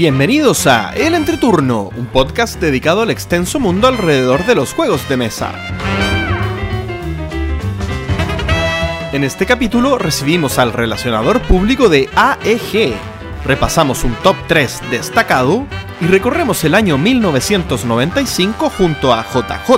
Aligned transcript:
Bienvenidos 0.00 0.66
a 0.66 0.94
El 0.94 1.14
Entreturno, 1.14 1.90
un 1.94 2.06
podcast 2.06 2.58
dedicado 2.58 3.02
al 3.02 3.10
extenso 3.10 3.60
mundo 3.60 3.86
alrededor 3.86 4.46
de 4.46 4.54
los 4.54 4.72
juegos 4.72 5.06
de 5.10 5.18
mesa. 5.18 5.52
En 9.12 9.24
este 9.24 9.44
capítulo 9.44 9.98
recibimos 9.98 10.58
al 10.58 10.72
relacionador 10.72 11.42
público 11.42 11.90
de 11.90 12.08
AEG, 12.16 12.94
repasamos 13.44 14.02
un 14.02 14.14
top 14.22 14.36
3 14.48 14.84
destacado 14.90 15.66
y 16.00 16.06
recorremos 16.06 16.64
el 16.64 16.76
año 16.76 16.96
1995 16.96 18.70
junto 18.70 19.12
a 19.12 19.22
JJ. 19.22 19.74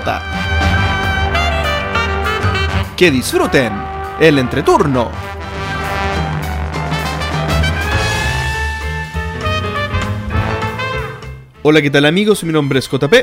Que 2.96 3.10
disfruten 3.10 3.72
el 4.20 4.38
entreturno. 4.38 5.10
Hola, 11.62 11.80
¿qué 11.82 11.90
tal 11.90 12.04
amigos? 12.06 12.42
Mi 12.44 12.52
nombre 12.52 12.78
es 12.78 12.88
JP 12.88 13.14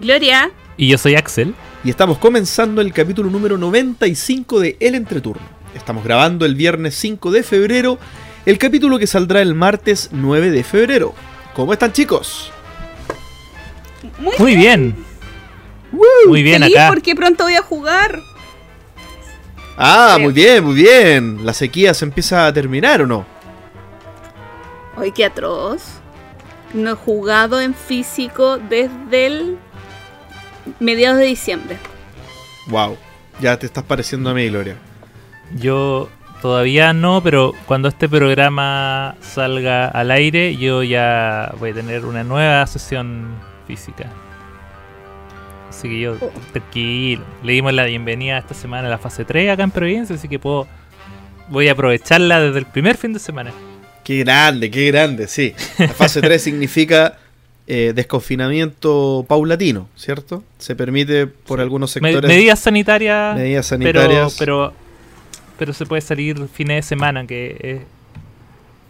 Gloria. 0.00 0.50
Y 0.76 0.88
yo 0.88 0.98
soy 0.98 1.14
Axel. 1.14 1.54
y 1.84 1.90
estamos 1.90 2.18
comenzando 2.18 2.80
el 2.80 2.92
capítulo 2.92 3.30
número 3.30 3.56
95 3.58 4.60
de 4.60 4.76
El 4.80 4.94
Entreturno. 4.94 5.42
Estamos 5.74 6.04
grabando 6.04 6.46
el 6.46 6.54
viernes 6.54 6.94
5 6.96 7.30
de 7.30 7.42
febrero, 7.42 7.98
el 8.46 8.58
capítulo 8.58 8.98
que 8.98 9.06
saldrá 9.06 9.40
el 9.42 9.54
martes 9.54 10.10
9 10.12 10.50
de 10.50 10.64
febrero. 10.64 11.14
¿Cómo 11.54 11.72
están 11.72 11.92
chicos? 11.92 12.50
Muy, 14.18 14.34
Muy 14.38 14.56
bien. 14.56 14.96
Muy 16.26 16.42
bien 16.42 16.62
feliz 16.62 16.76
acá. 16.76 16.88
porque 16.88 17.14
pronto 17.14 17.44
voy 17.44 17.54
a 17.54 17.62
jugar. 17.62 18.20
Ah, 19.76 20.12
Creo. 20.14 20.24
muy 20.24 20.32
bien, 20.32 20.64
muy 20.64 20.74
bien. 20.74 21.44
¿La 21.44 21.52
sequía 21.52 21.94
se 21.94 22.04
empieza 22.04 22.46
a 22.46 22.52
terminar 22.52 23.02
o 23.02 23.06
no? 23.06 23.24
Hoy 24.96 25.12
qué 25.12 25.24
atroz. 25.24 25.82
No 26.74 26.90
he 26.90 26.94
jugado 26.94 27.60
en 27.60 27.74
físico 27.74 28.58
desde 28.58 29.26
el 29.26 29.58
mediados 30.80 31.18
de 31.18 31.24
diciembre. 31.26 31.76
Wow, 32.68 32.96
ya 33.40 33.58
te 33.58 33.66
estás 33.66 33.84
pareciendo 33.84 34.30
a 34.30 34.34
mí, 34.34 34.48
Gloria. 34.48 34.76
Yo 35.56 36.08
todavía 36.42 36.92
no, 36.92 37.22
pero 37.22 37.52
cuando 37.66 37.88
este 37.88 38.08
programa 38.08 39.14
salga 39.20 39.86
al 39.88 40.10
aire, 40.10 40.56
yo 40.56 40.82
ya 40.82 41.54
voy 41.58 41.70
a 41.70 41.74
tener 41.74 42.04
una 42.04 42.24
nueva 42.24 42.66
sesión 42.66 43.36
física. 43.66 44.06
Así 45.68 45.88
que 45.88 46.00
yo, 46.00 46.16
Oh. 46.20 46.30
tranquilo. 46.52 47.24
Le 47.42 47.52
dimos 47.52 47.72
la 47.72 47.84
bienvenida 47.84 48.38
esta 48.38 48.54
semana 48.54 48.88
a 48.88 48.90
la 48.90 48.98
fase 48.98 49.24
3 49.24 49.50
acá 49.50 49.62
en 49.64 49.70
Providencia, 49.70 50.16
así 50.16 50.28
que 50.28 50.38
puedo. 50.38 50.66
Voy 51.48 51.68
a 51.68 51.72
aprovecharla 51.72 52.40
desde 52.40 52.58
el 52.58 52.66
primer 52.66 52.96
fin 52.96 53.12
de 53.12 53.18
semana. 53.18 53.50
Qué 54.04 54.18
grande, 54.18 54.70
qué 54.70 54.86
grande, 54.88 55.26
sí. 55.26 55.54
La 55.78 55.88
fase 55.88 56.20
3 56.20 56.40
significa 56.42 57.18
eh, 57.66 57.92
desconfinamiento 57.94 59.24
paulatino, 59.26 59.88
¿cierto? 59.96 60.44
Se 60.58 60.76
permite 60.76 61.26
por 61.26 61.60
algunos 61.60 61.90
sectores 61.90 62.28
medidas 62.28 62.60
sanitarias. 62.60 63.34
medidas 63.34 63.66
pero, 63.70 64.00
sanitarias. 64.00 64.36
pero, 64.38 64.74
pero 65.58 65.72
se 65.72 65.86
puede 65.86 66.02
salir 66.02 66.46
fines 66.52 66.76
de 66.76 66.82
semana, 66.82 67.26
que 67.26 67.56
es, 67.60 67.80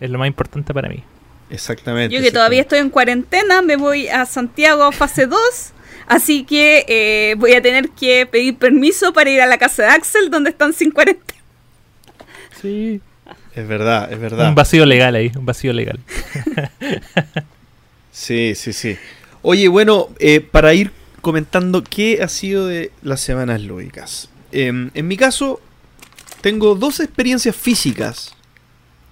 es 0.00 0.10
lo 0.10 0.18
más 0.18 0.26
importante 0.26 0.74
para 0.74 0.88
mí. 0.88 1.04
Exactamente. 1.50 2.14
Yo 2.14 2.20
que 2.20 2.32
todavía 2.32 2.62
estoy 2.62 2.80
en 2.80 2.90
cuarentena, 2.90 3.62
me 3.62 3.76
voy 3.76 4.08
a 4.08 4.26
Santiago 4.26 4.90
fase 4.90 5.26
2. 5.28 5.38
Así 6.06 6.44
que 6.44 6.84
eh, 6.88 7.34
voy 7.38 7.52
a 7.54 7.62
tener 7.62 7.90
que 7.90 8.26
pedir 8.26 8.58
permiso 8.58 9.12
para 9.12 9.30
ir 9.30 9.40
a 9.40 9.46
la 9.46 9.56
casa 9.56 9.84
de 9.84 9.88
Axel, 9.88 10.30
donde 10.30 10.50
están 10.50 10.72
sin 10.72 10.90
cuarentena. 10.90 11.40
Sí. 12.60 13.00
Es 13.55 13.69
verdad, 13.69 14.12
es 14.12 14.18
verdad. 14.18 14.48
Un 14.48 14.55
vacío 14.55 14.84
legal 14.86 15.14
ahí, 15.14 15.30
un 15.36 15.46
vacío 15.46 15.73
legal. 15.73 15.98
Sí, 18.11 18.55
sí, 18.55 18.73
sí. 18.73 18.96
Oye, 19.42 19.67
bueno, 19.67 20.08
eh, 20.20 20.40
para 20.40 20.73
ir 20.73 20.92
comentando 21.20 21.83
qué 21.83 22.23
ha 22.23 22.28
sido 22.28 22.68
de 22.68 22.92
las 23.02 23.20
semanas 23.20 23.61
lúdicas. 23.61 24.28
Em, 24.52 24.90
en 24.95 25.08
mi 25.08 25.17
caso, 25.17 25.61
tengo 26.40 26.77
dos 26.77 27.01
experiencias 27.01 27.56
físicas. 27.56 28.33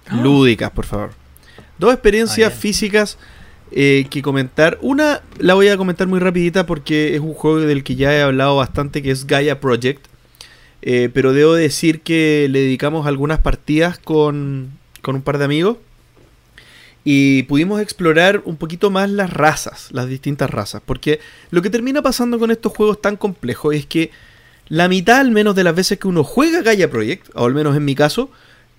Lúdicas, 0.09 0.71
por 0.71 0.85
favor. 0.85 1.11
Dos 1.77 1.91
experiencias 1.93 2.53
Ah, 2.53 2.55
físicas 2.57 3.17
eh, 3.71 4.07
que 4.09 4.21
comentar. 4.21 4.77
Una 4.81 5.21
la 5.37 5.53
voy 5.55 5.67
a 5.67 5.75
comentar 5.75 6.07
muy 6.07 6.19
rapidita 6.19 6.65
porque 6.65 7.13
es 7.15 7.19
un 7.19 7.33
juego 7.33 7.59
del 7.59 7.83
que 7.83 7.95
ya 7.95 8.13
he 8.13 8.21
hablado 8.21 8.55
bastante, 8.55 9.01
que 9.01 9.11
es 9.11 9.27
Gaia 9.27 9.59
Project. 9.59 10.05
Eh, 10.85 11.09
pero 11.13 11.31
debo 11.31 11.53
decir 11.53 12.01
que 12.01 12.47
le 12.49 12.59
dedicamos 12.59 13.07
algunas 13.07 13.39
partidas 13.39 13.97
con, 13.97 14.77
con 15.01 15.15
un 15.15 15.21
par 15.21 15.37
de 15.37 15.45
amigos. 15.45 15.77
Y 17.05 17.43
pudimos 17.43 17.81
explorar 17.81 18.41
un 18.43 18.57
poquito 18.57 18.91
más 18.91 19.09
las 19.09 19.31
razas, 19.31 19.87
las 19.91 20.09
distintas 20.09 20.49
razas. 20.49 20.81
Porque 20.85 21.21
lo 21.51 21.61
que 21.61 21.69
termina 21.69 22.01
pasando 22.01 22.37
con 22.37 22.51
estos 22.51 22.73
juegos 22.73 23.01
tan 23.01 23.15
complejos 23.15 23.73
es 23.75 23.85
que 23.85 24.11
la 24.67 24.89
mitad 24.89 25.19
al 25.19 25.31
menos 25.31 25.55
de 25.55 25.63
las 25.63 25.75
veces 25.75 25.99
que 25.99 26.07
uno 26.07 26.25
juega 26.25 26.61
Gaia 26.61 26.89
Project, 26.89 27.29
o 27.33 27.45
al 27.45 27.53
menos 27.53 27.77
en 27.77 27.85
mi 27.85 27.95
caso, 27.95 28.29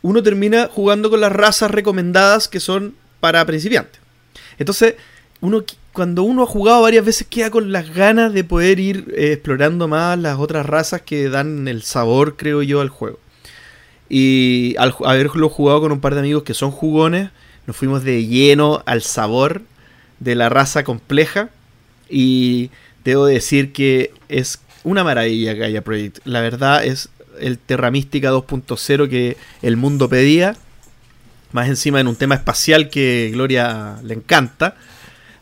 uno 0.03 0.23
termina 0.23 0.69
jugando 0.71 1.09
con 1.09 1.23
las 1.23 1.33
razas 1.33 1.71
recomendadas 1.71 2.49
que 2.49 2.61
son 2.61 2.95
para 3.21 3.45
principiantes. 3.47 4.01
Entonces, 4.59 4.97
uno 5.41 5.65
cuando 5.95 6.25
uno 6.25 6.43
ha 6.43 6.47
jugado 6.47 6.83
varias 6.83 7.05
veces 7.05 7.27
queda 7.31 7.51
con 7.51 7.71
las 7.71 7.95
ganas 7.95 8.35
de 8.35 8.43
poder 8.43 8.81
ir 8.81 9.15
eh, 9.17 9.33
explorando 9.35 9.87
más 9.87 10.19
las 10.19 10.39
otras 10.39 10.67
razas 10.67 11.03
que 11.03 11.29
dan 11.29 11.69
el 11.69 11.83
sabor, 11.83 12.37
creo 12.37 12.63
yo, 12.63 12.81
al 12.81 12.89
juego. 12.89 13.21
Y 14.09 14.75
al 14.77 14.95
haberlo 15.05 15.49
jugado 15.49 15.81
con 15.81 15.93
un 15.93 16.01
par 16.01 16.15
de 16.15 16.21
amigos 16.21 16.43
que 16.43 16.53
son 16.53 16.73
jugones, 16.73 17.31
nos 17.67 17.77
fuimos 17.77 18.03
de 18.03 18.27
lleno 18.27 18.83
al 18.87 19.03
sabor 19.03 19.63
de 20.19 20.35
la 20.35 20.49
raza 20.49 20.83
compleja. 20.83 21.51
Y 22.11 22.71
debo 23.05 23.27
decir 23.27 23.73
que 23.73 24.13
es 24.29 24.59
una 24.83 25.05
maravilla 25.05 25.55
Gaia 25.55 25.83
Project. 25.83 26.19
La 26.25 26.41
verdad 26.41 26.85
es 26.85 27.09
el 27.41 27.57
Terra 27.57 27.93
Mística 27.93 28.33
2.0 28.33 29.09
que 29.09 29.37
el 29.63 29.77
mundo 29.77 30.09
pedía. 30.09 30.57
Más 31.53 31.69
encima 31.69 32.01
en 32.01 32.09
un 32.09 32.17
tema 32.17 32.35
espacial 32.35 32.91
que 32.91 33.31
Gloria 33.33 34.01
le 34.03 34.15
encanta. 34.15 34.75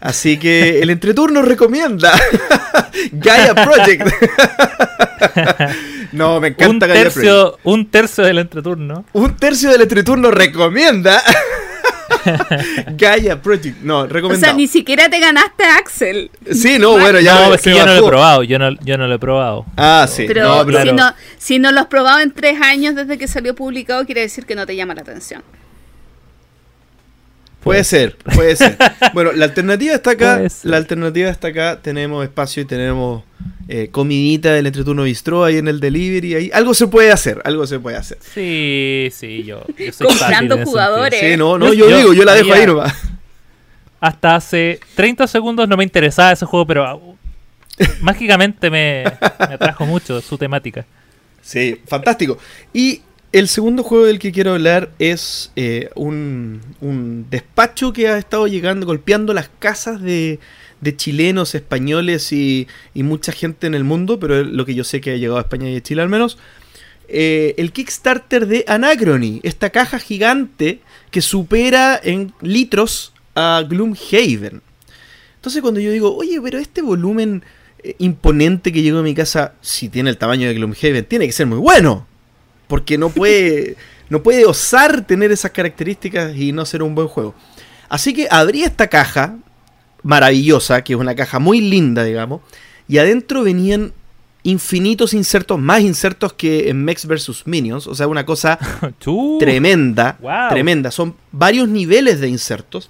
Así 0.03 0.37
que 0.37 0.81
el 0.83 0.91
entreturno 0.91 1.43
recomienda 1.43 2.13
Gaia 3.13 3.55
Project. 3.55 4.03
no, 6.13 6.41
me 6.41 6.49
encanta 6.49 6.87
Un 6.87 6.91
Gaia 6.93 6.93
Project. 7.05 7.15
tercio, 7.15 7.59
un 7.63 7.87
tercio 7.91 8.25
del 8.25 8.39
entreturno. 8.39 9.05
Un 9.13 9.37
tercio 9.37 9.71
del 9.71 9.83
entreturno 9.83 10.31
recomienda 10.33 11.23
Gaia 12.97 13.41
Project. 13.41 13.79
No, 13.83 14.01
O 14.01 14.07
recomendado. 14.07 14.53
sea, 14.53 14.57
ni 14.57 14.67
siquiera 14.67 15.09
te 15.09 15.19
ganaste 15.21 15.65
a 15.65 15.77
Axel. 15.77 16.31
Sí, 16.51 16.79
no, 16.79 16.93
bueno, 16.93 17.21
ya 17.21 17.35
no, 17.41 17.49
me- 17.51 17.57
es 17.57 17.63
que 17.63 17.71
se 17.71 17.77
yo 17.77 17.87
no 17.87 17.95
lo 17.95 18.05
he 18.05 18.09
probado, 18.09 18.43
yo 18.43 18.59
no, 18.59 18.71
yo 18.85 18.99
no 18.99 19.07
lo 19.07 19.15
he 19.15 19.19
probado. 19.19 19.65
Ah, 19.77 20.07
sí. 20.09 20.25
Pero 20.27 20.47
no, 20.49 20.67
pero- 20.67 20.83
si, 20.83 20.93
no, 20.93 21.15
si 21.39 21.59
no 21.59 21.73
lo 21.73 21.81
has 21.81 21.87
probado 21.87 22.21
en 22.21 22.33
tres 22.33 22.61
años 22.61 22.95
desde 22.95 23.19
que 23.19 23.29
salió 23.29 23.55
publicado, 23.55 24.05
quiere 24.05 24.23
decir 24.23 24.47
que 24.47 24.55
no 24.55 24.67
te 24.67 24.77
llama 24.77 24.95
la 24.95 25.03
atención. 25.03 25.43
Puede 27.63 27.85
ser, 27.85 28.17
puede 28.35 28.57
ser. 28.57 28.77
Bueno, 29.15 29.33
la 29.33 29.45
alternativa 29.45 29.95
está 29.95 30.13
acá. 30.13 30.41
La 30.63 30.77
alternativa 30.77 31.29
está 31.29 31.49
acá. 31.49 31.79
Tenemos 31.81 32.25
espacio 32.25 32.63
y 32.63 32.67
tenemos 32.67 33.25
eh, 33.69 33.89
comidita 33.91 34.53
del 34.53 34.67
entreturno 34.67 35.03
bistro 35.03 35.45
ahí 35.45 35.59
en 35.59 35.69
el 35.69 35.81
delivery. 35.81 36.35
Ahí. 36.35 36.51
Algo 36.53 36.75
se 36.75 36.87
puede 36.87 37.13
hacer, 37.13 37.41
algo 37.45 37.67
se 37.67 37.79
puede 37.79 37.97
hacer. 37.97 38.19
Sí, 38.21 39.09
sí, 39.13 39.45
yo, 39.45 39.65
yo 39.79 39.93
soy 39.93 40.07
Comprando 40.07 40.65
jugadores. 40.65 41.21
Sí, 41.21 41.37
no, 41.37 41.59
no, 41.59 41.73
yo, 41.73 41.89
yo 41.89 41.97
digo, 41.99 42.13
yo 42.15 42.25
la 42.25 42.35
dejo 42.35 42.53
ahí 42.53 42.67
nomás. 42.67 42.95
Hasta 44.01 44.37
hace 44.37 44.81
30 44.97 45.27
segundos 45.27 45.69
no 45.69 45.77
me 45.77 45.85
interesaba 45.85 46.33
ese 46.33 46.47
juego, 46.47 46.67
pero 46.67 47.17
mágicamente 48.01 48.71
me, 48.71 49.05
me 49.49 49.55
atrajo 49.55 49.87
mucho 49.87 50.21
su 50.21 50.37
temática. 50.39 50.85
Sí, 51.43 51.81
fantástico. 51.87 52.39
Y 52.73 53.03
el 53.33 53.49
segundo 53.49 53.83
juego 53.83 54.05
del 54.05 54.19
que 54.19 54.31
quiero 54.31 54.53
hablar 54.53 54.93
es 54.99 55.53
eh, 55.57 55.89
un, 55.95 56.61
un 56.81 57.27
despacho 57.31 57.93
que 57.93 58.09
ha 58.09 58.19
estado 58.19 58.47
llegando, 58.47 58.87
golpeando 58.87 59.33
las 59.33 59.49
casas 59.59 60.03
de, 60.03 60.39
de 60.83 60.97
chilenos, 60.97 61.55
españoles 61.55 62.31
y, 62.33 62.69
y 62.93 63.03
mucha 63.03 63.33
gente 63.33 63.67
en 63.67 63.75
el 63.75 63.85
mundo, 63.85 64.21
pero 64.21 64.45
lo 64.45 64.67
que 64.67 64.75
yo 64.75 64.85
sé 64.85 65.01
que 65.01 65.13
ha 65.13 65.17
llegado 65.17 65.39
a 65.39 65.43
España 65.43 65.71
y 65.71 65.77
a 65.77 65.83
Chile 65.83 66.03
al 66.03 66.11
menos. 66.11 66.39
Eh, 67.09 67.55
el 67.57 67.73
Kickstarter 67.73 68.47
de 68.47 68.65
Anachrony, 68.69 69.41
esta 69.43 69.71
caja 69.71 69.99
gigante 69.99 70.81
que 71.11 71.23
supera 71.23 71.99
en 72.03 72.33
litros 72.43 73.13
a 73.35 73.65
Gloomhaven. 73.67 74.61
Entonces 75.37 75.63
cuando 75.63 75.81
yo 75.81 75.91
digo, 75.91 76.15
oye, 76.15 76.41
pero 76.43 76.59
este 76.59 76.83
volumen 76.83 77.45
eh, 77.83 77.97
imponente 77.99 78.73
que 78.73 78.83
llegó 78.83 78.99
a 78.99 79.03
mi 79.03 79.15
casa, 79.15 79.55
si 79.63 79.89
tiene 79.89 80.11
el 80.11 80.19
tamaño 80.19 80.49
de 80.49 80.55
Gloomhaven, 80.55 81.05
tiene 81.07 81.27
que 81.27 81.33
ser 81.33 81.47
muy 81.47 81.59
bueno. 81.59 82.07
Porque 82.73 82.97
no 82.97 83.11
puede, 83.11 83.77
no 84.09 84.23
puede 84.23 84.47
osar 84.47 85.03
tener 85.07 85.31
esas 85.31 85.51
características 85.51 86.35
y 86.35 86.53
no 86.53 86.65
ser 86.65 86.83
un 86.83 86.95
buen 86.95 87.07
juego. 87.07 87.35
Así 87.91 88.15
que 88.15 88.29
abrí 88.31 88.63
esta 88.63 88.87
caja 88.87 89.37
maravillosa, 90.03 90.83
que 90.83 90.95
es 90.95 90.99
una 90.99 91.15
caja 91.15 91.39
muy 91.39 91.61
linda, 91.61 92.03
digamos, 92.03 92.41
y 92.89 92.97
adentro 92.97 93.43
venían 93.43 93.93
infinitos 94.43 95.13
insertos, 95.13 95.59
más 95.61 95.83
insertos 95.83 96.33
que 96.33 96.71
en 96.71 96.83
Mex 96.83 97.07
vs. 97.07 97.43
Minions, 97.45 97.87
o 97.87 97.95
sea, 97.95 98.09
una 98.09 98.25
cosa 98.25 98.59
tremenda, 99.39 100.17
Wow. 100.21 100.49
tremenda. 100.49 100.91
Son 100.91 101.15
varios 101.31 101.69
niveles 101.69 102.21
de 102.21 102.29
insertos. 102.29 102.89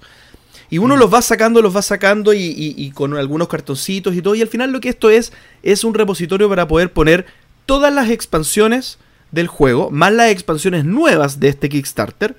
Y 0.69 0.77
uno 0.79 0.95
los 0.95 1.13
va 1.13 1.21
sacando, 1.21 1.61
los 1.61 1.75
va 1.75 1.81
sacando 1.81 2.33
y, 2.33 2.39
y- 2.39 2.73
y 2.77 2.91
con 2.91 3.15
algunos 3.17 3.47
cartoncitos 3.49 4.15
y 4.15 4.21
todo. 4.21 4.33
Y 4.33 4.41
al 4.41 4.47
final 4.47 4.71
lo 4.71 4.79
que 4.79 4.89
esto 4.89 5.09
es, 5.11 5.31
es 5.61 5.83
un 5.83 5.93
repositorio 5.93 6.49
para 6.49 6.67
poder 6.67 6.91
poner 6.93 7.25
todas 7.67 7.93
las 7.93 8.09
expansiones 8.09 8.97
del 9.33 9.47
juego, 9.47 9.89
más 9.89 10.13
las 10.13 10.29
expansiones 10.29 10.85
nuevas 10.85 11.39
de 11.39 11.49
este 11.49 11.67
Kickstarter. 11.67 12.37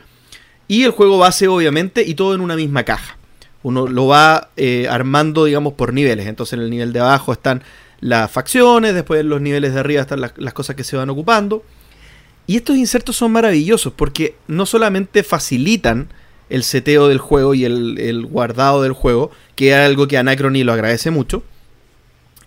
Y 0.69 0.85
el 0.85 0.93
juego 0.93 1.19
base, 1.19 1.49
obviamente, 1.49 2.05
y 2.07 2.15
todo 2.15 2.35
en 2.35 2.41
una 2.41 2.57
misma 2.57 2.85
caja. 2.85 3.19
Uno 3.63 3.87
lo 3.87 4.07
va 4.07 4.51
eh, 4.57 4.87
armando, 4.89 5.45
digamos, 5.45 5.75
por 5.75 5.93
niveles. 5.93 6.27
Entonces 6.27 6.55
en 6.55 6.61
el 6.61 6.71
nivel 6.71 6.93
de 6.93 7.01
abajo 7.01 7.33
están 7.33 7.63
las 8.01 8.31
facciones, 8.31 8.95
después 8.95 9.21
en 9.21 9.29
los 9.29 9.41
niveles 9.41 9.75
de 9.75 9.81
arriba 9.81 10.03
están 10.03 10.21
las, 10.21 10.55
cosas 10.55 10.77
que 10.77 10.85
se 10.85 10.97
van 10.97 11.11
ocupando. 11.11 11.65
Y 12.47 12.57
estos 12.57 12.77
insertos 12.77 13.17
son 13.17 13.33
maravillosos 13.33 13.93
porque 13.93 14.37
no 14.47 14.65
solamente 14.65 15.23
facilitan 15.23 16.09
el 16.49 16.63
seteo 16.63 17.09
del 17.09 17.19
juego 17.19 17.55
y 17.55 17.65
el, 17.65 17.99
el 17.99 18.27
guardado 18.27 18.83
del 18.83 18.93
juego, 18.93 19.31
que 19.57 19.71
es 19.71 19.77
algo 19.77 20.07
que 20.07 20.19
Anacrony 20.19 20.63
lo 20.63 20.73
agradece 20.73 21.11
mucho, 21.11 21.43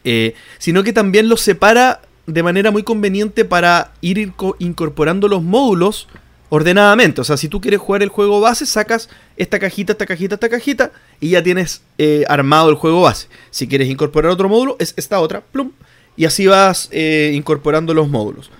eh, 0.03 0.35
sino 0.59 0.83
que 0.83 0.93
también 0.93 1.27
los 1.27 1.41
separa 1.41 2.01
de 2.27 2.44
manera 2.44 2.71
muy 2.71 2.83
conveniente 2.83 3.45
para 3.45 3.94
ir 4.01 4.18
inco- 4.18 4.56
incorporando 4.59 5.27
los 5.27 5.41
módulos 5.41 6.07
ordenadamente. 6.50 7.21
O 7.21 7.24
sea, 7.24 7.35
si 7.38 7.50
tú 7.50 7.59
quieres 7.59 7.79
jugar 7.79 8.03
el 8.03 8.09
juego 8.09 8.39
base, 8.39 8.65
sacas 8.65 9.09
esta 9.35 9.59
cajita, 9.59 9.94
esta 9.94 10.06
cajita, 10.06 10.35
esta 10.35 10.50
cajita, 10.50 10.91
y 11.19 11.29
ya 11.29 11.41
tienes 11.41 11.81
eh, 11.97 12.24
armado 12.29 12.69
el 12.69 12.75
juego 12.75 13.01
base. 13.01 13.27
Si 13.50 13.68
quieres 13.68 13.89
incorporar 13.89 14.31
otro 14.31 14.47
módulo, 14.47 14.75
es 14.79 14.94
esta 14.97 15.19
otra, 15.19 15.41
plum, 15.41 15.71
y 16.15 16.25
así 16.25 16.47
vas 16.47 16.89
eh, 16.91 17.31
incorporando 17.33 17.94
los 17.94 18.07
módulos. 18.07 18.51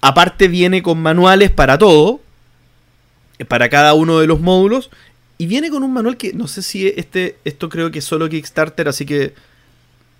Aparte 0.00 0.48
viene 0.48 0.82
con 0.82 1.00
manuales 1.00 1.50
para 1.50 1.78
todo, 1.78 2.20
eh, 3.38 3.44
para 3.44 3.68
cada 3.68 3.94
uno 3.94 4.18
de 4.18 4.26
los 4.26 4.40
módulos, 4.40 4.90
y 5.38 5.46
viene 5.46 5.70
con 5.70 5.82
un 5.82 5.92
manual 5.92 6.16
que 6.16 6.32
no 6.34 6.46
sé 6.46 6.62
si 6.62 6.88
este, 6.88 7.36
esto 7.44 7.68
creo 7.68 7.90
que 7.90 7.98
es 8.00 8.04
solo 8.04 8.28
Kickstarter, 8.28 8.88
así 8.88 9.06
que, 9.06 9.34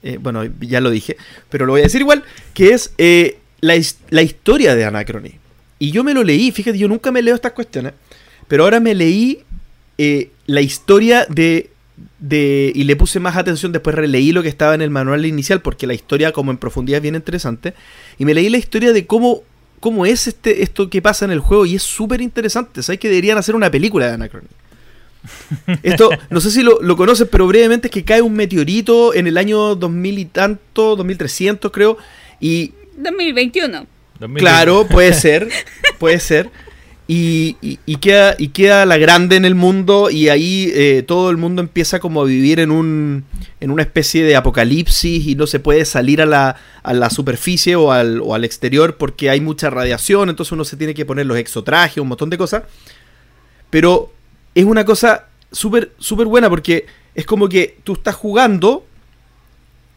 eh, 0.02 0.18
bueno, 0.20 0.44
ya 0.60 0.80
lo 0.80 0.90
dije, 0.90 1.16
pero 1.48 1.66
lo 1.66 1.72
voy 1.72 1.82
a 1.82 1.84
decir 1.84 2.00
igual, 2.00 2.24
que 2.54 2.72
es 2.72 2.92
eh, 2.98 3.38
la, 3.60 3.74
la 4.10 4.22
historia 4.22 4.74
de 4.74 4.84
Anacrony. 4.84 5.38
Y 5.78 5.90
yo 5.90 6.04
me 6.04 6.14
lo 6.14 6.22
leí, 6.22 6.52
fíjate, 6.52 6.78
yo 6.78 6.86
nunca 6.88 7.10
me 7.10 7.22
leo 7.22 7.34
estas 7.34 7.52
cuestiones, 7.52 7.94
pero 8.46 8.64
ahora 8.64 8.78
me 8.78 8.94
leí 8.94 9.42
eh, 9.98 10.30
la 10.46 10.60
historia 10.60 11.26
de, 11.28 11.70
de... 12.20 12.70
Y 12.74 12.84
le 12.84 12.94
puse 12.94 13.18
más 13.18 13.36
atención, 13.36 13.72
después 13.72 13.96
releí 13.96 14.30
lo 14.30 14.42
que 14.42 14.48
estaba 14.48 14.74
en 14.74 14.82
el 14.82 14.90
manual 14.90 15.26
inicial, 15.26 15.60
porque 15.60 15.86
la 15.86 15.94
historia 15.94 16.30
como 16.30 16.52
en 16.52 16.58
profundidad 16.58 16.98
es 16.98 17.02
bien 17.02 17.16
interesante. 17.16 17.74
Y 18.18 18.24
me 18.24 18.34
leí 18.34 18.48
la 18.48 18.58
historia 18.58 18.92
de 18.92 19.06
cómo, 19.06 19.42
cómo 19.80 20.06
es 20.06 20.28
este, 20.28 20.62
esto 20.62 20.88
que 20.88 21.02
pasa 21.02 21.24
en 21.24 21.32
el 21.32 21.40
juego, 21.40 21.66
y 21.66 21.74
es 21.74 21.82
súper 21.82 22.20
interesante. 22.20 22.82
¿Sabes 22.82 23.00
que 23.00 23.08
deberían 23.08 23.38
hacer 23.38 23.56
una 23.56 23.70
película 23.70 24.06
de 24.06 24.12
Anacrony? 24.12 24.48
Esto, 25.82 26.10
no 26.30 26.40
sé 26.40 26.50
si 26.50 26.62
lo, 26.62 26.80
lo 26.82 26.96
conoces, 26.96 27.28
pero 27.30 27.46
brevemente 27.46 27.88
es 27.88 27.92
que 27.92 28.04
cae 28.04 28.22
un 28.22 28.34
meteorito 28.34 29.14
en 29.14 29.26
el 29.26 29.38
año 29.38 29.74
2000 29.76 30.18
y 30.18 30.24
tanto, 30.26 30.96
2300 30.96 31.70
creo, 31.70 31.96
y 32.40 32.72
2021. 32.96 33.86
2020. 34.18 34.40
Claro, 34.40 34.86
puede 34.88 35.12
ser, 35.14 35.48
puede 35.98 36.18
ser. 36.20 36.50
Y, 37.08 37.56
y- 37.60 37.78
y 37.84 37.96
queda, 37.96 38.36
y 38.38 38.48
queda 38.48 38.86
la 38.86 38.96
grande 38.96 39.34
en 39.36 39.44
el 39.44 39.54
mundo 39.56 40.08
y 40.08 40.28
ahí 40.28 40.70
eh, 40.74 41.02
todo 41.06 41.30
el 41.30 41.36
mundo 41.36 41.60
empieza 41.60 41.98
como 41.98 42.22
a 42.22 42.24
vivir 42.24 42.60
en, 42.60 42.70
un, 42.70 43.24
en 43.60 43.70
una 43.72 43.82
especie 43.82 44.22
de 44.24 44.36
apocalipsis 44.36 45.26
y 45.26 45.34
no 45.34 45.46
se 45.48 45.58
puede 45.58 45.84
salir 45.84 46.22
a 46.22 46.26
la, 46.26 46.56
a 46.82 46.94
la 46.94 47.10
superficie 47.10 47.74
o 47.76 47.90
al, 47.92 48.20
o 48.20 48.34
al 48.34 48.44
exterior 48.44 48.96
porque 48.96 49.30
hay 49.30 49.40
mucha 49.40 49.68
radiación, 49.68 50.30
entonces 50.30 50.52
uno 50.52 50.64
se 50.64 50.76
tiene 50.76 50.94
que 50.94 51.04
poner 51.04 51.26
los 51.26 51.36
exotrajes, 51.36 51.98
un 51.98 52.08
montón 52.08 52.30
de 52.30 52.38
cosas. 52.38 52.62
Pero 53.70 54.12
es 54.54 54.64
una 54.64 54.84
cosa 54.84 55.28
súper 55.50 55.92
súper 55.98 56.26
buena 56.26 56.48
porque 56.48 56.86
es 57.14 57.26
como 57.26 57.48
que 57.48 57.78
tú 57.84 57.94
estás 57.94 58.14
jugando 58.14 58.86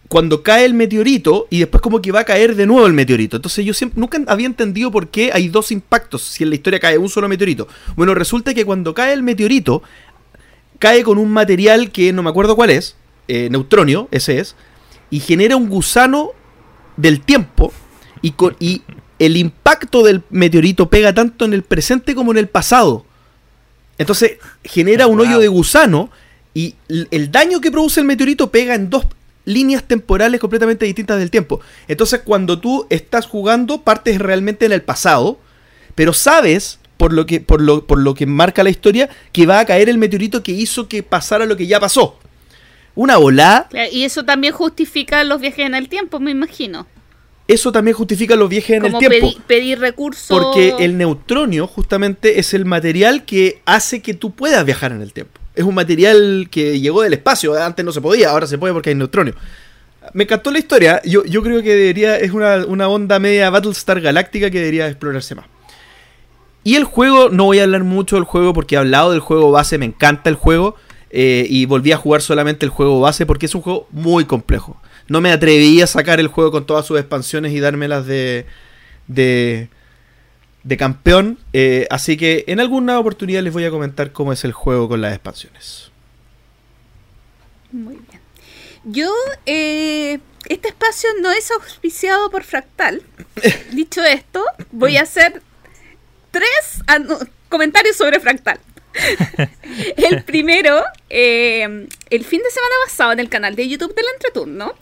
cuando 0.08 0.44
cae 0.44 0.66
el 0.66 0.74
meteorito 0.74 1.48
y 1.50 1.60
después 1.60 1.82
como 1.82 2.02
que 2.02 2.12
va 2.12 2.22
a 2.22 2.26
caer 2.26 2.56
de 2.56 2.66
nuevo 2.66 2.86
el 2.86 2.94
meteorito. 2.94 3.38
Entonces 3.38 3.66
yo 3.66 3.74
siempre, 3.74 4.00
nunca 4.00 4.20
había 4.28 4.46
entendido 4.46 4.92
por 4.92 5.08
qué 5.08 5.32
hay 5.34 5.50
dos 5.50 5.72
impactos 5.72 6.22
si 6.22 6.44
en 6.44 6.50
la 6.50 6.56
historia 6.56 6.80
cae 6.80 6.98
un 6.98 7.10
solo 7.10 7.28
meteorito. 7.28 7.68
Bueno, 7.96 8.14
resulta 8.14 8.54
que 8.54 8.66
cuando 8.66 8.94
cae 8.94 9.14
el 9.14 9.24
meteorito, 9.24 9.82
cae 10.80 11.04
con 11.04 11.18
un 11.18 11.32
material 11.32 11.92
que 11.92 12.14
no 12.14 12.22
me 12.22 12.30
acuerdo 12.30 12.56
cuál 12.56 12.70
es, 12.70 12.96
eh, 13.28 13.50
neutronio, 13.50 14.08
ese 14.12 14.40
es, 14.40 14.56
y 15.10 15.20
genera 15.20 15.56
un 15.56 15.70
gusano 15.70 16.32
del 16.98 17.22
tiempo 17.22 17.74
y, 18.22 18.32
con, 18.32 18.56
y 18.60 18.84
el 19.18 19.38
impacto 19.38 20.04
del 20.04 20.24
meteorito 20.30 20.90
pega 20.90 21.14
tanto 21.14 21.46
en 21.46 21.54
el 21.54 21.64
presente 21.64 22.16
como 22.16 22.32
en 22.32 22.38
el 22.38 22.48
pasado. 22.48 23.05
Entonces 23.98 24.38
genera 24.64 25.08
un 25.08 25.20
hoyo 25.20 25.40
de 25.40 25.48
gusano 25.48 26.10
y 26.54 26.76
el 26.88 27.32
daño 27.32 27.62
que 27.62 27.72
produce 27.72 28.00
el 28.00 28.06
meteorito 28.06 28.52
pega 28.52 28.76
en 28.76 28.90
dos 28.90 29.06
líneas 29.46 29.84
temporales 29.84 30.42
completamente 30.42 30.86
distintas 30.86 31.20
del 31.20 31.32
tiempo. 31.32 31.62
Entonces 31.88 32.22
cuando 32.24 32.60
tú 32.60 32.88
estás 32.90 33.26
jugando 33.28 33.82
partes 33.82 34.20
realmente 34.20 34.66
en 34.66 34.72
el 34.72 34.82
pasado, 34.82 35.40
pero 35.94 36.14
sabes 36.14 36.80
por 36.98 37.14
lo 37.14 37.26
que 37.26 37.42
por 37.42 37.62
lo, 37.62 37.86
por 37.86 38.00
lo 38.00 38.14
que 38.14 38.26
marca 38.26 38.64
la 38.64 38.70
historia 38.70 39.10
que 39.32 39.46
va 39.46 39.60
a 39.60 39.66
caer 39.66 39.90
el 39.90 39.98
meteorito 39.98 40.44
que 40.44 40.52
hizo 40.52 40.88
que 40.88 41.04
pasara 41.04 41.46
lo 41.46 41.56
que 41.56 41.68
ya 41.68 41.80
pasó. 41.80 42.20
Una 42.96 43.18
volada 43.18 43.68
Claro, 43.70 43.90
Y 43.92 44.04
eso 44.04 44.24
también 44.24 44.54
justifica 44.54 45.24
los 45.24 45.42
viajes 45.42 45.66
en 45.66 45.76
el 45.76 45.90
tiempo, 45.90 46.20
me 46.20 46.32
imagino. 46.32 46.88
Eso 47.48 47.72
también 47.72 47.96
justifica 47.96 48.36
los 48.36 48.50
viajes 48.50 48.78
en 48.78 48.86
el 48.86 48.92
tiempo. 48.98 49.28
pedi- 49.28 49.42
pedir 49.46 49.80
recursos. 49.80 50.28
Porque 50.38 50.74
el 50.80 50.98
neutronio 50.98 51.68
justamente 51.68 52.40
es 52.40 52.54
el 52.54 52.66
material 52.66 53.24
que 53.26 53.62
hace 53.66 54.02
que 54.02 54.14
tú 54.14 54.32
puedas 54.32 54.66
viajar 54.66 54.92
en 54.92 55.02
el 55.02 55.14
tiempo. 55.14 55.40
Es 55.56 55.64
un 55.64 55.76
material 55.76 56.48
que 56.52 56.80
llegó 56.80 57.02
del 57.04 57.14
espacio, 57.14 57.54
antes 57.62 57.86
no 57.86 57.92
se 57.92 58.02
podía, 58.02 58.32
ahora 58.32 58.48
se 58.48 58.58
puede 58.58 58.74
porque 58.74 58.90
hay 58.90 58.96
neutronio. 58.96 59.36
Me 60.14 60.24
encantó 60.26 60.52
la 60.52 60.60
historia, 60.60 61.02
yo, 61.06 61.24
yo 61.26 61.42
creo 61.42 61.62
que 61.64 61.74
debería, 61.76 62.18
es 62.20 62.32
una, 62.32 62.66
una 62.66 62.88
onda 62.90 63.18
media 63.20 63.50
Battlestar 63.50 64.02
Galáctica 64.02 64.50
que 64.52 64.60
debería 64.60 64.88
explorarse 64.88 65.34
más. 65.36 65.46
Y 66.64 66.76
el 66.76 66.84
juego, 66.84 67.30
no 67.30 67.46
voy 67.46 67.60
a 67.60 67.64
hablar 67.64 67.84
mucho 67.84 68.16
del 68.16 68.26
juego 68.26 68.54
porque 68.54 68.76
he 68.76 68.78
hablado 68.78 69.12
del 69.12 69.20
juego 69.20 69.52
base, 69.52 69.78
me 69.78 69.86
encanta 69.86 70.30
el 70.30 70.36
juego. 70.36 70.76
eh, 71.18 71.46
y 71.50 71.66
volví 71.66 71.92
a 71.94 71.98
jugar 71.98 72.22
solamente 72.22 72.66
el 72.66 72.72
juego 72.72 73.00
base 73.00 73.26
porque 73.26 73.46
es 73.46 73.56
un 73.56 73.62
juego 73.62 73.88
muy 73.92 74.26
complejo. 74.26 74.76
No 75.08 75.22
me 75.22 75.32
atreví 75.32 75.82
a 75.82 75.88
sacar 75.88 76.20
el 76.20 76.28
juego 76.28 76.52
con 76.52 76.66
todas 76.66 76.86
sus 76.86 77.00
expansiones 77.00 77.52
y 77.54 77.60
dármelas 77.60 78.06
de, 78.06 78.46
de, 79.08 79.70
de 80.64 80.78
campeón. 80.78 81.38
eh, 81.54 81.88
así 81.90 82.18
que 82.18 82.44
en 82.48 82.60
alguna 82.60 83.00
oportunidad 83.00 83.42
les 83.44 83.54
voy 83.54 83.66
a 83.66 83.72
comentar 83.72 84.12
cómo 84.12 84.34
es 84.34 84.44
el 84.44 84.52
juego 84.52 84.88
con 84.90 85.02
las 85.02 85.14
expansiones. 85.14 85.92
Muy 87.72 87.96
bien. 87.96 88.22
Yo, 88.84 89.12
eh, 89.46 90.20
este 90.48 90.70
espacio 90.70 91.10
no 91.22 91.32
es 91.32 91.50
auspiciado 91.52 92.30
por 92.30 92.44
Fractal. 92.44 93.02
Dicho 93.72 94.04
esto, 94.04 94.44
voy 94.72 94.98
a 94.98 95.02
hacer 95.02 95.42
tres 96.32 96.84
comentarios 97.50 97.96
sobre 97.96 98.20
Fractal. 98.20 98.60
el 99.98 100.24
primero, 100.24 100.84
eh, 101.10 101.88
el 102.10 102.24
fin 102.24 102.42
de 102.42 102.50
semana 102.50 102.76
pasado 102.86 103.12
en 103.12 103.20
el 103.20 103.30
canal 103.30 103.56
de 103.56 103.68
YouTube 103.68 103.94
del 103.94 104.06
Entreturno, 104.14 104.74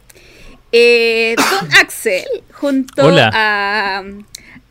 eh, 0.73 1.35
Don 1.37 1.73
Axel, 1.79 2.25
junto 2.51 3.05
Hola. 3.05 3.29
a, 3.31 4.03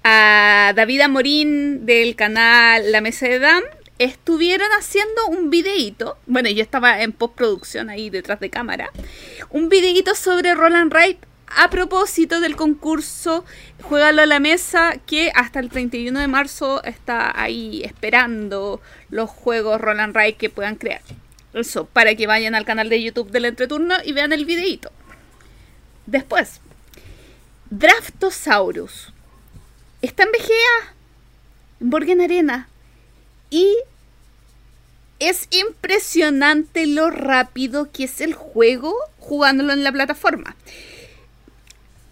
a 0.05 0.73
David 0.75 1.01
Amorín 1.03 1.87
del 1.87 2.17
canal 2.17 2.93
La 2.93 3.01
Mesa 3.01 3.27
de 3.29 3.39
Dam, 3.39 3.63
estuvieron 3.99 4.69
haciendo 4.79 5.29
un 5.29 5.49
videíto. 5.49 6.19
Bueno, 6.27 6.51
yo 6.51 6.63
estaba 6.63 7.03
en 7.03 7.13
postproducción 7.13 7.89
ahí 7.89 8.11
detrás 8.11 8.41
de 8.41 8.51
cámara. 8.51 8.91
Un 9.51 9.69
videíto 9.69 10.15
sobre 10.17 10.55
Roland 10.55 10.93
Wright 10.93 11.19
a 11.55 11.69
propósito 11.71 12.41
del 12.41 12.57
concurso 12.57 13.45
Juégalo 13.83 14.23
a 14.23 14.27
la 14.27 14.41
Mesa 14.41 14.95
que 15.07 15.31
hasta 15.35 15.61
el 15.61 15.69
31 15.69 16.19
de 16.19 16.27
marzo 16.27 16.83
está 16.83 17.41
ahí 17.41 17.83
esperando 17.85 18.81
los 19.11 19.29
juegos 19.29 19.81
Roland 19.81 20.17
Wright 20.17 20.37
que 20.37 20.51
puedan 20.51 20.77
crear. 20.77 21.03
Eso, 21.53 21.85
para 21.85 22.15
que 22.15 22.27
vayan 22.27 22.55
al 22.55 22.65
canal 22.65 22.89
de 22.89 23.03
YouTube 23.03 23.31
del 23.31 23.45
Entreturno 23.45 23.97
y 24.05 24.13
vean 24.13 24.33
el 24.33 24.47
videíto. 24.47 24.91
Después, 26.07 26.61
Draftosaurus. 27.71 29.13
Está 30.03 30.25
en 30.25 30.33
BGA, 30.33 30.95
en 31.81 31.91
Borgen 31.91 32.21
Arena. 32.21 32.69
Y 33.51 33.75
es 35.19 35.47
impresionante 35.51 36.87
lo 36.87 37.11
rápido 37.11 37.93
que 37.93 38.05
es 38.05 38.21
el 38.21 38.35
juego 38.35 38.95
jugándolo 39.19 39.73
en 39.73 39.85
la 39.85 39.93
plataforma. 39.93 40.57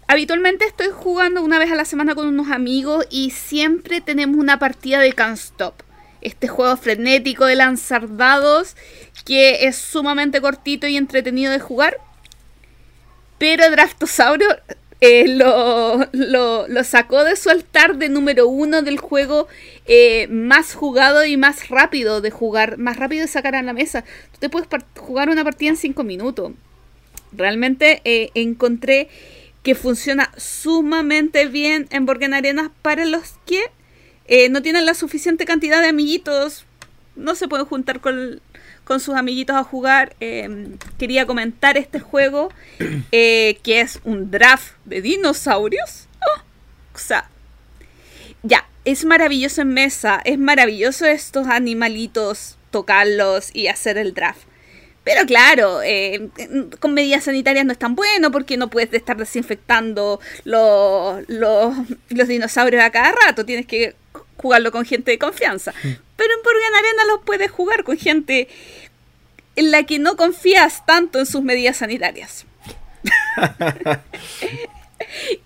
Habitualmente 0.07 0.65
estoy 0.65 0.87
jugando 0.93 1.43
una 1.43 1.59
vez 1.59 1.71
a 1.71 1.75
la 1.75 1.85
semana 1.85 2.15
con 2.15 2.27
unos 2.27 2.49
amigos 2.49 3.05
y 3.09 3.31
siempre 3.31 4.01
tenemos 4.01 4.37
una 4.37 4.59
partida 4.59 4.99
de 4.99 5.13
Can't 5.13 5.37
Stop. 5.37 5.83
Este 6.21 6.47
juego 6.47 6.75
frenético 6.77 7.45
de 7.45 7.55
lanzar 7.55 8.17
dados 8.17 8.75
que 9.25 9.65
es 9.67 9.75
sumamente 9.75 10.41
cortito 10.41 10.87
y 10.87 10.97
entretenido 10.97 11.51
de 11.51 11.59
jugar. 11.59 11.97
Pero 13.41 13.71
Draftosaurio 13.71 14.47
eh, 14.99 15.27
lo, 15.27 16.07
lo, 16.13 16.83
sacó 16.83 17.23
de 17.23 17.35
su 17.35 17.49
altar 17.49 17.97
de 17.97 18.07
número 18.07 18.47
uno 18.47 18.83
del 18.83 18.99
juego 18.99 19.47
eh, 19.87 20.27
más 20.27 20.75
jugado 20.75 21.25
y 21.25 21.37
más 21.37 21.69
rápido 21.69 22.21
de 22.21 22.29
jugar, 22.29 22.77
más 22.77 22.97
rápido 22.97 23.23
de 23.23 23.27
sacar 23.27 23.55
a 23.55 23.63
la 23.63 23.73
mesa. 23.73 24.03
Tú 24.31 24.37
te 24.41 24.49
puedes 24.51 24.67
jugar 24.95 25.29
una 25.31 25.43
partida 25.43 25.71
en 25.71 25.77
cinco 25.77 26.03
minutos. 26.03 26.51
Realmente 27.31 28.01
eh, 28.05 28.29
encontré 28.35 29.09
que 29.63 29.73
funciona 29.73 30.31
sumamente 30.37 31.47
bien 31.47 31.87
en 31.89 32.05
Borgen 32.05 32.35
Arena 32.35 32.71
para 32.83 33.05
los 33.05 33.39
que 33.47 33.71
no 34.51 34.61
tienen 34.61 34.85
la 34.85 34.93
suficiente 34.93 35.45
cantidad 35.45 35.81
de 35.81 35.87
amiguitos. 35.87 36.65
No 37.15 37.33
se 37.33 37.47
pueden 37.47 37.65
juntar 37.65 38.01
con, 38.01 38.39
con 38.83 38.99
sus 38.99 39.15
amiguitos 39.15 39.55
a 39.55 39.63
jugar. 39.63 40.15
Em, 40.19 40.77
quería 40.97 41.25
comentar 41.25 41.77
este 41.77 41.99
juego, 41.99 42.49
eh, 43.11 43.59
que 43.63 43.81
es 43.81 43.99
un 44.03 44.31
draft 44.31 44.73
de 44.85 45.01
dinosaurios. 45.01 46.07
Oh, 46.19 46.41
o 46.95 46.97
sea, 46.97 47.29
ya, 48.43 48.67
es 48.85 49.05
maravilloso 49.05 49.61
en 49.61 49.73
mesa, 49.73 50.21
es 50.25 50.37
maravilloso 50.37 51.05
estos 51.05 51.47
animalitos, 51.47 52.57
tocarlos 52.71 53.53
y 53.53 53.67
hacer 53.67 53.97
el 53.97 54.13
draft. 54.13 54.43
Pero 55.03 55.25
claro, 55.25 55.81
eh, 55.81 56.29
con 56.79 56.93
medidas 56.93 57.23
sanitarias 57.23 57.65
no 57.65 57.71
es 57.71 57.79
tan 57.79 57.95
bueno 57.95 58.29
porque 58.31 58.55
no 58.57 58.69
puedes 58.69 58.93
estar 58.93 59.17
desinfectando 59.17 60.19
los, 60.43 61.27
los, 61.27 61.75
los 62.09 62.27
dinosaurios 62.27 62.83
a 62.83 62.91
cada 62.91 63.11
rato. 63.25 63.43
Tienes 63.43 63.65
que 63.65 63.95
jugarlo 64.37 64.71
con 64.71 64.85
gente 64.85 65.11
de 65.11 65.17
confianza. 65.17 65.73
Pero 66.21 66.35
en 66.35 66.43
Burgan 66.43 66.75
Arena 66.75 67.05
lo 67.05 67.21
puedes 67.21 67.49
jugar 67.49 67.83
con 67.83 67.97
gente 67.97 68.47
en 69.55 69.71
la 69.71 69.87
que 69.87 69.97
no 69.97 70.17
confías 70.17 70.85
tanto 70.85 71.17
en 71.17 71.25
sus 71.25 71.41
medidas 71.41 71.77
sanitarias. 71.77 72.45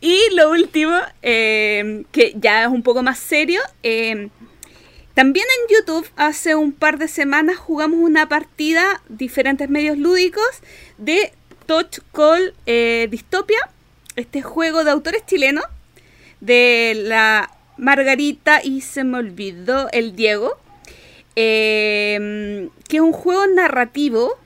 y 0.01 0.19
lo 0.33 0.49
último, 0.49 0.99
eh, 1.21 2.03
que 2.11 2.33
ya 2.35 2.63
es 2.63 2.67
un 2.67 2.83
poco 2.83 3.03
más 3.03 3.19
serio, 3.19 3.61
eh, 3.83 4.27
también 5.13 5.45
en 5.61 5.77
YouTube 5.77 6.11
hace 6.17 6.55
un 6.55 6.73
par 6.73 6.97
de 6.97 7.07
semanas 7.07 7.55
jugamos 7.55 8.01
una 8.01 8.27
partida, 8.27 9.01
diferentes 9.07 9.69
medios 9.69 9.97
lúdicos, 9.97 10.59
de 10.97 11.31
Touch 11.67 11.99
Call 12.11 12.53
eh, 12.65 13.07
Dystopia, 13.09 13.59
este 14.17 14.41
juego 14.41 14.83
de 14.83 14.91
autores 14.91 15.25
chilenos, 15.25 15.63
de 16.41 17.01
la 17.05 17.49
Margarita 17.77 18.59
y 18.61 18.81
se 18.81 19.05
me 19.05 19.19
olvidó 19.19 19.87
el 19.93 20.17
Diego, 20.17 20.59
eh, 21.35 22.69
que 22.87 22.97
es 22.97 23.01
un 23.01 23.11
juego 23.11 23.45
narrativo 23.47 24.37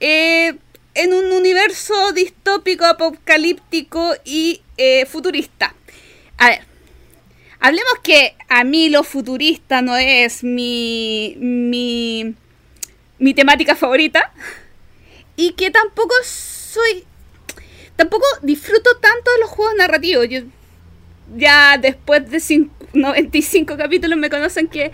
eh, 0.00 0.54
en 0.94 1.14
un 1.14 1.32
universo 1.32 2.12
distópico, 2.12 2.84
apocalíptico 2.84 4.14
y 4.24 4.62
eh, 4.76 5.06
futurista. 5.06 5.74
A 6.38 6.48
ver, 6.48 6.60
hablemos 7.60 7.94
que 8.02 8.34
a 8.48 8.64
mí 8.64 8.90
lo 8.90 9.04
futurista 9.04 9.80
no 9.80 9.96
es 9.96 10.42
mi, 10.42 11.36
mi, 11.38 12.34
mi 13.18 13.34
temática 13.34 13.76
favorita 13.76 14.32
y 15.36 15.52
que 15.52 15.70
tampoco 15.70 16.14
soy... 16.24 17.04
Tampoco 17.96 18.24
disfruto 18.42 18.96
tanto 18.96 19.30
de 19.32 19.40
los 19.40 19.50
juegos 19.50 19.74
narrativos. 19.76 20.26
Yo, 20.28 20.40
ya 21.36 21.78
después 21.78 22.28
de 22.28 22.68
95 22.94 23.76
capítulos 23.76 24.18
me 24.18 24.30
conocen 24.30 24.68
que, 24.68 24.92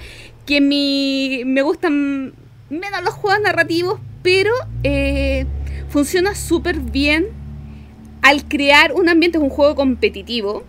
que 0.49 0.63
mi, 0.63 1.43
me 1.45 1.61
gustan 1.61 2.33
menos 2.71 3.03
los 3.05 3.13
juegos 3.13 3.43
narrativos, 3.43 4.01
pero 4.23 4.51
eh, 4.83 5.45
funciona 5.91 6.35
súper 6.35 6.81
bien 6.81 7.27
al 8.23 8.49
crear 8.49 8.95
un 8.95 9.11
ambiente, 9.11 9.37
es 9.37 9.45
un 9.45 9.51
juego 9.51 9.75
competitivo, 9.75 10.65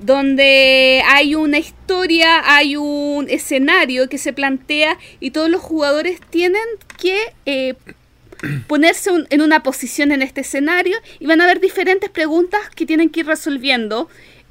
donde 0.00 1.04
hay 1.06 1.36
una 1.36 1.58
historia, 1.58 2.56
hay 2.56 2.74
un 2.74 3.26
escenario 3.30 4.08
que 4.08 4.18
se 4.18 4.32
plantea 4.32 4.98
y 5.20 5.30
todos 5.30 5.50
los 5.50 5.62
jugadores 5.62 6.18
tienen 6.28 6.64
que 6.98 7.32
eh, 7.44 7.76
ponerse 8.66 9.10
en 9.30 9.40
una 9.40 9.62
posición 9.62 10.10
en 10.10 10.20
este 10.20 10.40
escenario 10.40 10.96
y 11.20 11.26
van 11.26 11.40
a 11.40 11.44
haber 11.44 11.60
diferentes 11.60 12.10
preguntas 12.10 12.60
que 12.74 12.86
tienen 12.86 13.10
que 13.10 13.20
ir 13.20 13.26
resolviendo 13.26 14.08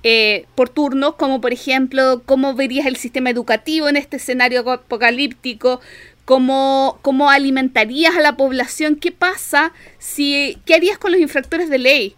eh, 0.08 0.46
por 0.54 0.70
turnos, 0.70 1.16
como 1.16 1.42
por 1.42 1.52
ejemplo, 1.52 2.22
cómo 2.28 2.54
verías 2.54 2.86
el 2.86 2.96
sistema 2.96 3.32
educativo 3.32 3.90
en 3.90 3.98
este 3.98 4.18
escenario 4.18 4.60
apocalíptico, 4.70 5.82
cómo, 6.26 7.00
cómo 7.02 7.32
alimentarías 7.32 8.16
a 8.16 8.22
la 8.22 8.38
población, 8.38 8.98
qué 8.98 9.12
pasa, 9.12 9.74
si, 9.98 10.60
qué 10.64 10.76
harías 10.76 11.00
con 11.00 11.12
los 11.12 11.20
infractores 11.20 11.72
de 11.72 11.80
ley. 11.80 12.16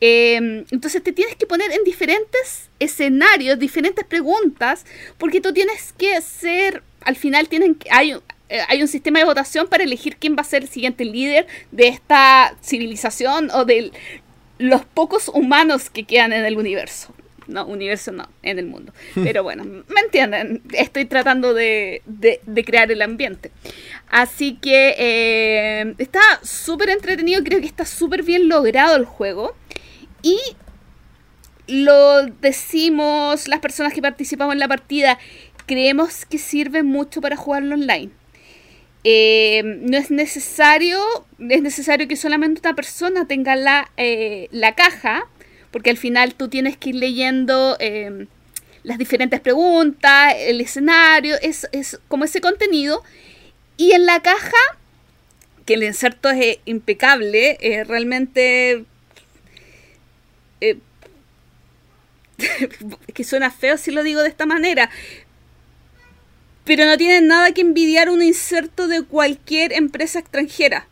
Em, 0.00 0.64
entonces 0.70 1.02
te 1.02 1.12
tienes 1.12 1.36
que 1.36 1.44
poner 1.44 1.70
en 1.70 1.84
diferentes 1.84 2.70
escenarios, 2.78 3.58
diferentes 3.58 4.06
preguntas, 4.06 4.86
porque 5.18 5.42
tú 5.42 5.52
tienes 5.52 5.92
que 5.98 6.18
ser, 6.22 6.82
al 7.02 7.16
final 7.16 7.50
tienen 7.50 7.76
hay, 7.90 8.12
eh, 8.48 8.60
hay 8.68 8.80
un 8.80 8.88
sistema 8.88 9.18
de 9.18 9.26
votación 9.26 9.68
para 9.68 9.84
elegir 9.84 10.16
quién 10.16 10.34
va 10.34 10.40
a 10.40 10.44
ser 10.44 10.62
el 10.62 10.70
siguiente 10.70 11.04
líder 11.04 11.46
de 11.72 11.88
esta 11.88 12.56
civilización 12.62 13.50
o 13.50 13.66
de 13.66 13.92
los 14.56 14.86
pocos 14.86 15.28
humanos 15.28 15.90
que 15.90 16.04
quedan 16.04 16.32
en 16.32 16.46
el 16.46 16.56
universo 16.56 17.14
no, 17.48 17.66
universo 17.66 18.12
no, 18.12 18.28
en 18.42 18.58
el 18.58 18.66
mundo. 18.66 18.92
Pero 19.14 19.42
bueno, 19.42 19.64
¿me 19.64 20.00
entienden? 20.00 20.62
Estoy 20.72 21.06
tratando 21.06 21.54
de, 21.54 22.02
crear 22.64 22.92
el 22.92 23.02
ambiente. 23.02 23.50
Así 24.08 24.54
que 24.54 24.94
eh, 24.98 25.94
está 25.98 26.20
súper 26.42 26.90
entretenido, 26.90 27.42
creo 27.42 27.60
que 27.60 27.66
está 27.66 27.84
súper 27.84 28.22
bien 28.22 28.48
logrado 28.48 28.96
el 28.96 29.04
juego. 29.04 29.56
Y 30.22 30.38
lo 31.66 32.22
decimos 32.40 33.48
las 33.48 33.60
personas 33.60 33.92
que 33.92 34.02
participamos 34.02 34.54
en 34.54 34.60
la 34.60 34.68
partida, 34.68 35.18
creemos 35.66 36.24
que 36.24 36.38
sirve 36.38 36.82
mucho 36.82 37.20
para 37.20 37.36
jugarlo 37.36 37.74
online. 37.74 38.10
Eh, 39.04 39.62
no 39.64 39.96
es 39.96 40.10
necesario, 40.10 41.00
es 41.38 41.62
necesario 41.62 42.08
que 42.08 42.16
solamente 42.16 42.60
una 42.64 42.74
persona 42.74 43.26
tenga 43.26 43.54
la, 43.54 43.90
eh, 43.96 44.48
la 44.50 44.74
caja 44.74 45.28
porque 45.70 45.90
al 45.90 45.96
final 45.96 46.34
tú 46.34 46.48
tienes 46.48 46.76
que 46.76 46.90
ir 46.90 46.96
leyendo 46.96 47.76
em, 47.80 48.26
las 48.82 48.98
diferentes 48.98 49.40
preguntas, 49.40 50.34
el 50.36 50.60
escenario, 50.60 51.36
es, 51.42 51.68
como 52.08 52.24
ese 52.24 52.40
contenido. 52.40 53.02
Y 53.76 53.92
en 53.92 54.06
la 54.06 54.20
caja, 54.22 54.56
que 55.66 55.74
el 55.74 55.82
inserto 55.82 56.30
es 56.30 56.58
impecable, 56.64 57.58
es 57.60 57.86
realmente... 57.86 58.84
Eh, 60.60 60.78
que 63.14 63.24
suena 63.24 63.50
feo 63.50 63.76
si 63.76 63.90
lo 63.90 64.02
digo 64.02 64.22
de 64.22 64.28
esta 64.28 64.46
manera, 64.46 64.90
pero 66.64 66.84
no 66.84 66.96
tiene 66.96 67.20
nada 67.20 67.52
que 67.52 67.62
envidiar 67.62 68.10
un 68.10 68.22
inserto 68.22 68.88
de 68.88 69.02
cualquier 69.02 69.72
empresa 69.72 70.18
extranjera. 70.18 70.86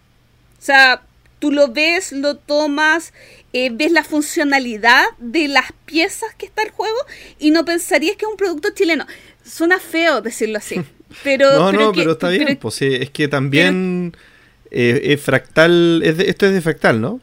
O 0.58 0.62
sea, 0.62 1.05
tú 1.38 1.52
lo 1.52 1.68
ves, 1.68 2.12
lo 2.12 2.36
tomas, 2.36 3.12
eh, 3.52 3.70
ves 3.72 3.92
la 3.92 4.04
funcionalidad 4.04 5.04
de 5.18 5.48
las 5.48 5.72
piezas 5.84 6.34
que 6.36 6.46
está 6.46 6.62
el 6.62 6.70
juego 6.70 6.96
y 7.38 7.50
no 7.50 7.64
pensarías 7.64 8.16
que 8.16 8.24
es 8.24 8.30
un 8.30 8.36
producto 8.36 8.70
chileno. 8.74 9.06
Suena 9.44 9.78
feo 9.78 10.20
decirlo 10.20 10.58
así. 10.58 10.80
Pero, 11.22 11.52
no, 11.52 11.72
no, 11.72 11.92
pero 11.92 12.12
está 12.12 12.28
bien. 12.30 12.58
pues, 12.60 12.82
es 12.82 13.10
que 13.10 13.28
también 13.28 14.16
eh, 14.72 15.00
es 15.04 15.20
fractal. 15.22 16.02
esto 16.02 16.46
es 16.46 16.52
de 16.52 16.60
fractal, 16.60 17.00
¿no? 17.00 17.20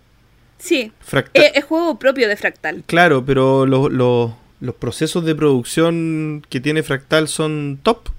Sí. 0.57 0.93
Fractal. 1.01 1.51
Es, 1.53 1.65
juego 1.65 1.99
propio 1.99 2.29
de 2.29 2.37
fractal. 2.37 2.83
Claro, 2.87 3.25
pero 3.25 3.65
los 3.65 4.75
procesos 4.79 5.25
de 5.25 5.35
producción 5.35 6.45
que 6.49 6.61
tiene 6.61 6.81
fractal 6.81 7.27
son 7.27 7.77
top. 7.83 8.09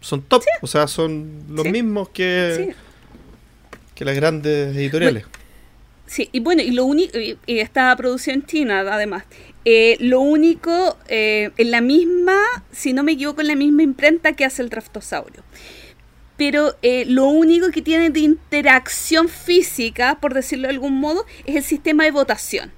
Son 0.00 0.22
top. 0.22 0.42
O 0.62 0.68
sea, 0.68 0.86
son 0.86 1.42
los 1.50 1.66
mismos 1.66 2.08
que 2.10 2.72
que 4.00 4.06
las 4.06 4.16
grandes 4.16 4.74
editoriales. 4.74 5.26
sí, 6.06 6.30
y 6.32 6.40
bueno, 6.40 6.62
y 6.62 6.70
lo 6.70 6.86
único, 6.86 7.18
y, 7.18 7.36
esta 7.46 7.94
producción 7.96 8.36
en 8.36 8.46
China 8.46 8.80
además, 8.80 9.24
eh, 9.66 9.98
lo 10.00 10.20
único, 10.20 10.96
eh, 11.08 11.50
en 11.58 11.70
la 11.70 11.82
misma, 11.82 12.38
si 12.72 12.94
no 12.94 13.02
me 13.02 13.12
equivoco, 13.12 13.42
en 13.42 13.48
la 13.48 13.56
misma 13.56 13.82
imprenta 13.82 14.32
que 14.32 14.46
hace 14.46 14.62
el 14.62 14.70
Draftosaurio. 14.70 15.42
Pero 16.38 16.76
eh, 16.80 17.04
lo 17.06 17.26
único 17.26 17.70
que 17.70 17.82
tiene 17.82 18.08
de 18.08 18.20
interacción 18.20 19.28
física, 19.28 20.18
por 20.18 20.32
decirlo 20.32 20.68
de 20.68 20.72
algún 20.72 20.94
modo, 20.98 21.26
es 21.44 21.56
el 21.56 21.62
sistema 21.62 22.04
de 22.04 22.10
votación. 22.10 22.72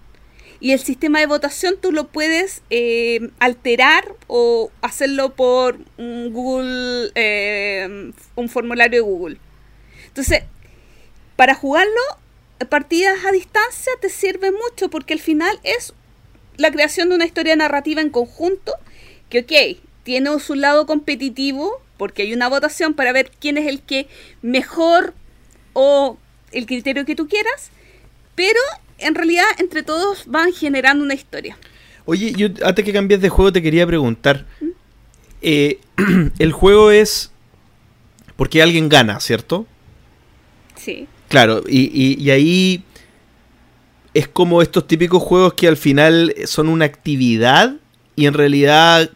Y 0.59 0.73
el 0.73 0.81
sistema 0.81 1.21
de 1.21 1.26
votación 1.26 1.76
tú 1.81 1.93
lo 1.93 2.09
puedes 2.09 2.62
alterar 3.38 4.17
o 4.26 4.73
hacerlo 4.81 5.35
por 5.37 5.79
un 5.99 6.33
Google, 6.33 7.12
un 8.35 8.49
formulario 8.49 8.99
de 8.99 9.09
Google. 9.09 9.38
Entonces, 10.09 10.43
para 11.37 11.55
jugarlo, 11.55 12.01
partidas 12.69 13.25
a 13.25 13.33
distancia 13.33 13.93
te 14.01 14.09
sirve 14.09 14.51
mucho 14.53 14.89
porque 14.91 15.15
al 15.15 15.21
final 15.21 15.59
es 15.62 15.95
la 16.57 16.71
creación 16.71 17.09
de 17.09 17.17
una 17.17 17.25
historia 17.25 17.57
narrativa 17.57 18.01
en 18.01 18.11
conjunto 18.11 18.73
que, 19.29 19.41
ok, 19.41 19.79
tiene 20.05 20.39
su 20.41 20.55
lado 20.55 20.87
competitivo 20.87 21.81
porque 21.97 22.23
hay 22.23 22.33
una 22.33 22.49
votación 22.49 22.95
para 22.95 23.12
ver 23.12 23.31
quién 23.41 23.59
es 23.59 23.67
el 23.67 23.81
que 23.81 24.09
mejor 24.43 25.15
o 25.73 26.19
el 26.51 26.67
criterio 26.67 27.05
que 27.05 27.15
tú 27.15 27.29
quieras, 27.29 27.71
pero 28.35 28.61
en 28.99 29.15
realidad 29.15 29.45
entre 29.59 29.83
todos 29.83 30.25
van 30.27 30.53
generando 30.53 31.05
una 31.05 31.15
historia. 31.15 31.57
Oye, 32.05 32.33
yo 32.33 32.49
antes 32.65 32.85
que 32.85 32.93
cambies 32.93 33.21
de 33.21 33.29
juego 33.29 33.53
te 33.53 33.62
quería 33.62 33.87
preguntar. 33.87 34.47
Eh, 35.41 35.79
el 36.39 36.53
juego 36.53 36.91
es 36.91 37.31
porque 38.37 38.62
alguien 38.62 38.89
gana, 38.89 39.21
¿cierto? 39.21 39.67
Sí. 40.77 41.07
Claro, 41.33 41.62
y, 41.67 41.81
y- 41.93 42.23
y 42.23 42.31
ahí 42.31 42.83
es 44.12 44.29
como 44.29 44.61
estos 44.61 44.87
típicos 44.87 45.23
juegos 45.23 45.55
que 45.55 45.67
al 45.67 45.79
final 45.79 46.35
son 46.45 46.69
una 46.69 46.85
actividad 46.85 47.77
y 48.17 48.27
en 48.27 48.35
realidad 48.35 49.11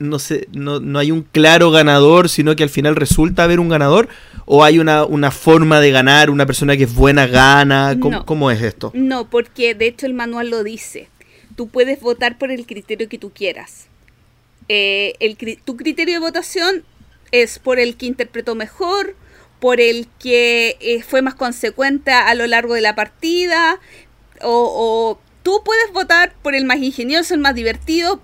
no, 0.00 0.18
sé, 0.18 0.48
no, 0.52 0.80
no 0.80 0.98
hay 0.98 1.12
un 1.12 1.22
claro 1.22 1.70
ganador, 1.70 2.28
sino 2.28 2.56
que 2.56 2.64
al 2.64 2.68
final 2.68 2.96
resulta 2.96 3.44
haber 3.44 3.60
un 3.60 3.68
ganador 3.68 4.08
o 4.46 4.64
hay 4.64 4.80
una, 4.80 5.04
una 5.04 5.30
forma 5.30 5.78
de 5.78 5.92
ganar, 5.92 6.30
una 6.30 6.46
persona 6.46 6.76
que 6.76 6.82
es 6.82 6.94
buena 6.96 7.28
gana, 7.28 7.96
¿cómo, 8.00 8.18
No. 8.18 8.26
cómo 8.26 8.50
es 8.50 8.60
esto? 8.62 8.90
No, 8.94 9.30
porque 9.30 9.76
de 9.76 9.86
hecho 9.86 10.06
el 10.06 10.14
manual 10.14 10.50
lo 10.50 10.64
dice. 10.64 11.08
Tú 11.54 11.68
puedes 11.68 12.00
votar 12.00 12.36
por 12.38 12.50
el 12.50 12.66
criterio 12.66 13.08
que 13.08 13.18
tú 13.18 13.30
quieras. 13.30 13.86
Eh, 14.68 15.14
el, 15.20 15.36
tu 15.64 15.76
criterio 15.76 16.14
de 16.14 16.20
votación 16.20 16.82
es 17.30 17.60
por 17.60 17.78
el 17.78 17.94
que 17.96 18.06
interpretó 18.06 18.56
mejor, 18.56 19.14
por 19.60 19.80
el 19.80 20.08
que 20.18 20.76
eh, 20.80 21.02
fue 21.02 21.22
más 21.22 21.34
consecuente 21.34 22.10
a 22.12 22.34
lo 22.34 22.46
largo 22.46 22.74
de 22.74 22.80
la 22.80 22.94
partida, 22.94 23.78
o, 24.42 25.18
o 25.18 25.20
tú 25.42 25.62
puedes 25.64 25.92
votar 25.92 26.34
por 26.42 26.54
el 26.54 26.64
más 26.64 26.78
ingenioso, 26.78 27.34
el 27.34 27.40
más 27.40 27.54
divertido. 27.54 28.20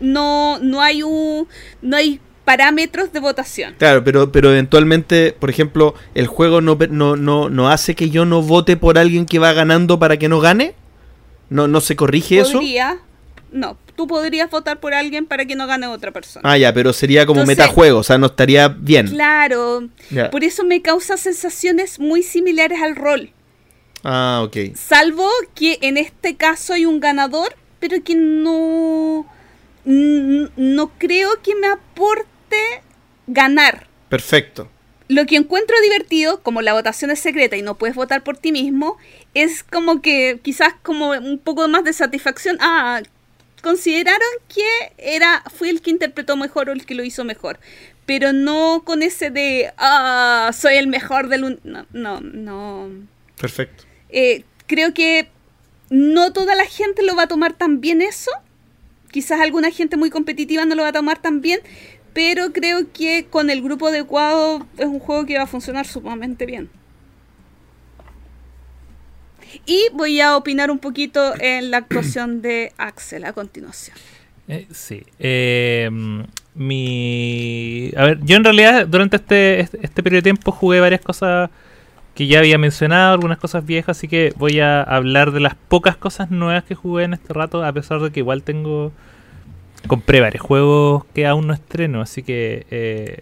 No, 0.00 0.58
no 0.58 0.82
hay 0.82 1.02
un, 1.02 1.48
no 1.80 1.96
hay 1.96 2.20
parámetros 2.44 3.12
de 3.12 3.20
votación. 3.20 3.74
Claro, 3.78 4.04
pero, 4.04 4.30
pero 4.30 4.50
eventualmente, 4.50 5.34
por 5.38 5.50
ejemplo, 5.50 5.94
el 6.14 6.26
juego 6.26 6.60
no, 6.60 6.76
no, 6.90 7.16
no, 7.16 7.48
no 7.48 7.70
hace 7.70 7.94
que 7.94 8.10
yo 8.10 8.24
no 8.24 8.42
vote 8.42 8.76
por 8.76 8.98
alguien 8.98 9.26
que 9.26 9.38
va 9.38 9.52
ganando 9.52 9.98
para 9.98 10.18
que 10.18 10.28
no 10.28 10.40
gane. 10.40 10.74
No, 11.50 11.68
no 11.68 11.80
se 11.80 11.96
corrige 11.96 12.40
eso. 12.40 12.54
Podría, 12.54 12.98
no, 13.52 13.76
tú 13.96 14.06
podrías 14.06 14.50
votar 14.50 14.80
por 14.80 14.94
alguien 14.94 15.26
para 15.26 15.44
que 15.46 15.54
no 15.56 15.66
gane 15.66 15.86
otra 15.86 16.10
persona. 16.12 16.48
Ah, 16.48 16.58
ya, 16.58 16.72
pero 16.72 16.92
sería 16.92 17.26
como 17.26 17.40
Entonces- 17.40 17.58
metajuego, 17.64 17.98
o 17.98 18.02
sea, 18.02 18.18
no 18.18 18.26
estaría 18.26 18.68
bien. 18.68 19.08
Claro, 19.08 19.88
Ya. 20.10 20.30
por 20.30 20.44
eso 20.44 20.64
me 20.64 20.82
causa 20.82 21.16
sensaciones 21.16 21.98
muy 21.98 22.22
similares 22.22 22.80
al 22.82 22.96
rol. 22.96 23.30
Ah, 24.02 24.42
ok. 24.44 24.74
Salvo 24.76 25.28
que 25.54 25.78
en 25.80 25.96
este 25.96 26.36
caso 26.36 26.74
hay 26.74 26.84
un 26.84 27.00
ganador, 27.00 27.56
pero 27.80 28.02
que 28.04 28.14
no. 28.14 29.26
No 29.86 30.90
creo 30.98 31.42
que 31.42 31.54
me 31.54 31.66
aporte 31.68 32.82
ganar. 33.26 33.86
Perfecto. 34.08 34.68
Lo 35.08 35.26
que 35.26 35.36
encuentro 35.36 35.76
divertido, 35.82 36.42
como 36.42 36.62
la 36.62 36.72
votación 36.72 37.10
es 37.10 37.20
secreta 37.20 37.56
y 37.56 37.62
no 37.62 37.74
puedes 37.76 37.94
votar 37.94 38.24
por 38.24 38.38
ti 38.38 38.52
mismo, 38.52 38.96
es 39.34 39.62
como 39.62 40.00
que 40.00 40.40
quizás 40.42 40.72
como 40.82 41.10
un 41.10 41.38
poco 41.38 41.68
más 41.68 41.84
de 41.84 41.92
satisfacción. 41.92 42.56
Ah, 42.60 43.02
consideraron 43.64 44.28
que 44.46 44.92
era 44.98 45.42
fue 45.52 45.70
el 45.70 45.80
que 45.80 45.90
interpretó 45.90 46.36
mejor 46.36 46.68
o 46.68 46.72
el 46.72 46.86
que 46.86 46.94
lo 46.94 47.02
hizo 47.02 47.24
mejor. 47.24 47.58
Pero 48.06 48.32
no 48.32 48.82
con 48.84 49.02
ese 49.02 49.30
de, 49.30 49.72
ah, 49.78 50.50
soy 50.52 50.74
el 50.76 50.86
mejor 50.86 51.28
del... 51.28 51.44
un-". 51.44 51.60
No, 51.64 51.86
no, 51.92 52.20
no. 52.20 52.90
Perfecto. 53.40 53.84
Eh, 54.10 54.44
creo 54.66 54.92
que 54.92 55.28
no 55.90 56.32
toda 56.32 56.54
la 56.54 56.66
gente 56.66 57.02
lo 57.02 57.16
va 57.16 57.22
a 57.24 57.28
tomar 57.28 57.54
tan 57.54 57.80
bien 57.80 58.02
eso. 58.02 58.30
Quizás 59.10 59.40
alguna 59.40 59.70
gente 59.70 59.96
muy 59.96 60.10
competitiva 60.10 60.64
no 60.66 60.74
lo 60.74 60.82
va 60.82 60.88
a 60.88 60.92
tomar 60.92 61.20
tan 61.20 61.40
bien. 61.40 61.60
Pero 62.12 62.52
creo 62.52 62.92
que 62.92 63.26
con 63.28 63.50
el 63.50 63.62
grupo 63.62 63.88
adecuado 63.88 64.66
es 64.76 64.86
un 64.86 65.00
juego 65.00 65.26
que 65.26 65.36
va 65.36 65.44
a 65.44 65.48
funcionar 65.48 65.86
sumamente 65.86 66.46
bien. 66.46 66.68
Y 69.66 69.88
voy 69.92 70.20
a 70.20 70.36
opinar 70.36 70.70
un 70.70 70.78
poquito 70.78 71.34
en 71.40 71.70
la 71.70 71.78
actuación 71.78 72.42
de 72.42 72.72
Axel 72.76 73.24
a 73.24 73.32
continuación. 73.32 73.96
Eh, 74.48 74.66
sí. 74.72 75.02
Eh, 75.18 75.90
mi. 76.54 77.90
A 77.96 78.04
ver, 78.04 78.20
yo 78.22 78.36
en 78.36 78.44
realidad 78.44 78.86
durante 78.86 79.16
este, 79.16 79.60
este, 79.60 79.78
este 79.82 80.02
periodo 80.02 80.18
de 80.18 80.22
tiempo 80.22 80.52
jugué 80.52 80.80
varias 80.80 81.00
cosas 81.00 81.50
que 82.14 82.26
ya 82.26 82.38
había 82.38 82.58
mencionado, 82.58 83.14
algunas 83.14 83.38
cosas 83.38 83.66
viejas, 83.66 83.96
así 83.98 84.06
que 84.06 84.32
voy 84.36 84.60
a 84.60 84.82
hablar 84.82 85.32
de 85.32 85.40
las 85.40 85.56
pocas 85.56 85.96
cosas 85.96 86.30
nuevas 86.30 86.62
que 86.62 86.76
jugué 86.76 87.04
en 87.04 87.14
este 87.14 87.32
rato, 87.32 87.64
a 87.64 87.72
pesar 87.72 88.00
de 88.00 88.10
que 88.10 88.20
igual 88.20 88.42
tengo. 88.42 88.92
Compré 89.86 90.20
varios 90.20 90.42
juegos 90.42 91.04
que 91.12 91.26
aún 91.26 91.46
no 91.46 91.54
estreno, 91.54 92.00
así 92.00 92.22
que. 92.22 92.66
eh, 92.70 93.20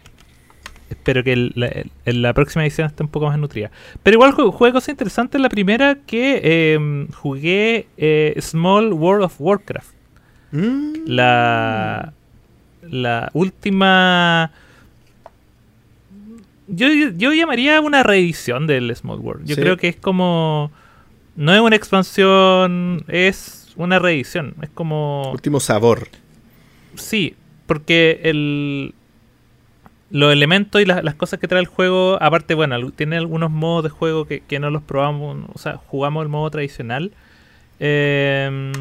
espero 0.93 1.23
que 1.25 1.33
el- 1.33 1.53
la, 1.55 1.67
el- 1.69 1.91
en 2.05 2.23
la 2.23 2.33
próxima 2.33 2.63
edición 2.65 2.87
esté 2.87 3.03
un 3.03 3.09
poco 3.09 3.27
más 3.27 3.39
nutrida. 3.39 3.71
Pero 4.03 4.15
igual 4.17 4.33
ju- 4.33 4.53
jugué 4.53 4.73
cosas 4.73 4.89
interesantes. 4.91 5.41
La 5.41 5.49
primera 5.49 5.97
que 6.07 6.41
eh, 6.43 7.07
jugué 7.15 7.87
eh, 7.97 8.35
Small 8.41 8.93
World 8.93 9.25
of 9.25 9.35
Warcraft 9.39 9.95
Mm. 10.53 10.93
la 11.07 12.13
la 12.83 13.31
última 13.33 14.51
yo, 16.69 16.89
yo 17.17 17.33
llamaría 17.33 17.81
una 17.81 18.03
reedición 18.03 18.67
del 18.67 18.95
Small 18.95 19.19
World. 19.21 19.47
Yo 19.47 19.55
Sí. 19.57 19.61
creo 19.61 19.77
que 19.77 19.89
es 19.89 19.97
como 19.97 20.71
no 21.37 21.55
es 21.55 21.61
una 21.61 21.77
expansión, 21.77 23.05
es 23.09 23.73
una 23.77 23.99
reedición, 23.99 24.55
es 24.63 24.69
como 24.71 25.33
Último 25.33 25.61
sabor. 25.61 26.09
sí, 26.95 27.35
porque 27.67 28.21
el 28.25 28.95
los 30.13 30.31
elementos 30.31 30.81
y 30.81 30.85
las, 30.85 31.15
cosas 31.15 31.41
que 31.41 31.49
trae 31.49 31.61
el 31.61 31.67
juego, 31.67 32.19
aparte, 32.21 32.55
bueno, 32.55 32.91
tiene 32.91 33.17
algunos 33.17 33.51
modos 33.51 33.85
de 33.85 33.89
juego 33.89 34.27
que, 34.27 34.59
no 34.61 34.71
los 34.71 34.83
probamos, 34.83 35.49
o 35.55 35.59
sea, 35.59 35.79
jugamos 35.87 36.23
el 36.23 36.29
modo 36.29 36.51
tradicional. 36.51 37.13
Em, 37.81 38.73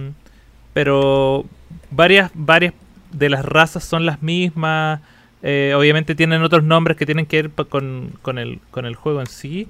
pero 0.73 1.45
varias, 1.89 2.31
varias 2.33 2.73
de 3.13 3.29
las 3.29 3.45
razas 3.45 3.83
son 3.83 4.05
las 4.05 4.21
mismas. 4.21 4.99
eh, 5.43 5.73
obviamente 5.75 6.15
tienen 6.15 6.43
otros 6.43 6.63
nombres 6.63 6.97
que 6.97 7.05
tienen 7.05 7.25
que 7.25 7.43
ver 7.43 7.51
con, 7.67 8.11
con 8.21 8.37
el, 8.37 8.59
con 8.69 8.85
el 8.85 8.95
juego 8.95 9.21
en 9.21 9.27
sí. 9.27 9.67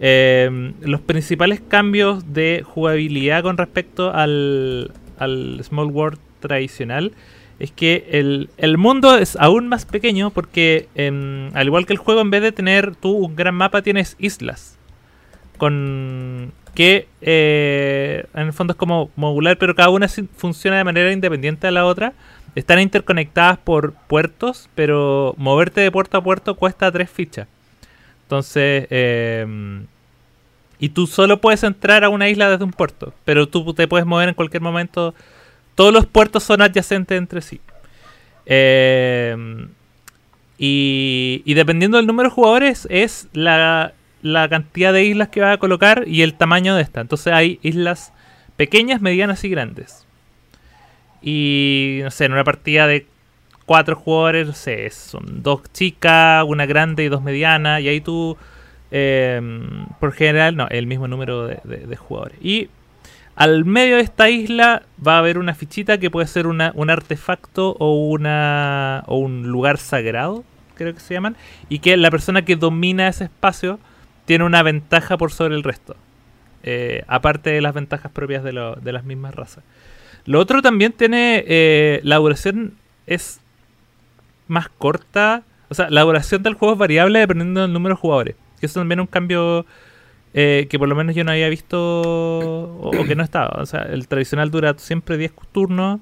Em, 0.00 0.74
los 0.82 1.00
principales 1.00 1.60
cambios 1.60 2.34
de 2.34 2.64
jugabilidad 2.66 3.42
con 3.44 3.56
respecto 3.56 4.12
al, 4.12 4.92
al 5.18 5.60
Small 5.62 5.86
World 5.86 6.18
tradicional 6.40 7.12
es 7.58 7.70
que 7.70 8.08
el, 8.10 8.50
el 8.56 8.78
mundo 8.78 9.16
es 9.16 9.36
aún 9.36 9.68
más 9.68 9.84
pequeño 9.84 10.30
porque 10.30 10.88
em, 10.94 11.54
al 11.54 11.66
igual 11.66 11.86
que 11.86 11.92
el 11.92 11.98
juego 11.98 12.20
en 12.20 12.30
vez 12.30 12.42
de 12.42 12.52
tener 12.52 12.96
tú 12.96 13.10
un 13.12 13.36
gran 13.36 13.54
mapa 13.54 13.82
tienes 13.82 14.16
islas. 14.18 14.76
Con 15.56 16.52
que 16.74 17.06
eh, 17.20 18.26
en 18.34 18.46
el 18.48 18.52
fondo 18.52 18.72
es 18.72 18.76
como 18.76 19.10
modular 19.14 19.56
pero 19.56 19.76
cada 19.76 19.90
una 19.90 20.08
funciona 20.08 20.78
de 20.78 20.84
manera 20.84 21.12
independiente 21.12 21.68
a 21.68 21.70
la 21.70 21.86
otra. 21.86 22.12
Están 22.56 22.80
interconectadas 22.80 23.58
por 23.58 23.92
puertos 24.08 24.68
pero 24.74 25.34
moverte 25.36 25.80
de 25.80 25.92
puerto 25.92 26.18
a 26.18 26.24
puerto 26.24 26.56
cuesta 26.56 26.90
tres 26.90 27.08
fichas. 27.08 27.46
Entonces 28.24 28.88
em, 28.90 29.86
y 30.80 30.88
tú 30.88 31.06
solo 31.06 31.40
puedes 31.40 31.62
entrar 31.62 32.02
a 32.02 32.08
una 32.08 32.28
isla 32.28 32.50
desde 32.50 32.64
un 32.64 32.72
puerto 32.72 33.14
pero 33.24 33.46
tú 33.48 33.72
te 33.74 33.86
puedes 33.86 34.06
mover 34.06 34.28
en 34.28 34.34
cualquier 34.34 34.60
momento 34.60 35.14
todos 35.74 35.92
los 35.92 36.06
puertos 36.06 36.42
son 36.44 36.62
adyacentes 36.62 37.16
entre 37.18 37.40
sí. 37.42 37.60
Eh, 38.46 39.36
y, 40.58 41.42
y 41.44 41.54
dependiendo 41.54 41.96
del 41.96 42.06
número 42.06 42.28
de 42.28 42.34
jugadores 42.34 42.86
es 42.90 43.28
la, 43.32 43.92
la 44.22 44.48
cantidad 44.48 44.92
de 44.92 45.04
islas 45.04 45.28
que 45.28 45.40
va 45.40 45.52
a 45.52 45.58
colocar 45.58 46.04
y 46.06 46.22
el 46.22 46.34
tamaño 46.34 46.76
de 46.76 46.82
esta. 46.82 47.00
Entonces 47.00 47.32
hay 47.32 47.58
islas 47.62 48.12
pequeñas, 48.56 49.00
medianas 49.00 49.42
y 49.44 49.48
grandes. 49.48 50.06
Y 51.22 52.00
no 52.02 52.10
sé, 52.10 52.26
en 52.26 52.32
una 52.32 52.44
partida 52.44 52.86
de 52.86 53.06
cuatro 53.66 53.96
jugadores, 53.96 54.46
no 54.46 54.52
sé, 54.52 54.88
son 54.90 55.42
dos 55.42 55.62
chicas, 55.72 56.44
una 56.46 56.66
grande 56.66 57.04
y 57.04 57.08
dos 57.08 57.22
medianas. 57.22 57.80
Y 57.80 57.88
ahí 57.88 58.00
tú, 58.00 58.36
eh, 58.90 59.40
por 60.00 60.12
general, 60.12 60.54
no, 60.54 60.68
el 60.68 60.86
mismo 60.86 61.08
número 61.08 61.46
de, 61.46 61.58
de- 61.64 61.86
de 61.86 61.96
jugadores. 61.96 62.38
Y 62.42 62.68
al 63.36 63.64
medio 63.64 63.96
de 63.96 64.02
esta 64.02 64.30
isla 64.30 64.82
va 65.04 65.16
a 65.16 65.18
haber 65.18 65.38
una 65.38 65.54
fichita 65.54 65.98
que 65.98 66.10
puede 66.10 66.26
ser 66.26 66.46
una, 66.46 66.72
un 66.74 66.90
artefacto 66.90 67.76
o 67.78 68.06
una 68.08 69.02
o 69.06 69.16
un 69.18 69.48
lugar 69.48 69.78
sagrado, 69.78 70.44
creo 70.76 70.94
que 70.94 71.00
se 71.00 71.14
llaman, 71.14 71.36
y 71.68 71.80
que 71.80 71.96
la 71.96 72.10
persona 72.10 72.44
que 72.44 72.56
domina 72.56 73.08
ese 73.08 73.24
espacio 73.24 73.78
tiene 74.24 74.44
una 74.44 74.62
ventaja 74.62 75.16
por 75.16 75.32
sobre 75.32 75.54
el 75.56 75.62
resto, 75.62 75.96
eh, 76.62 77.02
aparte 77.08 77.50
de 77.50 77.60
las 77.60 77.74
ventajas 77.74 78.10
propias 78.12 78.42
de, 78.44 78.52
lo- 78.52 78.76
de 78.76 78.92
las 78.92 79.04
mismas 79.04 79.34
razas. 79.34 79.64
Lo 80.26 80.40
otro 80.40 80.62
también 80.62 80.92
tiene 80.92 81.44
eh, 81.46 82.00
la 82.04 82.16
duración 82.16 82.74
es 83.06 83.40
más 84.48 84.68
corta, 84.68 85.42
o 85.68 85.74
sea, 85.74 85.90
la 85.90 86.02
duración 86.02 86.42
del 86.42 86.54
juego 86.54 86.74
es 86.74 86.78
variable 86.78 87.18
dependiendo 87.18 87.62
del 87.62 87.72
número 87.72 87.94
de 87.96 88.00
jugadores, 88.00 88.36
que 88.60 88.66
eso 88.66 88.80
también 88.80 89.00
es 89.00 89.02
un 89.04 89.08
cambio 89.08 89.66
eh, 90.36 90.66
que 90.68 90.80
por 90.80 90.88
lo 90.88 90.96
menos 90.96 91.14
yo 91.14 91.22
no 91.22 91.30
había 91.30 91.48
visto 91.48 92.02
o, 92.02 92.90
que 93.06 93.14
no 93.14 93.22
estaba. 93.22 93.62
O 93.62 93.66
sea, 93.66 93.82
el 93.82 94.08
tradicional 94.08 94.50
dura 94.50 94.74
siempre 94.78 95.16
10 95.16 95.32
turnos. 95.52 96.00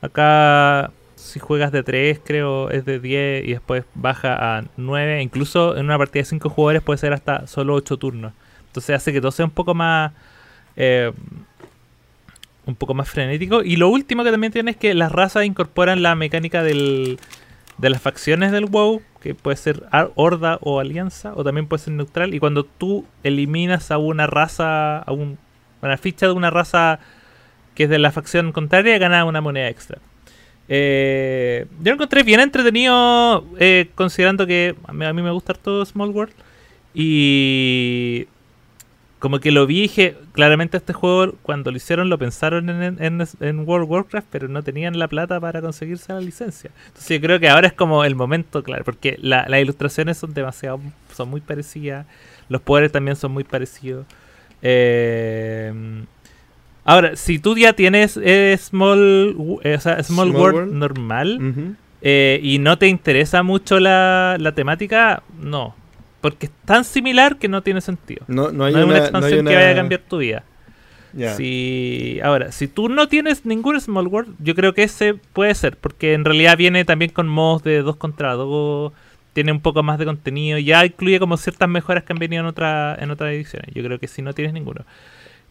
Acá, 0.00 0.90
si 1.16 1.38
juegas 1.38 1.70
de 1.70 1.82
3, 1.82 2.20
creo, 2.24 2.70
es 2.70 2.86
de 2.86 2.98
10 2.98 3.46
y 3.46 3.52
después 3.52 3.84
baja 3.94 4.56
a 4.56 4.64
9. 4.78 5.22
Incluso 5.22 5.76
en 5.76 5.84
una 5.84 5.98
partida 5.98 6.22
de 6.22 6.30
5 6.30 6.48
jugadores 6.48 6.82
puede 6.82 6.98
ser 6.98 7.12
hasta 7.12 7.46
solo 7.46 7.74
8 7.74 7.98
turnos. 7.98 8.32
Entonces 8.68 8.96
hace 8.96 9.12
que 9.12 9.20
todo 9.20 9.30
sea 9.30 9.44
un 9.44 9.50
poco 9.50 9.74
más, 9.74 10.12
eh, 10.76 11.12
un 12.64 12.74
poco 12.76 12.94
más 12.94 13.08
frenético. 13.08 13.62
Y 13.62 13.76
lo 13.76 13.90
último 13.90 14.24
que 14.24 14.30
también 14.30 14.52
tiene 14.52 14.70
es 14.70 14.78
que 14.78 14.94
las 14.94 15.12
razas 15.12 15.44
incorporan 15.44 16.02
la 16.02 16.14
mecánica 16.14 16.62
del, 16.62 17.18
de 17.78 17.90
las 17.90 18.00
facciones 18.00 18.52
del 18.52 18.66
WoW, 18.66 19.02
que 19.20 19.34
puede 19.34 19.56
ser 19.56 19.84
horda 20.14 20.58
o 20.60 20.80
alianza, 20.80 21.32
o 21.34 21.44
también 21.44 21.66
puede 21.66 21.82
ser 21.82 21.94
neutral. 21.94 22.34
Y 22.34 22.38
cuando 22.38 22.64
tú 22.64 23.04
eliminas 23.22 23.90
a 23.90 23.98
una 23.98 24.26
raza, 24.26 24.98
a 24.98 25.12
un, 25.12 25.38
una 25.82 25.96
ficha 25.96 26.26
de 26.26 26.32
una 26.32 26.50
raza 26.50 27.00
que 27.74 27.84
es 27.84 27.90
de 27.90 27.98
la 27.98 28.12
facción 28.12 28.52
contraria, 28.52 28.98
gana 28.98 29.24
una 29.24 29.40
moneda 29.40 29.68
extra. 29.68 29.98
Eh, 30.68 31.66
yo 31.80 31.90
lo 31.90 31.94
encontré 31.94 32.22
bien 32.22 32.40
entretenido, 32.40 33.44
eh, 33.58 33.90
considerando 33.94 34.46
que 34.46 34.74
a 34.86 34.92
mí, 34.92 35.22
me 35.22 35.30
gusta 35.30 35.54
todo 35.54 35.84
Small 35.84 36.10
World. 36.10 36.34
Y 36.94 38.28
como 39.24 39.40
que 39.40 39.52
lo 39.52 39.66
vi 39.66 39.78
y 39.78 39.82
dije, 39.84 40.16
claramente 40.32 40.76
este 40.76 40.92
juego 40.92 41.32
cuando 41.40 41.70
lo 41.70 41.78
hicieron 41.78 42.10
lo 42.10 42.18
pensaron 42.18 42.68
en, 42.68 42.98
en, 43.00 43.58
World 43.60 43.84
of 43.84 43.90
Warcraft, 43.90 44.26
pero 44.30 44.48
no 44.48 44.62
tenían 44.62 44.98
la 44.98 45.08
plata 45.08 45.40
para 45.40 45.62
conseguirse 45.62 46.12
la 46.12 46.20
licencia. 46.20 46.70
Entonces 46.88 47.08
yo 47.08 47.22
creo 47.22 47.40
que 47.40 47.48
ahora 47.48 47.68
es 47.68 47.72
como 47.72 48.04
el 48.04 48.16
momento, 48.16 48.62
claro, 48.62 48.84
porque 48.84 49.16
las 49.22 49.48
ilustraciones 49.58 50.18
son 50.18 50.34
demasiado, 50.34 50.78
son 51.14 51.30
muy 51.30 51.40
parecidas, 51.40 52.04
los 52.50 52.60
poderes 52.60 52.92
también 52.92 53.16
son 53.16 53.32
muy 53.32 53.44
parecidos. 53.44 54.04
Eh, 54.60 55.72
ahora, 56.84 57.16
si 57.16 57.38
tú 57.38 57.56
ya 57.56 57.72
tienes 57.72 58.20
eh, 58.22 58.54
Small, 58.60 59.58
eh, 59.62 59.78
small, 60.02 60.32
World, 60.32 60.70
normal 60.70 61.76
y 62.02 62.58
no 62.60 62.76
te 62.76 62.88
interesa 62.88 63.42
mucho 63.42 63.80
la, 63.80 64.36
la 64.38 64.52
temática, 64.52 65.22
no, 65.40 65.74
porque 66.24 66.46
es 66.46 66.52
tan 66.64 66.86
similar 66.86 67.36
que 67.36 67.48
no 67.48 67.62
tiene 67.62 67.82
sentido. 67.82 68.24
No, 68.28 68.46
hay, 68.64 68.72
una, 68.72 68.96
expansión 68.96 69.44
que 69.44 69.54
vaya 69.54 69.72
a 69.72 69.74
cambiar 69.74 70.00
tu 70.08 70.16
vida. 70.16 70.42
Si, 71.36 72.18
ahora, 72.24 72.50
si 72.50 72.66
tú 72.66 72.88
no 72.88 73.08
tienes 73.08 73.44
ningún 73.44 73.78
Small 73.78 74.06
World, 74.06 74.34
yo 74.38 74.54
creo 74.54 74.72
que 74.72 74.84
ese 74.84 75.16
puede 75.34 75.54
ser, 75.54 75.76
porque 75.76 76.14
en 76.14 76.24
realidad 76.24 76.56
viene 76.56 76.86
también 76.86 77.10
con 77.10 77.28
modos 77.28 77.62
de 77.62 77.82
2 77.82 77.96
contra 77.96 78.32
2, 78.32 78.90
tiene 79.34 79.52
un 79.52 79.60
poco 79.60 79.82
más 79.82 79.98
de 79.98 80.06
contenido, 80.06 80.56
ya 80.56 80.86
incluye 80.86 81.20
como 81.20 81.36
ciertas 81.36 81.68
mejoras 81.68 82.04
que 82.04 82.14
han 82.14 82.18
venido 82.18 82.40
en, 82.40 82.46
otra, 82.46 82.96
en 82.98 83.10
otras 83.10 83.34
ediciones. 83.34 83.68
Yo 83.74 83.84
creo 83.84 83.98
que 83.98 84.08
si 84.08 84.22
no 84.22 84.32
tienes 84.32 84.54
ninguno. 84.54 84.86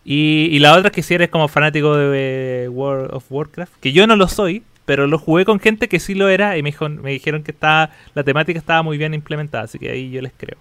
Y, 0.03 0.47
y 0.51 0.57
la 0.57 0.73
otra 0.73 0.87
es 0.87 0.91
que 0.91 1.03
si 1.03 1.13
eres 1.13 1.29
como 1.29 1.47
fanático 1.49 1.95
de 1.95 2.67
World 2.67 3.13
of 3.13 3.25
Warcraft, 3.29 3.73
que 3.79 3.91
yo 3.91 4.07
no 4.07 4.15
lo 4.15 4.27
soy, 4.27 4.63
pero 4.85 5.07
lo 5.07 5.17
jugué 5.17 5.45
con 5.45 5.59
gente 5.59 5.87
que 5.87 5.99
sí 5.99 6.13
lo 6.15 6.29
era 6.29 6.57
y 6.57 6.63
me, 6.63 6.73
me 7.01 7.11
dijeron 7.11 7.43
que 7.43 7.51
estaba, 7.51 7.91
la 8.13 8.23
temática 8.23 8.59
estaba 8.59 8.83
muy 8.83 8.97
bien 8.97 9.13
implementada, 9.13 9.65
así 9.65 9.79
que 9.79 9.91
ahí 9.91 10.11
yo 10.11 10.21
les 10.21 10.33
creo. 10.35 10.57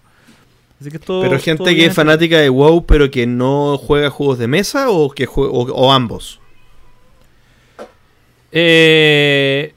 Así 0.80 0.90
que 0.90 0.98
todo, 0.98 1.22
pero 1.22 1.38
gente 1.38 1.76
que 1.76 1.87
es 1.87 1.94
fanática 1.94 2.38
de 2.38 2.48
WoW 2.48 2.85
pero 2.87 3.11
que 3.11 3.26
no 3.26 3.78
juega 3.78 4.11
juegos 4.11 4.38
de 4.38 4.48
mesa 4.48 4.90
o 4.90 5.11
que 5.11 5.28
o, 5.28 5.92
ambos. 5.92 6.40
Eh, 8.50 9.74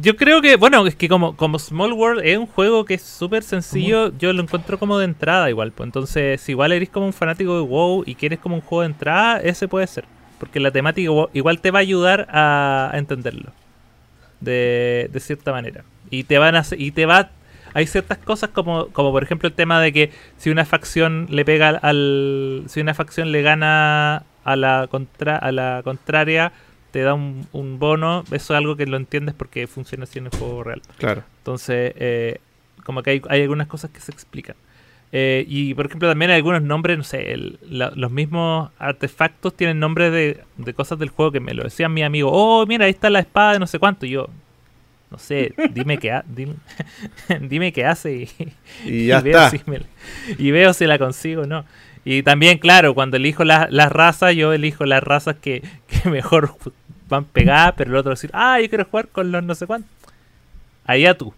yo 0.00 0.16
creo 0.16 0.40
que, 0.40 0.56
bueno, 0.56 0.86
es 0.86 0.94
que 0.94 1.08
como, 1.08 1.36
como 1.36 1.58
Small 1.58 1.92
World 1.92 2.22
es 2.24 2.38
un 2.38 2.46
juego 2.46 2.84
que 2.84 2.94
es 2.94 3.02
súper 3.02 3.42
sencillo, 3.42 4.16
yo 4.18 4.32
lo 4.32 4.42
encuentro 4.42 4.78
como 4.78 4.98
de 4.98 5.06
entrada 5.06 5.50
igual. 5.50 5.72
Pues 5.72 5.88
entonces, 5.88 6.40
si 6.40 6.52
igual 6.52 6.72
eres 6.72 6.90
como 6.90 7.06
un 7.06 7.12
fanático 7.12 7.56
de 7.56 7.62
WoW 7.62 8.04
y 8.06 8.14
quieres 8.14 8.38
como 8.38 8.56
un 8.56 8.60
juego 8.60 8.82
de 8.82 8.88
entrada, 8.88 9.40
ese 9.40 9.68
puede 9.68 9.86
ser. 9.86 10.04
Porque 10.40 10.58
la 10.58 10.70
temática 10.70 11.12
igual 11.34 11.60
te 11.60 11.70
va 11.70 11.78
a 11.78 11.82
ayudar 11.82 12.26
a, 12.30 12.90
entenderlo. 12.94 13.52
De, 14.40 15.10
cierta 15.20 15.52
manera. 15.52 15.84
Y 16.10 16.24
te 16.24 16.38
van 16.38 16.56
a 16.56 16.64
y 16.76 16.90
te 16.90 17.06
va 17.06 17.30
hay 17.72 17.86
ciertas 17.86 18.18
cosas 18.18 18.50
como, 18.50 18.88
como 18.88 19.12
por 19.12 19.22
ejemplo 19.22 19.48
el 19.48 19.54
tema 19.54 19.80
de 19.80 19.92
que 19.92 20.10
si 20.38 20.50
una 20.50 20.64
facción 20.64 21.26
le 21.30 21.44
pega 21.44 21.68
al 21.68 22.64
si 22.66 22.80
una 22.80 22.94
facción 22.94 23.30
le 23.30 23.42
gana 23.42 24.24
a 24.42 24.56
la 24.56 24.88
contra 24.90 25.36
a 25.36 25.52
la 25.52 25.82
contraria 25.84 26.52
te 26.90 27.02
da 27.02 27.14
un, 27.14 27.46
bono 27.78 28.24
eso 28.32 28.54
es 28.54 28.58
algo 28.58 28.74
que 28.74 28.86
lo 28.86 28.96
entiendes 28.96 29.36
porque 29.36 29.68
funciona 29.68 30.02
así 30.02 30.18
en 30.18 30.26
el 30.26 30.32
juego 30.32 30.64
real 30.64 30.82
claro 30.98 31.22
entonces 31.38 31.92
eh, 31.96 32.40
como 32.82 33.04
que 33.04 33.10
hay, 33.10 33.22
hay 33.28 33.42
algunas 33.42 33.68
cosas 33.68 33.92
que 33.92 34.00
se 34.00 34.10
explican 34.10 34.56
eh, 35.12 35.44
y 35.48 35.74
por 35.74 35.86
ejemplo 35.86 36.08
también 36.08 36.30
hay 36.30 36.36
algunos 36.36 36.62
nombres, 36.62 36.96
no 36.96 37.04
sé, 37.04 37.36
los 37.68 38.10
mismos 38.10 38.70
artefactos 38.78 39.54
tienen 39.56 39.80
nombres 39.80 40.12
de, 40.12 40.74
cosas 40.74 40.98
del 40.98 41.08
juego 41.08 41.32
que 41.32 41.40
me 41.40 41.54
lo 41.54 41.64
decían 41.64 41.92
mi 41.92 42.02
amigo, 42.02 42.30
oh, 42.32 42.64
mira, 42.66 42.84
ahí 42.84 42.92
está 42.92 43.10
la 43.10 43.20
espada 43.20 43.54
de 43.54 43.58
no 43.58 43.66
sé 43.66 43.78
cuánto, 43.78 44.06
y 44.06 44.10
yo, 44.10 44.28
no 45.10 45.18
sé, 45.18 45.52
dime 45.72 45.98
qué, 45.98 46.20
dime, 47.40 47.72
qué 47.72 47.84
hace 47.84 48.28
y, 48.84 49.06
ya 49.06 49.18
está. 49.18 49.50
Veo 49.50 49.50
si 49.50 49.60
y 50.38 50.50
veo 50.52 50.72
si 50.72 50.86
la 50.86 50.98
consigo 50.98 51.42
o 51.42 51.46
no. 51.46 51.64
Y 52.04 52.22
también, 52.22 52.58
claro, 52.58 52.94
cuando 52.94 53.16
elijo 53.16 53.44
las 53.44 53.92
razas, 53.92 54.34
yo 54.34 54.52
elijo 54.52 54.86
las 54.86 55.02
razas 55.02 55.36
que, 55.36 55.62
mejor 56.04 56.54
van 57.08 57.24
pegadas, 57.24 57.74
pero 57.76 57.90
el 57.90 57.96
otro 57.96 58.10
decir, 58.10 58.30
ah, 58.32 58.60
yo 58.60 58.68
quiero 58.68 58.84
jugar 58.84 59.08
con 59.08 59.32
los 59.32 59.42
no 59.42 59.54
sé 59.54 59.66
cuántos. 59.66 59.90
Allá 60.84 61.16
tú. 61.16 61.34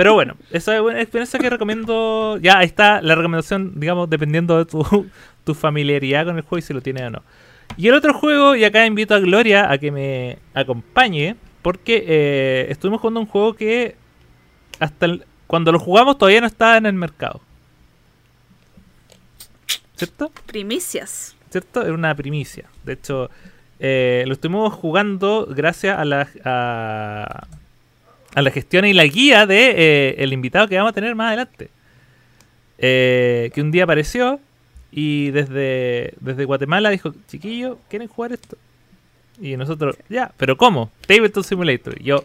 Pero 0.00 0.14
bueno, 0.14 0.34
esa 0.50 0.74
es 0.74 0.80
una 0.80 0.98
experiencia 0.98 1.38
que 1.38 1.50
recomiendo. 1.50 2.38
Ya 2.38 2.56
ahí 2.56 2.64
está 2.64 3.02
la 3.02 3.14
recomendación, 3.14 3.78
digamos, 3.78 4.08
dependiendo 4.08 4.56
de 4.56 4.64
tu, 4.64 5.54
familiaridad 5.54 6.24
con 6.24 6.38
el 6.38 6.42
juego 6.42 6.56
y 6.56 6.62
si 6.62 6.72
lo 6.72 6.80
tiene 6.80 7.04
o 7.04 7.10
no. 7.10 7.22
Y 7.76 7.88
el 7.88 7.92
otro 7.92 8.14
juego, 8.14 8.56
y 8.56 8.64
acá 8.64 8.86
invito 8.86 9.14
a 9.14 9.18
Gloria 9.18 9.70
a 9.70 9.76
que 9.76 9.90
me 9.90 10.38
acompañe, 10.54 11.36
porque 11.60 12.02
eh, 12.08 12.66
estuvimos 12.70 13.02
jugando 13.02 13.20
un 13.20 13.26
juego 13.26 13.52
que 13.52 13.94
hasta 14.78 15.18
cuando 15.46 15.70
lo 15.70 15.78
jugamos 15.78 16.16
todavía 16.16 16.40
no 16.40 16.46
estaba 16.46 16.78
en 16.78 16.86
el 16.86 16.94
mercado. 16.94 17.42
¿Cierto? 19.96 20.32
Primicias. 20.46 21.36
¿Cierto? 21.50 21.82
Era 21.82 21.92
una 21.92 22.14
primicia. 22.14 22.70
De 22.86 22.94
hecho, 22.94 23.28
eh, 23.78 24.24
lo 24.26 24.32
estuvimos 24.32 24.72
jugando 24.72 25.46
gracias 25.50 25.98
a 25.98 26.06
la, 26.06 26.26
a, 26.42 27.48
a 28.34 28.42
la 28.42 28.50
gestión 28.50 28.84
y 28.84 28.92
la 28.92 29.04
guía 29.04 29.46
de 29.46 29.74
eh, 29.76 30.14
el 30.18 30.32
invitado 30.32 30.68
que 30.68 30.76
vamos 30.76 30.90
a 30.90 30.94
tener 30.94 31.14
más 31.14 31.28
adelante. 31.28 31.70
Eh, 32.78 33.50
que 33.54 33.60
un 33.60 33.70
día 33.70 33.84
apareció 33.84 34.40
y 34.90 35.30
desde, 35.30 36.14
desde 36.20 36.44
Guatemala 36.44 36.90
dijo, 36.90 37.12
chiquillo, 37.28 37.78
¿quieren 37.88 38.08
jugar 38.08 38.32
esto? 38.32 38.56
Y 39.40 39.56
nosotros, 39.56 39.96
ya, 40.08 40.32
pero 40.36 40.56
¿cómo? 40.56 40.90
Tabletop 41.06 41.44
Simulator. 41.44 42.00
Y 42.00 42.04
yo, 42.04 42.24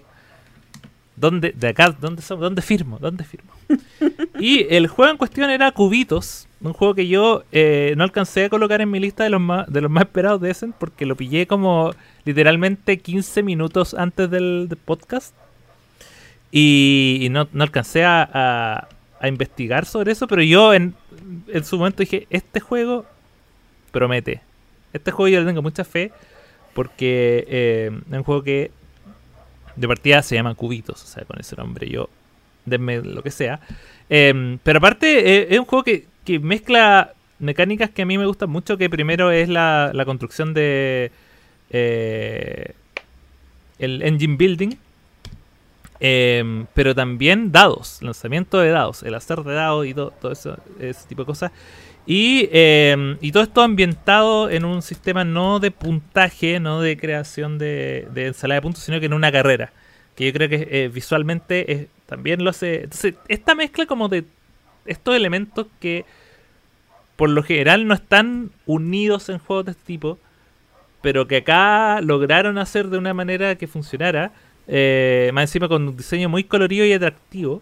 ¿dónde, 1.16 1.52
de 1.52 1.68
acá, 1.70 1.96
dónde, 2.00 2.24
dónde 2.28 2.62
firmo? 2.62 3.00
¿Dónde 3.00 3.24
firmo? 3.24 3.52
y 4.40 4.66
el 4.74 4.88
juego 4.88 5.12
en 5.12 5.18
cuestión 5.18 5.50
era 5.50 5.72
Cubitos, 5.72 6.48
un 6.62 6.74
juego 6.74 6.96
que 6.96 7.08
yo 7.08 7.44
eh, 7.52 7.94
no 7.98 8.04
alcancé 8.04 8.46
a 8.46 8.50
colocar 8.50 8.82
en 8.82 8.90
mi 8.90 9.00
lista 9.00 9.24
de 9.24 9.30
los 9.30 9.42
más, 9.42 9.72
de 9.72 9.82
los 9.82 9.92
más 9.92 10.04
esperados 10.04 10.42
de 10.42 10.52
Essen 10.52 10.74
porque 10.78 11.06
lo 11.06 11.16
pillé 11.16 11.48
como 11.48 11.94
literalmente 12.24 12.98
15 12.98 13.44
minutos 13.44 13.94
antes 13.94 14.30
del 14.30 14.76
podcast. 14.84 15.36
Y, 16.58 17.28
no, 17.32 17.50
alcancé 17.60 18.06
a, 18.06 18.88
investigar 19.24 19.86
sobre 19.86 20.14
eso, 20.14 20.26
pero 20.26 20.42
yo 20.42 20.74
en, 20.74 20.96
su 21.64 21.78
momento 21.78 21.98
dije, 21.98 22.28
este 22.30 22.62
juego 22.62 23.06
promete. 23.92 24.42
Este 24.94 25.12
juego 25.12 25.28
yo 25.28 25.42
le 25.42 25.48
tengo 25.48 25.62
mucha 25.62 25.84
fe 25.84 26.14
porque 26.74 27.46
eh, 27.50 27.92
es 28.10 28.18
un 28.18 28.24
juego 28.24 28.42
que 28.42 28.72
de 29.76 29.88
partida 29.88 30.22
se 30.22 30.36
llama 30.36 30.56
Cubitos, 30.56 31.04
o 31.04 31.08
sea, 31.08 31.26
con 31.26 31.38
ese 31.42 31.58
nombre 31.58 31.90
yo, 31.90 32.10
denme 32.64 33.02
lo 33.02 33.22
que 33.22 33.32
sea. 33.32 33.60
Em, 34.10 34.58
pero 34.64 34.78
aparte 34.78 35.40
eh, 35.40 35.48
es 35.50 35.60
un 35.60 35.66
juego 35.66 35.84
que, 35.84 36.08
mezcla 36.40 37.14
mecánicas 37.38 37.90
que 37.90 38.04
a 38.04 38.06
mí 38.06 38.18
me 38.18 38.28
gustan 38.28 38.50
mucho, 38.50 38.78
que 38.78 38.90
primero 38.90 39.30
es 39.30 39.50
la, 39.50 39.92
la 39.94 40.06
construcción 40.06 40.54
de... 40.54 41.12
Eh, 41.72 42.72
el 43.78 44.02
engine 44.04 44.38
building, 44.38 44.78
Em, 46.00 46.66
pero 46.74 46.94
también 46.94 47.52
dados, 47.52 48.00
lanzamiento 48.02 48.60
de 48.60 48.70
dados, 48.70 49.04
el 49.04 49.16
hacer 49.16 49.40
de 49.44 49.54
dados 49.54 49.86
y 49.86 49.94
todo, 49.94 50.14
eso, 50.32 50.58
ese 50.80 51.08
tipo 51.08 51.22
de 51.22 51.26
cosas. 51.26 51.52
Y, 52.06 52.50
em, 52.52 53.18
y, 53.22 53.32
todo 53.32 53.44
esto 53.44 53.62
ambientado 53.62 54.50
en 54.50 54.66
un 54.66 54.82
sistema 54.82 55.24
no 55.24 55.60
de 55.60 55.72
puntaje, 55.72 56.60
no 56.60 56.82
de 56.82 56.98
creación 56.98 57.58
de, 57.58 58.08
de 58.14 58.28
ensalada 58.28 58.60
de 58.60 58.62
puntos, 58.62 58.84
sino 58.84 59.00
que 59.00 59.08
en 59.08 59.14
una 59.14 59.32
carrera. 59.32 59.74
Que 60.16 60.26
yo 60.28 60.34
creo 60.34 60.50
que 60.50 60.68
eh, 60.70 60.88
visualmente 60.90 61.90
también 62.06 62.44
lo 62.44 62.52
hace. 62.52 62.84
Entonces, 62.84 63.16
esta 63.28 63.56
mezcla 63.56 63.86
como 63.86 64.08
de 64.08 64.26
estos 64.86 65.16
elementos 65.16 65.68
que 65.80 66.06
por 67.16 67.30
lo 67.30 67.44
general 67.44 67.88
no 67.88 67.94
están 67.94 68.52
unidos 68.66 69.30
en 69.30 69.40
juegos 69.40 69.66
de 69.66 69.72
este 69.72 69.86
tipo, 69.86 70.20
pero 71.02 71.28
que 71.28 71.38
acá 71.38 72.02
lograron 72.02 72.58
hacer 72.58 72.90
de 72.90 72.98
una 72.98 73.14
manera 73.14 73.56
que 73.56 73.68
funcionara 73.68 74.32
eh, 74.68 75.30
más 75.34 75.44
encima 75.44 75.68
con 75.68 75.88
un 75.88 75.98
diseño 75.98 76.30
muy 76.30 76.44
colorido 76.44 76.86
y 76.86 76.94
atractivo. 76.94 77.62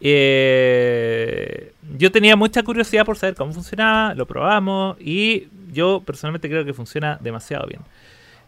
Eh, 0.00 1.72
yo 1.98 2.10
tenía 2.10 2.36
mucha 2.36 2.62
curiosidad 2.62 3.04
por 3.04 3.18
saber 3.18 3.34
cómo 3.34 3.52
funcionaba, 3.52 4.14
lo 4.14 4.26
probamos 4.26 4.96
y 5.00 5.48
yo 5.72 6.02
personalmente 6.04 6.48
creo 6.48 6.64
que 6.64 6.72
funciona 6.72 7.18
demasiado 7.20 7.66
bien. 7.66 7.82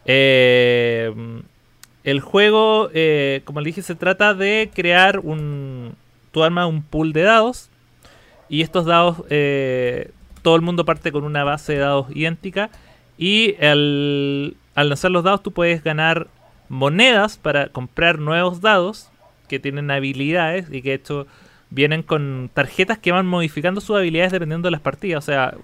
Eh, 0.05 1.13
el 2.03 2.19
juego, 2.19 2.89
como 3.45 3.61
le 3.61 3.65
dije, 3.65 3.81
se 3.81 3.95
trata 3.95 4.33
de 4.33 4.69
crear 4.73 5.19
un... 5.19 5.95
Tu 6.31 6.43
arma 6.43 6.65
un 6.65 6.81
pool 6.81 7.13
de 7.13 7.21
dados 7.21 7.69
y 8.49 8.61
estos 8.61 8.85
dados 8.85 9.17
todo 10.41 10.55
el 10.55 10.61
mundo 10.63 10.83
parte 10.83 11.11
con 11.11 11.23
una 11.23 11.43
base 11.43 11.73
de 11.73 11.79
dados 11.79 12.07
idéntica 12.13 12.71
y 13.17 13.55
al 13.63 14.55
lanzar 14.75 15.11
los 15.11 15.23
dados 15.23 15.43
tú 15.43 15.51
puedes 15.51 15.83
ganar 15.83 16.27
monedas 16.73 17.37
para 17.37 17.69
comprar 17.69 18.19
nuevos 18.19 18.59
dados 18.59 19.09
que 19.47 19.59
tienen 19.59 19.91
habilidades 19.91 20.67
y 20.71 20.81
que 20.81 20.89
de 20.89 20.95
hecho 20.95 21.27
vienen 21.69 22.03
con 22.03 22.49
tarjetas 22.53 22.97
que 22.97 23.11
van 23.11 23.25
modificando 23.25 23.81
sus 23.81 23.95
habilidades 23.95 24.31
dependiendo 24.31 24.67
de 24.67 24.71
las 24.71 24.81
partidas. 24.81 25.23
O 25.23 25.25
sea, 25.25 25.55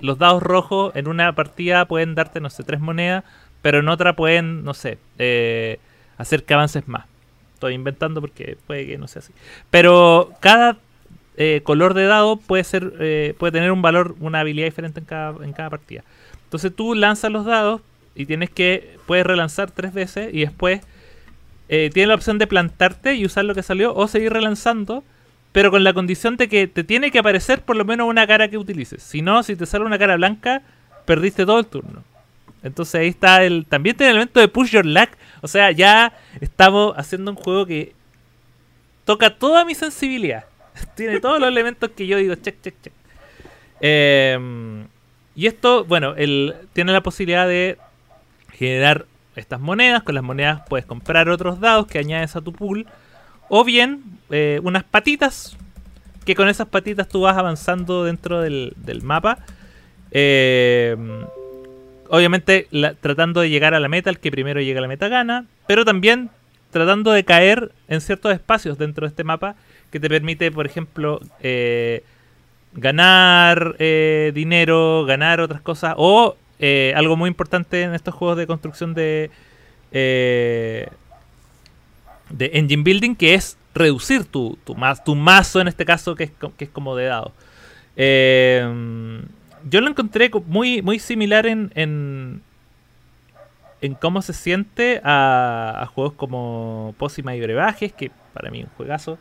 los 0.00 0.18
dados 0.18 0.42
rojos 0.42 0.94
en 0.94 1.08
una 1.08 1.32
partida 1.34 1.86
pueden 1.86 2.14
darte, 2.14 2.40
no 2.40 2.50
sé, 2.50 2.64
tres 2.64 2.80
monedas, 2.80 3.24
pero 3.62 3.78
en 3.78 3.88
otra 3.88 4.14
pueden, 4.14 4.64
no 4.64 4.74
sé, 4.74 4.98
eh, 5.18 5.78
hacer 6.18 6.44
que 6.44 6.54
avances 6.54 6.86
más. 6.88 7.06
Estoy 7.54 7.74
inventando 7.74 8.20
porque 8.20 8.56
puede 8.66 8.86
que 8.86 8.98
no 8.98 9.06
sea 9.06 9.20
así. 9.20 9.32
Pero 9.70 10.32
cada 10.40 10.78
eh, 11.36 11.60
color 11.62 11.94
de 11.94 12.06
dado 12.06 12.36
puede 12.36 12.64
ser 12.64 12.92
eh, 13.00 13.34
puede 13.38 13.52
tener 13.52 13.70
un 13.72 13.82
valor, 13.82 14.16
una 14.20 14.40
habilidad 14.40 14.66
diferente 14.66 15.00
en 15.00 15.06
cada, 15.06 15.44
en 15.44 15.52
cada 15.52 15.70
partida. 15.70 16.04
Entonces 16.44 16.74
tú 16.74 16.94
lanzas 16.94 17.30
los 17.30 17.44
dados 17.44 17.82
y 18.14 18.26
tienes 18.26 18.50
que 18.50 18.96
puedes 19.06 19.26
relanzar 19.26 19.70
tres 19.70 19.92
veces 19.92 20.32
y 20.32 20.40
después 20.40 20.80
eh, 21.68 21.90
tienes 21.92 22.08
la 22.08 22.14
opción 22.14 22.38
de 22.38 22.46
plantarte 22.46 23.14
y 23.14 23.24
usar 23.24 23.44
lo 23.44 23.54
que 23.54 23.62
salió 23.62 23.94
o 23.94 24.08
seguir 24.08 24.32
relanzando, 24.32 25.04
pero 25.52 25.70
con 25.70 25.84
la 25.84 25.92
condición 25.92 26.36
de 26.36 26.48
que 26.48 26.66
te 26.66 26.84
tiene 26.84 27.10
que 27.10 27.18
aparecer 27.18 27.62
por 27.62 27.76
lo 27.76 27.84
menos 27.84 28.08
una 28.08 28.26
cara 28.26 28.48
que 28.48 28.58
utilices. 28.58 29.02
Si 29.02 29.22
no, 29.22 29.42
si 29.42 29.56
te 29.56 29.66
sale 29.66 29.84
una 29.84 29.98
cara 29.98 30.16
blanca, 30.16 30.62
perdiste 31.04 31.46
todo 31.46 31.60
el 31.60 31.66
turno. 31.66 32.02
Entonces 32.62 32.96
ahí 32.96 33.08
está 33.08 33.42
el. 33.44 33.66
También 33.66 33.96
tiene 33.96 34.10
el 34.10 34.16
elemento 34.16 34.40
de 34.40 34.48
push 34.48 34.70
your 34.70 34.84
luck. 34.84 35.10
O 35.40 35.48
sea, 35.48 35.70
ya 35.70 36.12
estamos 36.40 36.92
haciendo 36.96 37.30
un 37.30 37.36
juego 37.36 37.64
que 37.64 37.94
toca 39.04 39.30
toda 39.30 39.64
mi 39.64 39.74
sensibilidad. 39.74 40.44
tiene 40.94 41.20
todos 41.20 41.40
los 41.40 41.48
elementos 41.48 41.90
que 41.96 42.06
yo 42.06 42.18
digo, 42.18 42.34
check, 42.34 42.60
check, 42.62 42.74
check. 42.82 42.92
Eh, 43.80 44.38
y 45.34 45.46
esto, 45.46 45.84
bueno, 45.84 46.14
el, 46.16 46.54
tiene 46.72 46.92
la 46.92 47.02
posibilidad 47.02 47.48
de 47.48 47.78
generar 48.52 49.06
estas 49.36 49.60
monedas. 49.60 50.02
Con 50.02 50.14
las 50.14 50.24
monedas 50.24 50.62
puedes 50.68 50.86
comprar 50.86 51.28
otros 51.28 51.60
dados 51.60 51.86
que 51.86 51.98
añades 51.98 52.36
a 52.36 52.40
tu 52.40 52.52
pool. 52.52 52.86
O 53.48 53.64
bien 53.64 54.02
eh, 54.30 54.60
unas 54.62 54.84
patitas. 54.84 55.56
Que 56.24 56.34
con 56.34 56.48
esas 56.48 56.68
patitas 56.68 57.08
tú 57.08 57.22
vas 57.22 57.36
avanzando 57.36 58.04
dentro 58.04 58.40
del, 58.40 58.74
del 58.76 59.02
mapa. 59.02 59.38
Eh, 60.12 60.96
obviamente 62.08 62.68
tratando 63.00 63.40
de 63.40 63.50
llegar 63.50 63.74
a 63.74 63.80
la 63.80 63.88
meta. 63.88 64.10
El 64.10 64.18
que 64.18 64.30
primero 64.30 64.60
llega 64.60 64.78
a 64.78 64.82
la 64.82 64.88
meta 64.88 65.08
gana. 65.08 65.46
Pero 65.66 65.84
también 65.84 66.30
tratando 66.70 67.10
de 67.10 67.24
caer 67.24 67.72
en 67.88 68.00
ciertos 68.00 68.32
espacios 68.32 68.78
dentro 68.78 69.06
de 69.06 69.10
este 69.10 69.24
mapa. 69.24 69.56
Que 69.90 69.98
te 69.98 70.08
permite, 70.08 70.52
por 70.52 70.66
ejemplo, 70.66 71.20
eh, 71.40 72.04
ganar 72.74 73.76
dinero, 73.76 75.04
ganar 75.04 75.40
otras 75.40 75.60
cosas. 75.60 75.94
O 75.96 76.36
eh, 76.60 76.92
algo 76.94 77.16
muy 77.16 77.28
importante 77.28 77.82
en 77.82 77.94
estos 77.94 78.14
juegos 78.14 78.36
de 78.36 78.46
construcción 78.46 78.94
de, 78.94 79.30
eh, 79.92 80.86
de 82.28 82.50
engine 82.54 82.82
building, 82.82 83.14
que 83.16 83.34
es 83.34 83.56
reducir 83.74 84.24
tu, 84.24 84.56
tu, 84.64 84.74
ma- 84.74 84.94
tu 84.96 85.14
mazo, 85.16 85.60
en 85.60 85.68
este 85.68 85.84
caso, 85.84 86.14
que 86.14 86.24
es, 86.24 86.32
que 86.56 86.64
es 86.64 86.70
como 86.70 86.94
de 86.96 87.06
dado. 87.06 87.32
Eh, 87.96 89.20
yo 89.68 89.80
lo 89.80 89.88
encontré 89.88 90.30
co- 90.30 90.42
muy, 90.46 90.80
muy 90.82 90.98
similar 90.98 91.46
en, 91.46 91.70
en, 91.74 92.42
en 93.80 93.94
cómo 93.94 94.22
se 94.22 94.32
siente 94.32 95.00
a, 95.04 95.80
a 95.82 95.86
juegos 95.86 96.12
como 96.14 96.94
Pócima 96.98 97.34
y 97.34 97.40
Brebajes, 97.40 97.92
que 97.92 98.10
para 98.32 98.50
mí 98.50 98.60
es 98.60 98.64
un 98.66 98.70
juegazo. 98.76 99.18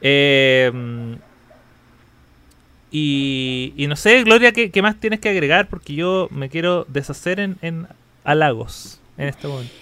Eh, 0.00 0.70
y, 2.90 3.72
y 3.76 3.86
no 3.86 3.96
sé, 3.96 4.22
Gloria, 4.24 4.52
¿qué, 4.52 4.82
más 4.82 4.98
tienes 5.00 5.20
que 5.20 5.28
agregar? 5.28 5.68
Porque 5.68 5.94
yo 5.94 6.28
me 6.30 6.48
quiero 6.48 6.84
deshacer 6.88 7.40
en, 7.40 7.56
en 7.62 7.86
halagos 8.24 9.00
en 9.18 9.28
este 9.28 9.48
momento. 9.48 9.72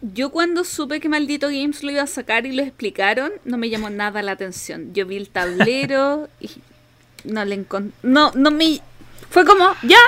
Yo 0.00 0.30
cuando 0.30 0.62
supe 0.62 1.00
que 1.00 1.08
Maldito 1.08 1.48
Games 1.48 1.82
lo 1.82 1.90
iba 1.90 2.02
a 2.02 2.06
sacar 2.06 2.46
y 2.46 2.52
lo 2.52 2.62
explicaron, 2.62 3.32
no 3.44 3.58
me 3.58 3.68
llamó 3.68 3.90
nada 3.90 4.22
la 4.22 4.32
atención. 4.32 4.92
Yo 4.94 5.06
vi 5.06 5.16
el 5.16 5.28
tablero 5.28 6.28
y 6.40 6.50
no 7.24 7.44
le 7.44 7.66
encon- 7.66 7.92
no 8.02 8.30
no 8.34 8.50
me 8.50 8.80
fue 9.30 9.44
como, 9.44 9.68
ya, 9.82 9.98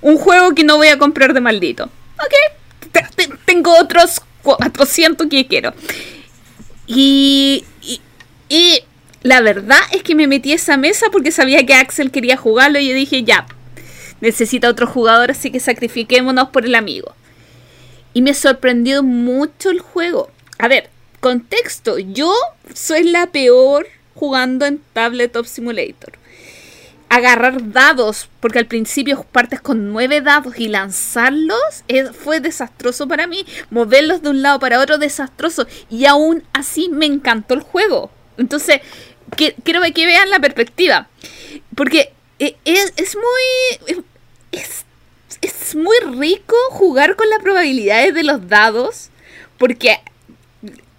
un 0.00 0.16
juego 0.16 0.54
que 0.54 0.64
no 0.64 0.76
voy 0.78 0.88
a 0.88 0.98
comprar 0.98 1.34
de 1.34 1.40
Maldito. 1.40 1.84
Ok, 1.84 2.90
te- 2.90 3.06
te- 3.14 3.34
tengo 3.44 3.76
otros 3.78 4.20
400 4.42 5.26
que 5.28 5.46
quiero. 5.46 5.72
Y, 6.86 7.64
y 8.48 8.80
la 9.22 9.40
verdad 9.40 9.80
es 9.92 10.02
que 10.02 10.14
me 10.14 10.26
metí 10.26 10.52
a 10.52 10.56
esa 10.56 10.76
mesa 10.76 11.06
porque 11.10 11.32
sabía 11.32 11.64
que 11.66 11.74
Axel 11.74 12.10
quería 12.10 12.36
jugarlo 12.36 12.78
y 12.78 12.88
yo 12.88 12.94
dije, 12.94 13.24
ya, 13.24 13.46
necesita 14.20 14.68
otro 14.68 14.86
jugador, 14.86 15.30
así 15.30 15.50
que 15.50 15.60
sacrifiquémonos 15.60 16.48
por 16.50 16.64
el 16.64 16.74
amigo. 16.74 17.14
Y 18.14 18.22
me 18.22 18.34
sorprendió 18.34 19.02
mucho 19.02 19.70
el 19.70 19.80
juego. 19.80 20.30
A 20.58 20.68
ver, 20.68 20.90
contexto. 21.20 21.98
Yo 21.98 22.32
soy 22.74 23.04
la 23.04 23.26
peor 23.28 23.86
jugando 24.14 24.66
en 24.66 24.80
Tabletop 24.92 25.46
Simulator. 25.46 26.12
Agarrar 27.10 27.72
dados, 27.72 28.28
porque 28.40 28.58
al 28.58 28.66
principio 28.66 29.24
partes 29.30 29.60
con 29.60 29.92
nueve 29.92 30.20
dados 30.20 30.58
y 30.58 30.68
lanzarlos 30.68 31.58
es- 31.86 32.10
fue 32.14 32.40
desastroso 32.40 33.08
para 33.08 33.26
mí. 33.26 33.46
Moverlos 33.70 34.22
de 34.22 34.30
un 34.30 34.42
lado 34.42 34.58
para 34.58 34.80
otro, 34.80 34.98
desastroso. 34.98 35.66
Y 35.88 36.06
aún 36.06 36.42
así 36.52 36.88
me 36.90 37.06
encantó 37.06 37.54
el 37.54 37.60
juego. 37.60 38.10
Entonces, 38.36 38.80
que, 39.36 39.54
quiero 39.64 39.80
que 39.94 40.06
vean 40.06 40.30
la 40.30 40.40
perspectiva. 40.40 41.08
Porque 41.74 42.12
eh, 42.38 42.56
es, 42.64 42.92
es 42.96 43.16
muy... 43.16 43.96
Es, 44.52 44.84
es 45.40 45.76
muy 45.76 45.96
rico 46.18 46.56
jugar 46.70 47.14
con 47.16 47.28
las 47.28 47.40
probabilidades 47.40 48.14
de 48.14 48.24
los 48.24 48.48
dados, 48.48 49.10
porque 49.58 49.98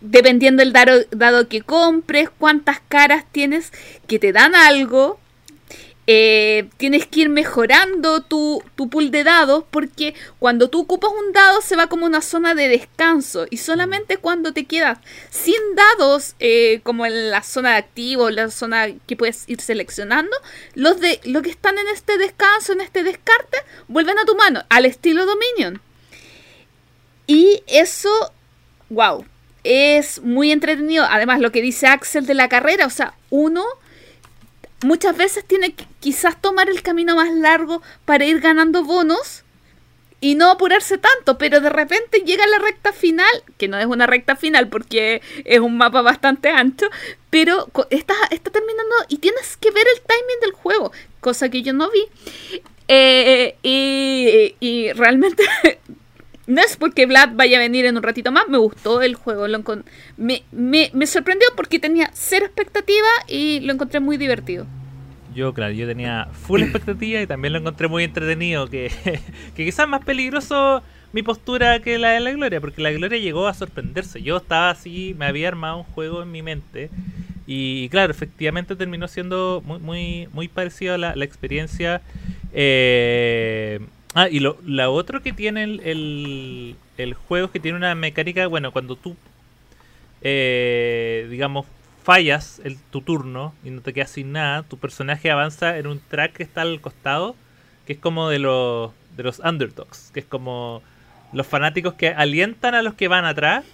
dependiendo 0.01 0.63
del 0.63 0.73
dado, 0.73 1.01
dado 1.11 1.47
que 1.47 1.61
compres, 1.61 2.29
cuántas 2.37 2.79
caras 2.87 3.25
tienes 3.31 3.71
que 4.07 4.19
te 4.19 4.31
dan 4.31 4.55
algo, 4.55 5.19
eh, 6.11 6.67
tienes 6.77 7.05
que 7.05 7.19
ir 7.19 7.29
mejorando 7.29 8.23
tu, 8.23 8.63
tu 8.73 8.89
pool 8.89 9.11
de 9.11 9.23
dados, 9.23 9.63
porque 9.69 10.15
cuando 10.39 10.67
tú 10.67 10.79
ocupas 10.81 11.11
un 11.11 11.33
dado 11.33 11.61
se 11.61 11.75
va 11.75 11.85
como 11.85 12.07
una 12.07 12.21
zona 12.21 12.55
de 12.55 12.67
descanso, 12.67 13.45
y 13.51 13.57
solamente 13.57 14.17
cuando 14.17 14.51
te 14.51 14.65
quedas 14.65 14.97
sin 15.29 15.53
dados, 15.75 16.33
eh, 16.39 16.79
como 16.81 17.05
en 17.05 17.29
la 17.29 17.43
zona 17.43 17.73
de 17.73 17.77
activo, 17.77 18.31
la 18.31 18.49
zona 18.49 18.87
que 19.05 19.15
puedes 19.15 19.47
ir 19.47 19.61
seleccionando, 19.61 20.35
los 20.73 20.99
de 20.99 21.19
lo 21.25 21.43
que 21.43 21.51
están 21.51 21.77
en 21.77 21.87
este 21.89 22.17
descanso, 22.17 22.73
en 22.73 22.81
este 22.81 23.03
descarte, 23.03 23.59
vuelven 23.87 24.17
a 24.17 24.25
tu 24.25 24.35
mano, 24.35 24.63
al 24.69 24.85
estilo 24.85 25.27
Dominion. 25.27 25.79
Y 27.27 27.61
eso, 27.67 28.09
wow, 28.89 29.27
es 29.63 30.23
muy 30.23 30.51
entretenido. 30.51 31.05
Además, 31.07 31.39
lo 31.39 31.51
que 31.51 31.61
dice 31.61 31.85
Axel 31.85 32.25
de 32.25 32.33
la 32.33 32.49
carrera, 32.49 32.87
o 32.87 32.89
sea, 32.89 33.13
uno 33.29 33.63
muchas 34.83 35.15
veces 35.17 35.45
tiene 35.45 35.73
que 35.73 35.85
quizás 35.99 36.39
tomar 36.41 36.69
el 36.69 36.81
camino 36.81 37.15
más 37.15 37.33
largo 37.33 37.81
para 38.05 38.25
ir 38.25 38.39
ganando 38.39 38.83
bonos 38.83 39.43
y 40.21 40.35
no 40.35 40.51
apurarse 40.51 40.97
tanto, 40.97 41.37
pero 41.37 41.61
de 41.61 41.69
repente 41.69 42.19
llega 42.25 42.45
la 42.47 42.59
recta 42.59 42.91
final, 42.91 43.31
que 43.57 43.67
no 43.67 43.77
es 43.77 43.85
una 43.85 44.05
recta 44.05 44.35
final 44.35 44.67
porque 44.67 45.21
es 45.45 45.59
un 45.59 45.77
mapa 45.77 46.01
bastante 46.01 46.49
ancho, 46.49 46.87
pero 47.29 47.69
está, 47.89 48.15
está 48.29 48.51
terminando 48.51 48.95
y 49.07 49.19
tienes 49.19 49.55
que 49.57 49.71
ver 49.71 49.85
el 49.95 50.01
timing 50.01 50.39
del 50.41 50.51
juego, 50.51 50.91
cosa 51.21 51.49
que 51.49 51.61
yo 51.61 51.73
no 51.73 51.89
vi. 51.89 52.61
Eh, 52.89 53.55
y, 53.61 54.55
y 54.59 54.91
realmente 54.93 55.43
no 56.49 56.61
es 56.61 56.77
porque 56.77 57.05
Vlad 57.05 57.29
vaya 57.35 57.57
a 57.57 57.61
venir 57.61 57.85
en 57.85 57.95
un 57.95 58.03
ratito 58.03 58.31
más, 58.31 58.47
me 58.49 58.57
gustó 58.57 59.03
el 59.03 59.13
juego, 59.13 59.47
lo 59.47 59.63
me, 60.17 60.43
me 60.51 61.07
sorprendió 61.07 61.47
porque 61.55 61.77
tenía 61.77 62.09
cero 62.13 62.45
expectativa 62.45 63.07
y 63.27 63.59
lo 63.61 63.71
encontré 63.71 63.99
muy 63.99 64.17
divertido. 64.17 64.65
Yo, 65.35 65.53
claro, 65.53 65.73
yo 65.73 65.85
tenía 65.85 66.27
full 66.33 66.63
expectativa 66.63 67.21
y 67.21 67.27
también 67.27 67.53
lo 67.53 67.59
encontré 67.59 67.87
muy 67.87 68.03
entretenido, 68.03 68.67
que, 68.67 68.91
que 69.55 69.63
quizás 69.63 69.87
más 69.87 70.03
peligroso 70.03 70.81
mi 71.13 71.21
postura 71.21 71.81
que 71.81 71.99
la 71.99 72.09
de 72.09 72.19
la 72.19 72.31
Gloria, 72.31 72.59
porque 72.59 72.81
la 72.81 72.91
Gloria 72.91 73.19
llegó 73.19 73.47
a 73.47 73.53
sorprenderse. 73.53 74.21
Yo 74.23 74.37
estaba 74.37 74.71
así, 74.71 75.15
me 75.19 75.25
había 75.25 75.49
armado 75.49 75.77
un 75.77 75.83
juego 75.83 76.23
en 76.23 76.31
mi 76.31 76.41
mente 76.41 76.89
y 77.45 77.89
claro, 77.89 78.11
efectivamente 78.11 78.75
terminó 78.75 79.07
siendo 79.07 79.61
muy 79.63 79.79
muy, 79.79 80.29
muy 80.33 80.47
parecido 80.47 80.95
a 80.95 80.97
la, 80.97 81.15
la 81.15 81.25
experiencia. 81.25 82.01
Eh, 82.53 83.79
ah, 84.13 84.29
y 84.29 84.39
lo, 84.39 84.57
la 84.65 84.89
otro 84.89 85.21
que 85.21 85.33
tiene 85.33 85.63
el, 85.63 86.75
el, 86.97 87.13
juego 87.13 87.47
es 87.47 87.51
que 87.51 87.59
tiene 87.59 87.77
una 87.77 87.95
mecánica, 87.95 88.47
bueno, 88.47 88.71
cuando 88.71 88.95
tú, 88.95 89.15
eh, 90.21 91.27
digamos, 91.29 91.65
fallas 92.03 92.61
el, 92.63 92.77
tu 92.77 93.01
turno 93.01 93.53
y 93.63 93.69
no 93.69 93.81
te 93.81 93.93
quedas 93.93 94.11
sin 94.11 94.31
nada, 94.31 94.63
tu 94.63 94.77
personaje 94.77 95.31
avanza 95.31 95.77
en 95.77 95.87
un 95.87 95.99
track 95.99 96.33
que 96.33 96.43
está 96.43 96.61
al 96.61 96.81
costado, 96.81 97.35
que 97.85 97.93
es 97.93 97.99
como 97.99 98.29
de 98.29 98.39
los, 98.39 98.91
de 99.15 99.23
los 99.23 99.39
underdogs, 99.39 100.11
que 100.13 100.21
es 100.21 100.25
como 100.25 100.81
los 101.33 101.47
fanáticos 101.47 101.93
que 101.93 102.09
alientan 102.09 102.75
a 102.75 102.81
los 102.81 102.93
que 102.95 103.07
van 103.07 103.25
atrás. 103.25 103.65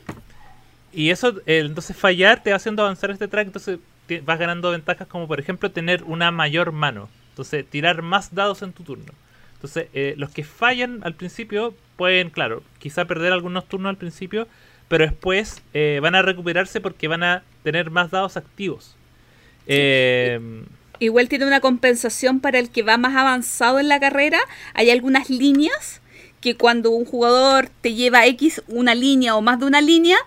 Y 0.94 1.10
eso, 1.10 1.36
eh, 1.46 1.60
entonces 1.60 1.96
fallar 1.96 2.42
te 2.42 2.52
va 2.52 2.58
haciendo 2.58 2.84
avanzar 2.84 3.12
este 3.12 3.28
track, 3.28 3.48
entonces 3.48 3.80
vas 4.24 4.40
ganando 4.40 4.72
ventajas 4.72 5.08
como 5.08 5.28
por 5.28 5.40
ejemplo 5.40 5.72
tener 5.72 6.04
una 6.04 6.32
mayor 6.32 6.72
mano. 6.72 7.10
Entonces, 7.30 7.66
tirar 7.70 8.02
más 8.02 8.34
dados 8.34 8.62
en 8.62 8.72
tu 8.72 8.84
turno. 8.84 9.12
Entonces, 9.66 9.90
eh, 9.96 10.14
los 10.18 10.30
que 10.30 10.44
fallan 10.44 11.00
al 11.04 11.16
principio 11.16 11.74
pueden, 11.98 12.30
claro, 12.30 12.62
quizá 12.78 13.06
perder 13.06 13.34
algunos 13.34 13.68
turnos 13.68 13.90
al 13.90 13.98
principio, 13.98 14.48
pero 14.88 15.06
después 15.06 15.64
eh, 15.74 15.98
van 16.04 16.14
a 16.14 16.22
recuperarse 16.22 16.82
porque 16.82 17.08
van 17.08 17.24
a 17.24 17.42
tener 17.64 17.90
más 17.90 18.12
dados 18.12 18.38
activos. 18.38 18.96
Eh, 19.66 20.40
Igual 21.00 21.28
tiene 21.30 21.48
una 21.48 21.62
compensación 21.62 22.40
para 22.42 22.60
el 22.60 22.70
que 22.70 22.84
va 22.84 22.98
más 22.98 23.16
avanzado 23.16 23.80
en 23.80 23.88
la 23.90 24.00
carrera. 24.00 24.38
Hay 24.76 24.92
algunas 24.92 25.32
líneas 25.32 26.00
que 26.42 26.56
cuando 26.56 26.92
un 26.92 27.06
jugador 27.06 27.70
te 27.82 27.96
lleva 27.96 28.28
X 28.28 28.62
una 28.68 28.94
línea 28.94 29.36
o 29.36 29.42
más 29.42 29.60
de 29.60 29.66
una 29.66 29.82
línea, 29.82 30.18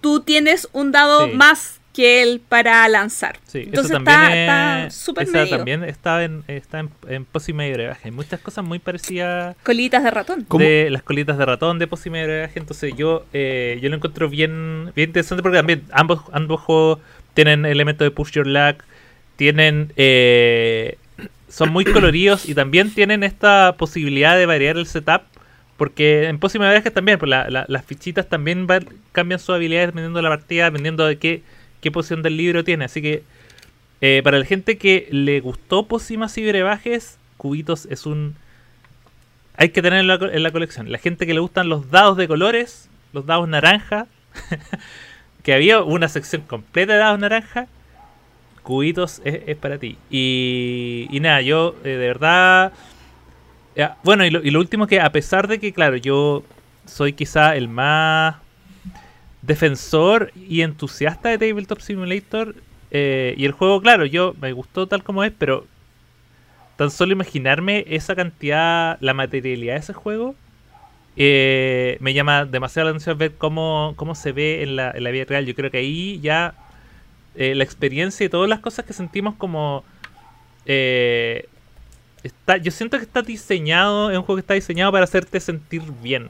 tú 0.00 0.20
tienes 0.22 0.68
un 0.72 0.90
dado 0.90 1.26
Sí. 1.26 1.32
más 1.36 1.77
que 1.98 2.22
él 2.22 2.40
para 2.48 2.88
lanzar. 2.88 3.38
Sí, 3.44 3.64
Entonces 3.66 3.90
eso 3.90 4.04
también 4.04 4.38
está, 4.38 4.86
es- 4.86 4.94
súper 4.94 5.24
esa 5.24 5.32
medido. 5.38 5.56
también 5.56 5.82
está 5.82 6.22
en, 6.22 6.44
está 6.46 6.78
en, 6.78 6.90
en 7.08 7.24
Pócima 7.24 7.66
y 7.66 7.72
Brebaje. 7.72 8.02
Hay 8.04 8.10
muchas 8.12 8.38
cosas 8.40 8.64
muy 8.64 8.78
parecidas 8.78 9.56
Colitas 9.64 10.04
de 10.04 10.10
ratón. 10.12 10.44
¿Cómo? 10.46 10.62
de 10.64 10.90
las 10.90 11.02
colitas 11.02 11.36
de 11.38 11.44
ratón 11.44 11.80
de 11.80 11.88
Pócima 11.88 12.20
y 12.20 12.22
Brebaje. 12.22 12.60
Entonces 12.60 12.94
yo, 12.96 13.26
eh, 13.32 13.80
yo 13.82 13.88
lo 13.88 13.96
encuentro 13.96 14.28
bien, 14.28 14.92
bien 14.94 15.08
interesante 15.10 15.42
porque 15.42 15.58
también 15.58 15.82
ambos, 15.90 16.22
ambos 16.32 16.60
juegos 16.60 17.00
tienen 17.34 17.66
elementos 17.66 18.06
de 18.06 18.10
push 18.12 18.30
your 18.30 18.46
luck, 18.46 18.84
tienen... 19.34 19.92
eh, 19.96 20.98
son 21.48 21.70
muy 21.70 21.84
coloridos 21.84 22.48
y 22.48 22.54
también 22.54 22.94
tienen 22.94 23.24
esta 23.24 23.74
posibilidad 23.76 24.36
de 24.36 24.46
variar 24.46 24.76
el 24.76 24.86
setup. 24.86 25.22
Porque 25.76 26.24
en 26.28 26.38
Pócima 26.38 26.64
y 26.66 26.68
Brebaje 26.68 26.90
también, 26.90 27.18
pues 27.18 27.28
la- 27.30 27.48
la- 27.50 27.64
las 27.68 27.84
fichitas 27.84 28.28
también 28.28 28.66
van- 28.66 28.86
cambian 29.12 29.38
sus 29.40 29.50
habilidades 29.54 29.88
dependiendo 29.88 30.18
de 30.18 30.22
la 30.24 30.28
partida, 30.28 30.64
dependiendo 30.66 31.06
de 31.06 31.18
qué, 31.18 31.42
qué 31.80 31.90
posición 31.90 32.22
del 32.22 32.36
libro 32.36 32.64
tiene. 32.64 32.84
Así 32.84 33.02
que 33.02 33.22
eh, 34.00 34.20
para 34.22 34.38
la 34.38 34.44
gente 34.44 34.78
que 34.78 35.08
le 35.10 35.40
gustó 35.40 35.86
Pócimas 35.86 36.36
y 36.38 36.46
Brebajes, 36.46 37.18
Cubitos 37.36 37.86
es 37.86 38.06
un... 38.06 38.36
Hay 39.56 39.70
que 39.70 39.82
tenerlo 39.82 40.30
en 40.30 40.42
la, 40.42 40.52
colección. 40.52 40.90
La 40.92 40.98
gente 40.98 41.26
que 41.26 41.34
le 41.34 41.40
gustan 41.40 41.68
los 41.68 41.90
dados 41.90 42.16
de 42.16 42.28
colores, 42.28 42.88
los 43.12 43.26
dados 43.26 43.48
naranja, 43.48 44.06
que 45.42 45.52
había 45.52 45.82
una 45.82 46.08
sección 46.08 46.42
completa 46.42 46.92
de 46.92 46.98
dados 47.00 47.18
naranja, 47.18 47.66
Cubitos 48.62 49.20
es, 49.24 49.56
para 49.56 49.78
ti. 49.78 49.98
Y, 50.10 51.08
y 51.10 51.20
nada, 51.20 51.40
yo 51.40 51.74
eh, 51.82 51.88
de 51.88 51.96
verdad... 51.96 52.72
ya, 53.74 53.96
bueno, 54.04 54.24
y 54.24 54.30
lo 54.30 54.60
último 54.60 54.86
que 54.86 55.00
a 55.00 55.10
pesar 55.10 55.48
de 55.48 55.58
que, 55.58 55.72
claro, 55.72 55.96
yo 55.96 56.44
soy 56.86 57.12
quizá 57.12 57.56
el 57.56 57.68
más 57.68 58.36
defensor 59.42 60.32
y 60.34 60.62
entusiasta 60.62 61.28
de 61.28 61.38
Tabletop 61.38 61.80
Simulator. 61.80 62.54
eh, 62.90 63.34
y 63.36 63.44
el 63.44 63.52
juego, 63.52 63.80
claro, 63.80 64.06
yo 64.06 64.34
me 64.40 64.52
gustó 64.52 64.86
tal 64.86 65.02
como 65.02 65.24
es, 65.24 65.32
pero 65.36 65.66
tan 66.76 66.90
solo 66.90 67.12
imaginarme 67.12 67.84
esa 67.88 68.14
cantidad, 68.14 68.98
la 69.00 69.14
materialidad 69.14 69.74
de 69.74 69.80
ese 69.80 69.92
juego, 69.92 70.34
eh, 71.16 71.98
me 72.00 72.14
llama 72.14 72.44
demasiado 72.44 72.86
la 72.86 72.90
atención 72.90 73.18
ver 73.18 73.34
cómo, 73.36 73.94
cómo 73.96 74.14
se 74.14 74.32
ve 74.32 74.62
en 74.62 74.76
la, 74.76 74.92
en 74.92 75.04
la 75.04 75.10
vida 75.10 75.24
real. 75.24 75.46
Yo 75.46 75.54
creo 75.54 75.70
que 75.70 75.78
ahí 75.78 76.20
ya 76.20 76.54
eh, 77.34 77.54
la 77.54 77.64
experiencia 77.64 78.24
y 78.24 78.28
todas 78.28 78.48
las 78.48 78.60
cosas 78.60 78.84
que 78.84 78.92
sentimos 78.92 79.34
como... 79.34 79.84
está, 82.22 82.56
yo 82.58 82.70
siento 82.70 82.98
que 82.98 83.04
está 83.04 83.22
diseñado, 83.22 84.10
es 84.10 84.16
un 84.16 84.22
juego 84.22 84.36
que 84.36 84.42
está 84.42 84.54
diseñado 84.54 84.92
para 84.92 85.04
hacerte 85.04 85.40
sentir 85.40 85.82
bien. 86.02 86.28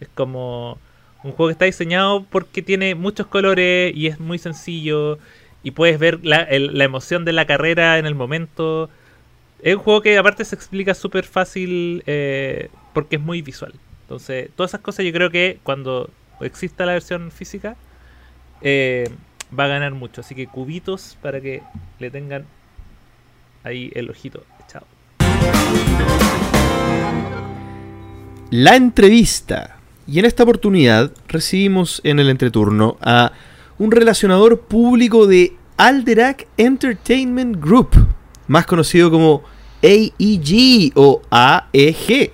Es 0.00 0.08
como 0.14 0.78
un 1.22 1.32
juego 1.32 1.48
que 1.48 1.52
está 1.52 1.64
diseñado 1.64 2.24
porque 2.24 2.62
tiene 2.62 2.94
muchos 2.94 3.26
colores 3.26 3.94
y 3.94 4.06
es 4.06 4.20
muy 4.20 4.38
sencillo 4.38 5.18
y 5.62 5.72
puedes 5.72 5.98
ver 5.98 6.24
la, 6.24 6.46
emoción 6.48 7.24
de 7.24 7.32
la 7.32 7.46
carrera 7.46 7.98
en 7.98 8.06
el 8.06 8.14
momento. 8.14 8.88
Es 9.62 9.74
un 9.74 9.82
juego 9.82 10.02
que 10.02 10.16
aparte 10.18 10.44
se 10.44 10.54
explica 10.54 10.94
súper 10.94 11.24
fácil 11.24 12.02
eh, 12.06 12.70
porque 12.92 13.16
es 13.16 13.22
muy 13.22 13.42
visual. 13.42 13.74
Entonces, 14.02 14.50
todas 14.54 14.70
esas 14.70 14.80
cosas 14.80 15.04
yo 15.04 15.12
creo 15.12 15.30
que 15.30 15.58
cuando 15.64 16.10
exista 16.40 16.86
la 16.86 16.92
versión 16.92 17.32
física 17.32 17.76
eh, 18.60 19.10
va 19.58 19.64
a 19.64 19.68
ganar 19.68 19.92
mucho. 19.92 20.20
Así 20.20 20.34
que 20.34 20.46
cubitos 20.46 21.18
para 21.20 21.40
que 21.40 21.62
le 21.98 22.10
tengan 22.10 22.44
ahí 23.64 23.90
el 23.94 24.08
ojito 24.10 24.44
echado. 24.64 24.86
La 28.50 28.76
entrevista. 28.76 29.75
Y 30.06 30.18
en 30.18 30.24
esta 30.24 30.44
oportunidad 30.44 31.10
recibimos 31.28 32.00
en 32.04 32.18
el 32.18 32.28
entreturno 32.28 32.96
a 33.00 33.32
un 33.78 33.90
relacionador 33.90 34.60
público 34.60 35.26
de 35.26 35.52
Alderac 35.76 36.46
Entertainment 36.56 37.56
Group, 37.62 37.90
más 38.46 38.66
conocido 38.66 39.10
como 39.10 39.42
AEG 39.82 40.92
o 40.94 41.22
AEG. 41.30 42.30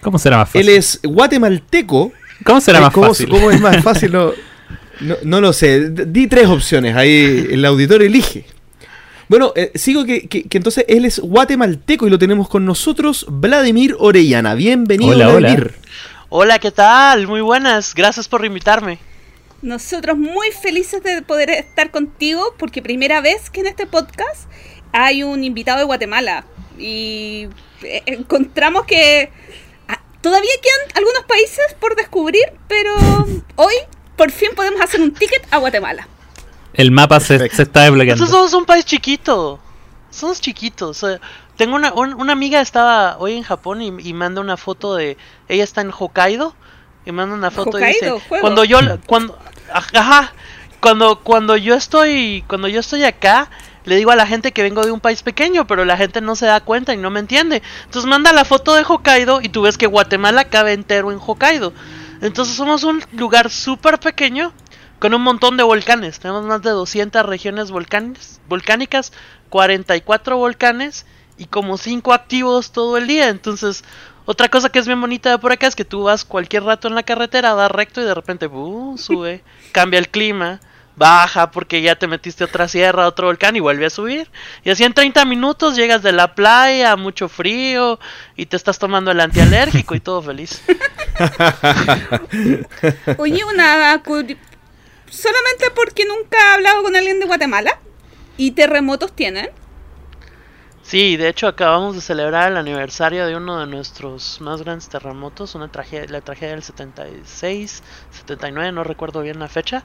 ¿Cómo 0.00 0.18
será 0.18 0.38
más 0.38 0.54
Él 0.54 0.68
es 0.68 1.00
guatemalteco. 1.02 2.12
¿Cómo 2.44 2.60
será 2.60 2.80
más 2.80 2.92
¿Cómo, 2.92 3.08
fácil? 3.08 3.28
cómo 3.28 3.50
es 3.50 3.60
más 3.60 3.82
fácil? 3.84 4.12
No, 4.12 4.32
no, 5.00 5.14
no 5.22 5.40
lo 5.40 5.52
sé. 5.52 5.90
Di 5.90 6.26
tres 6.26 6.46
opciones. 6.46 6.96
Ahí 6.96 7.46
el 7.50 7.64
auditor 7.64 8.02
elige. 8.02 8.46
Bueno, 9.28 9.52
eh, 9.54 9.70
sigo 9.76 10.04
que, 10.04 10.26
que- 10.26 10.42
que 10.44 10.56
entonces 10.58 10.84
él 10.88 11.04
es 11.04 11.20
guatemalteco 11.20 12.06
y 12.06 12.10
lo 12.10 12.18
tenemos 12.18 12.48
con 12.48 12.64
nosotros, 12.64 13.26
Vladimir 13.28 13.94
Orellana. 13.98 14.54
Bienvenido, 14.54 15.12
hola. 15.12 15.36
Vladimir. 15.36 15.72
Hola, 15.72 15.76
¿qué 16.60 16.70
tal? 16.70 17.26
Muy 17.26 17.40
buenas, 17.40 17.94
gracias 17.94 18.28
por 18.28 18.44
invitarme. 18.44 18.98
Nosotros 19.62 20.16
muy 20.16 20.50
felices 20.52 21.02
de 21.02 21.22
poder 21.22 21.50
estar 21.50 21.90
contigo 21.90 22.54
porque 22.58 22.80
primera 22.82 23.20
vez 23.20 23.50
que 23.50 23.60
en 23.60 23.66
este 23.66 23.86
podcast 23.86 24.48
hay 24.92 25.22
un 25.22 25.42
invitado 25.44 25.78
de 25.78 25.84
Guatemala 25.84 26.44
y 26.78 27.48
eh, 27.82 28.02
encontramos 28.06 28.84
que 28.86 29.30
ah, 29.88 30.00
todavía 30.20 30.52
quedan 30.62 30.96
algunos 30.96 31.24
países 31.24 31.74
por 31.78 31.96
descubrir, 31.96 32.44
pero 32.68 32.94
hoy 33.56 33.74
por 34.16 34.30
fin 34.30 34.50
podemos 34.54 34.80
hacer 34.80 35.00
un 35.00 35.12
ticket 35.12 35.42
a 35.50 35.58
Guatemala. 35.58 36.08
El 36.74 36.90
mapa 36.90 37.20
se 37.20 37.44
está 37.44 37.82
desbloqueando. 37.82 38.24
Nosotros 38.24 38.50
somos 38.50 38.62
un 38.62 38.66
país 38.66 38.84
chiquito. 38.84 39.60
Somos 40.10 40.40
chiquitos. 40.40 41.04
Tengo 41.60 41.76
una, 41.76 41.92
un- 41.92 42.14
una 42.14 42.32
amiga 42.32 42.62
estaba 42.62 43.18
hoy 43.18 43.34
en 43.34 43.42
Japón 43.42 43.82
y, 43.82 43.88
y 44.08 44.14
manda 44.14 44.40
una 44.40 44.56
foto 44.56 44.94
de 44.94 45.18
ella 45.46 45.62
está 45.62 45.82
en 45.82 45.90
Hokkaido 45.96 46.54
y 47.04 47.12
manda 47.12 47.34
una 47.34 47.50
foto 47.50 47.78
y 47.78 47.82
Hokkaido, 47.82 48.14
dice 48.14 48.28
juego. 48.28 48.40
cuando 48.40 48.64
yo 48.64 48.78
cuando 49.06 49.38
ajá, 49.94 50.32
cuando 50.80 51.20
cuando 51.20 51.56
yo 51.58 51.74
estoy 51.74 52.44
cuando 52.48 52.66
yo 52.66 52.80
estoy 52.80 53.04
acá 53.04 53.50
le 53.84 53.96
digo 53.96 54.10
a 54.10 54.16
la 54.16 54.26
gente 54.26 54.52
que 54.52 54.62
vengo 54.62 54.82
de 54.84 54.90
un 54.90 55.00
país 55.00 55.22
pequeño, 55.22 55.66
pero 55.66 55.84
la 55.84 55.98
gente 55.98 56.22
no 56.22 56.34
se 56.34 56.46
da 56.46 56.60
cuenta 56.60 56.94
y 56.94 56.96
no 56.96 57.10
me 57.10 57.20
entiende. 57.20 57.62
Entonces 57.84 58.08
manda 58.08 58.32
la 58.32 58.44
foto 58.46 58.74
de 58.74 58.82
Hokkaido 58.86 59.40
y 59.42 59.50
tú 59.50 59.60
ves 59.62 59.76
que 59.78 59.86
Guatemala 59.86 60.44
cabe 60.44 60.72
entero 60.72 61.12
en 61.12 61.18
Hokkaido. 61.24 61.72
Entonces 62.22 62.56
somos 62.56 62.84
un 62.84 63.02
lugar 63.12 63.50
súper 63.50 63.98
pequeño 64.00 64.52
con 64.98 65.12
un 65.14 65.22
montón 65.22 65.56
de 65.58 65.62
volcanes. 65.62 66.20
Tenemos 66.20 66.44
más 66.44 66.62
de 66.62 66.70
200 66.70 67.24
regiones 67.26 67.70
volcanes, 67.70 68.40
volcánicas, 68.48 69.12
44 69.48 70.36
volcanes 70.36 71.04
y 71.40 71.46
como 71.46 71.78
5 71.78 72.12
activos 72.12 72.70
todo 72.70 72.98
el 72.98 73.06
día. 73.06 73.30
Entonces, 73.30 73.82
otra 74.26 74.50
cosa 74.50 74.68
que 74.68 74.78
es 74.78 74.86
bien 74.86 75.00
bonita 75.00 75.30
de 75.30 75.38
por 75.38 75.52
acá 75.52 75.66
es 75.66 75.74
que 75.74 75.86
tú 75.86 76.02
vas 76.02 76.26
cualquier 76.26 76.64
rato 76.64 76.86
en 76.86 76.94
la 76.94 77.02
carretera, 77.02 77.54
da 77.54 77.68
recto 77.68 78.02
y 78.02 78.04
de 78.04 78.14
repente 78.14 78.46
¡bum! 78.46 78.98
sube, 78.98 79.42
cambia 79.72 79.98
el 79.98 80.10
clima, 80.10 80.60
baja 80.96 81.50
porque 81.50 81.80
ya 81.80 81.96
te 81.96 82.06
metiste 82.06 82.44
a 82.44 82.46
otra 82.46 82.68
sierra, 82.68 83.04
a 83.04 83.08
otro 83.08 83.28
volcán 83.28 83.56
y 83.56 83.60
vuelve 83.60 83.86
a 83.86 83.90
subir. 83.90 84.30
Y 84.64 84.70
así 84.70 84.84
en 84.84 84.92
30 84.92 85.24
minutos 85.24 85.76
llegas 85.76 86.02
de 86.02 86.12
la 86.12 86.34
playa, 86.34 86.94
mucho 86.96 87.30
frío 87.30 87.98
y 88.36 88.44
te 88.44 88.56
estás 88.56 88.78
tomando 88.78 89.10
el 89.10 89.20
antialérgico 89.20 89.94
y 89.94 90.00
todo 90.00 90.20
feliz. 90.20 90.60
Oye, 93.16 93.44
una 93.44 94.02
solamente 95.08 95.70
porque 95.74 96.04
nunca 96.04 96.36
he 96.38 96.54
hablado 96.54 96.82
con 96.82 96.94
alguien 96.94 97.18
de 97.18 97.24
Guatemala 97.24 97.78
y 98.36 98.50
terremotos 98.50 99.16
tienen. 99.16 99.48
Sí, 100.90 101.16
de 101.16 101.28
hecho 101.28 101.46
acabamos 101.46 101.94
de 101.94 102.00
celebrar 102.00 102.50
el 102.50 102.56
aniversario 102.56 103.24
de 103.24 103.36
uno 103.36 103.60
de 103.60 103.66
nuestros 103.68 104.40
más 104.40 104.60
grandes 104.62 104.88
terremotos, 104.88 105.54
una 105.54 105.70
tragedia, 105.70 106.08
la 106.10 106.20
tragedia 106.20 106.54
del 106.54 106.64
76, 106.64 107.84
79, 108.10 108.72
no 108.72 108.82
recuerdo 108.82 109.22
bien 109.22 109.38
la 109.38 109.46
fecha, 109.46 109.84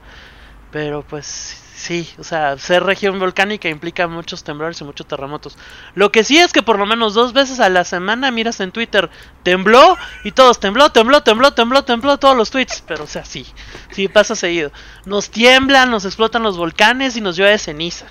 pero 0.72 1.04
pues 1.06 1.26
sí, 1.76 2.10
o 2.18 2.24
sea, 2.24 2.58
ser 2.58 2.82
región 2.82 3.20
volcánica 3.20 3.68
implica 3.68 4.08
muchos 4.08 4.42
temblores 4.42 4.80
y 4.80 4.84
muchos 4.84 5.06
terremotos. 5.06 5.56
Lo 5.94 6.10
que 6.10 6.24
sí 6.24 6.38
es 6.38 6.52
que 6.52 6.64
por 6.64 6.76
lo 6.76 6.86
menos 6.86 7.14
dos 7.14 7.32
veces 7.32 7.60
a 7.60 7.68
la 7.68 7.84
semana 7.84 8.32
miras 8.32 8.58
en 8.58 8.72
Twitter, 8.72 9.08
tembló 9.44 9.96
y 10.24 10.32
todos 10.32 10.58
tembló, 10.58 10.90
tembló, 10.90 11.22
tembló, 11.22 11.52
tembló, 11.52 11.84
tembló, 11.84 12.18
todos 12.18 12.36
los 12.36 12.50
tweets, 12.50 12.82
pero 12.84 13.04
o 13.04 13.06
sea, 13.06 13.24
sí, 13.24 13.46
sí 13.92 14.08
pasa 14.08 14.34
seguido. 14.34 14.72
Nos 15.04 15.30
tiemblan, 15.30 15.88
nos 15.88 16.04
explotan 16.04 16.42
los 16.42 16.56
volcanes 16.56 17.16
y 17.16 17.20
nos 17.20 17.36
llueve 17.36 17.58
ceniza. 17.58 18.06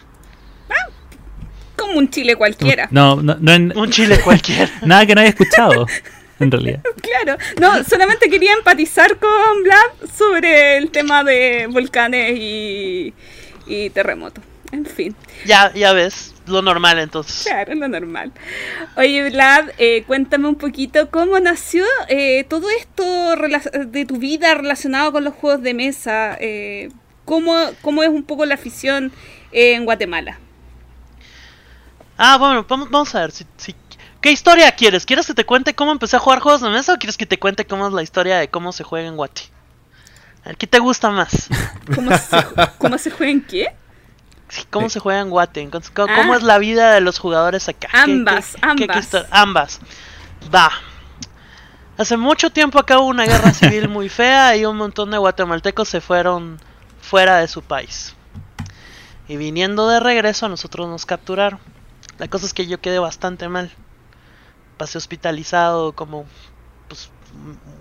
Como 1.85 1.99
un 1.99 2.09
chile 2.09 2.35
cualquiera. 2.35 2.87
No, 2.91 3.15
no, 3.21 3.37
no 3.39 3.51
en- 3.53 3.77
Un 3.77 3.89
chile 3.91 4.19
cualquiera. 4.23 4.69
nada 4.85 5.05
que 5.05 5.15
no 5.15 5.21
haya 5.21 5.29
escuchado, 5.29 5.85
en 6.39 6.51
realidad. 6.51 6.81
Claro, 7.01 7.37
no, 7.61 7.83
solamente 7.83 8.29
quería 8.29 8.53
empatizar 8.53 9.17
con 9.17 9.63
Vlad 9.63 10.09
sobre 10.17 10.77
el 10.77 10.91
tema 10.91 11.23
de 11.23 11.67
volcanes 11.69 12.37
y, 12.37 13.13
y 13.67 13.89
terremotos. 13.91 14.43
En 14.71 14.85
fin. 14.85 15.15
Ya, 15.45 15.71
ya 15.73 15.93
ves. 15.93 16.33
lo 16.47 16.61
normal 16.61 16.99
entonces. 16.99 17.43
Claro, 17.45 17.75
lo 17.75 17.87
normal. 17.87 18.31
Oye, 18.97 19.29
Vlad, 19.29 19.69
eh, 19.77 20.03
cuéntame 20.07 20.47
un 20.49 20.55
poquito 20.55 21.09
cómo 21.09 21.39
nació 21.39 21.85
eh, 22.09 22.43
todo 22.49 22.67
esto 22.71 23.35
de 23.85 24.05
tu 24.05 24.17
vida 24.17 24.53
relacionado 24.55 25.11
con 25.13 25.23
los 25.23 25.33
juegos 25.35 25.61
de 25.61 25.73
mesa. 25.73 26.35
Eh, 26.41 26.89
¿cómo, 27.23 27.55
¿Cómo 27.81 28.03
es 28.03 28.09
un 28.09 28.23
poco 28.23 28.45
la 28.45 28.55
afición 28.55 29.13
en 29.51 29.85
Guatemala? 29.85 30.39
Ah, 32.17 32.37
bueno, 32.37 32.65
vamos, 32.67 32.89
vamos 32.89 33.15
a 33.15 33.21
ver. 33.21 33.31
Si, 33.31 33.45
si- 33.57 33.75
¿Qué 34.21 34.31
historia 34.31 34.71
quieres? 34.71 35.05
¿Quieres 35.05 35.27
que 35.27 35.33
te 35.33 35.45
cuente 35.45 35.75
cómo 35.75 35.91
empecé 35.91 36.15
a 36.15 36.19
jugar 36.19 36.39
juegos 36.39 36.61
de 36.61 36.69
mesa 36.69 36.93
o 36.93 36.97
quieres 36.97 37.17
que 37.17 37.25
te 37.25 37.37
cuente 37.37 37.65
cómo 37.65 37.87
es 37.87 37.93
la 37.93 38.01
historia 38.01 38.37
de 38.37 38.47
cómo 38.49 38.71
se 38.71 38.83
juega 38.83 39.07
en 39.07 39.15
Guati? 39.17 39.43
A 40.43 40.49
ver, 40.49 40.57
¿qué 40.57 40.67
te 40.67 40.79
gusta 40.79 41.09
más? 41.11 41.47
¿Cómo 41.95 42.15
se, 42.17 42.37
cómo 42.79 42.97
se 42.97 43.11
juega 43.11 43.31
en 43.31 43.41
qué? 43.45 43.75
Sí, 44.49 44.63
¿Cómo 44.69 44.89
se 44.89 44.99
juega 44.99 45.21
en 45.21 45.29
Guate? 45.29 45.67
¿Cómo, 45.69 46.07
Ah. 46.11 46.15
cómo 46.15 46.35
es 46.35 46.43
la 46.43 46.57
vida 46.59 46.93
de 46.93 47.01
los 47.01 47.19
jugadores 47.19 47.67
acá? 47.69 47.87
¿Qué- 47.91 47.97
Ambas, 47.97 48.55
qué- 48.55 48.61
qué- 48.75 48.87
qué 48.87 48.93
ambas. 48.93 49.27
ambas. 49.31 49.79
Va. 50.53 50.71
Hace 51.97 52.17
mucho 52.17 52.49
tiempo 52.49 52.77
acá 52.79 52.99
hubo 52.99 53.07
una 53.07 53.25
guerra 53.25 53.53
civil 53.53 53.87
muy 53.89 54.09
fea 54.09 54.55
y 54.55 54.65
un 54.65 54.75
montón 54.77 55.11
de 55.11 55.17
guatemaltecos 55.17 55.87
se 55.89 56.01
fueron 56.01 56.59
fuera 57.01 57.37
de 57.37 57.47
su 57.47 57.61
país. 57.61 58.15
Y 59.27 59.37
viniendo 59.37 59.87
de 59.87 59.99
regreso 59.99 60.45
a 60.45 60.49
nosotros 60.49 60.87
nos 60.87 61.05
capturaron. 61.05 61.59
La 62.17 62.27
cosa 62.27 62.45
es 62.45 62.53
que 62.53 62.67
yo 62.67 62.79
quedé 62.79 62.99
bastante 62.99 63.49
mal. 63.49 63.71
Pasé 64.77 64.97
hospitalizado 64.97 65.93
como 65.93 66.25
pues, 66.87 67.09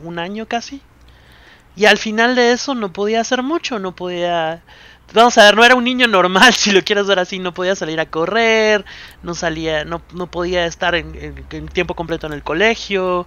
un 0.03 0.18
año 0.18 0.47
casi. 0.47 0.82
Y 1.76 1.87
al 1.87 1.99
final 1.99 2.37
de 2.37 2.53
eso 2.53 2.74
no 2.74 2.93
podía 2.93 3.20
hacer 3.20 3.43
mucho, 3.43 3.78
no 3.78 3.95
podía... 3.95 4.62
Vamos 5.12 5.37
a 5.39 5.45
ver, 5.45 5.57
no 5.57 5.64
era 5.64 5.74
un 5.74 5.85
niño 5.85 6.07
normal, 6.07 6.53
si 6.55 6.70
lo 6.70 6.82
quieres 6.82 7.07
ver 7.07 7.18
así, 7.18 7.39
no 7.39 7.53
podía 7.53 7.76
salir 7.76 8.01
a 8.01 8.07
correr, 8.07 8.85
no 9.22 9.35
salía, 9.35 9.85
no, 9.85 10.03
no 10.12 10.30
podía 10.30 10.66
estar 10.66 10.95
en, 10.95 11.37
tiempo 11.72 11.95
completo 11.95 12.26
en 12.26 12.32
el 12.32 12.43
colegio. 12.43 13.26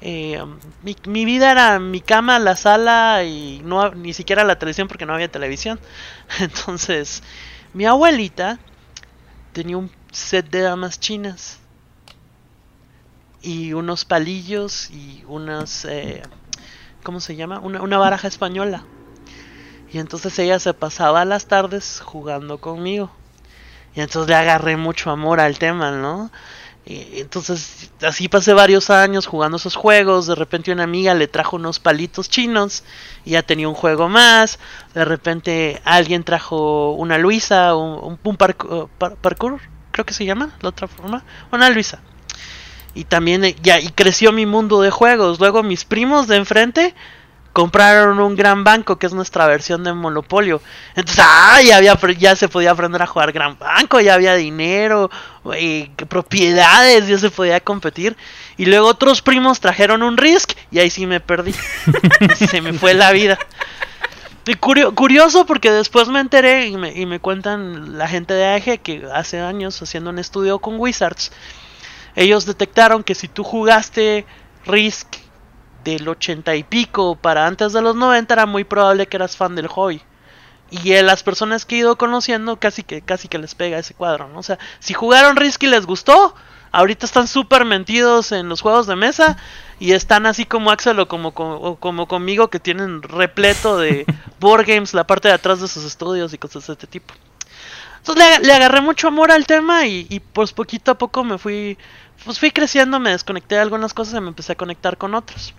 eh, 0.00 0.42
mi, 0.82 0.96
mi 1.06 1.24
vida 1.24 1.52
era 1.52 1.78
mi 1.78 2.00
cama, 2.00 2.38
la 2.38 2.56
sala 2.56 3.24
y 3.24 3.60
no 3.64 3.90
ni 3.92 4.12
siquiera 4.12 4.44
la 4.44 4.58
televisión 4.58 4.88
porque 4.88 5.06
no 5.06 5.14
había 5.14 5.30
televisión. 5.30 5.78
Entonces, 6.40 7.22
mi 7.74 7.86
abuelita 7.86 8.58
tenía 9.52 9.76
un 9.76 9.90
set 10.14 10.50
de 10.50 10.62
damas 10.62 11.00
chinas 11.00 11.58
y 13.42 13.72
unos 13.74 14.04
palillos 14.04 14.90
y 14.90 15.22
unas 15.28 15.84
eh, 15.84 16.22
¿cómo 17.02 17.20
se 17.20 17.36
llama? 17.36 17.60
Una, 17.60 17.82
una 17.82 17.98
baraja 17.98 18.28
española. 18.28 18.84
Y 19.92 19.98
entonces 19.98 20.38
ella 20.38 20.58
se 20.58 20.74
pasaba 20.74 21.24
las 21.24 21.46
tardes 21.46 22.00
jugando 22.04 22.58
conmigo. 22.58 23.10
Y 23.94 24.00
entonces 24.00 24.28
le 24.28 24.36
agarré 24.36 24.76
mucho 24.76 25.10
amor 25.10 25.40
al 25.40 25.58
tema, 25.58 25.92
¿no? 25.92 26.30
Entonces 26.86 27.90
así 28.02 28.28
pasé 28.28 28.52
varios 28.54 28.90
años 28.90 29.26
jugando 29.26 29.56
esos 29.58 29.76
juegos. 29.76 30.26
De 30.26 30.34
repente 30.34 30.72
una 30.72 30.84
amiga 30.84 31.14
le 31.14 31.28
trajo 31.28 31.56
unos 31.56 31.80
palitos 31.80 32.28
chinos 32.30 32.84
y 33.24 33.32
ya 33.32 33.42
tenía 33.42 33.68
un 33.68 33.74
juego 33.74 34.08
más. 34.08 34.58
De 34.94 35.04
repente 35.04 35.80
alguien 35.84 36.24
trajo 36.24 36.92
una 36.92 37.18
Luisa, 37.18 37.74
un, 37.76 38.18
un, 38.22 38.36
par- 38.36 38.56
parkour, 38.56 39.60
creo 39.94 40.04
que 40.04 40.12
se 40.12 40.24
llama, 40.24 40.50
la 40.60 40.70
otra 40.70 40.88
forma. 40.88 41.22
Una 41.52 41.70
Luisa. 41.70 42.00
Y 42.94 43.04
también 43.04 43.44
eh, 43.44 43.54
ya 43.62 43.78
y 43.78 43.90
creció 43.90 44.32
mi 44.32 44.44
mundo 44.44 44.82
de 44.82 44.90
juegos. 44.90 45.38
Luego 45.38 45.62
mis 45.62 45.84
primos 45.84 46.26
de 46.26 46.36
enfrente 46.36 46.94
compraron 47.52 48.18
un 48.18 48.34
gran 48.34 48.64
banco 48.64 48.98
que 48.98 49.06
es 49.06 49.12
nuestra 49.12 49.46
versión 49.46 49.84
de 49.84 49.92
Monopolio. 49.92 50.60
Entonces, 50.96 51.24
ah, 51.24 51.60
ya, 51.62 51.76
había, 51.76 51.96
ya 52.18 52.34
se 52.34 52.48
podía 52.48 52.72
aprender 52.72 53.00
a 53.00 53.06
jugar 53.06 53.30
gran 53.30 53.56
banco, 53.56 54.00
ya 54.00 54.14
había 54.14 54.34
dinero, 54.34 55.08
eh, 55.54 55.88
propiedades, 56.08 57.06
ya 57.06 57.16
se 57.16 57.30
podía 57.30 57.60
competir. 57.60 58.16
Y 58.56 58.66
luego 58.66 58.88
otros 58.88 59.22
primos 59.22 59.60
trajeron 59.60 60.02
un 60.02 60.16
Risk 60.16 60.54
y 60.72 60.80
ahí 60.80 60.90
sí 60.90 61.06
me 61.06 61.20
perdí. 61.20 61.54
se 62.50 62.60
me 62.60 62.72
fue 62.72 62.94
la 62.94 63.12
vida. 63.12 63.38
Y 64.46 64.54
curio- 64.56 64.94
curioso 64.94 65.46
porque 65.46 65.70
después 65.70 66.08
me 66.08 66.20
enteré 66.20 66.66
y 66.66 66.76
me, 66.76 66.92
y 66.92 67.06
me 67.06 67.18
cuentan 67.18 67.96
la 67.96 68.06
gente 68.08 68.34
de 68.34 68.44
AEG 68.44 68.80
que 68.82 69.08
hace 69.12 69.40
años 69.40 69.80
haciendo 69.80 70.10
un 70.10 70.18
estudio 70.18 70.58
con 70.58 70.78
Wizards, 70.78 71.32
ellos 72.14 72.44
detectaron 72.44 73.02
que 73.02 73.14
si 73.14 73.26
tú 73.28 73.42
jugaste 73.42 74.26
Risk 74.66 75.08
del 75.82 76.06
80 76.08 76.54
y 76.56 76.62
pico 76.62 77.16
para 77.16 77.46
antes 77.46 77.72
de 77.72 77.82
los 77.82 77.96
90 77.96 78.34
era 78.34 78.46
muy 78.46 78.64
probable 78.64 79.06
que 79.06 79.16
eras 79.16 79.36
fan 79.36 79.54
del 79.54 79.68
hobby. 79.68 80.02
Y 80.70 80.92
eh, 80.92 81.02
las 81.02 81.22
personas 81.22 81.64
que 81.66 81.76
he 81.76 81.78
ido 81.78 81.96
conociendo 81.96 82.58
casi 82.58 82.82
que 82.82 83.00
casi 83.02 83.28
que 83.28 83.38
les 83.38 83.54
pega 83.54 83.78
ese 83.78 83.94
cuadro, 83.94 84.28
¿no? 84.28 84.38
O 84.38 84.42
sea, 84.42 84.58
si 84.78 84.92
jugaron 84.94 85.36
Risk 85.36 85.62
y 85.62 85.68
les 85.68 85.86
gustó, 85.86 86.34
ahorita 86.74 87.06
están 87.06 87.26
súper 87.28 87.64
mentidos 87.64 88.32
en 88.32 88.48
los 88.48 88.60
juegos 88.60 88.86
de 88.86 88.96
mesa 88.96 89.36
y 89.80 89.92
están 89.92 90.26
así 90.26 90.44
como 90.44 90.70
Axel 90.70 90.98
o 91.00 91.08
como, 91.08 91.32
como, 91.34 91.76
como 91.76 92.06
conmigo 92.08 92.48
que 92.48 92.60
tienen 92.60 93.02
repleto 93.02 93.78
de 93.78 94.04
board 94.40 94.66
games 94.66 94.94
la 94.94 95.06
parte 95.06 95.28
de 95.28 95.34
atrás 95.34 95.60
de 95.60 95.68
sus 95.68 95.84
estudios 95.84 96.32
y 96.32 96.38
cosas 96.38 96.66
de 96.66 96.72
este 96.74 96.86
tipo. 96.86 97.14
Entonces 97.98 98.40
le, 98.40 98.46
le 98.46 98.52
agarré 98.52 98.80
mucho 98.82 99.08
amor 99.08 99.32
al 99.32 99.46
tema 99.46 99.86
y, 99.86 100.06
y 100.10 100.20
pues 100.20 100.52
poquito 100.52 100.90
a 100.90 100.98
poco 100.98 101.24
me 101.24 101.38
fui, 101.38 101.78
pues 102.24 102.38
fui 102.38 102.50
creciendo, 102.50 103.00
me 103.00 103.10
desconecté 103.10 103.54
de 103.54 103.62
algunas 103.62 103.94
cosas 103.94 104.14
y 104.14 104.20
me 104.20 104.28
empecé 104.28 104.52
a 104.52 104.56
conectar 104.56 104.98
con 104.98 105.14
otras. 105.14 105.54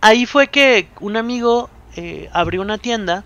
Ahí 0.00 0.26
fue 0.26 0.48
que 0.48 0.88
un 1.00 1.16
amigo 1.16 1.68
eh, 1.96 2.28
abrió 2.32 2.62
una 2.62 2.78
tienda 2.78 3.24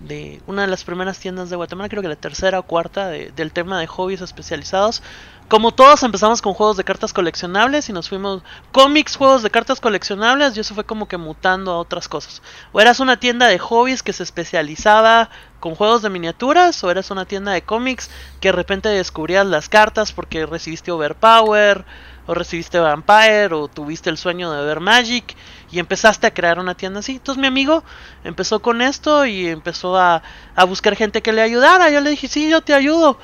de 0.00 0.42
una 0.46 0.62
de 0.62 0.68
las 0.68 0.84
primeras 0.84 1.18
tiendas 1.18 1.48
de 1.50 1.56
Guatemala, 1.56 1.88
creo 1.88 2.02
que 2.02 2.08
la 2.08 2.16
tercera 2.16 2.58
o 2.58 2.64
cuarta 2.64 3.08
de- 3.08 3.30
del 3.30 3.52
tema 3.52 3.78
de 3.80 3.86
hobbies 3.86 4.20
especializados. 4.20 5.02
Como 5.48 5.72
todos 5.72 6.02
empezamos 6.02 6.40
con 6.40 6.54
juegos 6.54 6.78
de 6.78 6.84
cartas 6.84 7.12
coleccionables 7.12 7.90
y 7.90 7.92
nos 7.92 8.08
fuimos 8.08 8.42
cómics, 8.72 9.14
juegos 9.16 9.42
de 9.42 9.50
cartas 9.50 9.78
coleccionables 9.78 10.56
y 10.56 10.60
eso 10.60 10.74
fue 10.74 10.84
como 10.84 11.06
que 11.06 11.18
mutando 11.18 11.70
a 11.72 11.78
otras 11.78 12.08
cosas. 12.08 12.40
O 12.72 12.80
eras 12.80 12.98
una 12.98 13.20
tienda 13.20 13.46
de 13.46 13.58
hobbies 13.58 14.02
que 14.02 14.14
se 14.14 14.22
especializaba 14.22 15.28
con 15.60 15.74
juegos 15.74 16.00
de 16.00 16.08
miniaturas 16.08 16.82
o 16.82 16.90
eras 16.90 17.10
una 17.10 17.26
tienda 17.26 17.52
de 17.52 17.62
cómics 17.62 18.10
que 18.40 18.48
de 18.48 18.52
repente 18.52 18.88
descubrías 18.88 19.46
las 19.46 19.68
cartas 19.68 20.12
porque 20.12 20.46
recibiste 20.46 20.90
Overpower 20.90 21.84
o 22.26 22.32
recibiste 22.32 22.78
Vampire 22.78 23.52
o 23.54 23.68
tuviste 23.68 24.08
el 24.08 24.16
sueño 24.16 24.50
de 24.50 24.64
ver 24.64 24.80
Magic 24.80 25.36
y 25.70 25.78
empezaste 25.78 26.26
a 26.26 26.32
crear 26.32 26.58
una 26.58 26.74
tienda 26.74 27.00
así. 27.00 27.12
Entonces 27.12 27.40
mi 27.40 27.46
amigo 27.46 27.84
empezó 28.24 28.62
con 28.62 28.80
esto 28.80 29.26
y 29.26 29.46
empezó 29.48 29.98
a, 29.98 30.22
a 30.56 30.64
buscar 30.64 30.96
gente 30.96 31.20
que 31.20 31.34
le 31.34 31.42
ayudara. 31.42 31.90
Yo 31.90 32.00
le 32.00 32.08
dije, 32.08 32.28
sí, 32.28 32.48
yo 32.48 32.62
te 32.62 32.72
ayudo. 32.72 33.18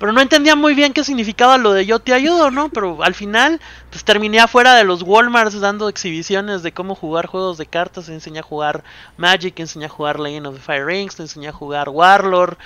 Pero 0.00 0.12
no 0.12 0.22
entendía 0.22 0.56
muy 0.56 0.74
bien 0.74 0.94
qué 0.94 1.04
significaba 1.04 1.58
lo 1.58 1.74
de 1.74 1.84
yo 1.84 1.98
te 1.98 2.14
ayudo, 2.14 2.50
¿no? 2.50 2.70
Pero 2.70 3.04
al 3.04 3.14
final, 3.14 3.60
pues 3.90 4.02
terminé 4.02 4.40
afuera 4.40 4.74
de 4.74 4.82
los 4.82 5.02
Walmarts 5.02 5.60
dando 5.60 5.90
exhibiciones 5.90 6.62
de 6.62 6.72
cómo 6.72 6.94
jugar 6.94 7.26
juegos 7.26 7.58
de 7.58 7.66
cartas. 7.66 8.08
Enseñé 8.08 8.38
a 8.38 8.42
jugar 8.42 8.82
Magic, 9.18 9.60
enseñé 9.60 9.84
a 9.84 9.88
jugar 9.90 10.18
Legend 10.18 10.46
of 10.46 10.54
the 10.54 10.62
Fire 10.62 10.86
Rings, 10.86 11.20
enseñé 11.20 11.48
a 11.48 11.52
jugar 11.52 11.90
Warlord. 11.90 12.56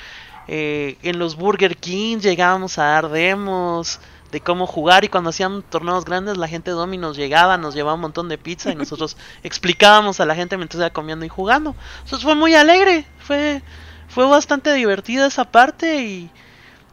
Eh, 0.47 0.97
en 1.03 1.19
los 1.19 1.35
Burger 1.35 1.77
King 1.77 2.19
llegábamos 2.19 2.79
a 2.79 2.85
dar 2.85 3.09
demos 3.09 3.99
de 4.31 4.41
cómo 4.41 4.69
jugar 4.69 5.03
y 5.03 5.09
cuando 5.09 5.31
hacían 5.31 5.63
torneos 5.63 6.05
grandes 6.05 6.37
la 6.37 6.47
gente 6.47 6.71
de 6.71 6.77
Dominos 6.77 7.17
llegaba, 7.17 7.57
nos 7.57 7.75
llevaba 7.75 7.95
un 7.95 8.03
montón 8.03 8.29
de 8.29 8.39
pizza 8.39 8.71
y 8.71 8.77
nosotros 8.77 9.17
explicábamos 9.43 10.21
a 10.21 10.25
la 10.25 10.37
gente 10.37 10.57
mientras 10.57 10.79
iba 10.79 10.91
comiendo 10.91 11.25
y 11.25 11.29
jugando. 11.29 11.75
Entonces 12.05 12.23
fue 12.23 12.37
muy 12.37 12.55
alegre, 12.55 13.07
fue, 13.19 13.61
fue 14.07 14.25
bastante 14.25 14.73
divertida 14.73 15.27
esa 15.27 15.51
parte 15.51 16.05
y 16.05 16.31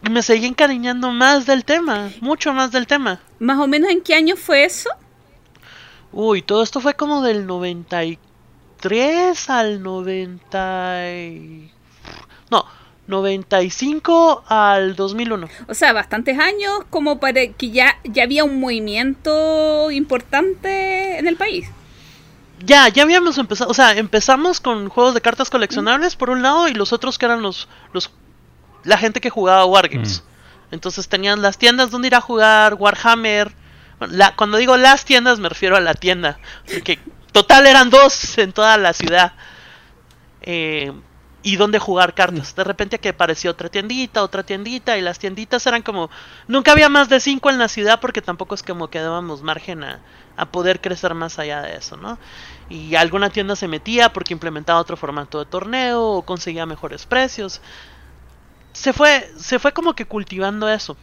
me 0.10 0.22
seguí 0.24 0.46
encariñando 0.48 1.12
más 1.12 1.46
del 1.46 1.64
tema, 1.66 2.10
mucho 2.22 2.54
más 2.54 2.72
del 2.72 2.88
tema. 2.88 3.20
¿Más 3.40 3.60
o 3.60 3.68
menos 3.68 3.90
en 3.92 4.02
qué 4.02 4.16
año 4.16 4.36
fue 4.36 4.66
eso? 4.66 4.90
Uy, 6.12 6.42
todo 6.42 6.64
esto 6.64 6.80
fue 6.82 6.94
como 6.96 7.22
del 7.22 7.46
93 7.48 9.50
al 9.50 9.82
90... 9.84 11.10
y- 11.18 11.72
No, 12.50 12.66
95 13.08 14.44
al 14.48 14.96
2001. 14.96 15.48
O 15.68 15.74
sea, 15.74 15.94
bastantes 15.94 16.38
años 16.40 16.80
como 16.90 17.20
para 17.20 17.48
que 17.48 17.72
ya, 17.72 17.98
ya 18.04 18.24
había 18.24 18.44
un 18.44 18.60
movimiento 18.60 19.92
importante 19.92 21.18
en 21.20 21.28
el 21.28 21.36
país. 21.38 21.68
Ya, 22.64 22.88
ya 22.90 23.04
habíamos 23.04 23.38
empezado, 23.40 23.72
o 23.72 23.74
sea, 23.74 23.94
empezamos 23.98 24.60
con 24.60 24.88
juegos 24.90 25.16
de 25.16 25.22
cartas 25.22 25.50
coleccionables 25.50 26.16
por 26.16 26.30
un 26.30 26.44
lado 26.44 26.68
y 26.68 26.74
los 26.74 26.94
otros 26.94 27.18
que 27.18 27.26
eran 27.26 27.42
los, 27.42 27.68
los 27.92 28.12
la 28.84 28.98
gente 28.98 29.22
que 29.22 29.30
jugaba 29.30 29.66
Wargames. 29.66 30.24
Entonces 30.72 31.08
tenían 31.10 31.42
las 31.42 31.58
tiendas 31.58 31.92
donde 31.92 32.08
ir 32.08 32.16
a 32.16 32.22
jugar 32.22 32.76
Warhammer. 32.76 33.54
La- 34.10 34.36
cuando 34.36 34.58
digo 34.58 34.78
las 34.78 35.06
tiendas 35.06 35.40
me 35.40 35.50
refiero 35.50 35.76
a 35.76 35.82
la 35.82 35.94
tienda, 35.94 36.40
porque 36.74 36.98
total 37.32 37.68
eran 37.68 37.90
dos 37.90 38.38
en 38.38 38.52
toda 38.54 38.78
la 38.78 38.94
ciudad. 38.94 39.34
Eh, 40.42 40.92
y 41.44 41.56
donde 41.56 41.80
jugar 41.80 42.14
cartas. 42.14 42.54
De 42.56 42.64
repente 42.64 43.00
que 43.00 43.10
apareció 43.10 43.50
otra 43.50 43.68
tiendita, 43.68 44.22
otra 44.22 44.44
tiendita, 44.44 44.96
y 44.98 45.02
las 45.02 45.18
tienditas 45.18 45.66
eran 45.66 45.82
como... 45.82 46.12
Nunca 46.48 46.72
había 46.72 46.88
más 46.88 47.10
de 47.10 47.20
cinco 47.20 47.50
en 47.50 47.58
la 47.58 47.68
ciudad 47.68 48.00
porque 48.00 48.22
tampoco 48.22 48.54
es 48.54 48.62
como 48.62 48.90
que 48.92 49.00
dábamos 49.00 49.42
margen 49.42 49.84
a, 49.84 50.02
a 50.38 50.46
poder 50.46 50.82
crecer 50.82 51.16
más 51.16 51.40
allá 51.40 51.62
de 51.64 51.76
eso, 51.78 51.98
¿no? 51.98 52.20
Y 52.70 52.94
alguna 52.94 53.32
tienda 53.32 53.56
se 53.56 53.68
metía 53.68 54.14
porque 54.14 54.34
implementaba 54.34 54.80
otro 54.80 54.96
formato 54.98 55.40
de 55.40 55.46
torneo 55.46 56.04
o 56.04 56.22
conseguía 56.22 56.68
mejores 56.68 57.08
precios. 57.08 57.60
Se 58.74 58.94
fue, 58.94 59.30
se 59.38 59.60
fue 59.60 59.74
como 59.74 59.94
que 59.94 60.06
cultivando 60.06 60.70
eso. 60.70 60.98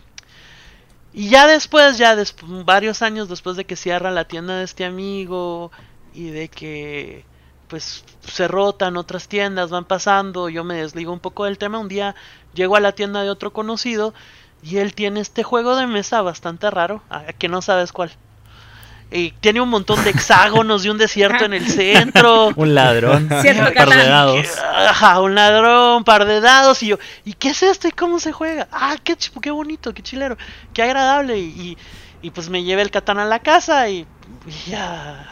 Y 1.13 1.31
ya 1.31 1.47
después, 1.47 1.99
ya 1.99 2.17
varios 2.65 3.03
años 3.03 3.29
después 3.29 3.57
de 3.57 3.65
que 3.65 3.77
cierra 3.77 4.11
la 4.11 4.27
tienda 4.27 4.59
de 4.59 4.65
este 4.65 4.85
amigo 4.85 5.71
y 6.15 6.31
de 6.31 6.49
que 6.49 7.25
pues 7.69 8.05
se 8.27 8.49
rotan 8.49 8.97
otras 8.97 9.29
tiendas, 9.29 9.71
van 9.71 9.85
pasando, 9.85 10.49
yo 10.49 10.65
me 10.65 10.77
desligo 10.77 11.13
un 11.13 11.21
poco 11.21 11.45
del 11.45 11.59
tema, 11.59 11.79
un 11.79 11.89
día 11.89 12.15
llego 12.55 12.77
a 12.77 12.81
la 12.81 12.93
tienda 12.93 13.23
de 13.23 13.31
otro 13.31 13.53
conocido 13.53 14.15
y 14.63 14.79
él 14.79 14.95
tiene 14.95 15.21
este 15.21 15.43
juego 15.43 15.77
de 15.77 15.87
mesa 15.87 16.23
bastante 16.23 16.71
raro, 16.71 17.03
que 17.39 17.49
no 17.49 17.63
sabes 17.63 17.93
cuál. 17.93 18.11
Y 19.11 19.31
tiene 19.33 19.61
un 19.63 19.71
montón 19.71 20.05
de 20.05 20.11
hexágonos 20.11 20.85
y 20.85 20.91
un 20.91 20.99
desierto 20.99 21.47
en 21.47 21.55
el 21.55 21.67
centro. 21.67 22.49
un 22.57 22.75
ladrón. 22.75 23.23
un 23.33 23.75
par 23.75 23.89
de 23.89 24.05
dados. 24.05 24.47
Ajá, 24.61 25.21
un 25.21 25.35
ladrón, 25.35 25.99
un 25.99 26.05
par 26.05 26.27
de 26.27 26.41
dados. 26.41 26.83
Y 26.83 26.89
yo, 26.89 26.99
¿y 27.25 27.33
qué 27.33 27.51
es 27.51 27.63
esto? 27.63 27.89
¿Y 27.89 27.93
cómo 27.93 28.21
se 28.21 28.33
juega? 28.33 28.69
Ah, 28.71 28.97
qué, 29.03 29.17
qué 29.41 29.51
bonito, 29.51 29.95
qué 29.95 30.03
chilero, 30.03 30.37
qué 30.75 30.83
agradable. 30.83 31.39
Y, 31.39 31.79
y, 32.21 32.31
pues 32.31 32.51
me 32.51 32.63
llevé 32.65 32.83
el 32.83 32.91
Catán 32.91 33.19
a 33.19 33.25
la 33.25 33.39
casa 33.39 33.89
y, 33.89 34.07
ya. 34.67 35.27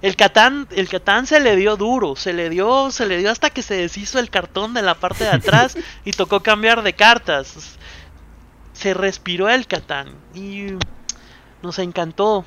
El 0.00 0.16
Catán, 0.16 0.66
el 0.70 0.88
Catán 0.88 1.26
se 1.26 1.40
le 1.40 1.54
dio 1.56 1.76
duro, 1.76 2.16
se 2.16 2.32
le 2.32 2.48
dio, 2.48 2.90
se 2.90 3.04
le 3.04 3.18
dio 3.18 3.30
hasta 3.30 3.50
que 3.50 3.62
se 3.62 3.74
deshizo 3.74 4.18
el 4.18 4.30
cartón 4.30 4.72
de 4.72 4.82
la 4.82 4.94
parte 4.94 5.24
de 5.24 5.30
atrás 5.30 5.76
y 6.04 6.12
tocó 6.12 6.40
cambiar 6.40 6.82
de 6.82 6.94
cartas. 6.94 7.76
Se 8.72 8.94
respiró 8.94 9.48
el 9.48 9.66
Catán 9.66 10.14
y 10.34 10.74
nos 11.62 11.78
encantó 11.78 12.44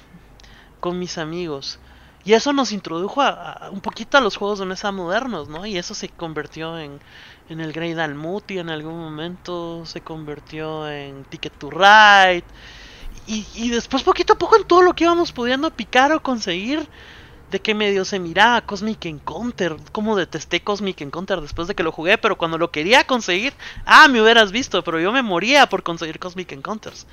con 0.79 0.99
mis 0.99 1.17
amigos. 1.17 1.79
Y 2.25 2.33
eso 2.33 2.51
nos 2.53 2.71
introdujo 2.71 3.21
a, 3.21 3.69
un 3.71 3.81
poquito 3.81 4.17
a 4.17 4.21
los 4.21 4.35
juegos 4.35 4.59
de 4.59 4.65
mesa 4.65 4.91
modernos, 4.91 5.47
¿no? 5.47 5.65
Y 5.65 5.77
eso 5.77 5.95
se 5.95 6.09
convirtió 6.09 6.77
en, 6.77 6.99
en 7.49 7.61
el 7.61 7.71
Grey 7.71 7.93
Dalmuti 7.93 8.59
en 8.59 8.69
algún 8.69 8.99
momento, 8.99 9.85
se 9.85 10.01
convirtió 10.01 10.87
en 10.89 11.23
Ticket 11.25 11.57
to 11.57 11.69
Ride. 11.69 12.43
Y, 13.25 13.45
y, 13.55 13.69
después 13.69 14.03
poquito 14.03 14.33
a 14.33 14.37
poco 14.37 14.57
en 14.57 14.63
todo 14.63 14.81
lo 14.81 14.95
que 14.95 15.05
íbamos 15.05 15.31
pudiendo 15.31 15.71
picar 15.71 16.11
o 16.11 16.21
conseguir. 16.21 16.87
De 17.51 17.59
que 17.59 17.73
medio 17.73 18.05
se 18.05 18.19
miraba 18.19 18.61
Cosmic 18.61 19.05
Encounter. 19.05 19.75
Como 19.91 20.15
detesté 20.15 20.61
Cosmic 20.61 21.01
Encounter 21.01 21.41
después 21.41 21.67
de 21.67 21.73
que 21.73 21.81
lo 21.81 21.91
jugué. 21.91 22.19
Pero 22.19 22.37
cuando 22.37 22.59
lo 22.59 22.71
quería 22.71 23.05
conseguir. 23.07 23.53
Ah, 23.85 24.07
me 24.07 24.21
hubieras 24.21 24.51
visto. 24.51 24.83
Pero 24.83 24.99
yo 24.99 25.11
me 25.11 25.23
moría 25.23 25.67
por 25.67 25.81
conseguir 25.81 26.19
Cosmic 26.19 26.51
Encounters. 26.51 27.07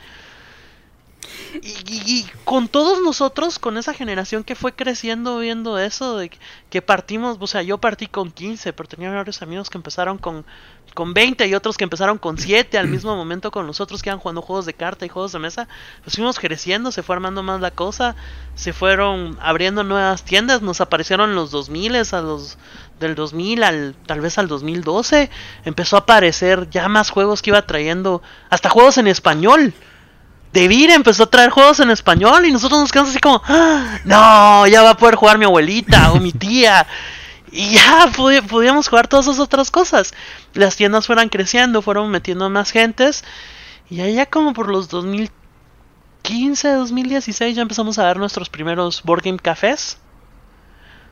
Y, 1.63 2.27
con 2.45 2.69
todos 2.69 3.03
nosotros, 3.03 3.59
con 3.59 3.79
esa 3.79 3.95
generación 3.95 4.45
que 4.45 4.55
fue 4.55 4.75
creciendo 4.75 5.39
viendo 5.39 5.79
eso, 5.79 6.19
de 6.19 6.31
que 6.71 6.83
partimos, 6.83 7.39
o 7.41 7.47
sea, 7.47 7.63
yo 7.63 7.79
partí 7.79 8.07
con 8.07 8.31
15, 8.31 8.73
pero 8.73 8.89
tenía 8.89 9.11
varios 9.11 9.43
amigos 9.43 9.71
que 9.71 9.79
empezaron 9.79 10.19
con, 10.19 10.45
con 10.95 11.15
20 11.15 11.47
y 11.47 11.55
otros 11.55 11.77
que 11.77 11.85
empezaron 11.85 12.19
con 12.19 12.39
7 12.39 12.79
al 12.79 12.89
mismo 12.89 13.17
momento 13.17 13.51
con 13.51 13.67
nosotros 13.67 14.03
que 14.03 14.11
iban 14.11 14.19
jugando 14.19 14.43
juegos 14.43 14.67
de 14.67 14.75
carta 14.75 15.07
y 15.07 15.09
juegos 15.09 15.33
de 15.33 15.39
mesa. 15.39 15.69
Pues 16.05 16.17
fuimos 16.17 16.39
creciendo, 16.39 16.93
se 16.93 17.03
fue 17.03 17.17
armando 17.17 17.43
más 17.43 17.61
la 17.61 17.71
cosa, 17.71 18.17
se 18.55 18.73
fueron 18.73 19.39
abriendo 19.41 19.83
nuevas 19.83 20.25
tiendas, 20.25 20.63
nos 20.63 20.81
aparecieron 20.81 21.35
los 21.35 21.51
2000 21.51 21.97
a 21.97 22.21
los 22.21 22.59
del 23.01 23.15
2000 23.15 23.63
al 23.63 23.95
tal 24.07 24.21
vez 24.21 24.39
al 24.39 24.49
2012, 24.49 25.31
empezó 25.65 25.97
a 25.97 26.01
aparecer 26.01 26.69
ya 26.71 26.89
más 26.89 27.11
juegos 27.11 27.43
que 27.43 27.51
iba 27.51 27.63
trayendo, 27.67 28.23
hasta 28.51 28.71
juegos 28.71 28.99
en 28.99 29.07
español. 29.07 29.75
Devir 30.57 30.91
empezó 30.91 31.25
a 31.25 31.31
traer 31.31 31.51
juegos 31.51 31.81
en 31.81 31.91
español 31.91 32.47
y 32.47 32.51
nosotros 32.51 32.81
nos 32.81 32.91
quedamos 32.91 33.11
así 33.11 33.21
como, 33.21 33.43
¡Ah! 33.47 33.99
no, 34.05 34.67
ya 34.67 34.83
va 34.83 34.91
a 34.91 34.97
poder 34.97 35.15
jugar 35.15 35.37
mi 35.37 35.45
abuelita 35.45 36.13
o 36.13 36.19
mi 36.19 36.33
tía. 36.33 36.87
Y 37.53 37.75
ya 37.75 38.11
podíamos 38.17 38.89
jugar 38.89 39.07
todas 39.07 39.27
esas 39.27 39.39
otras 39.39 39.71
cosas. 39.71 40.15
Las 40.55 40.75
tiendas 40.77 41.07
fueron 41.07 41.29
creciendo, 41.29 41.83
fueron 41.83 42.11
metiendo 42.11 42.49
más 42.49 42.71
gentes. 42.71 43.23
Y 43.91 44.01
allá 44.01 44.25
como 44.25 44.55
por 44.55 44.69
los 44.69 44.89
2015, 44.89 46.69
2016 46.73 47.55
ya 47.55 47.61
empezamos 47.61 47.99
a 47.99 48.07
ver 48.07 48.17
nuestros 48.17 48.49
primeros 48.49 49.03
board 49.03 49.25
game 49.25 49.39
cafés. 49.39 49.99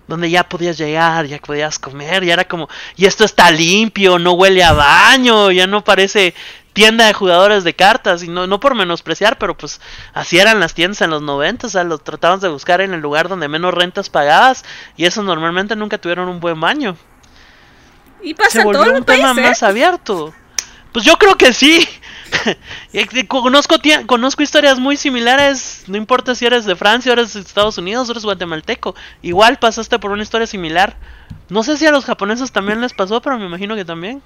Donde 0.09 0.31
ya 0.31 0.49
podías 0.49 0.79
llegar, 0.79 1.27
ya 1.27 1.39
podías 1.39 1.79
comer, 1.79 2.25
ya 2.25 2.33
era 2.33 2.45
como, 2.47 2.69
y 2.97 3.05
esto 3.07 3.25
está 3.25 3.51
limpio, 3.51 4.19
no 4.19 4.33
huele 4.33 4.65
a 4.65 4.73
baño, 4.73 5.51
ya 5.51 5.67
no 5.67 5.85
parece 5.85 6.35
tienda 6.75 7.07
de 7.07 7.15
jugadores 7.15 7.65
de 7.65 7.75
cartas 7.75 8.23
y 8.23 8.29
no, 8.29 8.47
no 8.47 8.61
por 8.61 8.75
menospreciar, 8.75 9.39
pero 9.39 9.57
pues 9.57 9.81
así 10.13 10.39
eran 10.39 10.61
las 10.61 10.75
tiendas 10.75 11.01
en 11.01 11.11
los 11.11 11.23
90, 11.23 11.69
o 11.69 11.71
sea, 11.71 11.85
los 11.85 12.05
tratabas 12.05 12.43
de 12.43 12.49
buscar 12.49 12.83
en 12.83 12.93
el 12.93 13.01
lugar 13.01 13.29
donde 13.29 13.49
menos 13.49 13.73
rentas 13.73 14.11
pagabas 14.11 14.65
y 14.97 15.07
eso 15.07 15.23
normalmente 15.23 15.77
nunca 15.77 15.97
tuvieron 15.97 16.29
un 16.29 16.41
buen 16.41 16.61
baño. 16.61 16.97
Y 18.23 18.35
pasa 18.35 18.51
Se 18.51 18.65
volvió 18.65 18.95
un 18.95 19.05
tema 19.05 19.33
más 19.35 19.63
abierto. 19.63 20.35
Pues 20.93 21.05
yo 21.05 21.17
creo 21.17 21.37
que 21.37 21.53
sí. 21.53 21.87
conozco, 23.29 23.77
conozco 24.07 24.43
historias 24.43 24.79
muy 24.79 24.97
similares, 24.97 25.85
no 25.89 25.97
importa 25.97 26.35
si 26.35 26.47
eres 26.47 26.65
de 26.65 26.77
Francia, 26.77 27.11
o 27.11 27.15
eres 27.15 27.35
de 27.35 27.41
Estados 27.41 27.79
Unidos, 27.79 28.09
o 28.09 28.13
eres 28.13 28.25
guatemalteco. 28.25 28.95
Igual 29.23 29.59
pasaste 29.59 29.99
por 29.99 30.11
una 30.11 30.23
historia 30.23 30.47
similar. 30.47 30.97
No 31.49 31.63
sé 31.63 31.77
si 31.77 31.87
a 31.87 31.91
los 31.91 32.05
japoneses 32.05 32.53
también 32.53 32.81
les 32.81 32.95
pasó, 32.95 33.21
pero 33.21 33.39
me 33.39 33.47
imagino 33.47 33.77
que 33.77 33.85
también. 33.85 34.23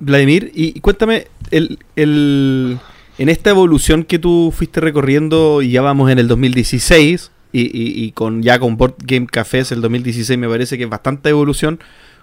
Vladimir, 0.00 0.50
y 0.54 0.80
cuéntame, 0.80 1.26
el, 1.50 1.78
en 1.96 3.28
esta 3.28 3.50
evolución 3.50 4.04
que 4.04 4.18
tú 4.18 4.52
fuiste 4.54 4.80
recorriendo, 4.80 5.62
y 5.62 5.70
ya 5.72 5.82
vamos 5.82 6.10
en 6.10 6.18
el 6.18 6.28
2016, 6.28 7.30
y, 7.54 8.04
y, 8.04 8.12
con 8.12 8.42
ya 8.42 8.58
con 8.58 8.78
Board 8.78 8.94
Game 9.04 9.26
Cafés 9.26 9.72
el 9.72 9.82
2016 9.82 10.38
me 10.38 10.48
parece 10.48 10.78
que 10.78 10.84
es 10.84 10.90
bastante 10.90 11.28
evolución, 11.28 11.80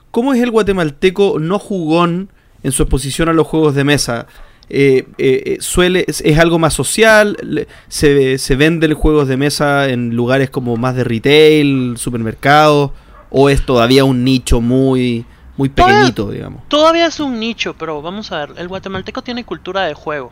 ¿cómo 0.09 0.33
es 0.33 0.41
el 0.41 0.49
guatemalteco 0.49 1.37
no 1.39 1.59
jugón 1.59 2.29
en 2.63 2.71
su 2.71 2.83
exposición 2.83 3.29
a 3.29 3.33
los 3.33 3.45
juegos 3.45 3.75
de 3.75 3.83
mesa? 3.83 4.25
Eh, 4.71 5.07
eh, 5.17 5.43
eh, 5.45 5.57
suele 5.61 6.05
es, 6.07 6.37
algo 6.37 6.59
más 6.59 6.75
social 6.75 7.65
se, 7.87 8.37
se 8.37 8.55
venden 8.55 8.93
juegos 8.93 9.27
de 9.27 9.35
mesa 9.35 9.89
en 9.89 10.15
lugares 10.15 10.51
como 10.51 10.77
más 10.77 10.95
de 10.95 11.03
retail 11.03 11.95
supermercados 11.97 12.91
o 13.31 13.49
es 13.49 13.65
todavía 13.65 14.03
un 14.03 14.23
nicho 14.23 14.61
muy 14.61 15.25
muy 15.59 15.67
pequeñito, 15.67 16.31
digamos. 16.31 16.63
Todavía 16.69 17.05
es 17.05 17.19
un 17.19 17.37
nicho, 17.37 17.75
pero 17.77 18.01
vamos 18.01 18.31
a 18.31 18.45
ver, 18.45 18.53
el 18.55 18.69
guatemalteco 18.69 19.21
tiene 19.21 19.43
cultura 19.43 19.81
de 19.83 19.93
juego. 19.93 20.31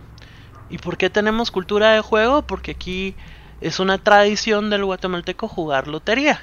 ¿Y 0.70 0.78
por 0.78 0.96
qué 0.96 1.10
tenemos 1.10 1.52
cultura 1.52 1.92
de 1.92 2.00
juego? 2.00 2.44
Porque 2.44 2.72
aquí 2.72 3.14
es 3.60 3.82
una 3.82 3.98
tradición 3.98 4.70
del 4.70 4.86
guatemalteco 4.86 5.50
jugar 5.50 5.90
lotería. 5.90 6.42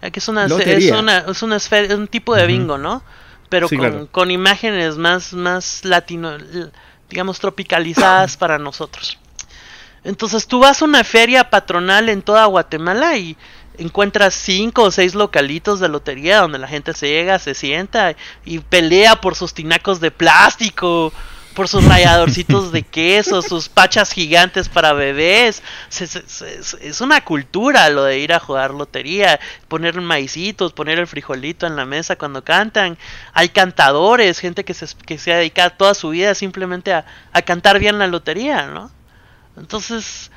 Aquí 0.00 0.18
es 0.18 0.26
una, 0.26 0.46
es 0.46 1.42
una, 1.42 1.56
es 1.56 1.72
un 1.94 2.08
tipo 2.08 2.34
de 2.34 2.46
bingo, 2.48 2.78
¿no? 2.78 3.04
Pero 3.48 3.68
con, 3.68 4.08
con, 4.08 4.32
imágenes 4.32 4.96
más, 4.96 5.32
más 5.32 5.84
latino, 5.84 6.36
digamos, 7.08 7.38
tropicalizadas 7.38 8.36
para 8.38 8.58
nosotros. 8.58 9.18
Entonces 10.02 10.48
tú 10.48 10.58
vas 10.58 10.82
a 10.82 10.84
una 10.84 11.04
feria 11.04 11.48
patronal 11.48 12.08
en 12.08 12.22
toda 12.22 12.44
Guatemala 12.46 13.16
y 13.16 13.36
encuentras 13.78 14.34
cinco 14.34 14.84
o 14.84 14.90
seis 14.90 15.14
localitos 15.14 15.80
de 15.80 15.88
lotería 15.88 16.40
donde 16.40 16.58
la 16.58 16.68
gente 16.68 16.92
se 16.94 17.08
llega, 17.08 17.38
se 17.38 17.54
sienta 17.54 18.14
y 18.44 18.58
pelea 18.58 19.20
por 19.20 19.34
sus 19.34 19.54
tinacos 19.54 20.00
de 20.00 20.10
plástico, 20.10 21.12
por 21.54 21.68
sus 21.68 21.84
ralladorcitos 21.84 22.72
de 22.72 22.82
queso, 22.90 23.42
sus 23.42 23.68
pachas 23.68 24.12
gigantes 24.12 24.68
para 24.68 24.92
bebés. 24.92 25.62
Es, 26.00 27.00
una 27.00 27.22
cultura 27.22 27.88
lo 27.90 28.04
de 28.04 28.18
ir 28.18 28.32
a 28.32 28.40
jugar 28.40 28.72
lotería, 28.72 29.38
poner 29.68 30.00
maicitos, 30.00 30.72
poner 30.72 30.98
el 30.98 31.06
frijolito 31.06 31.66
en 31.66 31.76
la 31.76 31.84
mesa 31.84 32.16
cuando 32.16 32.44
cantan. 32.44 32.98
Hay 33.32 33.50
cantadores, 33.50 34.38
gente 34.38 34.64
que 34.64 34.74
se, 34.74 34.86
que 35.06 35.18
se 35.18 35.32
ha 35.32 35.36
dedicado 35.36 35.72
toda 35.72 35.94
su 35.94 36.10
vida 36.10 36.34
simplemente 36.34 36.92
a, 36.92 37.04
a 37.32 37.42
cantar 37.42 37.78
bien 37.78 37.98
la 37.98 38.06
lotería, 38.06 38.66
¿no? 38.66 38.90
Entonces, 39.56 40.30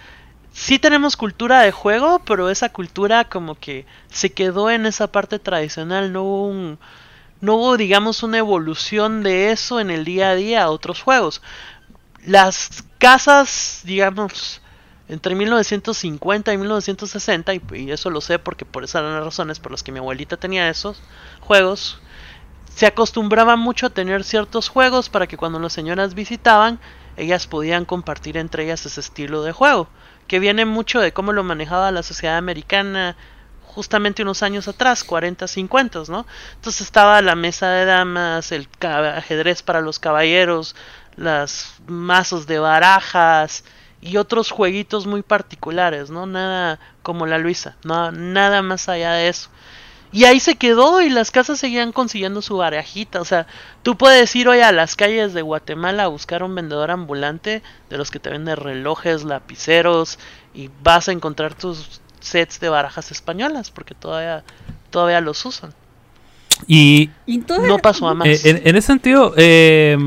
sí 0.56 0.80
tenemos 0.80 1.18
cultura 1.18 1.60
de 1.62 1.72
juego, 1.72 2.20
pero 2.20 2.50
esa 2.50 2.70
cultura 2.70 3.26
como 3.26 3.56
que 3.56 3.86
se 4.10 4.32
quedó 4.32 4.72
en 4.72 4.86
esa 4.86 5.08
parte 5.08 5.38
tradicional, 5.38 6.14
no 6.14 6.24
hubo 6.24 6.48
un 6.48 6.80
no 7.42 7.56
hubo 7.56 7.78
digamos 7.78 8.24
una 8.24 8.38
evolución 8.38 9.22
de 9.22 9.52
eso 9.52 9.82
en 9.82 9.92
el 9.92 10.06
día 10.06 10.30
a 10.30 10.36
día 10.36 10.64
a 10.64 10.70
otros 10.70 11.02
juegos. 11.02 11.42
Las 12.26 12.86
casas, 12.98 13.82
digamos, 13.84 14.62
entre 15.10 15.36
1950 15.36 16.54
y 16.54 16.58
1960, 16.58 17.54
y, 17.54 17.92
eso 17.92 18.10
lo 18.10 18.22
sé 18.22 18.40
porque 18.40 18.66
por 18.66 18.86
esas 18.86 19.02
eran 19.02 19.16
las 19.16 19.26
razones 19.26 19.60
por 19.60 19.74
las 19.74 19.84
que 19.84 19.92
mi 19.92 20.00
abuelita 20.00 20.38
tenía 20.38 20.70
esos 20.70 21.02
juegos, 21.42 22.00
se 22.74 22.88
acostumbraba 22.88 23.58
mucho 23.58 23.88
a 23.88 23.90
tener 23.90 24.24
ciertos 24.24 24.70
juegos 24.70 25.10
para 25.10 25.28
que 25.28 25.38
cuando 25.38 25.60
las 25.60 25.74
señoras 25.74 26.16
visitaban, 26.16 26.80
ellas 27.18 27.46
podían 27.46 27.86
compartir 27.86 28.38
entre 28.38 28.64
ellas 28.64 28.86
ese 28.86 29.02
estilo 29.02 29.44
de 29.44 29.52
juego 29.52 29.90
que 30.28 30.40
viene 30.40 30.66
mucho 30.66 31.00
de 31.00 31.14
cómo 31.14 31.34
lo 31.34 31.44
manejaba 31.44 31.92
la 31.92 32.04
sociedad 32.04 32.38
americana 32.38 33.16
justamente 33.76 34.24
unos 34.24 34.42
años 34.42 34.68
atrás, 34.70 35.04
40, 35.04 35.48
50, 35.48 36.04
¿no? 36.08 36.26
Entonces 36.56 36.82
estaba 36.82 37.22
la 37.22 37.36
mesa 37.36 37.70
de 37.70 37.86
damas, 37.86 38.52
el 38.54 38.70
ajedrez 38.82 39.64
para 39.64 39.82
los 39.82 40.00
caballeros, 40.00 40.76
las 41.18 41.76
mazos 41.86 42.48
de 42.48 42.60
barajas 42.60 43.66
y 44.02 44.16
otros 44.18 44.52
jueguitos 44.52 45.08
muy 45.08 45.24
particulares, 45.24 46.10
¿no? 46.10 46.26
Nada 46.26 46.80
como 47.04 47.26
la 47.26 47.38
Luisa, 47.38 47.76
nada 47.84 48.62
más 48.62 48.88
allá 48.88 49.12
de 49.14 49.28
eso. 49.28 49.50
Y 50.16 50.24
ahí 50.24 50.40
se 50.40 50.56
quedó 50.56 51.02
y 51.02 51.10
las 51.10 51.30
casas 51.30 51.60
seguían 51.60 51.92
consiguiendo 51.92 52.42
su 52.42 52.56
barajita. 52.56 53.20
O 53.20 53.26
sea, 53.26 53.48
tú 53.84 53.98
puedes 53.98 54.34
ir 54.38 54.48
hoy 54.48 54.62
a 54.62 54.72
las 54.72 54.96
calles 54.96 55.34
de 55.34 55.42
Guatemala 55.42 56.06
a 56.06 56.08
buscar 56.08 56.42
un 56.42 56.56
vendedor 56.56 56.90
ambulante 56.90 57.62
de 57.90 57.98
los 57.98 58.12
que 58.12 58.20
te 58.20 58.30
venden 58.30 58.56
relojes, 58.56 59.26
lapiceros 59.26 60.18
y 60.54 60.70
vas 60.82 61.10
a 61.10 61.12
encontrar 61.12 61.54
tus 61.54 62.00
sets 62.22 62.62
de 62.62 62.70
barajas 62.70 63.12
españolas 63.12 63.72
porque 63.72 63.94
todavía, 63.94 64.46
todavía 64.90 65.20
los 65.20 65.46
usan. 65.46 65.74
Y 66.66 67.10
No 67.68 67.80
pasó 67.80 68.08
a 68.08 68.14
más. 68.14 68.26
eh, 68.28 68.40
en, 68.46 68.62
en 68.70 68.76
ese 68.78 68.88
sentido, 68.88 69.34
eh, 69.36 69.98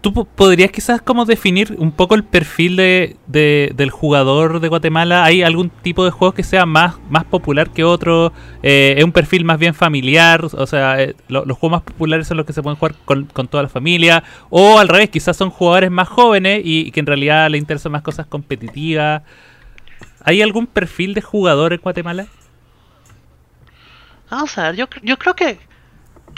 ¿tú 0.00 0.12
po- 0.12 0.24
podrías 0.24 0.70
quizás 0.70 1.02
como 1.02 1.24
definir 1.24 1.74
un 1.78 1.90
poco 1.92 2.14
el 2.14 2.24
perfil 2.24 2.76
de, 2.76 3.16
de- 3.26 3.72
del 3.76 3.90
jugador 3.90 4.60
de 4.60 4.68
Guatemala? 4.68 5.24
¿Hay 5.24 5.42
algún 5.42 5.70
tipo 5.70 6.04
de 6.04 6.10
juego 6.10 6.32
que 6.34 6.42
sea 6.44 6.66
más, 6.66 6.96
más 7.10 7.24
popular 7.24 7.70
que 7.70 7.84
otro? 7.84 8.32
Eh, 8.62 8.94
¿Es 8.98 9.04
un 9.04 9.12
perfil 9.12 9.44
más 9.44 9.58
bien 9.58 9.74
familiar? 9.74 10.44
O 10.44 10.66
sea, 10.66 11.02
eh, 11.02 11.14
lo- 11.28 11.44
los 11.44 11.58
juegos 11.58 11.78
más 11.78 11.82
populares 11.82 12.28
son 12.28 12.36
los 12.36 12.46
que 12.46 12.52
se 12.52 12.62
pueden 12.62 12.78
jugar 12.78 12.94
con, 13.04 13.24
con 13.26 13.48
toda 13.48 13.62
la 13.64 13.68
familia. 13.68 14.22
O 14.50 14.78
al 14.78 14.88
revés, 14.88 15.10
quizás 15.10 15.36
son 15.36 15.50
jugadores 15.50 15.90
más 15.90 16.08
jóvenes 16.08 16.62
y, 16.64 16.90
que 16.92 17.00
en 17.00 17.06
realidad 17.06 17.50
les 17.50 17.60
interesan 17.60 17.92
más 17.92 18.02
cosas 18.02 18.26
competitivas. 18.26 19.22
¿Hay 20.24 20.42
algún 20.42 20.66
perfil 20.66 21.14
de 21.14 21.22
jugador 21.22 21.72
en 21.72 21.80
Guatemala? 21.80 22.26
Vamos 24.30 24.58
a 24.58 24.64
ver, 24.64 24.76
yo, 24.76 24.86
yo 25.02 25.18
creo 25.18 25.34
que 25.34 25.58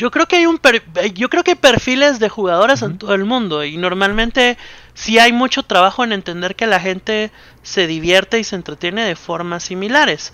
yo 0.01 0.11
creo 0.11 0.27
que 0.27 0.37
hay 0.37 0.47
un 0.47 0.57
per- 0.57 0.83
eh, 0.95 1.13
yo 1.13 1.29
creo 1.29 1.45
que 1.45 1.51
hay 1.51 1.57
perfiles 1.57 2.19
de 2.19 2.31
jugadores 2.31 2.81
en 2.81 2.97
todo 2.97 3.13
el 3.15 3.27
mundo 3.27 3.65
y 3.65 3.77
normalmente 3.77 4.57
sí 4.95 5.19
hay 5.19 5.31
mucho 5.31 5.63
trabajo 5.63 6.03
en 6.05 6.13
entender 6.13 6.57
que 6.57 6.67
la 6.67 6.81
gente 6.81 7.31
se 7.63 7.87
divierte 7.87 8.39
y 8.39 8.45
se 8.45 8.57
entretiene 8.57 9.05
de 9.05 9.15
formas 9.15 9.63
similares. 9.63 10.33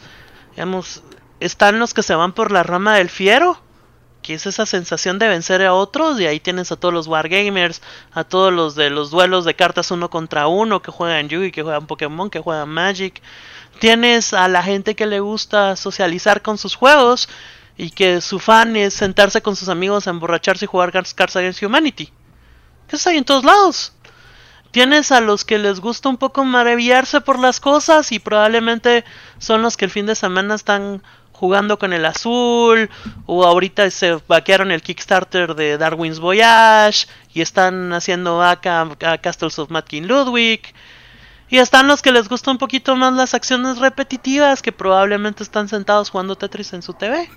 Digamos, 0.52 1.02
están 1.40 1.80
los 1.80 1.94
que 1.94 2.04
se 2.04 2.14
van 2.14 2.32
por 2.32 2.52
la 2.52 2.62
rama 2.62 2.94
del 2.96 3.10
fiero, 3.10 3.60
que 4.22 4.34
es 4.34 4.46
esa 4.46 4.66
sensación 4.66 5.18
de 5.18 5.26
vencer 5.26 5.60
a 5.62 5.74
otros, 5.74 6.20
y 6.20 6.26
ahí 6.26 6.38
tienes 6.38 6.70
a 6.70 6.76
todos 6.76 6.94
los 6.94 7.08
wargamers, 7.08 7.82
a 8.12 8.22
todos 8.22 8.52
los 8.52 8.76
de 8.76 8.90
los 8.90 9.10
duelos 9.10 9.44
de 9.44 9.54
cartas 9.54 9.90
uno 9.90 10.10
contra 10.10 10.46
uno, 10.46 10.80
que 10.80 10.92
juegan 10.92 11.28
Yugi, 11.28 11.50
que 11.50 11.64
juegan 11.64 11.88
Pokémon, 11.88 12.30
que 12.30 12.38
juegan 12.40 12.68
Magic. 12.68 13.20
Tienes 13.80 14.32
a 14.32 14.46
la 14.46 14.62
gente 14.62 14.94
que 14.94 15.06
le 15.06 15.18
gusta 15.18 15.74
socializar 15.74 16.40
con 16.40 16.56
sus 16.56 16.76
juegos 16.76 17.28
y 17.76 17.90
que 17.90 18.20
su 18.20 18.38
fan 18.38 18.76
es 18.76 18.94
sentarse 18.94 19.42
con 19.42 19.56
sus 19.56 19.68
amigos 19.68 20.06
a 20.06 20.10
emborracharse 20.10 20.64
y 20.64 20.68
jugar 20.68 20.92
Cards 20.92 21.36
Against 21.36 21.62
Humanity. 21.62 22.12
Eso 22.88 23.10
hay 23.10 23.18
en 23.18 23.24
todos 23.24 23.44
lados. 23.44 23.92
Tienes 24.70 25.12
a 25.12 25.20
los 25.20 25.44
que 25.44 25.58
les 25.58 25.80
gusta 25.80 26.08
un 26.08 26.16
poco 26.16 26.44
maravillarse 26.44 27.20
por 27.20 27.38
las 27.38 27.60
cosas 27.60 28.12
y 28.12 28.18
probablemente 28.18 29.04
son 29.38 29.62
los 29.62 29.76
que 29.76 29.86
el 29.86 29.90
fin 29.90 30.06
de 30.06 30.14
semana 30.14 30.54
están 30.54 31.02
jugando 31.32 31.78
con 31.78 31.92
el 31.92 32.04
azul 32.04 32.90
o 33.26 33.44
ahorita 33.44 33.90
se 33.90 34.18
vaquearon 34.26 34.70
el 34.72 34.82
Kickstarter 34.82 35.54
de 35.54 35.76
Darwin's 35.76 36.18
Voyage 36.18 37.06
y 37.32 37.42
están 37.42 37.92
haciendo 37.92 38.38
vaca 38.38 38.88
a 39.02 39.18
Castles 39.18 39.58
of 39.58 39.70
Mad 39.70 39.84
King 39.84 40.02
Ludwig. 40.02 40.74
Y 41.48 41.58
están 41.58 41.86
los 41.86 42.02
que 42.02 42.10
les 42.10 42.28
gusta 42.28 42.50
un 42.50 42.58
poquito 42.58 42.96
más 42.96 43.12
las 43.12 43.34
acciones 43.34 43.78
repetitivas 43.78 44.62
que 44.62 44.72
probablemente 44.72 45.42
están 45.42 45.68
sentados 45.68 46.10
jugando 46.10 46.36
Tetris 46.36 46.72
en 46.72 46.82
su 46.82 46.92
TV. 46.94 47.28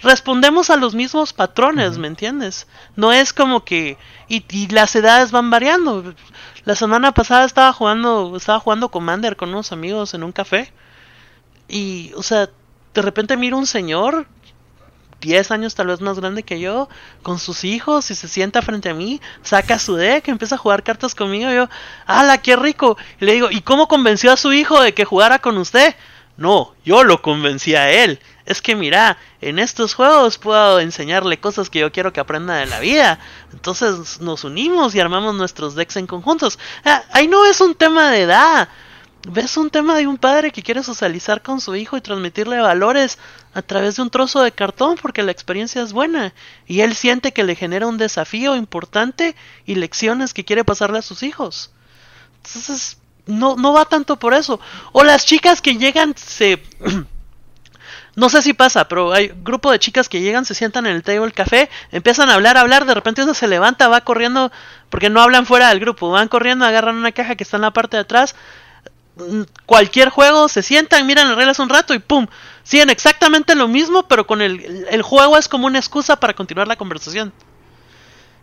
Respondemos 0.00 0.68
a 0.70 0.76
los 0.76 0.94
mismos 0.94 1.32
patrones, 1.32 1.96
¿me 1.98 2.06
entiendes? 2.06 2.66
No 2.96 3.12
es 3.12 3.32
como 3.32 3.64
que 3.64 3.96
y, 4.28 4.44
y 4.50 4.68
las 4.68 4.94
edades 4.94 5.30
van 5.30 5.50
variando. 5.50 6.14
La 6.64 6.74
semana 6.74 7.12
pasada 7.12 7.44
estaba 7.44 7.72
jugando 7.72 8.36
estaba 8.36 8.60
jugando 8.60 8.90
Commander 8.90 9.36
con 9.36 9.50
unos 9.50 9.72
amigos 9.72 10.12
en 10.14 10.22
un 10.22 10.32
café 10.32 10.72
y 11.68 12.12
o 12.14 12.22
sea, 12.22 12.50
de 12.94 13.02
repente 13.02 13.36
miro 13.36 13.56
un 13.56 13.66
señor 13.66 14.26
10 15.20 15.50
años 15.50 15.74
tal 15.74 15.88
vez 15.88 16.00
más 16.00 16.20
grande 16.20 16.42
que 16.42 16.60
yo, 16.60 16.88
con 17.22 17.38
sus 17.38 17.64
hijos 17.64 18.10
y 18.10 18.14
se 18.14 18.28
sienta 18.28 18.62
frente 18.62 18.90
a 18.90 18.94
mí, 18.94 19.20
saca 19.42 19.78
su 19.78 19.96
deck, 19.96 20.28
empieza 20.28 20.56
a 20.56 20.58
jugar 20.58 20.82
cartas 20.82 21.14
conmigo, 21.14 21.50
y 21.50 21.54
yo, 21.54 21.68
¡hala, 22.06 22.38
qué 22.38 22.54
rico! 22.56 22.96
Y 23.20 23.24
le 23.24 23.32
digo, 23.32 23.50
¿y 23.50 23.62
cómo 23.62 23.88
convenció 23.88 24.32
a 24.32 24.36
su 24.36 24.52
hijo 24.52 24.80
de 24.80 24.94
que 24.94 25.04
jugara 25.04 25.38
con 25.38 25.56
usted? 25.58 25.94
No, 26.36 26.74
yo 26.84 27.02
lo 27.02 27.22
convencí 27.22 27.74
a 27.74 27.90
él. 27.90 28.20
Es 28.46 28.62
que 28.62 28.76
mira, 28.76 29.18
en 29.40 29.58
estos 29.58 29.94
juegos 29.94 30.38
puedo 30.38 30.78
enseñarle 30.78 31.40
cosas 31.40 31.68
que 31.68 31.80
yo 31.80 31.90
quiero 31.90 32.12
que 32.12 32.20
aprenda 32.20 32.54
de 32.54 32.66
la 32.66 32.78
vida. 32.78 33.18
Entonces 33.52 34.20
nos 34.20 34.44
unimos 34.44 34.94
y 34.94 35.00
armamos 35.00 35.34
nuestros 35.34 35.74
decks 35.74 35.96
en 35.96 36.06
conjuntos. 36.06 36.56
Ah, 36.84 37.02
ahí 37.12 37.26
no 37.26 37.44
es 37.44 37.60
un 37.60 37.74
tema 37.74 38.10
de 38.12 38.22
edad. 38.22 38.68
Ves 39.28 39.56
un 39.56 39.70
tema 39.70 39.96
de 39.96 40.06
un 40.06 40.16
padre 40.16 40.52
que 40.52 40.62
quiere 40.62 40.84
socializar 40.84 41.42
con 41.42 41.60
su 41.60 41.74
hijo 41.74 41.96
y 41.96 42.00
transmitirle 42.00 42.60
valores 42.60 43.18
a 43.52 43.62
través 43.62 43.96
de 43.96 44.02
un 44.02 44.10
trozo 44.10 44.40
de 44.40 44.52
cartón 44.52 44.96
porque 45.02 45.24
la 45.24 45.32
experiencia 45.32 45.82
es 45.82 45.92
buena 45.92 46.32
y 46.68 46.82
él 46.82 46.94
siente 46.94 47.32
que 47.32 47.42
le 47.42 47.56
genera 47.56 47.88
un 47.88 47.98
desafío 47.98 48.54
importante 48.54 49.34
y 49.64 49.74
lecciones 49.74 50.32
que 50.32 50.44
quiere 50.44 50.62
pasarle 50.64 51.00
a 51.00 51.02
sus 51.02 51.24
hijos. 51.24 51.72
Entonces, 52.44 52.98
no, 53.26 53.56
no 53.56 53.72
va 53.72 53.86
tanto 53.86 54.16
por 54.20 54.34
eso. 54.34 54.60
O 54.92 55.02
las 55.02 55.26
chicas 55.26 55.60
que 55.60 55.76
llegan 55.76 56.14
se... 56.16 56.62
No 58.16 58.30
sé 58.30 58.40
si 58.42 58.54
pasa, 58.54 58.88
pero 58.88 59.12
hay 59.12 59.30
grupo 59.44 59.70
de 59.70 59.78
chicas 59.78 60.08
que 60.08 60.22
llegan, 60.22 60.46
se 60.46 60.54
sientan 60.54 60.86
en 60.86 60.96
el 60.96 61.02
table 61.02 61.32
café, 61.32 61.68
empiezan 61.92 62.30
a 62.30 62.34
hablar, 62.34 62.56
a 62.56 62.62
hablar, 62.62 62.86
de 62.86 62.94
repente 62.94 63.22
uno 63.22 63.34
se 63.34 63.46
levanta, 63.46 63.88
va 63.88 64.00
corriendo, 64.00 64.50
porque 64.88 65.10
no 65.10 65.20
hablan 65.20 65.44
fuera 65.44 65.68
del 65.68 65.80
grupo, 65.80 66.10
van 66.10 66.28
corriendo, 66.28 66.64
agarran 66.64 66.96
una 66.96 67.12
caja 67.12 67.34
que 67.34 67.44
está 67.44 67.58
en 67.58 67.62
la 67.62 67.72
parte 67.72 67.98
de 67.98 68.02
atrás, 68.02 68.34
mm, 69.16 69.42
cualquier 69.66 70.08
juego, 70.08 70.48
se 70.48 70.62
sientan, 70.62 71.06
miran 71.06 71.28
las 71.28 71.36
reglas 71.36 71.58
un 71.58 71.68
rato 71.68 71.92
y 71.92 71.98
pum, 71.98 72.26
siguen 72.62 72.88
exactamente 72.88 73.54
lo 73.54 73.68
mismo, 73.68 74.08
pero 74.08 74.26
con 74.26 74.40
el, 74.40 74.86
el 74.90 75.02
juego 75.02 75.36
es 75.36 75.46
como 75.46 75.66
una 75.66 75.78
excusa 75.78 76.16
para 76.16 76.32
continuar 76.34 76.68
la 76.68 76.76
conversación. 76.76 77.34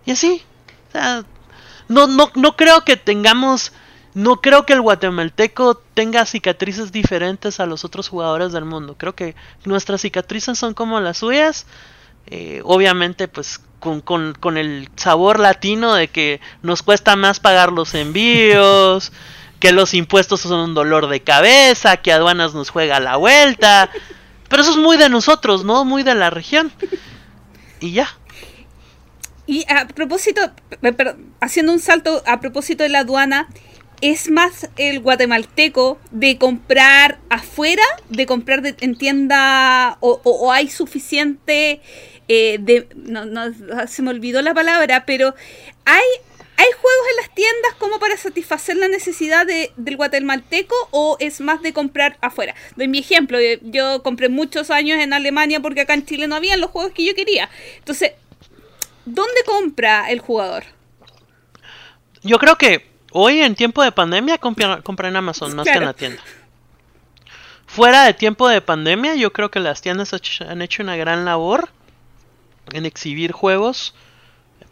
Y 0.06 0.12
así, 0.12 0.44
o 0.90 0.92
sea, 0.92 1.24
no, 1.88 2.08
no, 2.08 2.32
no 2.36 2.56
creo 2.56 2.84
que 2.84 2.98
tengamos, 2.98 3.72
no 4.14 4.42
creo 4.42 4.66
que 4.66 4.74
el 4.74 4.82
guatemalteco 4.82 5.76
tenga 5.94 6.26
cicatrices 6.26 6.92
diferentes 6.92 7.60
a 7.60 7.66
los 7.66 7.84
otros 7.84 8.10
jugadores 8.10 8.52
del 8.52 8.66
mundo. 8.66 8.96
Creo 8.98 9.16
que 9.16 9.36
nuestras 9.66 10.02
cicatrices 10.02 10.58
son 10.58 10.74
como 10.74 11.00
las 11.00 11.18
suyas. 11.18 11.66
Eh, 12.28 12.62
obviamente, 12.64 13.28
pues 13.28 13.60
con, 13.80 14.02
con, 14.02 14.34
con 14.40 14.58
el 14.58 14.90
sabor 14.96 15.40
latino 15.40 15.94
de 15.94 16.08
que 16.08 16.40
nos 16.62 16.84
cuesta 16.84 17.16
más 17.16 17.40
pagar 17.40 17.72
los 17.72 17.96
envíos, 17.96 19.12
que 19.60 19.72
los 19.72 19.94
impuestos 19.94 20.42
son 20.42 20.60
un 20.60 20.74
dolor 20.74 21.08
de 21.08 21.22
cabeza, 21.22 21.98
que 21.98 22.14
aduanas 22.14 22.54
nos 22.54 22.70
juega 22.70 23.00
la 23.00 23.18
vuelta. 23.18 23.90
Pero 24.48 24.62
eso 24.62 24.72
es 24.72 24.78
muy 24.78 24.98
de 24.98 25.10
nosotros, 25.10 25.66
¿no? 25.66 25.86
Muy 25.86 26.04
de 26.04 26.14
la 26.14 26.30
región. 26.30 26.72
Y 27.80 27.94
ya. 27.94 28.08
Y 29.48 29.66
a 29.70 29.88
propósito, 29.88 30.42
haciendo 31.42 31.74
un 31.74 31.80
salto 31.80 32.24
a 32.28 32.40
propósito 32.40 32.84
de 32.84 32.90
la 32.90 33.00
aduana, 33.00 33.48
¿es 34.02 34.30
más 34.30 34.70
el 34.78 35.00
guatemalteco 35.00 36.00
de 36.12 36.38
comprar 36.38 37.20
afuera, 37.30 37.84
de 38.10 38.26
comprar 38.26 38.62
en 38.80 38.96
tienda, 38.98 39.98
o, 40.02 40.52
hay 40.52 40.70
suficiente 40.70 41.82
eh, 42.28 42.58
de... 42.60 42.88
No, 42.96 43.26
no, 43.26 43.52
se 43.88 44.02
me 44.02 44.10
olvidó 44.10 44.42
la 44.42 44.54
palabra, 44.54 45.06
pero 45.06 45.36
hay... 45.86 46.04
¿Hay 46.56 46.68
juegos 46.72 47.08
en 47.10 47.16
las 47.18 47.36
tiendas 47.36 47.74
como 47.80 48.00
para 48.00 48.16
satisfacer 48.16 48.78
la 48.78 48.88
necesidad 48.88 49.46
de- 49.48 49.72
del 49.76 49.98
guatemalteco 49.98 50.76
o 50.92 51.18
es 51.20 51.42
más 51.42 51.64
de 51.64 51.74
comprar 51.74 52.18
afuera? 52.22 52.54
Doy 52.76 52.88
mi 52.88 53.00
ejemplo, 53.00 53.40
eh, 53.40 53.60
yo 53.64 54.04
compré 54.04 54.30
muchos 54.30 54.70
años 54.70 55.00
en 55.00 55.14
Alemania 55.14 55.60
porque 55.62 55.82
acá 55.82 55.96
en 55.96 56.06
Chile 56.06 56.28
no 56.28 56.36
habían 56.36 56.62
los 56.62 56.70
juegos 56.70 56.94
que 56.94 57.04
yo 57.06 57.16
quería. 57.16 57.50
Entonces, 57.80 58.12
¿Dónde 59.06 59.44
compra 59.46 60.10
el 60.10 60.20
jugador? 60.20 60.64
Yo 62.22 62.40
creo 62.40 62.56
que 62.58 62.88
hoy 63.14 63.40
en 63.42 63.56
tiempo 63.56 63.82
de 63.84 63.92
pandemia 63.92 64.38
compra, 64.38 64.82
compra 64.82 65.08
en 65.08 65.16
Amazon 65.16 65.56
más 65.56 65.66
que 65.66 65.72
en 65.74 65.86
la 65.86 65.94
tienda. 65.94 66.22
Fuera 67.66 68.04
de 68.04 68.14
tiempo 68.14 68.48
de 68.50 68.62
pandemia, 68.62 69.16
yo 69.16 69.34
creo 69.34 69.50
que 69.50 69.60
las 69.60 69.82
tiendas 69.82 70.14
han 70.42 70.62
hecho 70.62 70.84
una 70.84 70.96
gran 70.96 71.26
labor 71.26 71.70
en 72.72 72.86
exhibir 72.86 73.32
juegos. 73.32 73.96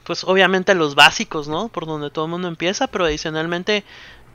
Pues 0.03 0.23
obviamente 0.23 0.75
los 0.75 0.95
básicos, 0.95 1.47
¿no? 1.47 1.67
Por 1.69 1.85
donde 1.85 2.09
todo 2.09 2.25
el 2.25 2.31
mundo 2.31 2.47
empieza, 2.47 2.87
pero 2.87 3.05
adicionalmente 3.05 3.83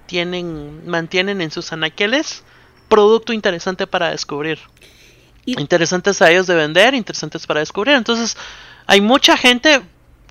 tienen, 0.07 0.89
mantienen 0.89 1.41
en 1.41 1.51
sus 1.51 1.73
anaqueles 1.73 2.45
producto 2.89 3.33
interesante 3.33 3.87
para 3.87 4.11
descubrir. 4.11 4.59
Y- 5.45 5.61
Interesantes 5.61 6.23
a 6.23 6.31
ellos 6.31 6.47
de 6.47 6.55
vender, 6.55 6.95
interesantes 6.95 7.47
para 7.47 7.61
descubrir. 7.61 7.95
Entonces, 7.95 8.37
hay 8.87 9.01
mucha 9.01 9.37
gente 9.37 9.83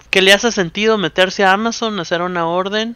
que 0.10 0.22
le 0.22 0.34
hace 0.34 0.52
sentido 0.52 0.98
meterse 0.98 1.44
a 1.44 1.52
Amazon, 1.54 2.00
hacer 2.00 2.22
una 2.22 2.48
orden, 2.48 2.96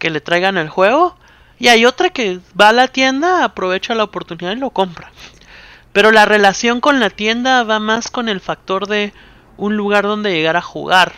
que 0.00 0.10
le 0.10 0.20
traigan 0.20 0.58
el 0.58 0.68
juego. 0.68 1.16
Y 1.60 1.68
hay 1.68 1.84
otra 1.86 2.10
que 2.10 2.40
va 2.60 2.70
a 2.70 2.72
la 2.72 2.88
tienda, 2.88 3.44
aprovecha 3.44 3.94
la 3.94 4.02
oportunidad 4.02 4.56
y 4.56 4.58
lo 4.58 4.70
compra. 4.70 5.12
Pero 5.92 6.10
la 6.10 6.24
relación 6.24 6.80
con 6.80 6.98
la 6.98 7.10
tienda 7.10 7.62
va 7.62 7.78
más 7.78 8.10
con 8.10 8.28
el 8.28 8.40
factor 8.40 8.88
de 8.88 9.12
un 9.56 9.76
lugar 9.76 10.04
donde 10.04 10.32
llegar 10.32 10.56
a 10.56 10.62
jugar. 10.62 11.12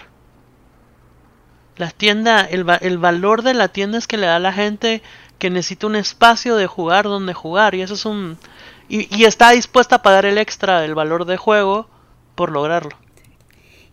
La 1.77 1.91
tienda, 1.91 2.41
el, 2.43 2.67
el 2.81 2.99
valor 2.99 3.43
de 3.43 3.55
la 3.55 3.69
tienda 3.69 3.99
es 3.99 4.07
que 4.07 4.19
le 4.19 4.27
da 4.27 4.37
a 4.37 4.41
la 4.41 4.53
gente 4.53 5.03
que 5.39 5.49
necesita 5.49 5.87
un 5.87 5.97
espacio 5.97 6.57
de 6.57 6.67
jugar 6.67 7.05
donde 7.05 7.35
jugar. 7.35 7.75
Y 7.75 7.83
eso 7.83 7.95
es 7.95 8.05
un... 8.05 8.37
y, 8.89 9.15
y 9.17 9.25
está 9.25 9.51
dispuesta 9.51 9.97
a 9.97 10.03
pagar 10.03 10.27
el 10.27 10.39
extra 10.39 10.81
del 10.81 10.95
valor 10.95 11.25
de 11.25 11.37
juego 11.37 11.89
por 12.35 12.51
lograrlo. 12.51 12.97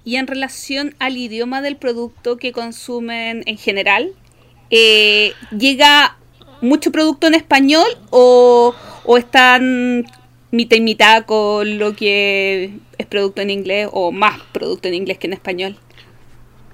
Y 0.04 0.16
en 0.16 0.28
relación 0.28 0.96
al 0.98 1.18
idioma 1.18 1.62
del 1.62 1.76
producto 1.76 2.38
que 2.38 2.54
consumen 2.54 3.44
en 3.46 3.58
general, 3.58 4.14
eh, 4.70 5.34
¿llega 5.52 6.18
mucho 6.62 6.92
producto 6.92 7.28
en 7.28 7.36
español 7.36 7.88
o, 8.10 8.76
o 9.06 9.18
están 9.18 10.06
mitad 10.52 10.78
y 10.78 10.82
mitad 10.82 11.26
con 11.26 11.78
lo 11.78 11.96
que 11.96 12.80
es 12.98 13.06
producto 13.08 13.42
en 13.42 13.50
inglés 13.50 13.90
o 13.92 14.12
más 14.12 14.40
producto 14.52 14.88
en 14.88 14.96
inglés 14.96 15.18
que 15.18 15.28
en 15.28 15.34
español? 15.34 15.78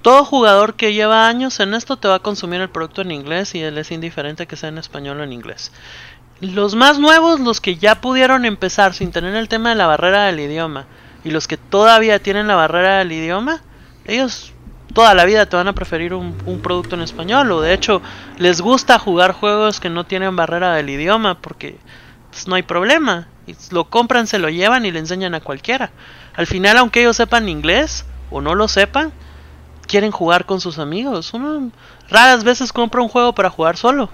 Todo 0.02 0.24
jugador 0.24 0.74
que 0.76 0.92
lleva 0.92 1.28
años 1.28 1.58
en 1.60 1.74
esto 1.74 1.96
te 1.96 2.08
va 2.08 2.16
a 2.16 2.20
consumir 2.20 2.60
el 2.60 2.70
producto 2.70 3.02
en 3.02 3.10
inglés 3.10 3.54
y 3.54 3.60
él 3.60 3.76
es 3.78 3.90
indiferente 3.90 4.46
que 4.46 4.56
sea 4.56 4.68
en 4.68 4.78
español 4.78 5.20
o 5.20 5.24
en 5.24 5.32
inglés. 5.32 5.72
Los 6.40 6.74
más 6.74 6.98
nuevos, 6.98 7.40
los 7.40 7.60
que 7.60 7.76
ya 7.76 8.00
pudieron 8.00 8.44
empezar 8.44 8.94
sin 8.94 9.10
tener 9.10 9.34
el 9.34 9.48
tema 9.48 9.70
de 9.70 9.74
la 9.74 9.86
barrera 9.86 10.26
del 10.26 10.38
idioma, 10.38 10.86
y 11.24 11.30
los 11.30 11.48
que 11.48 11.56
todavía 11.56 12.20
tienen 12.20 12.46
la 12.46 12.54
barrera 12.54 12.98
del 12.98 13.10
idioma, 13.10 13.62
ellos 14.04 14.52
toda 14.96 15.12
la 15.12 15.26
vida 15.26 15.44
te 15.44 15.56
van 15.56 15.68
a 15.68 15.74
preferir 15.74 16.14
un, 16.14 16.34
un, 16.46 16.60
producto 16.60 16.94
en 16.94 17.02
español 17.02 17.52
o 17.52 17.60
de 17.60 17.74
hecho 17.74 18.00
les 18.38 18.62
gusta 18.62 18.98
jugar 18.98 19.32
juegos 19.32 19.78
que 19.78 19.90
no 19.90 20.04
tienen 20.04 20.36
barrera 20.36 20.72
del 20.72 20.88
idioma 20.88 21.38
porque 21.38 21.76
pues, 22.30 22.48
no 22.48 22.54
hay 22.54 22.62
problema. 22.62 23.28
Y 23.46 23.54
lo 23.72 23.90
compran, 23.90 24.26
se 24.26 24.38
lo 24.38 24.48
llevan 24.48 24.86
y 24.86 24.90
le 24.90 24.98
enseñan 24.98 25.34
a 25.34 25.40
cualquiera. 25.40 25.90
Al 26.34 26.46
final, 26.46 26.78
aunque 26.78 27.00
ellos 27.00 27.14
sepan 27.14 27.46
inglés 27.46 28.06
o 28.30 28.40
no 28.40 28.54
lo 28.54 28.68
sepan, 28.68 29.12
quieren 29.86 30.12
jugar 30.12 30.46
con 30.46 30.62
sus 30.62 30.78
amigos. 30.78 31.34
Uno 31.34 31.70
raras 32.08 32.42
veces 32.42 32.72
compra 32.72 33.02
un 33.02 33.08
juego 33.08 33.34
para 33.34 33.50
jugar 33.50 33.76
solo. 33.76 34.08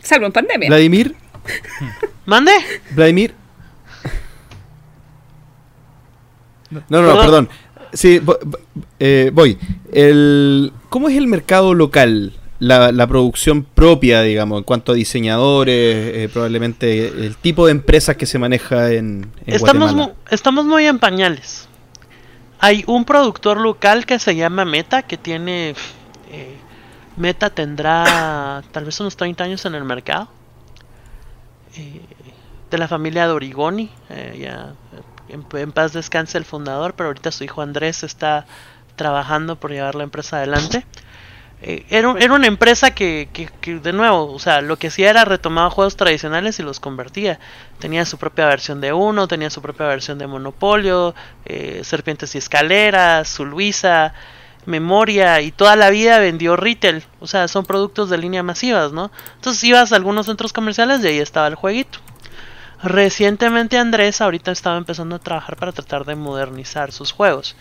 Salvo 0.00 0.26
en 0.26 0.32
pandemia. 0.32 0.68
Vladimir. 0.68 1.14
¿Mande? 2.26 2.50
Vladimir. 2.90 3.36
No, 6.70 6.82
no, 6.88 7.02
no, 7.02 7.20
perdón. 7.20 7.48
Sí, 7.96 8.20
eh, 9.00 9.30
voy. 9.32 9.58
El, 9.92 10.72
¿Cómo 10.88 11.08
es 11.08 11.16
el 11.16 11.26
mercado 11.26 11.74
local? 11.74 12.34
La, 12.58 12.90
la, 12.90 13.06
producción 13.06 13.64
propia, 13.64 14.22
digamos, 14.22 14.58
en 14.58 14.64
cuanto 14.64 14.92
a 14.92 14.94
diseñadores, 14.94 15.74
eh, 15.74 16.30
probablemente 16.32 17.08
el 17.08 17.36
tipo 17.36 17.66
de 17.66 17.72
empresas 17.72 18.16
que 18.16 18.24
se 18.24 18.38
maneja 18.38 18.92
en, 18.92 19.30
en 19.44 19.54
estamos, 19.54 19.92
Guatemala. 19.92 20.06
Mu 20.08 20.14
estamos 20.30 20.64
muy 20.64 20.86
en 20.86 20.98
pañales. 20.98 21.68
Hay 22.58 22.82
un 22.86 23.04
productor 23.04 23.60
local 23.60 24.06
que 24.06 24.18
se 24.18 24.34
llama 24.34 24.64
Meta, 24.64 25.02
que 25.02 25.18
tiene... 25.18 25.74
Eh, 26.30 26.56
Meta 27.16 27.50
tendrá 27.50 28.62
tal 28.72 28.84
vez 28.84 28.98
unos 29.00 29.16
30 29.16 29.44
años 29.44 29.64
en 29.66 29.74
el 29.74 29.84
mercado. 29.84 30.28
Eh, 31.76 32.00
de 32.70 32.78
la 32.78 32.88
familia 32.88 33.26
de 33.26 33.32
Origoni. 33.32 33.90
Eh, 34.10 34.38
ya, 34.40 34.74
en, 35.28 35.46
en, 35.52 35.72
paz 35.72 35.92
descanse 35.92 36.38
el 36.38 36.44
fundador, 36.44 36.94
pero 36.94 37.08
ahorita 37.08 37.32
su 37.32 37.44
hijo 37.44 37.62
Andrés 37.62 38.02
está 38.02 38.46
trabajando 38.96 39.56
por 39.56 39.70
llevar 39.70 39.94
la 39.94 40.04
empresa 40.04 40.38
adelante. 40.38 40.84
Eh, 41.62 41.86
era, 41.88 42.14
era, 42.18 42.34
una 42.34 42.46
empresa 42.46 42.90
que, 42.90 43.30
que, 43.32 43.48
que, 43.60 43.78
de 43.78 43.92
nuevo, 43.94 44.30
o 44.30 44.38
sea, 44.38 44.60
lo 44.60 44.78
que 44.78 44.88
hacía 44.88 45.08
era 45.08 45.24
retomaba 45.24 45.70
juegos 45.70 45.96
tradicionales 45.96 46.58
y 46.58 46.62
los 46.62 46.80
convertía. 46.80 47.38
Tenía 47.78 48.04
su 48.04 48.18
propia 48.18 48.46
versión 48.46 48.80
de 48.80 48.92
Uno, 48.92 49.26
tenía 49.26 49.48
su 49.48 49.62
propia 49.62 49.86
versión 49.86 50.18
de 50.18 50.26
Monopolio, 50.26 51.14
eh, 51.46 51.80
Serpientes 51.82 52.34
y 52.34 52.38
Escaleras, 52.38 53.28
su 53.28 53.46
Luisa, 53.46 54.12
Memoria, 54.66 55.40
y 55.40 55.50
toda 55.50 55.76
la 55.76 55.88
vida 55.88 56.18
vendió 56.18 56.56
retail. 56.56 57.02
O 57.20 57.26
sea, 57.26 57.48
son 57.48 57.64
productos 57.64 58.10
de 58.10 58.18
línea 58.18 58.42
masivas, 58.42 58.92
¿no? 58.92 59.10
Entonces 59.36 59.64
ibas 59.64 59.92
a 59.92 59.96
algunos 59.96 60.26
centros 60.26 60.52
comerciales 60.52 61.02
y 61.02 61.08
ahí 61.08 61.18
estaba 61.20 61.46
el 61.46 61.54
jueguito. 61.54 62.00
Recientemente 62.82 63.78
Andrés 63.78 64.20
ahorita 64.20 64.52
estaba 64.52 64.76
empezando 64.76 65.16
a 65.16 65.18
trabajar 65.18 65.56
para 65.56 65.72
tratar 65.72 66.04
de 66.04 66.14
modernizar 66.14 66.92
sus 66.92 67.12
juegos. 67.12 67.56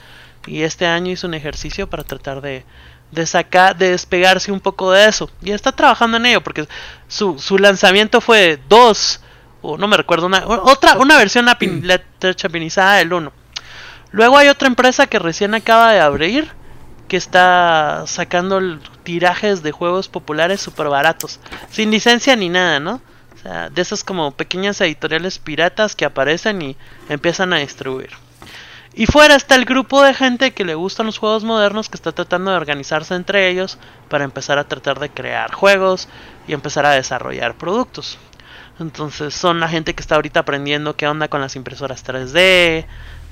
Y 0.45 0.63
este 0.63 0.86
año 0.86 1.11
hizo 1.11 1.28
un 1.28 1.34
ejercicio 1.34 1.89
para 1.89 2.03
tratar 2.03 2.41
de, 2.41 2.66
de 3.11 3.26
sacar, 3.26 3.78
de 3.78 3.91
despegarse 3.91 4.51
un 4.51 4.59
poco 4.59 4.91
de 4.91 5.07
eso. 5.07 5.30
Y 5.41 5.51
está 5.51 5.72
trabajando 5.72 6.18
en 6.18 6.26
ello 6.26 6.41
porque 6.41 6.68
su, 7.07 7.39
su 7.39 7.57
lanzamiento 7.57 8.22
fue 8.22 8.59
dos, 8.70 9.22
o 9.61 9.78
no 9.78 9.88
me 9.88 9.97
recuerdo, 9.97 10.28
una, 10.28 10.45
otra, 10.45 10.97
una 10.97 11.18
versión 11.18 11.47
chapinizada 12.36 12.95
del 12.95 13.13
1. 13.13 13.32
Luego 14.11 14.38
hay 14.38 14.49
otra 14.49 14.68
empresa 14.68 15.07
que 15.07 15.20
recién 15.20 15.55
acaba 15.55 15.91
de 15.91 15.99
abrir 15.99 16.51
que 17.07 17.18
está 17.18 18.03
sacando 18.07 18.80
tirajes 19.03 19.61
de 19.61 19.72
juegos 19.72 20.07
populares 20.07 20.61
super 20.61 20.88
baratos, 20.89 21.39
sin 21.70 21.91
licencia 21.91 22.36
ni 22.36 22.49
nada, 22.49 22.80
¿no? 22.80 23.01
De 23.45 23.81
esas 23.81 24.03
como 24.03 24.31
pequeñas 24.31 24.81
editoriales 24.81 25.37
piratas 25.37 25.95
que 25.95 26.05
aparecen 26.05 26.61
y 26.63 26.77
empiezan 27.09 27.53
a 27.53 27.57
distribuir. 27.57 28.09
Y 28.97 29.05
fuera 29.05 29.35
está 29.35 29.55
el 29.55 29.65
grupo 29.65 30.01
de 30.01 30.13
gente 30.13 30.53
que 30.53 30.65
le 30.65 30.73
gustan 30.73 31.05
los 31.05 31.17
juegos 31.17 31.43
modernos 31.43 31.89
que 31.89 31.97
está 31.97 32.11
tratando 32.11 32.49
de 32.49 32.57
organizarse 32.57 33.13
entre 33.13 33.49
ellos 33.49 33.77
para 34.09 34.23
empezar 34.23 34.57
a 34.57 34.63
tratar 34.63 34.99
de 34.99 35.09
crear 35.09 35.53
juegos 35.53 36.07
y 36.47 36.53
empezar 36.53 36.85
a 36.85 36.91
desarrollar 36.91 37.55
productos. 37.55 38.17
Entonces 38.79 39.35
son 39.35 39.59
la 39.59 39.69
gente 39.69 39.93
que 39.93 40.01
está 40.01 40.15
ahorita 40.15 40.39
aprendiendo 40.39 40.95
qué 40.95 41.07
onda 41.07 41.27
con 41.27 41.41
las 41.41 41.55
impresoras 41.55 42.05
3D, 42.05 42.85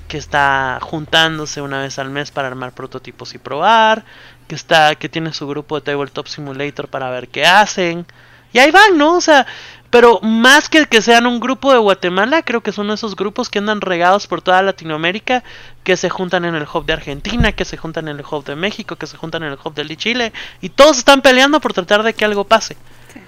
que 0.08 0.18
está 0.18 0.80
juntándose 0.82 1.62
una 1.62 1.80
vez 1.80 1.98
al 1.98 2.10
mes 2.10 2.30
para 2.30 2.50
armar 2.50 2.74
prototipos 2.74 3.34
y 3.34 3.38
probar, 3.40 4.04
que 4.48 4.56
está 4.56 4.94
que 4.96 5.10
tiene 5.10 5.34
su 5.34 5.48
grupo 5.48 5.76
de 5.80 5.86
Tabletop 5.86 6.28
Simulator 6.28 6.88
para 6.88 7.10
ver 7.10 7.30
qué 7.30 7.46
hacen. 7.46 8.06
Y 8.52 8.60
ahí 8.60 8.70
van, 8.70 8.98
¿no? 8.98 9.16
O 9.16 9.22
sea, 9.22 9.48
pero 9.94 10.20
más 10.24 10.70
que 10.70 10.88
que 10.88 11.04
sean 11.04 11.28
un 11.28 11.40
grupo 11.40 11.72
de 11.72 11.78
Guatemala, 11.78 12.42
creo 12.42 12.62
que 12.62 12.72
son 12.72 12.90
esos 12.90 13.16
grupos 13.16 13.48
que 13.48 13.60
andan 13.60 13.80
regados 13.80 14.26
por 14.26 14.42
toda 14.42 14.64
Latinoamérica, 14.64 15.44
que 15.84 15.98
se 15.98 16.10
juntan 16.10 16.46
en 16.46 16.56
el 16.56 16.64
hub 16.64 16.84
de 16.88 16.94
Argentina, 16.94 17.52
que 17.52 17.64
se 17.64 17.78
juntan 17.78 18.08
en 18.08 18.18
el 18.18 18.26
hub 18.26 18.44
de 18.44 18.56
México, 18.56 18.96
que 18.96 19.06
se 19.06 19.18
juntan 19.18 19.44
en 19.44 19.52
el 19.52 19.60
hub 19.64 19.76
de 19.76 19.96
Chile, 19.96 20.34
y 20.62 20.70
todos 20.70 20.98
están 20.98 21.22
peleando 21.22 21.62
por 21.62 21.74
tratar 21.74 22.02
de 22.02 22.16
que 22.16 22.26
algo 22.26 22.44
pase. 22.44 22.76
Sí. 23.14 23.20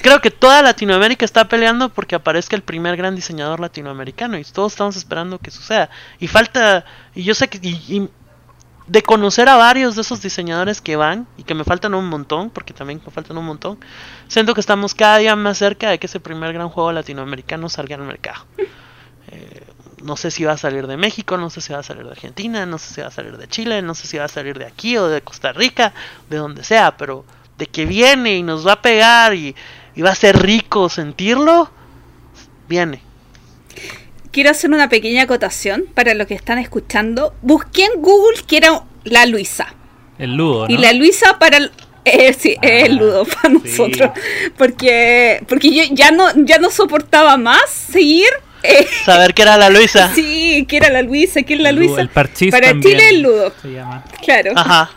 Creo 0.00 0.20
que 0.20 0.30
toda 0.30 0.62
Latinoamérica 0.62 1.24
está 1.24 1.48
peleando 1.48 1.88
porque 1.88 2.14
aparezca 2.14 2.54
el 2.54 2.62
primer 2.62 2.96
gran 2.96 3.16
diseñador 3.16 3.58
latinoamericano 3.58 4.38
y 4.38 4.44
todos 4.44 4.74
estamos 4.74 4.94
esperando 4.94 5.40
que 5.40 5.50
suceda. 5.50 5.90
Y 6.20 6.28
falta, 6.28 6.84
y 7.16 7.24
yo 7.24 7.34
sé 7.34 7.48
que, 7.48 7.58
y, 7.60 7.70
y 7.88 8.08
de 8.86 9.02
conocer 9.02 9.48
a 9.48 9.56
varios 9.56 9.96
de 9.96 10.02
esos 10.02 10.22
diseñadores 10.22 10.80
que 10.80 10.96
van 10.96 11.26
y 11.36 11.42
que 11.42 11.54
me 11.54 11.64
faltan 11.64 11.94
un 11.94 12.08
montón, 12.08 12.50
porque 12.50 12.72
también 12.72 13.00
me 13.04 13.10
faltan 13.10 13.36
un 13.36 13.44
montón, 13.44 13.78
siento 14.28 14.54
que 14.54 14.60
estamos 14.60 14.94
cada 14.94 15.18
día 15.18 15.34
más 15.34 15.58
cerca 15.58 15.90
de 15.90 15.98
que 15.98 16.06
ese 16.06 16.20
primer 16.20 16.52
gran 16.52 16.68
juego 16.68 16.92
latinoamericano 16.92 17.68
salga 17.68 17.96
al 17.96 18.02
mercado. 18.02 18.44
Eh, 19.28 19.66
no 20.04 20.16
sé 20.16 20.30
si 20.30 20.44
va 20.44 20.52
a 20.52 20.56
salir 20.56 20.86
de 20.86 20.96
México, 20.96 21.36
no 21.36 21.50
sé 21.50 21.60
si 21.60 21.72
va 21.72 21.80
a 21.80 21.82
salir 21.82 22.04
de 22.04 22.12
Argentina, 22.12 22.64
no 22.64 22.78
sé 22.78 22.94
si 22.94 23.00
va 23.00 23.08
a 23.08 23.10
salir 23.10 23.36
de 23.36 23.48
Chile, 23.48 23.82
no 23.82 23.96
sé 23.96 24.06
si 24.06 24.16
va 24.16 24.26
a 24.26 24.28
salir 24.28 24.56
de 24.56 24.64
aquí 24.64 24.96
o 24.96 25.08
de 25.08 25.20
Costa 25.20 25.52
Rica, 25.52 25.92
de 26.30 26.36
donde 26.36 26.62
sea, 26.62 26.96
pero 26.96 27.24
de 27.58 27.66
que 27.66 27.86
viene 27.86 28.36
y 28.36 28.44
nos 28.44 28.64
va 28.64 28.74
a 28.74 28.82
pegar 28.82 29.34
y, 29.34 29.56
y 29.96 30.02
va 30.02 30.10
a 30.10 30.14
ser 30.14 30.40
rico 30.40 30.88
sentirlo, 30.88 31.68
viene 32.68 33.02
quiero 34.36 34.50
hacer 34.50 34.68
una 34.68 34.90
pequeña 34.90 35.22
acotación 35.22 35.86
para 35.94 36.12
los 36.12 36.26
que 36.26 36.34
están 36.34 36.58
escuchando. 36.58 37.32
Busqué 37.40 37.86
en 37.86 38.02
Google 38.02 38.36
que 38.46 38.58
era 38.58 38.82
la 39.04 39.24
Luisa. 39.24 39.74
El 40.18 40.34
ludo, 40.34 40.68
¿no? 40.68 40.74
Y 40.74 40.76
la 40.76 40.92
Luisa 40.92 41.38
para 41.38 41.56
el, 41.56 41.72
eh, 42.04 42.34
sí, 42.34 42.54
ah, 42.60 42.66
el 42.66 42.96
ludo 42.96 43.24
para 43.24 43.48
sí. 43.48 43.60
nosotros. 43.64 44.10
Porque, 44.58 45.42
porque 45.48 45.74
yo 45.74 45.84
ya 45.90 46.10
no, 46.10 46.26
ya 46.44 46.58
no 46.58 46.68
soportaba 46.68 47.38
más 47.38 47.70
seguir. 47.70 48.28
Eh, 48.62 48.86
Saber 49.06 49.32
que 49.32 49.40
era 49.40 49.56
la 49.56 49.70
Luisa. 49.70 50.12
Sí, 50.14 50.66
que 50.68 50.76
era 50.76 50.90
la 50.90 51.00
Luisa, 51.00 51.42
que 51.42 51.54
es 51.54 51.60
la 51.60 51.70
el 51.70 51.76
Luisa. 51.76 51.92
Ludo, 51.92 52.00
el 52.02 52.08
parchís 52.10 52.50
para 52.50 52.68
también 52.68 52.98
Chile 52.98 53.08
el 53.08 53.22
ludo. 53.22 53.54
Se 53.62 53.72
llama. 53.72 54.04
Claro. 54.22 54.52
Ajá. 54.54 54.90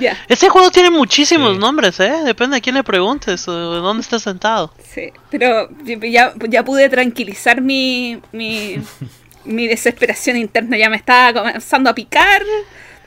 Ya. 0.00 0.16
Este 0.28 0.48
juego 0.48 0.70
tiene 0.70 0.90
muchísimos 0.90 1.52
sí. 1.52 1.58
nombres, 1.58 2.00
¿eh? 2.00 2.12
Depende 2.24 2.56
de 2.56 2.60
quién 2.62 2.74
le 2.74 2.82
preguntes 2.82 3.46
o 3.46 3.74
de 3.74 3.80
dónde 3.80 4.00
estés 4.00 4.22
sentado. 4.22 4.72
Sí, 4.82 5.12
pero 5.30 5.68
ya, 5.84 6.32
ya 6.48 6.64
pude 6.64 6.88
tranquilizar 6.88 7.60
mi, 7.60 8.20
mi, 8.32 8.78
mi 9.44 9.68
desesperación 9.68 10.36
interna. 10.36 10.78
Ya 10.78 10.88
me 10.88 10.96
estaba 10.96 11.40
comenzando 11.40 11.90
a 11.90 11.94
picar. 11.94 12.42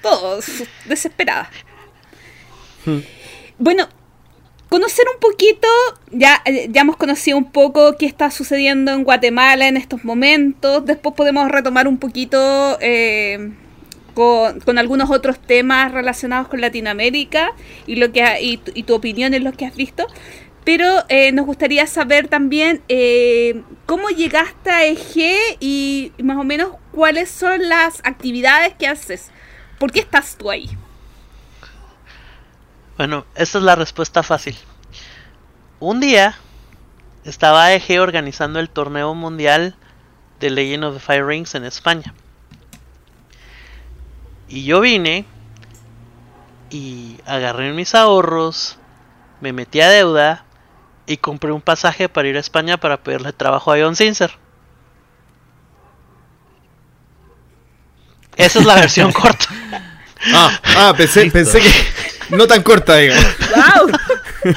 Todo, 0.02 0.40
desesperada. 0.86 1.50
Hmm. 2.86 3.00
Bueno, 3.58 3.88
conocer 4.70 5.06
un 5.14 5.20
poquito, 5.20 5.68
ya, 6.12 6.44
ya 6.70 6.82
hemos 6.82 6.98
conocido 6.98 7.38
un 7.38 7.52
poco 7.52 7.96
qué 7.98 8.06
está 8.06 8.30
sucediendo 8.30 8.92
en 8.92 9.04
Guatemala 9.04 9.68
en 9.68 9.78
estos 9.78 10.04
momentos. 10.04 10.86
Después 10.86 11.16
podemos 11.16 11.50
retomar 11.50 11.88
un 11.88 11.98
poquito... 11.98 12.78
Eh, 12.82 13.54
con, 14.14 14.60
con, 14.62 14.78
algunos 14.78 15.10
otros 15.10 15.40
temas 15.40 15.92
relacionados 15.92 16.48
con 16.48 16.62
Latinoamérica 16.62 17.52
y 17.88 17.96
lo 17.96 18.12
que 18.12 18.24
ha, 18.24 18.40
y, 18.40 18.58
tu, 18.58 18.94
opinión 18.94 19.34
en 19.34 19.44
lo 19.44 19.54
que 19.54 19.66
has 19.66 19.76
visto. 19.76 20.08
Pero 20.64 21.04
eh, 21.10 21.32
nos 21.34 21.46
gustaría 21.46 21.88
saber 21.88 22.30
también 22.30 22.82
eh, 22.88 23.62
cómo 23.86 24.10
llegaste 24.10 24.70
a 24.70 24.86
EG 24.86 25.58
y 25.60 26.14
más 26.24 26.38
o 26.38 26.44
menos 26.44 26.70
cuáles 26.92 27.30
son 27.30 27.68
las 27.68 28.00
actividades 28.06 28.74
que 28.76 28.88
haces. 28.88 29.32
¿Por 29.78 29.92
qué 29.92 30.00
estás 30.00 30.38
tú 30.38 30.50
ahí? 30.50 30.70
Bueno, 32.98 33.26
esa 33.36 33.58
es 33.58 33.64
la 33.64 33.76
respuesta 33.76 34.24
fácil. 34.24 34.56
Un 35.80 36.00
día 36.00 36.36
estaba 37.26 37.66
AEG 37.66 38.00
organizando 38.00 38.60
el 38.60 38.70
torneo 38.70 39.14
mundial 39.16 39.76
de 40.40 40.50
Legend 40.50 40.86
of 40.86 40.94
the 40.94 41.00
Fire 41.00 41.26
Rings 41.26 41.56
en 41.56 41.66
España. 41.66 42.14
Y 44.54 44.66
yo 44.66 44.82
vine 44.82 45.26
y 46.70 47.18
agarré 47.26 47.74
mis 47.74 47.96
ahorros, 47.96 48.78
me 49.42 49.52
metí 49.52 49.82
a 49.82 49.90
deuda 49.90 50.46
y 51.08 51.18
compré 51.18 51.52
un 51.52 51.60
pasaje 51.60 52.08
para 52.08 52.28
ir 52.28 52.38
a 52.38 52.40
España 52.40 52.78
para 52.78 52.98
pedirle 52.98 53.34
trabajo 53.34 53.72
a 53.72 53.78
John 53.80 53.96
Sincer. 53.96 54.38
Esa 58.36 58.60
es 58.60 58.66
la 58.66 58.76
versión 58.76 59.12
corta. 59.12 59.48
Ah, 60.36 60.60
ah 60.78 60.94
pensé, 60.96 61.32
pensé 61.32 61.60
que 61.60 61.72
no 62.30 62.46
tan 62.46 62.62
corta. 62.62 62.94
¡Wow! 63.00 63.92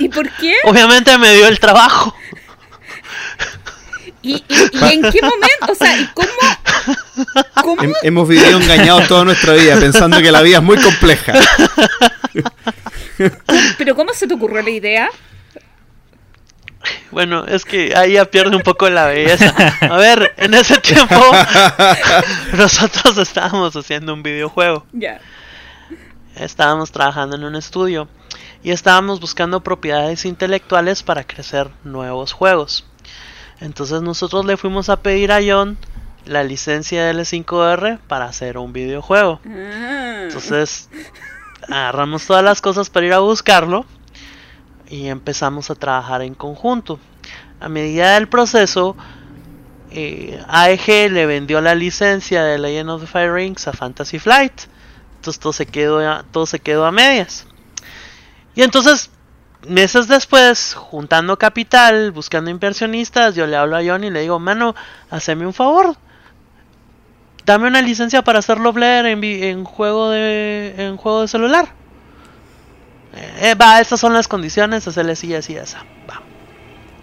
¿Y 0.00 0.08
por 0.08 0.28
qué? 0.30 0.56
Obviamente 0.64 1.16
me 1.18 1.34
dio 1.34 1.46
el 1.46 1.60
trabajo. 1.60 2.16
¿Y, 4.28 4.44
y, 4.48 4.70
y 4.72 4.92
en 4.92 5.02
qué 5.10 5.20
momento? 5.22 5.72
O 5.72 5.74
sea, 5.74 5.96
¿y 5.98 6.06
cómo? 6.08 6.28
¿Cómo? 7.62 7.82
Hem- 7.82 7.94
hemos 8.02 8.28
vivido 8.28 8.60
engañados 8.60 9.08
toda 9.08 9.24
nuestra 9.24 9.54
vida 9.54 9.78
pensando 9.80 10.18
que 10.20 10.30
la 10.30 10.42
vida 10.42 10.58
es 10.58 10.62
muy 10.62 10.76
compleja. 10.76 11.32
¿Pero 13.78 13.94
cómo 13.96 14.12
se 14.12 14.26
te 14.26 14.34
ocurrió 14.34 14.62
la 14.62 14.70
idea? 14.70 15.08
Bueno, 17.10 17.46
es 17.46 17.64
que 17.64 17.94
ahí 17.96 18.12
ya 18.12 18.26
pierde 18.26 18.54
un 18.54 18.62
poco 18.62 18.88
la 18.90 19.06
belleza. 19.06 19.54
A 19.80 19.96
ver, 19.96 20.34
en 20.36 20.52
ese 20.54 20.78
tiempo 20.78 21.20
nosotros 22.52 23.16
estábamos 23.18 23.74
haciendo 23.76 24.12
un 24.12 24.22
videojuego. 24.22 24.84
Ya. 24.92 25.20
Estábamos 26.36 26.92
trabajando 26.92 27.36
en 27.36 27.44
un 27.44 27.56
estudio 27.56 28.08
y 28.62 28.70
estábamos 28.72 29.20
buscando 29.20 29.62
propiedades 29.62 30.24
intelectuales 30.24 31.02
para 31.02 31.24
crecer 31.24 31.70
nuevos 31.82 32.32
juegos. 32.32 32.84
Entonces 33.60 34.02
nosotros 34.02 34.44
le 34.44 34.56
fuimos 34.56 34.88
a 34.88 35.00
pedir 35.00 35.32
a 35.32 35.40
John 35.44 35.76
la 36.24 36.44
licencia 36.44 37.04
de 37.04 37.14
L5R 37.14 37.98
para 38.06 38.26
hacer 38.26 38.58
un 38.58 38.72
videojuego. 38.72 39.40
Ah. 39.46 40.24
Entonces 40.24 40.88
agarramos 41.68 42.26
todas 42.26 42.44
las 42.44 42.60
cosas 42.60 42.90
para 42.90 43.06
ir 43.06 43.12
a 43.12 43.18
buscarlo 43.18 43.84
y 44.88 45.06
empezamos 45.08 45.70
a 45.70 45.74
trabajar 45.74 46.22
en 46.22 46.34
conjunto. 46.34 46.98
A 47.60 47.68
medida 47.68 48.14
del 48.14 48.28
proceso, 48.28 48.96
eh, 49.90 50.42
AEG 50.48 51.10
le 51.10 51.26
vendió 51.26 51.60
la 51.60 51.74
licencia 51.74 52.44
de 52.44 52.58
Legend 52.58 52.90
of 52.90 53.00
the 53.00 53.06
Fire 53.06 53.32
Rings 53.32 53.66
a 53.66 53.72
Fantasy 53.72 54.18
Flight. 54.18 54.52
Entonces 55.16 55.40
todo 55.40 55.52
se 55.52 55.66
quedó 55.66 55.98
a, 55.98 56.24
todo 56.30 56.46
se 56.46 56.60
quedó 56.60 56.84
a 56.84 56.92
medias. 56.92 57.46
Y 58.54 58.62
entonces, 58.62 59.10
meses 59.68 60.08
después, 60.08 60.74
juntando 60.74 61.38
capital, 61.38 62.12
buscando 62.12 62.50
inversionistas, 62.50 63.34
yo 63.34 63.46
le 63.46 63.56
hablo 63.56 63.76
a 63.76 63.82
John 63.84 64.04
y 64.04 64.10
le 64.10 64.20
digo, 64.20 64.38
mano, 64.38 64.74
haceme 65.10 65.46
un 65.46 65.54
favor. 65.54 65.96
Dame 67.44 67.68
una 67.68 67.80
licencia 67.80 68.22
para 68.22 68.40
hacerlo 68.40 68.72
Blair 68.72 69.06
en, 69.06 69.24
en 69.24 69.64
juego 69.64 70.10
de 70.10 70.74
en 70.76 70.96
juego 70.98 71.22
de 71.22 71.28
celular. 71.28 71.68
Eh, 73.40 73.54
va, 73.54 73.80
estas 73.80 74.00
son 74.00 74.12
las 74.12 74.28
condiciones, 74.28 74.86
hacerle 74.86 75.12
así, 75.12 75.34
así, 75.34 75.56
esa. 75.56 75.84
Va. 76.08 76.22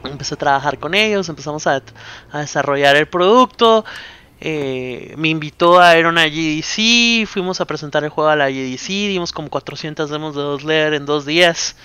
Empecé 0.10 0.36
a 0.36 0.38
trabajar 0.38 0.78
con 0.78 0.94
ellos, 0.94 1.30
empezamos 1.30 1.66
a, 1.68 1.82
desarrollar 2.34 2.96
el 2.96 3.08
producto. 3.08 3.86
eh, 4.40 5.14
me 5.18 5.30
invitó 5.30 5.80
a 5.80 5.98
ir 5.98 6.06
a 6.06 6.10
una 6.10 6.28
GDC, 6.28 7.26
fuimos 7.28 7.62
a 7.62 7.66
presentar 7.66 8.04
el 8.04 8.10
juego 8.10 8.30
a 8.30 8.36
la 8.36 8.50
GDC, 8.50 8.88
dimos 8.88 9.32
como 9.32 9.50
400 9.50 10.10
demos 10.10 10.36
de 10.36 10.42
dos 10.42 10.64
en 10.64 11.06
dos 11.06 11.26
días. 11.26 11.76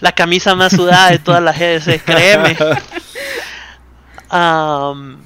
La 0.00 0.12
camisa 0.12 0.54
más 0.54 0.72
sudada 0.72 1.10
de 1.10 1.18
toda 1.18 1.40
la 1.40 1.52
GDC, 1.52 2.02
créeme. 2.04 2.56
Am, 4.28 5.24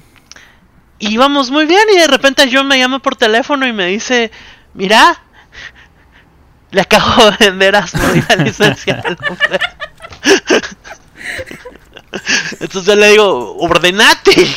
íbamos 0.99 1.49
muy 1.49 1.65
bien 1.65 1.83
y 1.93 1.97
de 1.97 2.07
repente 2.07 2.49
John 2.51 2.67
me 2.67 2.77
llama 2.77 2.99
por 2.99 3.15
teléfono 3.15 3.65
y 3.67 3.73
me 3.73 3.87
dice, 3.87 4.31
mira, 4.73 5.19
le 6.71 6.81
acabo 6.81 7.31
de 7.31 7.49
vender 7.49 7.75
a 7.75 7.85
la 7.91 8.35
licencia 8.43 8.95
del 8.95 9.17
hombre". 9.27 9.59
Entonces 12.59 12.85
yo 12.85 12.95
le 12.95 13.09
digo, 13.11 13.57
ordenate. 13.57 14.47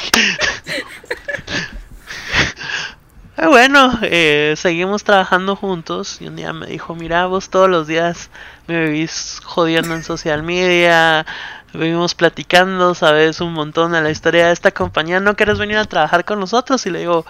Ah, 3.42 3.48
bueno, 3.48 3.98
eh, 4.02 4.52
seguimos 4.58 5.02
trabajando 5.02 5.56
juntos 5.56 6.18
y 6.20 6.26
un 6.26 6.36
día 6.36 6.52
me 6.52 6.66
dijo, 6.66 6.94
mira, 6.94 7.24
vos 7.24 7.48
todos 7.48 7.70
los 7.70 7.86
días 7.86 8.28
me 8.66 8.84
vivís 8.84 9.40
jodiendo 9.42 9.94
en 9.94 10.04
social 10.04 10.42
media, 10.42 11.24
vivimos 11.72 12.14
platicando, 12.14 12.94
sabes 12.94 13.40
un 13.40 13.54
montón 13.54 13.92
de 13.92 14.02
la 14.02 14.10
historia 14.10 14.48
de 14.48 14.52
esta 14.52 14.72
compañía, 14.72 15.20
¿no 15.20 15.36
quieres 15.36 15.58
venir 15.58 15.78
a 15.78 15.86
trabajar 15.86 16.26
con 16.26 16.38
nosotros? 16.38 16.84
Y 16.84 16.90
le 16.90 16.98
digo, 16.98 17.24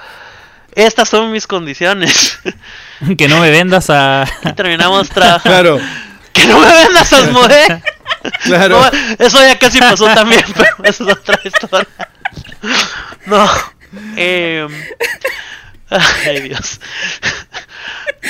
estas 0.73 1.09
son 1.09 1.31
mis 1.31 1.47
condiciones. 1.47 2.41
que 3.17 3.29
no 3.29 3.39
me 3.39 3.53
vendas 3.53 3.89
a. 3.89 4.27
Y 4.45 4.53
terminamos 4.55 5.11
trabajando. 5.11 5.43
Claro, 5.49 5.79
Que 6.33 6.45
no 6.47 6.59
me 6.59 6.67
vendas 6.67 7.13
Asmodee. 7.13 7.83
claro. 8.43 8.81
No, 8.81 8.91
eso 9.17 9.39
ya 9.47 9.57
casi 9.61 9.79
pasó 9.79 10.07
también, 10.07 10.43
pero 10.57 10.75
esa 10.83 11.05
es 11.05 11.13
otra 11.13 11.39
historia. 11.45 11.87
No. 13.27 13.49
Eh, 14.17 14.67
ay, 16.27 16.41
Dios. 16.43 16.81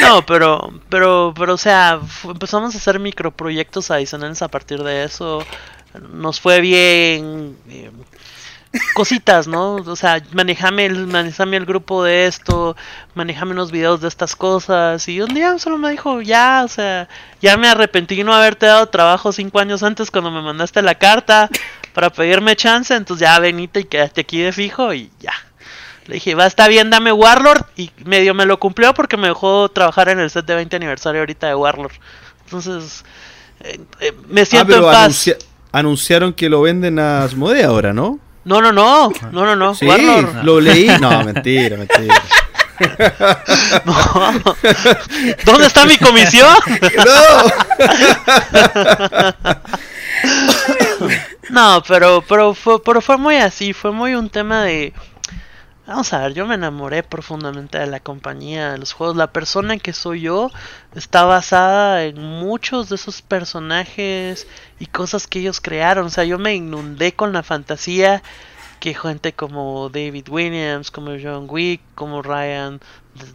No, 0.00 0.24
pero, 0.24 0.72
pero, 0.88 1.34
pero, 1.36 1.54
o 1.54 1.58
sea, 1.58 2.00
empezamos 2.24 2.74
a 2.74 2.78
hacer 2.78 3.00
microproyectos 3.00 3.90
adicionales 3.90 4.40
a 4.42 4.48
partir 4.48 4.82
de 4.82 5.04
eso. 5.04 5.44
Nos 6.12 6.40
fue 6.40 6.60
bien. 6.60 7.56
eh, 7.68 7.90
cositas, 8.94 9.48
¿no? 9.48 9.76
O 9.76 9.96
sea, 9.96 10.22
manejame 10.32 10.86
el, 10.86 11.06
manejame 11.06 11.56
el 11.56 11.66
grupo 11.66 12.04
de 12.04 12.26
esto, 12.26 12.76
manejame 13.14 13.52
unos 13.52 13.70
videos 13.72 14.00
de 14.00 14.08
estas 14.08 14.36
cosas. 14.36 15.06
Y 15.08 15.20
un 15.20 15.34
día 15.34 15.58
solo 15.58 15.78
me 15.78 15.90
dijo, 15.90 16.20
ya, 16.22 16.62
o 16.64 16.68
sea, 16.68 17.08
ya 17.40 17.56
me 17.56 17.68
arrepentí 17.68 18.22
no 18.24 18.34
haberte 18.34 18.66
dado 18.66 18.88
trabajo 18.88 19.32
cinco 19.32 19.58
años 19.58 19.82
antes 19.82 20.10
cuando 20.10 20.30
me 20.30 20.42
mandaste 20.42 20.82
la 20.82 20.94
carta 20.96 21.50
para 21.92 22.10
pedirme 22.10 22.56
chance. 22.56 22.94
Entonces 22.94 23.26
ya 23.26 23.38
venite 23.40 23.80
y 23.80 23.84
quédate 23.84 24.20
aquí 24.22 24.40
de 24.40 24.52
fijo 24.52 24.92
y 24.94 25.10
ya. 25.20 25.32
Le 26.06 26.14
dije, 26.14 26.34
va, 26.34 26.46
está 26.46 26.66
bien, 26.68 26.90
dame 26.90 27.12
Warlord. 27.12 27.62
Y 27.76 27.90
medio 28.04 28.34
me 28.34 28.46
lo 28.46 28.58
cumplió 28.58 28.94
porque 28.94 29.16
me 29.16 29.28
dejó 29.28 29.68
trabajar 29.68 30.08
en 30.08 30.18
el 30.20 30.30
set 30.30 30.46
de 30.46 30.54
20 30.56 30.76
aniversario 30.76 31.20
ahorita 31.20 31.46
de 31.46 31.54
Warlord. 31.54 31.92
Entonces, 32.44 33.04
eh, 33.60 33.80
eh, 34.00 34.12
me 34.28 34.40
Ah, 34.40 34.44
siento 34.46 34.74
en 34.76 34.82
paz. 34.82 34.96
anuncia- 35.06 35.36
anunciaron 35.72 36.32
que 36.32 36.48
lo 36.48 36.62
venden 36.62 36.98
a 36.98 37.22
Asmodee 37.24 37.62
ahora, 37.64 37.92
¿no? 37.92 38.18
No, 38.44 38.60
no, 38.60 38.72
no, 38.72 39.12
no, 39.32 39.44
no, 39.44 39.54
no. 39.54 39.74
Sí, 39.74 39.86
Warlord. 39.86 40.42
lo 40.44 40.60
leí. 40.60 40.88
No, 41.00 41.22
mentira, 41.34 41.76
mentira. 41.76 42.14
No. 43.84 43.94
¿Dónde 45.44 45.66
está 45.66 45.84
mi 45.84 45.98
comisión? 45.98 46.48
No, 51.50 51.82
pero, 51.86 52.22
pero, 52.28 52.54
fue, 52.54 52.82
pero 52.82 53.00
fue 53.00 53.16
muy 53.16 53.36
así, 53.36 53.72
fue 53.72 53.90
muy 53.90 54.14
un 54.14 54.28
tema 54.30 54.62
de... 54.62 54.92
Vamos 55.90 56.12
a 56.12 56.20
ver, 56.20 56.34
yo 56.34 56.46
me 56.46 56.54
enamoré 56.54 57.02
profundamente 57.02 57.76
de 57.76 57.88
la 57.88 57.98
compañía, 57.98 58.70
de 58.70 58.78
los 58.78 58.92
juegos. 58.92 59.16
La 59.16 59.32
persona 59.32 59.76
que 59.76 59.92
soy 59.92 60.20
yo 60.20 60.48
está 60.94 61.24
basada 61.24 62.04
en 62.04 62.22
muchos 62.22 62.88
de 62.88 62.94
esos 62.94 63.22
personajes 63.22 64.46
y 64.78 64.86
cosas 64.86 65.26
que 65.26 65.40
ellos 65.40 65.60
crearon. 65.60 66.06
O 66.06 66.10
sea, 66.10 66.22
yo 66.22 66.38
me 66.38 66.54
inundé 66.54 67.14
con 67.14 67.32
la 67.32 67.42
fantasía 67.42 68.22
que 68.78 68.94
gente 68.94 69.32
como 69.32 69.88
David 69.88 70.28
Williams, 70.28 70.92
como 70.92 71.10
John 71.20 71.46
Wick, 71.48 71.80
como 71.96 72.22
Ryan 72.22 72.80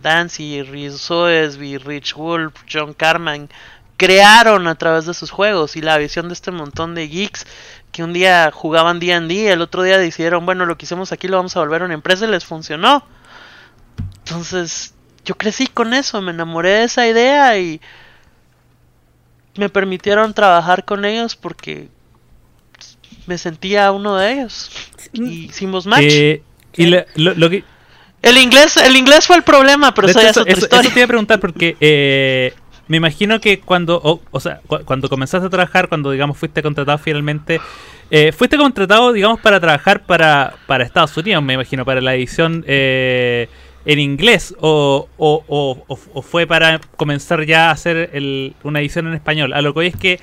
Dancy, 0.01 0.63
Rhys 0.63 0.95
Soesby, 0.95 1.77
Rich 1.77 2.13
Wolf, 2.15 2.53
John 2.71 2.93
Carman 2.93 3.49
crearon 3.97 4.67
a 4.67 4.75
través 4.75 5.05
de 5.05 5.13
sus 5.13 5.31
juegos 5.31 5.75
y 5.75 5.81
la 5.81 5.97
visión 5.97 6.27
de 6.27 6.33
este 6.33 6.51
montón 6.51 6.95
de 6.95 7.07
geeks 7.07 7.45
que 7.91 8.03
un 8.03 8.11
día 8.13 8.51
jugaban 8.53 8.99
D&D, 8.99 9.51
el 9.51 9.61
otro 9.61 9.83
día 9.83 9.97
decidieron, 9.97 10.45
bueno, 10.45 10.65
lo 10.65 10.77
que 10.77 10.85
hicimos 10.85 11.11
aquí 11.13 11.27
lo 11.29 11.37
vamos 11.37 11.55
a 11.55 11.59
volver 11.61 11.81
a 11.81 11.85
una 11.85 11.93
empresa 11.93 12.25
y 12.25 12.29
les 12.29 12.43
funcionó. 12.45 13.05
Entonces, 14.25 14.93
yo 15.23 15.35
crecí 15.35 15.67
con 15.67 15.93
eso, 15.93 16.21
me 16.21 16.31
enamoré 16.31 16.69
de 16.71 16.83
esa 16.83 17.07
idea 17.07 17.57
y 17.57 17.79
me 19.55 19.69
permitieron 19.69 20.33
trabajar 20.33 20.83
con 20.83 21.05
ellos 21.05 21.35
porque 21.37 21.87
me 23.27 23.37
sentía 23.37 23.91
uno 23.91 24.17
de 24.17 24.33
ellos. 24.33 24.69
Y 25.13 25.45
hicimos 25.45 25.85
match. 25.85 26.03
Eh, 26.05 26.43
y 26.75 26.87
lo, 26.87 27.05
lo- 27.15 27.33
lo 27.35 27.49
que. 27.49 27.63
El 28.21 28.37
inglés, 28.39 28.75
el 28.77 28.95
inglés 28.97 29.27
fue 29.27 29.35
el 29.37 29.43
problema, 29.43 29.93
pero 29.93 30.07
eso 30.09 30.19
ya 30.21 30.31
es 30.31 30.37
otra 30.37 30.51
eso- 30.51 30.61
historia. 30.65 30.81
eso 30.81 30.93
te 30.93 30.99
iba 30.99 31.05
a 31.05 31.07
preguntar 31.07 31.39
porque 31.39 31.77
eh, 31.79 32.53
me 32.87 32.97
imagino 32.97 33.39
que 33.39 33.59
cuando, 33.59 33.99
o, 34.03 34.21
o 34.31 34.39
sea, 34.39 34.61
cu- 34.67 34.83
cuando 34.85 35.09
comenzaste 35.09 35.47
a 35.47 35.49
trabajar, 35.49 35.89
cuando 35.89 36.11
digamos 36.11 36.37
fuiste 36.37 36.61
contratado 36.61 36.97
finalmente, 36.97 37.59
eh, 38.11 38.31
fuiste 38.31 38.57
contratado, 38.57 39.11
digamos, 39.13 39.39
para 39.39 39.59
trabajar 39.59 40.03
para, 40.05 40.53
para 40.67 40.83
Estados 40.83 41.15
Unidos, 41.17 41.43
me 41.43 41.53
imagino, 41.53 41.83
para 41.85 42.01
la 42.01 42.13
edición 42.15 42.63
eh, 42.67 43.49
en 43.85 43.99
inglés, 43.99 44.55
o, 44.59 45.07
o, 45.17 45.43
o- 45.47 45.83
o- 45.87 45.99
o 46.13 46.21
fue 46.21 46.45
para 46.47 46.79
comenzar 46.97 47.43
ya 47.45 47.69
a 47.69 47.71
hacer 47.71 48.09
el- 48.13 48.55
una 48.63 48.79
edición 48.79 49.07
en 49.07 49.13
español. 49.15 49.53
A 49.53 49.61
lo 49.61 49.73
que 49.73 49.79
hoy 49.79 49.87
es 49.87 49.95
que 49.95 50.19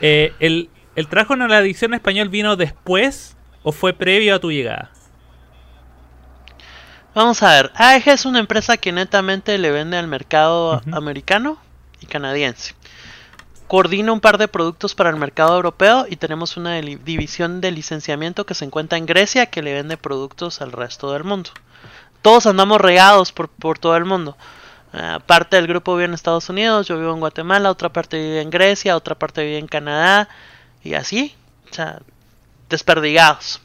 eh, 0.00 0.32
el, 0.40 0.68
¿El 0.96 1.06
trabajo 1.06 1.34
en 1.34 1.48
la 1.48 1.60
edición 1.60 1.92
en 1.92 1.96
español 1.96 2.28
vino 2.28 2.56
después 2.56 3.36
o 3.62 3.70
fue 3.72 3.92
previo 3.92 4.34
a 4.34 4.38
tu 4.40 4.50
llegada? 4.50 4.90
Vamos 7.14 7.42
a 7.42 7.50
ver, 7.54 7.70
AEG 7.74 8.08
es 8.08 8.24
una 8.26 8.38
empresa 8.38 8.76
que 8.76 8.92
netamente 8.92 9.56
le 9.58 9.70
vende 9.70 9.96
al 9.96 10.06
mercado 10.06 10.80
americano 10.92 11.58
y 12.00 12.06
canadiense. 12.06 12.74
Coordina 13.66 14.12
un 14.12 14.20
par 14.20 14.36
de 14.38 14.48
productos 14.48 14.94
para 14.94 15.10
el 15.10 15.16
mercado 15.16 15.54
europeo 15.54 16.06
y 16.08 16.16
tenemos 16.16 16.56
una 16.56 16.74
división 16.74 17.60
de 17.60 17.70
licenciamiento 17.70 18.44
que 18.44 18.54
se 18.54 18.64
encuentra 18.64 18.98
en 18.98 19.06
Grecia 19.06 19.46
que 19.46 19.62
le 19.62 19.74
vende 19.74 19.96
productos 19.96 20.60
al 20.60 20.72
resto 20.72 21.12
del 21.12 21.24
mundo. 21.24 21.50
Todos 22.22 22.46
andamos 22.46 22.80
regados 22.80 23.30
por, 23.30 23.48
por 23.48 23.78
todo 23.78 23.96
el 23.96 24.04
mundo. 24.04 24.36
Ah, 24.92 25.20
parte 25.24 25.54
del 25.54 25.68
grupo 25.68 25.94
vive 25.94 26.06
en 26.06 26.14
Estados 26.14 26.48
Unidos, 26.48 26.88
yo 26.88 26.98
vivo 26.98 27.12
en 27.12 27.20
Guatemala, 27.20 27.70
otra 27.70 27.90
parte 27.90 28.18
vive 28.18 28.40
en 28.40 28.50
Grecia, 28.50 28.96
otra 28.96 29.14
parte 29.14 29.44
vive 29.44 29.58
en 29.58 29.68
Canadá 29.68 30.28
y 30.82 30.94
así, 30.94 31.34
o 31.70 31.74
sea, 31.74 32.00
desperdigados. 32.68 33.60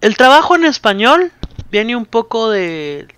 El 0.00 0.16
trabajo 0.16 0.54
en 0.54 0.64
español 0.64 1.32
viene 1.72 1.96
un 1.96 2.06
poco 2.06 2.50
de 2.50 3.08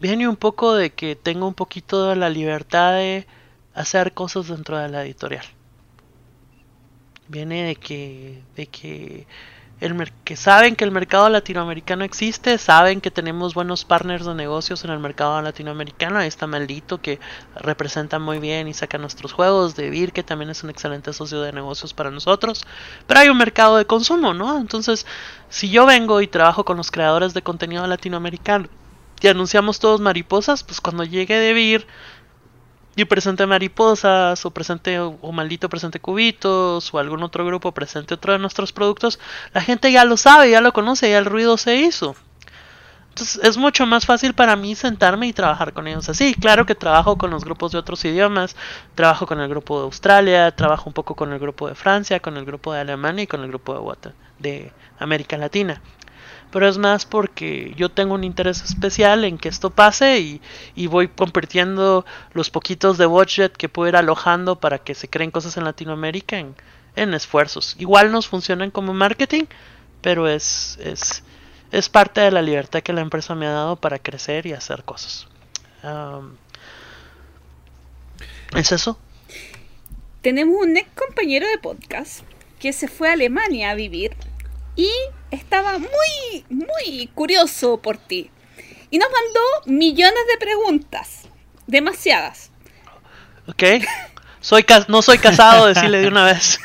viene 0.00 0.26
un 0.26 0.36
poco 0.36 0.74
de 0.74 0.90
que 0.90 1.14
tengo 1.14 1.46
un 1.46 1.54
poquito 1.54 2.08
de 2.08 2.16
la 2.16 2.30
libertad 2.30 2.94
de 2.94 3.26
hacer 3.74 4.12
cosas 4.12 4.48
dentro 4.48 4.78
de 4.78 4.88
la 4.88 5.04
editorial. 5.04 5.44
Viene 7.28 7.64
de 7.64 7.76
que 7.76 8.42
de 8.56 8.66
que 8.66 9.26
el 9.80 10.12
que 10.24 10.36
saben 10.36 10.76
que 10.76 10.84
el 10.84 10.90
mercado 10.90 11.30
latinoamericano 11.30 12.04
existe, 12.04 12.58
saben 12.58 13.00
que 13.00 13.10
tenemos 13.10 13.54
buenos 13.54 13.86
partners 13.86 14.26
de 14.26 14.34
negocios 14.34 14.84
en 14.84 14.90
el 14.90 14.98
mercado 14.98 15.40
latinoamericano. 15.40 16.18
Ahí 16.18 16.28
está 16.28 16.46
Maldito 16.46 17.00
que 17.00 17.18
representa 17.54 18.18
muy 18.18 18.40
bien 18.40 18.68
y 18.68 18.74
saca 18.74 18.98
nuestros 18.98 19.32
juegos, 19.32 19.76
de 19.76 19.88
Vir 19.88 20.12
que 20.12 20.22
también 20.22 20.50
es 20.50 20.62
un 20.62 20.70
excelente 20.70 21.14
socio 21.14 21.40
de 21.40 21.52
negocios 21.52 21.94
para 21.94 22.10
nosotros. 22.10 22.66
Pero 23.06 23.20
hay 23.20 23.28
un 23.30 23.38
mercado 23.38 23.78
de 23.78 23.86
consumo, 23.86 24.34
¿no? 24.34 24.58
Entonces, 24.58 25.06
si 25.48 25.70
yo 25.70 25.86
vengo 25.86 26.20
y 26.20 26.26
trabajo 26.26 26.64
con 26.66 26.76
los 26.76 26.90
creadores 26.90 27.32
de 27.32 27.40
contenido 27.40 27.86
latinoamericano 27.86 28.68
y 29.20 29.28
anunciamos 29.28 29.78
todos 29.78 30.00
mariposas, 30.00 30.64
pues 30.64 30.80
cuando 30.80 31.04
llegue 31.04 31.36
de 31.36 31.52
Vir 31.52 31.86
y 32.96 33.04
presente 33.04 33.46
mariposas 33.46 34.44
o 34.44 34.50
presente 34.50 34.98
o, 35.00 35.32
maldito 35.32 35.68
presente 35.68 36.00
cubitos 36.00 36.92
o 36.92 36.98
algún 36.98 37.22
otro 37.22 37.44
grupo 37.46 37.72
presente 37.72 38.14
otro 38.14 38.32
de 38.32 38.38
nuestros 38.38 38.72
productos, 38.72 39.18
la 39.52 39.60
gente 39.60 39.92
ya 39.92 40.04
lo 40.04 40.16
sabe, 40.16 40.50
ya 40.50 40.60
lo 40.60 40.72
conoce, 40.72 41.10
ya 41.10 41.18
el 41.18 41.26
ruido 41.26 41.56
se 41.56 41.76
hizo. 41.76 42.16
Entonces 43.10 43.40
es 43.42 43.56
mucho 43.58 43.86
más 43.86 44.06
fácil 44.06 44.34
para 44.34 44.54
mí 44.56 44.74
sentarme 44.74 45.26
y 45.26 45.32
trabajar 45.32 45.72
con 45.72 45.86
ellos 45.88 46.08
así. 46.08 46.34
Claro 46.34 46.64
que 46.64 46.74
trabajo 46.74 47.18
con 47.18 47.30
los 47.30 47.44
grupos 47.44 47.72
de 47.72 47.78
otros 47.78 48.04
idiomas, 48.04 48.56
trabajo 48.94 49.26
con 49.26 49.40
el 49.40 49.48
grupo 49.48 49.78
de 49.78 49.84
Australia, 49.84 50.50
trabajo 50.54 50.84
un 50.88 50.94
poco 50.94 51.16
con 51.16 51.32
el 51.32 51.38
grupo 51.38 51.68
de 51.68 51.74
Francia, 51.74 52.20
con 52.20 52.36
el 52.36 52.44
grupo 52.44 52.72
de 52.72 52.80
Alemania 52.80 53.24
y 53.24 53.26
con 53.26 53.42
el 53.42 53.48
grupo 53.48 53.96
de, 54.00 54.12
de 54.38 54.72
América 54.98 55.36
Latina. 55.36 55.82
Pero 56.50 56.68
es 56.68 56.78
más 56.78 57.06
porque 57.06 57.72
yo 57.76 57.90
tengo 57.90 58.14
un 58.14 58.24
interés 58.24 58.62
especial 58.62 59.24
en 59.24 59.38
que 59.38 59.48
esto 59.48 59.70
pase 59.70 60.18
y, 60.18 60.40
y 60.74 60.88
voy 60.88 61.08
convirtiendo 61.08 62.04
los 62.32 62.50
poquitos 62.50 62.98
de 62.98 63.06
budget 63.06 63.56
que 63.56 63.68
puedo 63.68 63.88
ir 63.88 63.96
alojando 63.96 64.58
para 64.58 64.78
que 64.78 64.94
se 64.94 65.08
creen 65.08 65.30
cosas 65.30 65.56
en 65.56 65.64
Latinoamérica 65.64 66.38
en, 66.38 66.56
en 66.96 67.14
esfuerzos. 67.14 67.76
Igual 67.78 68.10
nos 68.10 68.26
funcionan 68.26 68.70
como 68.70 68.92
marketing, 68.94 69.44
pero 70.00 70.28
es, 70.28 70.78
es, 70.82 71.22
es 71.70 71.88
parte 71.88 72.20
de 72.20 72.30
la 72.30 72.42
libertad 72.42 72.82
que 72.82 72.92
la 72.92 73.00
empresa 73.00 73.34
me 73.34 73.46
ha 73.46 73.52
dado 73.52 73.76
para 73.76 73.98
crecer 73.98 74.46
y 74.46 74.52
hacer 74.52 74.84
cosas. 74.84 75.28
¿Es 78.56 78.72
eso? 78.72 78.98
Tenemos 80.20 80.56
un 80.60 80.76
ex 80.76 80.88
compañero 80.90 81.48
de 81.48 81.58
podcast 81.58 82.24
que 82.58 82.72
se 82.72 82.88
fue 82.88 83.08
a 83.08 83.12
Alemania 83.12 83.70
a 83.70 83.74
vivir 83.74 84.14
y 84.76 84.90
estaba 85.30 85.78
muy, 85.78 86.44
muy 86.48 87.08
curioso 87.14 87.78
por 87.80 87.96
ti. 87.98 88.30
Y 88.90 88.98
nos 88.98 89.08
mandó 89.10 89.40
millones 89.66 90.20
de 90.32 90.38
preguntas. 90.38 91.22
Demasiadas. 91.66 92.50
¿Ok? 93.46 93.62
Soy 94.40 94.62
cas- 94.64 94.88
no 94.88 95.02
soy 95.02 95.18
casado, 95.18 95.66
decirle 95.66 95.98
de 96.00 96.08
una 96.08 96.24
vez. 96.24 96.58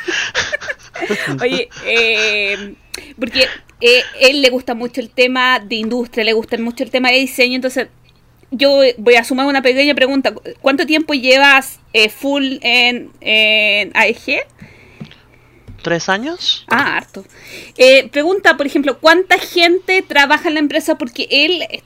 Oye, 1.42 1.70
eh, 1.86 2.76
porque 3.20 3.48
eh, 3.82 4.02
él 4.22 4.42
le 4.42 4.50
gusta 4.50 4.74
mucho 4.74 5.02
el 5.02 5.10
tema 5.10 5.60
de 5.60 5.76
industria, 5.76 6.24
le 6.24 6.34
gusta 6.34 6.58
mucho 6.58 6.84
el 6.84 6.90
tema 6.92 7.10
de 7.12 7.18
diseño, 7.18 7.56
entonces 7.56 7.90
yo 8.52 8.80
voy 8.98 9.16
a 9.16 9.24
sumar 9.24 9.46
una 9.48 9.62
pequeña 9.62 9.94
pregunta. 9.94 10.34
¿Cuánto 10.62 10.86
tiempo 10.86 11.14
llevas 11.14 11.80
eh, 11.94 12.10
full 12.10 12.58
en, 12.62 13.12
en 13.20 13.92
AEG? 13.94 14.46
¿Tres 15.86 16.10
años? 16.10 16.66
Ah, 16.68 16.98
harto. 16.98 17.24
Eh, 17.78 18.10
pregunta, 18.12 18.58
por 18.58 18.66
ejemplo, 18.66 18.98
¿cuánta 18.98 19.38
gente 19.38 20.02
trabaja 20.02 20.48
en 20.48 20.56
la 20.56 20.60
empresa? 20.62 20.96
Porque 20.98 21.28
él, 21.30 21.62
eh, 21.62 21.84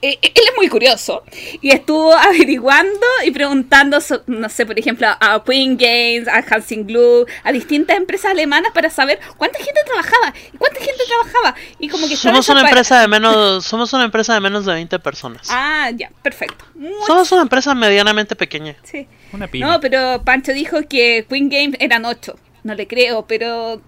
eh, 0.00 0.18
él 0.22 0.32
es 0.48 0.56
muy 0.56 0.68
curioso 0.68 1.22
y 1.60 1.70
estuvo 1.72 2.14
averiguando 2.16 3.06
y 3.26 3.30
preguntando, 3.30 4.00
so- 4.00 4.22
no 4.26 4.48
sé, 4.48 4.64
por 4.64 4.78
ejemplo, 4.78 5.06
a 5.20 5.44
Queen 5.44 5.76
Games, 5.76 6.26
a 6.26 6.38
Hansing 6.38 6.86
Glue, 6.86 7.26
a 7.44 7.52
distintas 7.52 7.98
empresas 7.98 8.30
alemanas 8.30 8.72
para 8.72 8.88
saber 8.88 9.20
cuánta 9.36 9.58
gente 9.58 9.80
trabajaba 9.84 10.32
y 10.50 10.56
cuánta 10.56 10.80
gente 10.80 11.02
trabajaba. 11.06 11.54
Y 11.78 11.88
como 11.88 12.08
que 12.08 12.16
Somos 12.16 12.48
una 12.48 12.62
empresa 12.62 12.98
de 12.98 13.08
menos, 13.08 13.66
somos 13.66 13.92
una 13.92 14.04
empresa 14.04 14.32
de 14.32 14.40
menos 14.40 14.64
de 14.64 14.72
20 14.72 14.98
personas. 15.00 15.48
Ah, 15.50 15.90
ya, 15.94 16.10
perfecto. 16.22 16.64
Muy- 16.74 16.90
Somos 17.06 17.30
una 17.30 17.42
empresa 17.42 17.74
medianamente 17.74 18.34
pequeña. 18.36 18.74
sí. 18.84 19.06
Una 19.34 19.48
pyme. 19.48 19.66
No, 19.66 19.80
pero 19.80 20.22
Pancho 20.24 20.52
dijo 20.52 20.78
que 20.88 21.24
Queen 21.28 21.48
Games 21.50 21.76
eran 21.80 22.04
ocho. 22.06 22.38
No 22.62 22.74
le 22.74 22.86
creo, 22.86 23.26
pero... 23.26 23.80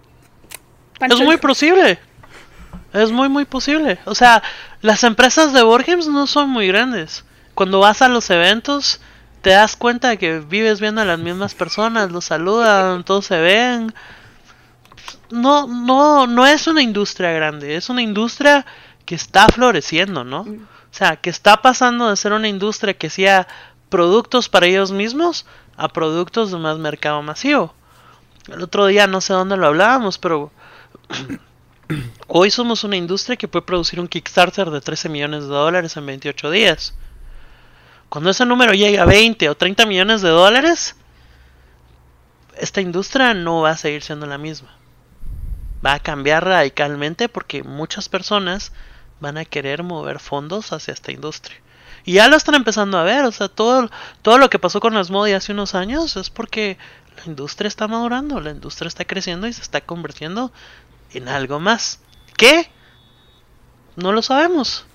Pancho 0.99 1.16
Es 1.16 1.22
muy 1.22 1.37
dijo- 1.37 1.49
posible. 1.49 1.99
Es 2.93 3.11
muy, 3.11 3.29
muy 3.29 3.45
posible. 3.45 3.99
O 4.05 4.14
sea, 4.14 4.43
las 4.81 5.03
empresas 5.05 5.53
de 5.53 5.62
board 5.62 5.85
games 5.87 6.07
no 6.07 6.27
son 6.27 6.51
muy 6.51 6.68
grandes. 6.68 7.25
Cuando 7.55 7.81
vas 7.81 8.03
a 8.03 8.09
los 8.09 8.31
eventos, 8.31 9.01
te 9.43 9.51
das 9.51 9.77
cuenta 9.77 10.09
de 10.11 10.18
que 10.18 10.39
vives 10.41 10.81
viendo 10.81 11.01
a 11.01 11.05
las 11.05 11.18
mismas 11.18 11.55
personas, 11.55 12.11
los 12.12 12.27
saludan, 12.27 13.05
todos 13.05 13.27
se 13.27 13.41
ven. 13.41 13.93
No, 15.31 15.66
no, 15.66 16.27
no 16.27 16.47
es 16.47 16.66
una 16.66 16.83
industria 16.83 17.33
grande, 17.33 17.77
es 17.77 17.89
una 17.89 18.03
industria 18.03 18.64
que 19.05 19.14
está 19.14 19.47
floreciendo, 19.49 20.22
¿no? 20.25 20.43
O 20.43 20.97
sea, 20.97 21.16
que 21.16 21.31
está 21.31 21.61
pasando 21.61 22.09
de 22.09 22.16
ser 22.16 22.33
una 22.33 22.49
industria 22.49 22.95
que 22.95 23.09
hacía 23.09 23.49
productos 23.89 24.49
para 24.49 24.66
ellos 24.66 24.93
mismos 24.93 25.47
a 25.77 25.89
productos 25.89 26.53
de 26.53 26.59
más 26.59 26.79
mercado 26.79 27.20
masivo. 27.22 27.75
El 28.49 28.63
otro 28.63 28.87
día 28.87 29.07
no 29.07 29.21
sé 29.21 29.33
dónde 29.33 29.57
lo 29.57 29.67
hablábamos, 29.67 30.19
pero 30.19 30.53
hoy 32.27 32.51
somos 32.51 32.85
una 32.85 32.97
industria 32.97 33.37
que 33.37 33.49
puede 33.49 33.65
producir 33.65 34.01
un 34.01 34.09
Kickstarter 34.09 34.71
de 34.71 34.81
13 34.81 35.09
millones 35.09 35.45
de 35.45 35.51
dólares 35.51 35.97
en 35.97 36.07
28 36.07 36.51
días. 36.51 36.95
Cuando 38.09 38.31
ese 38.31 38.45
número 38.45 38.75
llegue 38.75 39.01
a 39.01 39.07
20 39.07 39.49
o 39.49 39.57
30 39.57 39.87
millones 39.87 40.21
de 40.23 40.29
dólares, 40.29 40.95
esta 42.57 42.81
industria 42.81 43.35
no 43.35 43.63
va 43.63 43.71
a 43.71 43.77
seguir 43.77 44.03
siendo 44.03 44.27
la 44.27 44.39
misma. 44.39 44.77
Va 45.85 45.95
a 45.95 46.01
cambiar 46.01 46.45
radicalmente 46.45 47.29
porque 47.29 47.63
muchas 47.63 48.09
personas 48.09 48.73
van 49.21 49.39
a 49.39 49.45
querer 49.45 49.83
mover 49.83 50.21
fondos 50.21 50.73
hacia 50.73 50.93
esta 50.93 51.13
industria. 51.13 51.61
Y 52.05 52.15
ya 52.15 52.29
lo 52.29 52.37
están 52.37 52.55
empezando 52.55 52.99
a 52.99 53.03
ver, 53.03 53.25
o 53.25 53.33
sea, 53.33 53.49
todo, 53.49 53.91
todo 54.21 54.39
lo 54.39 54.51
que 54.51 54.59
pasó 54.59 54.79
con 54.81 54.97
Asmodi 54.97 55.33
hace 55.33 55.53
unos 55.53 55.75
años 55.75 56.17
es 56.17 56.29
porque 56.29 56.77
la 57.17 57.25
industria 57.27 57.69
está 57.69 57.89
madurando, 57.89 58.41
la 58.41 58.51
industria 58.51 58.89
está 58.89 59.05
creciendo 59.05 59.47
y 59.47 59.53
se 59.53 59.62
está 59.62 59.81
convirtiendo 59.81 60.53
en 61.12 61.29
algo 61.29 61.61
más. 61.61 62.01
¿Qué? 62.37 62.67
No 63.97 64.12
lo 64.12 64.23
sabemos. 64.23 64.87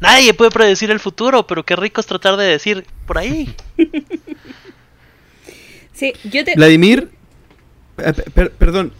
Nadie 0.00 0.34
puede 0.34 0.50
predecir 0.50 0.90
el 0.90 1.00
futuro, 1.00 1.46
pero 1.46 1.64
qué 1.64 1.74
rico 1.76 2.00
es 2.00 2.06
tratar 2.06 2.36
de 2.36 2.44
decir 2.46 2.86
por 3.06 3.18
ahí. 3.18 3.54
Sí, 5.92 6.12
yo 6.30 6.44
te... 6.44 6.54
Vladimir, 6.54 7.10
eh, 7.98 8.12
per- 8.32 8.52
perdón, 8.52 8.92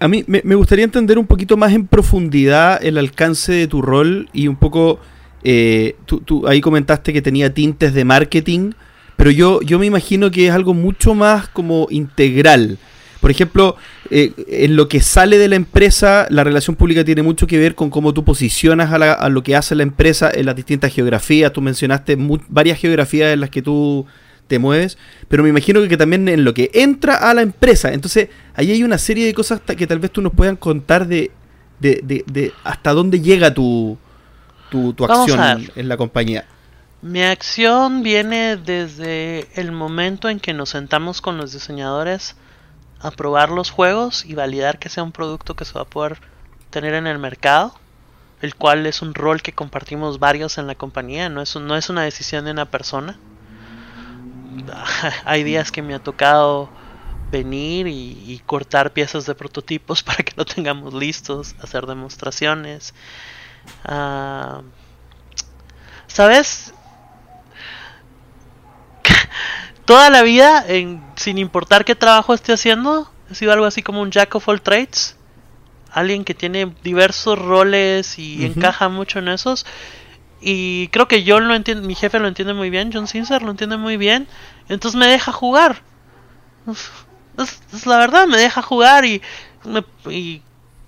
a 0.00 0.08
mí 0.08 0.24
me, 0.26 0.40
me 0.44 0.54
gustaría 0.56 0.84
entender 0.84 1.18
un 1.18 1.26
poquito 1.26 1.56
más 1.56 1.72
en 1.72 1.86
profundidad 1.86 2.84
el 2.84 2.98
alcance 2.98 3.52
de 3.52 3.68
tu 3.68 3.80
rol 3.80 4.28
y 4.32 4.48
un 4.48 4.56
poco, 4.56 4.98
eh, 5.44 5.94
tú, 6.04 6.20
tú 6.20 6.48
ahí 6.48 6.60
comentaste 6.60 7.12
que 7.12 7.22
tenía 7.22 7.54
tintes 7.54 7.94
de 7.94 8.04
marketing, 8.04 8.72
pero 9.16 9.30
yo, 9.30 9.60
yo 9.62 9.78
me 9.78 9.86
imagino 9.86 10.30
que 10.30 10.46
es 10.48 10.52
algo 10.52 10.74
mucho 10.74 11.14
más 11.14 11.48
como 11.48 11.86
integral. 11.90 12.78
Por 13.20 13.30
ejemplo, 13.30 13.76
eh, 14.10 14.32
en 14.48 14.74
lo 14.74 14.88
que 14.88 15.00
sale 15.00 15.38
de 15.38 15.46
la 15.48 15.54
empresa, 15.54 16.26
la 16.28 16.42
relación 16.42 16.74
pública 16.74 17.04
tiene 17.04 17.22
mucho 17.22 17.46
que 17.46 17.56
ver 17.56 17.76
con 17.76 17.88
cómo 17.88 18.12
tú 18.12 18.24
posicionas 18.24 18.92
a, 18.92 18.98
la- 18.98 19.12
a 19.12 19.28
lo 19.28 19.44
que 19.44 19.54
hace 19.54 19.76
la 19.76 19.84
empresa 19.84 20.28
en 20.34 20.46
las 20.46 20.56
distintas 20.56 20.92
geografías. 20.92 21.52
Tú 21.52 21.60
mencionaste 21.60 22.16
varias 22.48 22.78
geografías 22.80 23.32
en 23.32 23.38
las 23.40 23.50
que 23.50 23.62
tú 23.62 24.06
te 24.48 24.58
mueves, 24.58 24.98
pero 25.28 25.44
me 25.44 25.50
imagino 25.50 25.80
que, 25.80 25.88
que 25.88 25.96
también 25.96 26.28
en 26.28 26.42
lo 26.44 26.52
que 26.52 26.70
entra 26.74 27.14
a 27.14 27.32
la 27.32 27.42
empresa. 27.42 27.92
Entonces, 27.92 28.28
ahí 28.54 28.72
hay 28.72 28.82
una 28.82 28.98
serie 28.98 29.24
de 29.24 29.34
cosas 29.34 29.60
que 29.60 29.86
tal 29.86 30.00
vez 30.00 30.10
tú 30.10 30.20
nos 30.20 30.32
puedan 30.32 30.56
contar 30.56 31.06
de, 31.06 31.30
de, 31.78 32.00
de- 32.02 32.24
de 32.26 32.52
hasta 32.64 32.92
dónde 32.92 33.20
llega 33.20 33.54
tu, 33.54 33.96
tu, 34.68 34.94
tu 34.94 35.04
acción 35.04 35.38
en 35.76 35.88
la 35.88 35.96
compañía. 35.96 36.44
Mi 37.02 37.24
acción 37.24 38.04
viene 38.04 38.56
desde 38.56 39.48
el 39.60 39.72
momento 39.72 40.28
en 40.28 40.38
que 40.38 40.54
nos 40.54 40.68
sentamos 40.68 41.20
con 41.20 41.36
los 41.36 41.52
diseñadores 41.52 42.36
a 43.00 43.10
probar 43.10 43.50
los 43.50 43.72
juegos 43.72 44.24
y 44.24 44.36
validar 44.36 44.78
que 44.78 44.88
sea 44.88 45.02
un 45.02 45.10
producto 45.10 45.56
que 45.56 45.64
se 45.64 45.72
va 45.74 45.80
a 45.80 45.86
poder 45.86 46.20
tener 46.70 46.94
en 46.94 47.08
el 47.08 47.18
mercado, 47.18 47.74
el 48.40 48.54
cual 48.54 48.86
es 48.86 49.02
un 49.02 49.14
rol 49.14 49.42
que 49.42 49.52
compartimos 49.52 50.20
varios 50.20 50.58
en 50.58 50.68
la 50.68 50.76
compañía, 50.76 51.28
no 51.28 51.42
es, 51.42 51.56
no 51.56 51.76
es 51.76 51.90
una 51.90 52.02
decisión 52.02 52.44
de 52.44 52.52
una 52.52 52.70
persona. 52.70 53.18
Hay 55.24 55.42
días 55.42 55.72
que 55.72 55.82
me 55.82 55.94
ha 55.94 55.98
tocado 55.98 56.70
venir 57.32 57.88
y, 57.88 58.32
y 58.32 58.38
cortar 58.46 58.92
piezas 58.92 59.26
de 59.26 59.34
prototipos 59.34 60.02
para 60.04 60.22
que 60.22 60.34
lo 60.36 60.44
tengamos 60.44 60.94
listos, 60.94 61.56
hacer 61.60 61.84
demostraciones. 61.86 62.94
Ah, 63.84 64.62
¿Sabes? 66.06 66.72
Toda 69.84 70.10
la 70.10 70.22
vida, 70.22 70.64
en- 70.66 71.02
sin 71.16 71.38
importar 71.38 71.84
qué 71.84 71.94
trabajo 71.94 72.34
esté 72.34 72.52
haciendo, 72.52 73.10
he 73.30 73.34
sido 73.34 73.52
algo 73.52 73.66
así 73.66 73.82
como 73.82 74.00
un 74.02 74.10
jack 74.10 74.34
of 74.34 74.48
all 74.48 74.60
trades. 74.62 75.16
Alguien 75.90 76.24
que 76.24 76.34
tiene 76.34 76.72
diversos 76.82 77.38
roles 77.38 78.18
y 78.18 78.46
encaja 78.46 78.88
mucho 78.88 79.18
en 79.18 79.28
esos. 79.28 79.66
Y 80.40 80.88
creo 80.88 81.06
que 81.06 81.22
John 81.26 81.48
lo 81.48 81.54
entiende, 81.54 81.86
mi 81.86 81.94
jefe 81.94 82.18
lo 82.18 82.28
entiende 82.28 82.54
muy 82.54 82.70
bien, 82.70 82.90
John 82.92 83.06
Sincer 83.06 83.42
lo 83.42 83.50
entiende 83.50 83.76
muy 83.76 83.96
bien. 83.98 84.26
Entonces 84.68 84.98
me 84.98 85.06
deja 85.06 85.32
jugar. 85.32 85.82
Es, 87.38 87.60
es 87.74 87.86
la 87.86 87.98
verdad, 87.98 88.26
me 88.26 88.38
deja 88.38 88.62
jugar 88.62 89.04
y 89.04 89.20
me, 89.64 89.84
y 90.10 90.42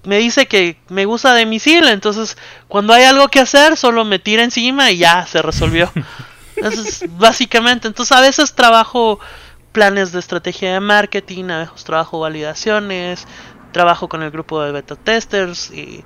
me 0.05 0.19
dice 0.19 0.47
que 0.47 0.79
me 0.89 1.05
gusta 1.05 1.35
de 1.35 1.45
misil. 1.47 1.87
Entonces, 1.89 2.37
cuando 2.69 2.95
hay 2.95 3.05
algo 3.05 3.29
que 3.29 3.41
hacer, 3.41 3.77
solo 3.77 4.05
me 4.05 4.19
tira 4.19 4.43
encima 4.43 4.91
y 4.91 4.99
ya 4.99 5.27
se 5.27 5.43
resolvió. 5.43 5.91
Eso 6.57 6.82
es 6.82 7.05
básicamente. 7.18 7.88
Entonces, 7.88 8.16
a 8.16 8.20
veces 8.20 8.55
trabajo 8.55 9.18
planes 9.72 10.12
de 10.12 10.20
estrategia 10.20 10.72
de 10.74 10.80
marketing, 10.80 11.50
a 11.50 11.59
veces 11.59 11.84
trabajo 11.84 12.20
validaciones, 12.20 13.26
trabajo 13.72 14.09
con 14.09 14.22
el 14.22 14.30
grupo 14.30 14.62
de 14.62 14.72
beta 14.72 14.94
testers 14.94 15.70
y 15.72 16.05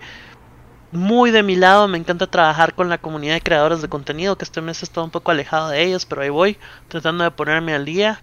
muy 0.91 1.31
de 1.31 1.43
mi 1.43 1.55
lado 1.55 1.87
me 1.87 1.99
encanta 1.99 2.27
trabajar 2.27 2.75
con 2.75 2.89
la 2.89 2.97
comunidad 2.97 3.35
de 3.35 3.43
creadores 3.43 3.83
de 3.83 3.89
contenido 3.89 4.39
que 4.39 4.47
este 4.47 4.63
mes 4.63 4.81
he 4.83 4.87
estado 4.87 5.05
un 5.05 5.11
poco 5.11 5.31
alejado 5.31 5.69
de 5.69 5.83
ellos 5.83 6.07
pero 6.07 6.23
ahí 6.23 6.31
voy 6.31 6.57
tratando 6.89 7.25
de 7.25 7.31
ponerme 7.31 7.75
al 7.75 7.85
día 7.85 8.23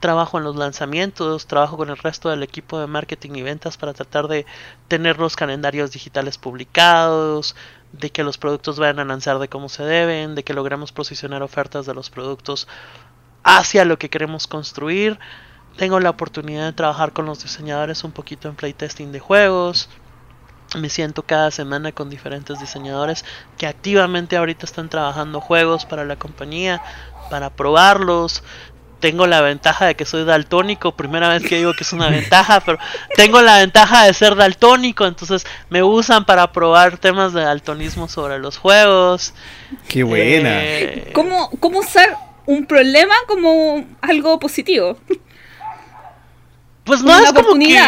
trabajo 0.00 0.38
en 0.38 0.44
los 0.44 0.56
lanzamientos 0.56 1.46
trabajo 1.46 1.76
con 1.76 1.88
el 1.88 1.96
resto 1.96 2.28
del 2.28 2.42
equipo 2.42 2.80
de 2.80 2.88
marketing 2.88 3.30
y 3.36 3.42
ventas 3.42 3.76
para 3.76 3.94
tratar 3.94 4.26
de 4.26 4.44
tener 4.88 5.20
los 5.20 5.36
calendarios 5.36 5.92
digitales 5.92 6.36
publicados 6.36 7.54
de 7.92 8.10
que 8.10 8.24
los 8.24 8.38
productos 8.38 8.78
vayan 8.78 9.00
a 9.00 9.04
lanzar 9.04 9.38
de 9.38 9.48
cómo 9.48 9.68
se 9.68 9.84
deben 9.84 10.34
de 10.34 10.44
que 10.44 10.54
logremos 10.54 10.92
posicionar 10.92 11.42
ofertas 11.42 11.86
de 11.86 11.94
los 11.94 12.10
productos 12.10 12.68
hacia 13.42 13.84
lo 13.84 13.98
que 13.98 14.10
queremos 14.10 14.46
construir 14.46 15.18
tengo 15.76 16.00
la 16.00 16.10
oportunidad 16.10 16.66
de 16.66 16.72
trabajar 16.72 17.12
con 17.12 17.26
los 17.26 17.42
diseñadores 17.42 18.04
un 18.04 18.12
poquito 18.12 18.48
en 18.48 18.54
playtesting 18.54 19.12
de 19.12 19.20
juegos 19.20 19.88
me 20.78 20.88
siento 20.88 21.22
cada 21.24 21.50
semana 21.50 21.90
con 21.92 22.10
diferentes 22.10 22.60
diseñadores 22.60 23.24
que 23.58 23.66
activamente 23.66 24.36
ahorita 24.36 24.66
están 24.66 24.88
trabajando 24.88 25.40
juegos 25.40 25.84
para 25.84 26.04
la 26.04 26.16
compañía, 26.16 26.80
para 27.28 27.50
probarlos. 27.50 28.44
Tengo 29.00 29.26
la 29.26 29.40
ventaja 29.40 29.86
de 29.86 29.94
que 29.94 30.04
soy 30.04 30.24
daltónico, 30.24 30.92
primera 30.92 31.28
vez 31.28 31.42
que 31.42 31.56
digo 31.56 31.72
que 31.74 31.84
es 31.84 31.92
una 31.92 32.10
ventaja, 32.10 32.60
pero 32.60 32.78
tengo 33.16 33.40
la 33.40 33.58
ventaja 33.58 34.04
de 34.04 34.14
ser 34.14 34.36
daltónico, 34.36 35.06
entonces 35.06 35.46
me 35.70 35.82
usan 35.82 36.24
para 36.24 36.52
probar 36.52 36.98
temas 36.98 37.32
de 37.32 37.42
daltonismo 37.42 38.08
sobre 38.08 38.38
los 38.38 38.58
juegos. 38.58 39.34
Qué 39.88 40.02
buena. 40.02 40.50
Eh, 40.62 41.10
¿Cómo, 41.14 41.50
¿Cómo 41.58 41.80
usar 41.80 42.16
un 42.46 42.66
problema 42.66 43.14
como 43.26 43.84
algo 44.02 44.38
positivo? 44.38 44.98
pues 46.84 47.02
no 47.02 47.16
una 47.16 47.24
es 47.24 47.32
como 47.32 47.54
que 47.58 47.78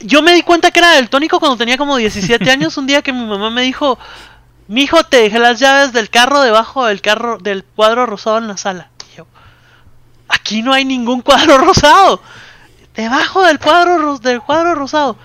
yo 0.00 0.22
me 0.22 0.34
di 0.34 0.42
cuenta 0.42 0.70
que 0.70 0.78
era 0.78 0.94
daltónico 0.94 1.40
cuando 1.40 1.56
tenía 1.56 1.76
como 1.76 1.96
17 1.96 2.50
años. 2.50 2.76
Un 2.76 2.86
día 2.86 3.02
que 3.02 3.12
mi 3.12 3.24
mamá 3.24 3.50
me 3.50 3.62
dijo: 3.62 3.98
Mi 4.66 4.82
hijo, 4.82 5.04
te 5.04 5.18
dejé 5.18 5.38
las 5.38 5.58
llaves 5.60 5.92
del 5.92 6.10
carro 6.10 6.40
debajo 6.40 6.86
del 6.86 7.00
carro 7.00 7.38
del 7.38 7.64
cuadro 7.64 8.06
rosado 8.06 8.38
en 8.38 8.48
la 8.48 8.56
sala. 8.56 8.90
Aquí 10.28 10.62
no 10.62 10.72
hay 10.72 10.84
ningún 10.84 11.22
cuadro 11.22 11.58
rosado. 11.58 12.20
Debajo 12.94 13.42
del 13.42 13.58
cuadro, 13.58 14.18
del 14.18 14.40
cuadro 14.40 14.74
rosado. 14.74 15.16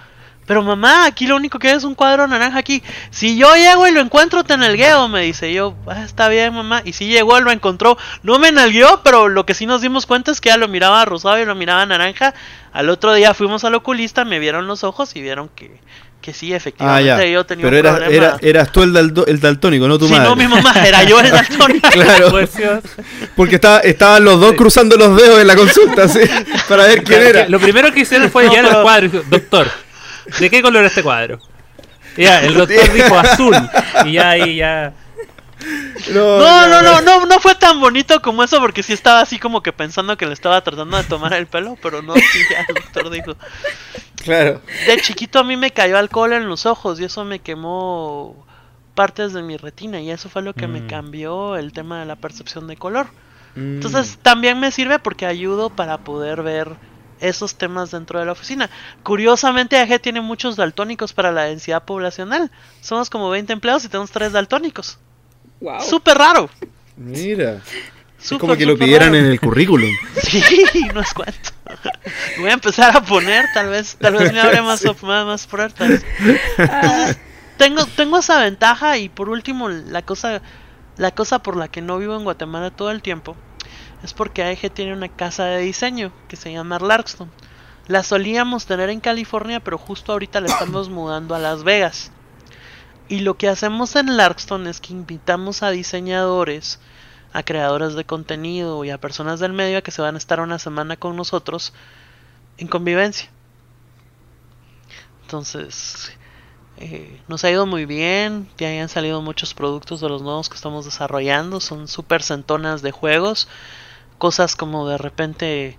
Pero 0.45 0.61
mamá, 0.61 1.05
aquí 1.05 1.25
lo 1.25 1.37
único 1.37 1.57
que 1.57 1.69
hay 1.69 1.77
es 1.77 1.85
un 1.85 1.95
cuadro 1.95 2.27
naranja 2.27 2.59
aquí. 2.59 2.83
Si 3.11 3.37
yo 3.37 3.55
llego 3.55 3.87
y 3.87 3.91
lo 3.91 4.01
encuentro, 4.01 4.43
te 4.43 4.57
nalgueo, 4.57 5.07
me 5.07 5.21
dice. 5.21 5.53
Yo, 5.53 5.73
"Ah, 5.87 6.03
está 6.03 6.27
bien, 6.27 6.53
mamá. 6.53 6.81
Y 6.83 6.91
si 6.93 7.07
llegó, 7.07 7.39
lo 7.39 7.49
encontró. 7.51 7.97
No 8.23 8.39
me 8.39 8.51
nalgueó, 8.51 9.01
pero 9.03 9.29
lo 9.29 9.45
que 9.45 9.53
sí 9.53 9.65
nos 9.65 9.81
dimos 9.81 10.05
cuenta 10.05 10.31
es 10.31 10.41
que 10.41 10.49
ya 10.49 10.57
lo 10.57 10.67
miraba 10.67 11.05
rosado 11.05 11.39
y 11.39 11.45
lo 11.45 11.55
miraba 11.55 11.85
naranja. 11.85 12.33
Al 12.73 12.89
otro 12.89 13.13
día 13.13 13.33
fuimos 13.33 13.63
al 13.63 13.75
oculista, 13.75 14.25
me 14.25 14.39
vieron 14.39 14.67
los 14.67 14.83
ojos 14.83 15.15
y 15.15 15.21
vieron 15.21 15.47
que, 15.47 15.79
que 16.23 16.33
sí, 16.33 16.53
Ah, 16.53 16.57
efectivamente 16.57 17.27
ya. 17.27 17.33
yo 17.33 17.45
tenía 17.45 17.65
Pero 17.65 17.75
un 17.77 17.79
era, 17.85 17.91
problema. 17.97 18.15
era- 18.15 18.37
eras 18.41 18.71
tú 18.71 18.81
el, 18.81 18.95
el 19.27 19.39
daltónico, 19.39 19.87
no 19.87 19.99
tu 19.99 20.07
Sí, 20.07 20.13
madre. 20.13 20.29
no, 20.29 20.35
mi 20.35 20.47
mamá, 20.47 20.73
era 20.87 21.03
yo 21.03 21.19
el 21.19 21.29
daltónico. 21.29 21.87
Claro, 21.91 22.29
Pues, 22.31 22.49
sí, 22.49 22.63
porque 23.35 23.55
estaba, 23.55 23.79
estaban 23.81 24.23
los 24.23 24.39
dos 24.39 24.53
cruzando 24.53 24.95
los 24.97 25.15
dedos 25.15 25.39
en 25.41 25.47
la 25.47 25.55
consulta, 25.55 26.07
¿sí? 26.07 26.21
Para 26.69 26.85
ver 26.85 27.03
quién 27.03 27.19
Claro, 27.19 27.39
era. 27.39 27.49
Lo 27.49 27.59
primero 27.59 27.91
que 27.91 27.99
hicieron 27.99 28.31
fue 28.31 28.47
llegar 28.49 28.65
al 28.65 28.81
cuadro 28.81 29.05
y 29.05 29.09
dijo, 29.09 29.23
doctor, 29.29 29.67
¿de 30.39 30.49
qué 30.49 30.61
color 30.61 30.85
es 30.85 30.91
este 30.91 31.03
cuadro? 31.03 31.39
Ya, 32.17 32.41
el 32.41 32.53
doctor 32.53 32.93
dijo 32.93 33.19
azul. 33.19 33.55
Y 34.05 34.13
ya 34.13 34.29
ahí 34.31 34.55
ya. 34.55 34.93
No, 36.13 36.67
no, 36.67 36.81
no, 36.81 37.01
no, 37.01 37.25
no 37.25 37.39
fue 37.39 37.55
tan 37.55 37.79
bonito 37.79 38.21
como 38.21 38.43
eso 38.43 38.59
porque 38.59 38.83
sí 38.83 38.93
estaba 38.93 39.21
así 39.21 39.39
como 39.39 39.61
que 39.63 39.71
pensando 39.71 40.17
que 40.17 40.25
le 40.25 40.33
estaba 40.33 40.61
tratando 40.61 40.97
de 40.97 41.03
tomar 41.03 41.33
el 41.33 41.47
pelo, 41.47 41.77
pero 41.81 42.01
no, 42.01 42.13
sí, 42.15 42.39
ya 42.49 42.65
el 42.67 42.75
doctor 42.75 43.09
dijo. 43.09 43.35
Claro. 44.23 44.61
De 44.87 44.97
chiquito 45.01 45.39
a 45.39 45.43
mí 45.43 45.57
me 45.57 45.71
cayó 45.71 45.97
alcohol 45.97 46.33
en 46.33 46.47
los 46.47 46.65
ojos 46.65 46.99
y 46.99 47.05
eso 47.05 47.23
me 47.25 47.39
quemó 47.39 48.45
partes 48.95 49.33
de 49.33 49.41
mi 49.41 49.57
retina 49.57 50.01
y 50.01 50.11
eso 50.11 50.29
fue 50.29 50.41
lo 50.41 50.53
que 50.53 50.67
me 50.67 50.81
Mm. 50.81 50.87
cambió 50.87 51.55
el 51.55 51.73
tema 51.73 51.99
de 51.99 52.05
la 52.05 52.15
percepción 52.15 52.67
de 52.67 52.77
color. 52.77 53.07
Mm. 53.55 53.75
Entonces 53.75 54.19
también 54.21 54.59
me 54.59 54.71
sirve 54.71 54.99
porque 54.99 55.25
ayudo 55.25 55.69
para 55.69 55.97
poder 55.99 56.43
ver 56.43 56.69
esos 57.19 57.55
temas 57.55 57.91
dentro 57.91 58.19
de 58.19 58.25
la 58.25 58.33
oficina. 58.33 58.69
Curiosamente 59.03 59.77
AG 59.77 59.99
tiene 60.01 60.21
muchos 60.21 60.55
daltónicos 60.57 61.13
para 61.13 61.31
la 61.31 61.43
densidad 61.43 61.83
poblacional. 61.83 62.51
Somos 62.81 63.09
como 63.09 63.29
20 63.29 63.53
empleados 63.53 63.85
y 63.85 63.89
tenemos 63.89 64.11
3 64.11 64.31
daltónicos. 64.33 64.99
Wow. 65.63 65.81
Súper 65.81 66.17
raro. 66.17 66.49
Mira. 66.97 67.61
Es 68.21 68.29
como 68.39 68.55
que 68.55 68.65
lo 68.65 68.77
pidieran 68.77 69.13
raro. 69.13 69.25
en 69.25 69.31
el 69.31 69.39
currículum. 69.39 69.89
Sí, 70.21 70.87
no 70.93 71.01
es 71.01 71.13
cuento. 71.13 71.49
Voy 72.37 72.49
a 72.49 72.53
empezar 72.53 72.95
a 72.95 73.01
poner, 73.01 73.45
tal 73.53 73.69
vez, 73.69 73.97
tal 73.99 74.13
vez 74.15 74.31
me 74.31 74.39
abre 74.39 74.61
más, 74.61 74.85
op- 74.85 75.01
más, 75.03 75.25
más 75.25 75.47
puertas. 75.47 76.03
Entonces, 76.57 77.17
tengo, 77.57 77.85
tengo 77.85 78.17
esa 78.19 78.39
ventaja 78.39 78.97
y 78.97 79.09
por 79.09 79.29
último, 79.29 79.69
la 79.69 80.01
cosa, 80.03 80.41
la 80.97 81.11
cosa 81.11 81.39
por 81.39 81.55
la 81.57 81.67
que 81.67 81.81
no 81.81 81.97
vivo 81.97 82.15
en 82.15 82.23
Guatemala 82.23 82.71
todo 82.71 82.91
el 82.91 83.01
tiempo 83.01 83.35
es 84.03 84.13
porque 84.13 84.43
AEG 84.43 84.71
tiene 84.71 84.93
una 84.93 85.07
casa 85.09 85.45
de 85.45 85.59
diseño 85.61 86.11
que 86.27 86.35
se 86.35 86.51
llama 86.51 86.79
Larkston. 86.79 87.29
La 87.87 88.03
solíamos 88.03 88.65
tener 88.65 88.89
en 88.89 88.99
California, 89.01 89.59
pero 89.59 89.77
justo 89.77 90.11
ahorita 90.13 90.39
la 90.41 90.47
estamos 90.47 90.89
mudando 90.89 91.35
a 91.35 91.39
Las 91.39 91.63
Vegas. 91.63 92.11
Y 93.09 93.19
lo 93.19 93.35
que 93.35 93.49
hacemos 93.49 93.95
en 93.95 94.17
Larkston 94.17 94.67
es 94.67 94.79
que 94.79 94.93
invitamos 94.93 95.61
a 95.61 95.71
diseñadores, 95.71 96.79
a 97.33 97.43
creadores 97.43 97.95
de 97.95 98.05
contenido 98.05 98.83
y 98.85 98.91
a 98.91 98.99
personas 98.99 99.39
del 99.39 99.53
medio 99.53 99.83
que 99.83 99.91
se 99.91 100.01
van 100.01 100.15
a 100.15 100.17
estar 100.17 100.39
una 100.39 100.59
semana 100.59 100.95
con 100.95 101.15
nosotros 101.15 101.73
en 102.57 102.67
convivencia. 102.67 103.29
Entonces, 105.23 106.11
eh, 106.77 107.19
nos 107.27 107.43
ha 107.43 107.51
ido 107.51 107.65
muy 107.65 107.85
bien, 107.85 108.49
ya 108.57 108.69
han 108.69 108.89
salido 108.89 109.21
muchos 109.21 109.53
productos 109.53 110.01
de 110.01 110.09
los 110.09 110.21
nuevos 110.21 110.49
que 110.49 110.55
estamos 110.55 110.85
desarrollando, 110.85 111.59
son 111.59 111.87
súper 111.87 112.23
centonas 112.23 112.81
de 112.81 112.91
juegos, 112.91 113.47
cosas 114.17 114.55
como 114.55 114.87
de 114.87 114.97
repente 114.97 115.77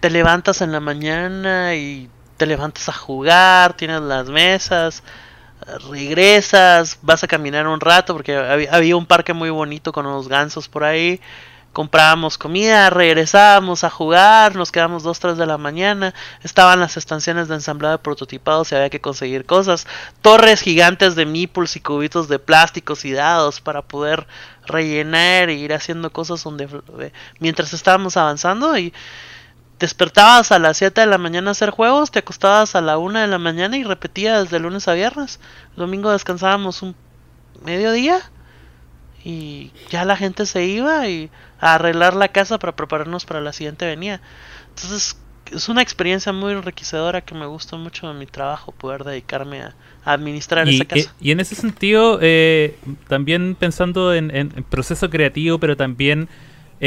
te 0.00 0.10
levantas 0.10 0.60
en 0.60 0.72
la 0.72 0.80
mañana 0.80 1.74
y 1.74 2.10
te 2.36 2.46
levantas 2.46 2.88
a 2.88 2.92
jugar, 2.92 3.76
tienes 3.76 4.02
las 4.02 4.28
mesas, 4.28 5.02
regresas, 5.90 6.98
vas 7.02 7.24
a 7.24 7.26
caminar 7.26 7.66
un 7.66 7.80
rato 7.80 8.12
porque 8.14 8.36
había, 8.36 8.96
un 8.96 9.06
parque 9.06 9.32
muy 9.32 9.50
bonito 9.50 9.92
con 9.92 10.06
unos 10.06 10.28
gansos 10.28 10.68
por 10.68 10.84
ahí. 10.84 11.20
Comprábamos 11.72 12.38
comida, 12.38 12.88
regresábamos 12.88 13.82
a 13.82 13.90
jugar, 13.90 14.54
nos 14.54 14.70
quedamos 14.70 15.02
2, 15.02 15.18
3 15.18 15.36
de 15.36 15.46
la 15.46 15.58
mañana. 15.58 16.14
Estaban 16.44 16.78
las 16.78 16.96
estaciones 16.96 17.48
de 17.48 17.56
ensamblado 17.56 17.96
de 17.96 18.02
prototipados 18.02 18.70
y 18.70 18.76
había 18.76 18.90
que 18.90 19.00
conseguir 19.00 19.44
cosas. 19.44 19.88
Torres 20.22 20.60
gigantes 20.60 21.16
de 21.16 21.26
meeples 21.26 21.74
y 21.74 21.80
cubitos 21.80 22.28
de 22.28 22.38
plásticos 22.38 23.04
y 23.04 23.12
dados 23.12 23.60
para 23.60 23.82
poder 23.82 24.28
rellenar 24.66 25.48
e 25.48 25.54
ir 25.54 25.74
haciendo 25.74 26.12
cosas 26.12 26.44
donde 26.44 26.68
eh, 27.00 27.12
mientras 27.40 27.72
estábamos 27.72 28.16
avanzando 28.16 28.78
y 28.78 28.92
despertabas 29.78 30.52
a 30.52 30.58
las 30.58 30.76
7 30.78 31.00
de 31.02 31.06
la 31.08 31.18
mañana 31.18 31.50
a 31.50 31.52
hacer 31.52 31.70
juegos, 31.70 32.10
te 32.10 32.20
acostabas 32.20 32.74
a 32.76 32.80
la 32.80 32.98
1 32.98 33.20
de 33.20 33.26
la 33.28 33.38
mañana 33.38 33.76
y 33.76 33.84
repetías 33.84 34.50
de 34.50 34.60
lunes 34.60 34.88
a 34.88 34.94
viernes. 34.94 35.40
El 35.72 35.76
domingo 35.76 36.10
descansábamos 36.12 36.82
un 36.82 36.96
mediodía 37.64 38.20
y 39.24 39.72
ya 39.90 40.04
la 40.04 40.16
gente 40.16 40.46
se 40.46 40.64
iba 40.66 41.08
y 41.08 41.30
a 41.60 41.74
arreglar 41.74 42.14
la 42.14 42.28
casa 42.28 42.58
para 42.58 42.76
prepararnos 42.76 43.24
para 43.24 43.40
la 43.40 43.52
siguiente 43.52 43.86
venida. 43.86 44.20
Entonces, 44.68 45.18
es 45.50 45.68
una 45.68 45.82
experiencia 45.82 46.32
muy 46.32 46.52
enriquecedora 46.52 47.20
que 47.22 47.34
me 47.34 47.46
gusta 47.46 47.76
mucho 47.76 48.10
en 48.10 48.18
mi 48.18 48.26
trabajo 48.26 48.72
poder 48.72 49.04
dedicarme 49.04 49.62
a, 49.62 49.74
a 50.04 50.12
administrar 50.12 50.68
Y, 50.68 50.76
esa 50.76 50.84
casa. 50.84 51.10
eh, 51.10 51.12
y 51.20 51.30
en 51.30 51.40
ese 51.40 51.54
sentido, 51.54 52.18
eh, 52.20 52.78
también 53.08 53.54
pensando 53.54 54.12
en, 54.14 54.30
en- 54.30 54.52
en 54.56 54.64
proceso 54.64 55.08
creativo, 55.10 55.58
pero 55.58 55.76
también 55.76 56.28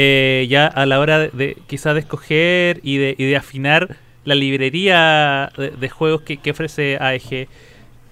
eh, 0.00 0.46
ya 0.48 0.68
a 0.68 0.86
la 0.86 1.00
hora 1.00 1.18
de, 1.18 1.30
de 1.30 1.56
quizás 1.66 1.94
de 1.94 2.00
escoger 2.00 2.78
y 2.84 2.98
de, 2.98 3.16
y 3.18 3.24
de 3.24 3.36
afinar 3.36 3.96
la 4.24 4.36
librería 4.36 5.50
de, 5.56 5.70
de 5.70 5.88
juegos 5.88 6.22
que, 6.22 6.36
que 6.36 6.52
ofrece 6.52 6.98
AEG, 7.00 7.48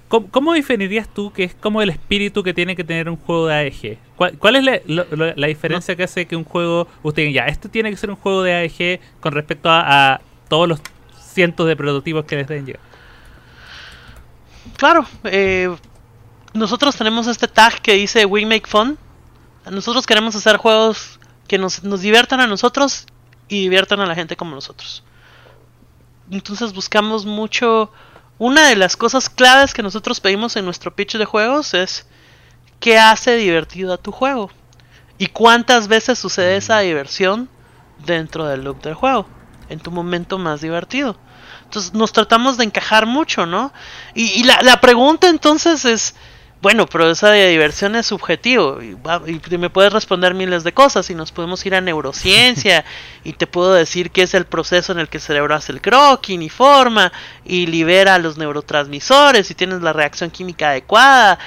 ¿cómo, 0.09 0.27
cómo 0.33 0.53
definirías 0.53 1.07
tú 1.07 1.33
que 1.33 1.45
es 1.45 1.55
como 1.55 1.83
el 1.83 1.91
espíritu 1.91 2.43
que 2.43 2.53
tiene 2.53 2.75
que 2.75 2.83
tener 2.83 3.09
un 3.09 3.17
juego 3.17 3.47
de 3.47 3.55
AEG? 3.55 3.99
¿Cuál, 4.17 4.37
cuál 4.37 4.57
es 4.57 4.65
la, 4.65 5.07
la 5.37 5.47
diferencia 5.47 5.95
que 5.95 6.03
hace 6.03 6.27
que 6.27 6.35
un 6.35 6.43
juego, 6.43 6.89
usted 7.05 7.23
diga, 7.23 7.45
ya, 7.45 7.53
esto 7.53 7.69
tiene 7.69 7.91
que 7.91 7.97
ser 7.97 8.11
un 8.11 8.17
juego 8.17 8.43
de 8.43 8.53
AEG 8.53 8.99
con 9.21 9.33
respecto 9.33 9.71
a, 9.71 10.15
a 10.15 10.21
todos 10.49 10.67
los 10.67 10.81
cientos 11.21 11.69
de 11.69 11.77
prototipos 11.77 12.25
que 12.25 12.35
les 12.35 12.49
den 12.49 12.67
llegar? 12.67 12.83
Claro, 14.77 15.07
eh, 15.23 15.73
nosotros 16.53 16.97
tenemos 16.97 17.29
este 17.29 17.47
tag 17.47 17.81
que 17.81 17.93
dice 17.93 18.27
We 18.27 18.45
Make 18.45 18.67
Fun. 18.67 18.99
Nosotros 19.71 20.05
queremos 20.05 20.35
hacer 20.35 20.57
juegos 20.57 21.21
que 21.47 21.59
nos, 21.59 21.83
nos 21.85 22.01
diviertan 22.01 22.41
a 22.41 22.47
nosotros 22.47 23.07
y 23.49 23.63
diviertan 23.63 24.01
a 24.01 24.07
la 24.07 24.15
gente 24.15 24.37
como 24.37 24.55
nosotros. 24.55 25.03
Entonces 26.31 26.73
buscamos 26.73 27.25
mucho... 27.27 27.91
Una 28.39 28.69
de 28.69 28.77
las 28.77 28.99
cosas 28.99 29.31
claves 29.31 29.73
que 29.73 29.83
nosotros 29.83 30.21
pedimos 30.21 30.57
en 30.57 30.67
nuestro 30.67 30.95
pitch 30.95 31.17
de 31.17 31.25
juegos 31.25 31.73
es 31.73 32.07
qué 32.81 32.99
hace 32.99 33.37
divertido 33.37 33.95
a 33.95 33.97
tu 33.97 34.13
juego 34.13 34.51
y 35.17 35.29
cuántas 35.29 35.89
veces 35.89 36.19
sucede 36.19 36.59
esa 36.59 36.81
diversión 36.81 37.49
dentro 38.05 38.45
del 38.45 38.63
loop 38.63 38.83
del 38.83 38.93
juego, 38.93 39.27
en 39.71 39.81
tu 39.81 39.91
momento 39.91 40.37
más 40.37 40.61
divertido. 40.61 41.17
Entonces 41.65 41.95
nos 41.95 42.13
tratamos 42.13 42.59
de 42.59 42.65
encajar 42.65 43.07
mucho, 43.07 43.47
¿no? 43.47 43.73
Y, 44.15 44.25
y 44.25 44.45
la, 44.45 44.61
la 44.61 44.83
pregunta 44.83 45.29
entonces 45.29 45.87
es, 45.87 46.15
bueno, 46.63 46.87
pero 46.87 47.11
esa 47.11 47.31
de 47.31 47.49
diversión 47.49 47.95
es 47.97 48.07
subjetivo 48.07 48.83
y, 48.83 48.95
va- 48.95 49.23
y 49.27 49.41
me 49.59 49.71
puedes 49.71 49.93
responder 49.93 50.35
miles 50.35 50.65
de 50.65 50.73
cosas 50.73 51.09
y 51.11 51.15
nos 51.15 51.31
podemos 51.31 51.65
ir 51.67 51.75
a 51.75 51.81
neurociencia 51.81 52.85
y 53.25 53.35
te 53.35 53.47
puedo 53.47 53.75
decir 53.75 54.11
que 54.11 54.23
es 54.23 54.35
el 54.35 54.47
proceso 54.47 54.93
en 54.93 54.99
el 54.99 55.09
que 55.09 55.19
el 55.19 55.23
cerebro 55.23 55.55
hace 55.55 55.73
el 55.73 55.81
croquis 55.81 56.41
y 56.41 56.49
forma 56.49 57.13
y 57.45 57.67
libera 57.67 58.19
los 58.19 58.37
neurotransmisores 58.39 59.51
y 59.51 59.55
tienes 59.55 59.83
la 59.83 59.93
reacción 59.93 60.31
química 60.31 60.71
adecuada. 60.71 61.39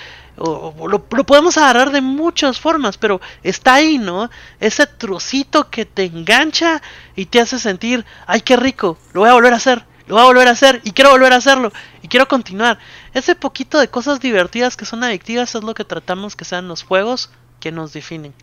O, 0.41 0.73
o 0.77 0.87
lo, 0.87 1.05
lo 1.11 1.23
podemos 1.25 1.57
agarrar 1.57 1.91
de 1.91 1.99
muchas 1.99 2.61
formas, 2.61 2.97
pero 2.97 3.19
está 3.43 3.73
ahí, 3.73 3.97
¿no? 3.97 4.29
Ese 4.61 4.87
trocito 4.87 5.69
que 5.69 5.83
te 5.85 6.05
engancha 6.05 6.81
y 7.13 7.25
te 7.25 7.41
hace 7.41 7.59
sentir, 7.59 8.05
ay, 8.25 8.39
qué 8.39 8.55
rico, 8.55 8.97
lo 9.11 9.19
voy 9.21 9.29
a 9.29 9.33
volver 9.33 9.51
a 9.51 9.57
hacer, 9.57 9.83
lo 10.07 10.15
voy 10.15 10.23
a 10.23 10.27
volver 10.27 10.47
a 10.47 10.51
hacer 10.51 10.79
y 10.85 10.91
quiero 10.91 11.11
volver 11.11 11.33
a 11.33 11.37
hacerlo 11.37 11.73
y 12.01 12.07
quiero 12.07 12.29
continuar. 12.29 12.79
Ese 13.13 13.35
poquito 13.35 13.79
de 13.79 13.87
cosas 13.87 14.19
divertidas 14.19 14.77
que 14.77 14.85
son 14.85 15.03
adictivas 15.03 15.55
es 15.55 15.63
lo 15.63 15.73
que 15.73 15.83
tratamos 15.85 16.35
que 16.35 16.45
sean 16.45 16.67
los 16.67 16.83
juegos 16.83 17.29
que 17.59 17.71
nos 17.71 17.91
definen. 17.93 18.33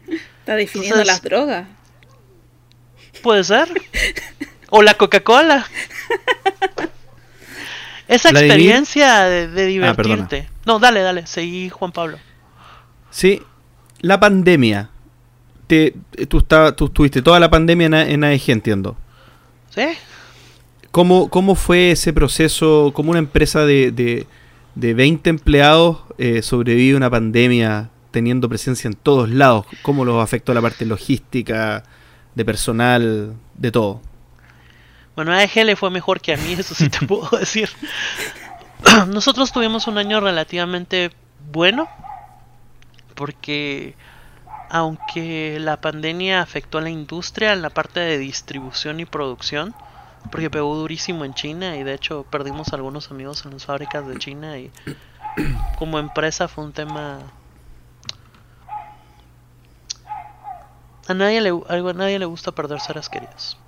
Está 0.40 0.56
definiendo 0.56 0.97
Entonces- 1.01 1.06
las 1.06 1.22
drogas. 1.22 1.66
Puede 3.22 3.44
ser. 3.44 3.68
O 4.70 4.82
la 4.82 4.94
Coca-Cola. 4.94 5.64
Esa 8.09 8.30
experiencia 8.30 9.24
de, 9.24 9.48
de 9.48 9.62
Ah, 9.62 9.66
divertirte. 9.66 10.48
no, 10.64 10.78
dale, 10.78 11.01
dale, 11.01 11.26
seguí 11.26 11.68
Juan 11.70 11.90
Pablo. 11.93 12.18
Sí, 13.10 13.43
la 14.01 14.20
pandemia. 14.20 14.90
Te, 15.66 15.94
tú, 16.28 16.38
estaba- 16.38 16.74
tú 16.76 16.86
estuviste 16.86 17.22
toda 17.22 17.40
la 17.40 17.51
pandemia 17.51 17.86
en, 17.86 17.94
en 17.94 18.24
AEG, 18.24 18.51
entiendo. 18.51 18.97
¿Sí? 19.70 19.86
¿Cómo, 20.93 21.28
¿Cómo 21.28 21.56
fue 21.56 21.90
ese 21.90 22.12
proceso? 22.12 22.93
¿Cómo 22.94 23.10
una 23.10 23.18
empresa 23.18 23.64
de, 23.66 23.90
de, 23.90 24.26
de 24.77 24.94
20 24.94 25.28
empleados 25.31 26.03
eh, 26.19 26.43
sobrevive 26.43 26.97
una 26.97 27.11
pandemia 27.11 27.90
teniendo 28.12 28.48
presencia 28.48 28.86
en 28.86 28.94
todos 28.94 29.28
lados? 29.28 29.66
¿Cómo 29.82 30.05
los 30.05 30.23
afectó 30.23 30.55
la 30.55 30.62
parte 30.62 30.86
logística, 30.86 31.82
de 32.36 32.44
personal, 32.44 33.35
de 33.55 33.73
todo? 33.73 34.01
Bueno, 35.16 35.32
a 35.32 35.43
EG 35.43 35.65
le 35.65 35.77
fue 35.77 35.90
mejor 35.90 36.20
que 36.20 36.35
a 36.35 36.36
mí, 36.36 36.53
eso 36.53 36.74
sí 36.74 36.89
te 36.89 37.05
puedo 37.07 37.28
decir. 37.36 37.70
Nosotros 39.09 39.51
tuvimos 39.51 39.86
un 39.89 39.98
año 39.98 40.20
relativamente 40.20 41.11
bueno, 41.51 41.89
porque 43.15 43.94
aunque 44.69 45.59
la 45.61 45.81
pandemia 45.81 46.43
afectó 46.43 46.78
a 46.78 46.82
la 46.82 46.90
industria 46.90 47.53
en 47.53 47.62
la 47.62 47.70
parte 47.70 48.01
de 48.01 48.19
distribución 48.19 49.01
y 49.01 49.07
producción, 49.07 49.74
porque 50.31 50.51
pegó 50.51 50.74
durísimo 50.74 51.24
en 51.24 51.35
China 51.35 51.77
y 51.77 51.82
de 51.82 51.94
hecho 51.94 52.24
perdimos 52.31 52.73
algunos 52.73 53.11
amigos 53.11 53.44
en 53.44 53.53
las 53.53 53.65
fábricas 53.65 54.07
de 54.07 54.16
China 54.19 54.59
y 54.59 54.70
como 55.78 55.98
empresa 55.98 56.48
fue 56.48 56.65
un 56.65 56.73
tema 56.73 57.20
a 61.09 61.15
nadie 61.15 61.40
le 61.40 61.51
a 61.51 61.93
nadie 61.93 62.19
le 62.19 62.27
gusta 62.27 62.53
perder 62.53 62.81
seres 62.81 63.09
queridos 63.09 63.59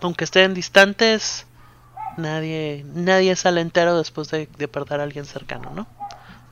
aunque 0.00 0.24
estén 0.24 0.54
distantes, 0.54 1.46
nadie, 2.16 2.84
nadie 2.94 3.34
sale 3.36 3.60
entero 3.60 3.96
después 3.96 4.30
de, 4.30 4.46
de 4.46 4.68
perder 4.68 5.00
a 5.00 5.04
alguien 5.04 5.24
cercano, 5.24 5.70
¿no? 5.74 5.86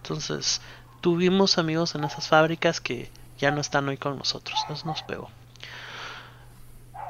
Entonces, 0.02 0.60
tuvimos 1.00 1.58
amigos 1.58 1.94
en 1.94 2.04
esas 2.04 2.28
fábricas 2.28 2.80
que 2.80 3.10
ya 3.38 3.50
no 3.50 3.60
están 3.60 3.88
hoy 3.88 3.96
con 3.96 4.18
nosotros, 4.18 4.58
nos, 4.68 4.84
nos 4.84 5.02
pegó. 5.02 5.30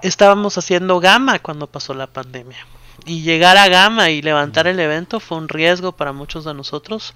Estábamos 0.02 0.59
haciendo 0.59 1.01
gama 1.01 1.39
cuando 1.39 1.66
pasó 1.66 1.94
la 1.94 2.06
pandemia. 2.06 2.59
Y 3.05 3.23
llegar 3.23 3.56
a 3.56 3.68
gama 3.68 4.10
y 4.10 4.23
levantar 4.23 4.66
el 4.66 4.81
evento 4.81 5.20
fue 5.20 5.39
un 5.39 5.48
riesgo 5.48 5.93
para 5.93 6.12
muchos 6.12 6.44
de 6.44 6.55
nosotros 6.55 7.14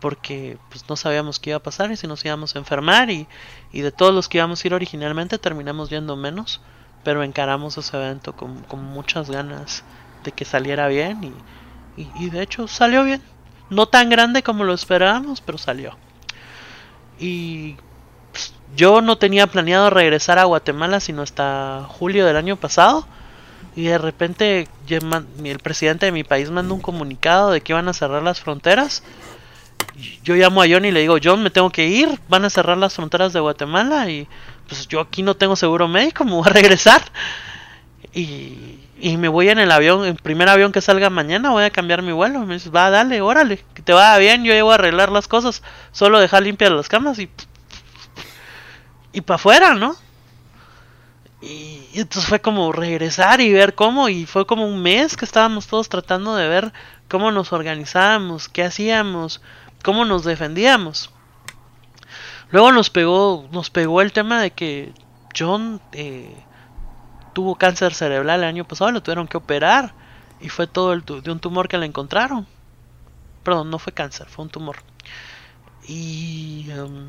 porque 0.00 0.58
pues, 0.68 0.84
no 0.88 0.96
sabíamos 0.96 1.38
qué 1.38 1.50
iba 1.50 1.58
a 1.58 1.62
pasar 1.62 1.92
y 1.92 1.96
si 1.96 2.08
nos 2.08 2.24
íbamos 2.24 2.56
a 2.56 2.58
enfermar 2.58 3.08
y, 3.08 3.28
y 3.72 3.82
de 3.82 3.92
todos 3.92 4.12
los 4.12 4.28
que 4.28 4.38
íbamos 4.38 4.62
a 4.62 4.66
ir 4.66 4.74
originalmente 4.74 5.38
terminamos 5.38 5.90
yendo 5.90 6.16
menos 6.16 6.60
pero 7.04 7.22
encaramos 7.22 7.78
ese 7.78 7.96
evento 7.96 8.34
con, 8.34 8.62
con 8.62 8.84
muchas 8.84 9.30
ganas 9.30 9.84
de 10.24 10.32
que 10.32 10.44
saliera 10.44 10.88
bien 10.88 11.22
y, 11.96 12.02
y, 12.02 12.10
y 12.16 12.30
de 12.30 12.42
hecho 12.42 12.68
salió 12.68 13.04
bien. 13.04 13.22
No 13.70 13.86
tan 13.86 14.10
grande 14.10 14.42
como 14.42 14.64
lo 14.64 14.74
esperábamos, 14.74 15.40
pero 15.40 15.58
salió. 15.58 15.96
Y 17.18 17.76
yo 18.76 19.00
no 19.02 19.18
tenía 19.18 19.46
planeado 19.46 19.90
regresar 19.90 20.38
a 20.38 20.44
Guatemala 20.44 21.00
sino 21.00 21.22
hasta 21.22 21.84
julio 21.88 22.26
del 22.26 22.36
año 22.36 22.56
pasado. 22.56 23.06
Y 23.74 23.84
de 23.84 23.96
repente 23.96 24.68
el 24.88 25.58
presidente 25.58 26.06
de 26.06 26.12
mi 26.12 26.24
país 26.24 26.50
manda 26.50 26.74
un 26.74 26.80
comunicado 26.80 27.50
de 27.50 27.62
que 27.62 27.72
iban 27.72 27.88
a 27.88 27.94
cerrar 27.94 28.22
las 28.22 28.40
fronteras. 28.40 29.02
Yo 30.22 30.34
llamo 30.34 30.62
a 30.62 30.66
John 30.68 30.84
y 30.84 30.90
le 30.90 31.00
digo, 31.00 31.16
John, 31.22 31.42
me 31.42 31.50
tengo 31.50 31.70
que 31.70 31.86
ir, 31.86 32.18
van 32.28 32.44
a 32.44 32.50
cerrar 32.50 32.76
las 32.76 32.94
fronteras 32.94 33.32
de 33.32 33.40
Guatemala 33.40 34.08
y 34.10 34.26
pues 34.68 34.88
yo 34.88 35.00
aquí 35.00 35.22
no 35.22 35.34
tengo 35.36 35.56
seguro 35.56 35.88
médico, 35.88 36.24
me 36.24 36.32
voy 36.32 36.44
a 36.46 36.50
regresar. 36.52 37.02
Y, 38.14 38.78
me 39.18 39.28
voy 39.28 39.48
en 39.48 39.58
el 39.58 39.72
avión, 39.72 40.04
el 40.04 40.14
primer 40.16 40.48
avión 40.48 40.70
que 40.70 40.80
salga 40.80 41.10
mañana, 41.10 41.50
voy 41.50 41.64
a 41.64 41.70
cambiar 41.70 42.02
mi 42.02 42.12
vuelo. 42.12 42.40
Me 42.40 42.54
dice, 42.54 42.70
va, 42.70 42.90
dale, 42.90 43.20
órale, 43.20 43.64
que 43.74 43.82
te 43.82 43.92
vaya 43.92 44.16
bien, 44.18 44.44
yo 44.44 44.52
llego 44.52 44.70
a 44.70 44.74
arreglar 44.74 45.10
las 45.10 45.28
cosas, 45.28 45.62
solo 45.92 46.20
dejar 46.20 46.42
limpias 46.42 46.70
las 46.70 46.88
camas 46.88 47.18
y... 47.18 47.28
Y 49.12 49.20
para 49.20 49.36
afuera, 49.36 49.74
¿no? 49.74 49.96
Y 51.42 51.88
entonces 51.94 52.28
fue 52.28 52.40
como 52.40 52.70
regresar 52.70 53.40
y 53.40 53.52
ver 53.52 53.74
cómo, 53.74 54.08
y 54.08 54.26
fue 54.26 54.46
como 54.46 54.66
un 54.66 54.80
mes 54.80 55.16
que 55.16 55.24
estábamos 55.24 55.66
todos 55.66 55.88
tratando 55.88 56.36
de 56.36 56.48
ver 56.48 56.72
cómo 57.08 57.32
nos 57.32 57.52
organizábamos, 57.52 58.48
qué 58.48 58.62
hacíamos, 58.62 59.42
cómo 59.82 60.04
nos 60.04 60.24
defendíamos. 60.24 61.10
Luego 62.50 62.70
nos 62.70 62.90
pegó, 62.90 63.48
nos 63.50 63.70
pegó 63.70 64.02
el 64.02 64.12
tema 64.12 64.40
de 64.40 64.52
que 64.52 64.92
John 65.36 65.80
eh, 65.92 66.32
tuvo 67.32 67.56
cáncer 67.56 67.92
cerebral 67.94 68.40
el 68.40 68.48
año 68.48 68.64
pasado, 68.64 68.92
lo 68.92 69.02
tuvieron 69.02 69.26
que 69.26 69.38
operar 69.38 69.94
y 70.40 70.48
fue 70.48 70.66
todo 70.66 70.92
el 70.92 71.04
de 71.04 71.30
un 71.30 71.40
tumor 71.40 71.66
que 71.66 71.78
le 71.78 71.86
encontraron. 71.86 72.46
Perdón, 73.42 73.70
no 73.70 73.78
fue 73.78 73.92
cáncer, 73.92 74.28
fue 74.28 74.44
un 74.44 74.50
tumor. 74.50 74.76
Y 75.88 76.70
em, 76.70 77.08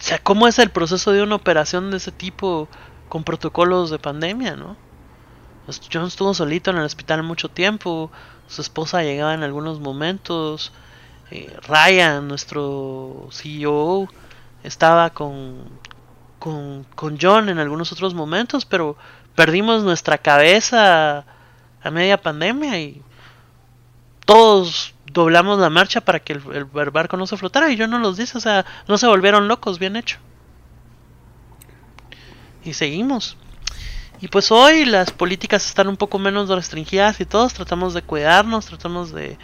o 0.00 0.02
sea, 0.02 0.18
¿cómo 0.18 0.48
es 0.48 0.58
el 0.58 0.70
proceso 0.70 1.12
de 1.12 1.22
una 1.22 1.34
operación 1.34 1.90
de 1.90 1.98
ese 1.98 2.10
tipo 2.10 2.68
con 3.10 3.22
protocolos 3.22 3.90
de 3.90 3.98
pandemia, 3.98 4.56
no? 4.56 4.76
Pues 5.66 5.82
John 5.92 6.06
estuvo 6.06 6.32
solito 6.32 6.70
en 6.70 6.78
el 6.78 6.84
hospital 6.84 7.22
mucho 7.22 7.50
tiempo, 7.50 8.10
su 8.48 8.62
esposa 8.62 9.02
llegaba 9.02 9.34
en 9.34 9.42
algunos 9.42 9.78
momentos, 9.78 10.72
eh, 11.30 11.54
Ryan, 11.68 12.26
nuestro 12.26 13.28
CEO, 13.30 14.08
estaba 14.64 15.10
con, 15.10 15.68
con, 16.38 16.84
con 16.94 17.18
John 17.20 17.50
en 17.50 17.58
algunos 17.58 17.92
otros 17.92 18.14
momentos, 18.14 18.64
pero 18.64 18.96
perdimos 19.34 19.84
nuestra 19.84 20.16
cabeza 20.16 21.26
a 21.82 21.90
media 21.90 22.20
pandemia 22.20 22.80
y 22.80 23.02
todos 24.24 24.94
doblamos 25.12 25.58
la 25.58 25.70
marcha 25.70 26.00
para 26.00 26.20
que 26.20 26.32
el, 26.32 26.64
barco 26.64 27.16
no 27.16 27.26
se 27.26 27.36
flotara 27.36 27.70
y 27.70 27.76
yo 27.76 27.86
no 27.86 27.98
los 27.98 28.16
dice, 28.16 28.38
o 28.38 28.40
sea, 28.40 28.64
no 28.88 28.98
se 28.98 29.06
volvieron 29.06 29.48
locos, 29.48 29.78
bien 29.78 29.96
hecho. 29.96 30.18
Y 32.64 32.74
seguimos. 32.74 33.36
Y 34.22 34.28
pues 34.28 34.52
hoy 34.52 34.84
las 34.84 35.12
políticas 35.12 35.64
están 35.64 35.88
un 35.88 35.96
poco 35.96 36.18
menos 36.18 36.50
restringidas 36.50 37.20
y 37.20 37.24
todos 37.24 37.54
tratamos 37.54 37.94
de 37.94 38.02
cuidarnos, 38.02 38.66
tratamos 38.66 39.12
de, 39.12 39.38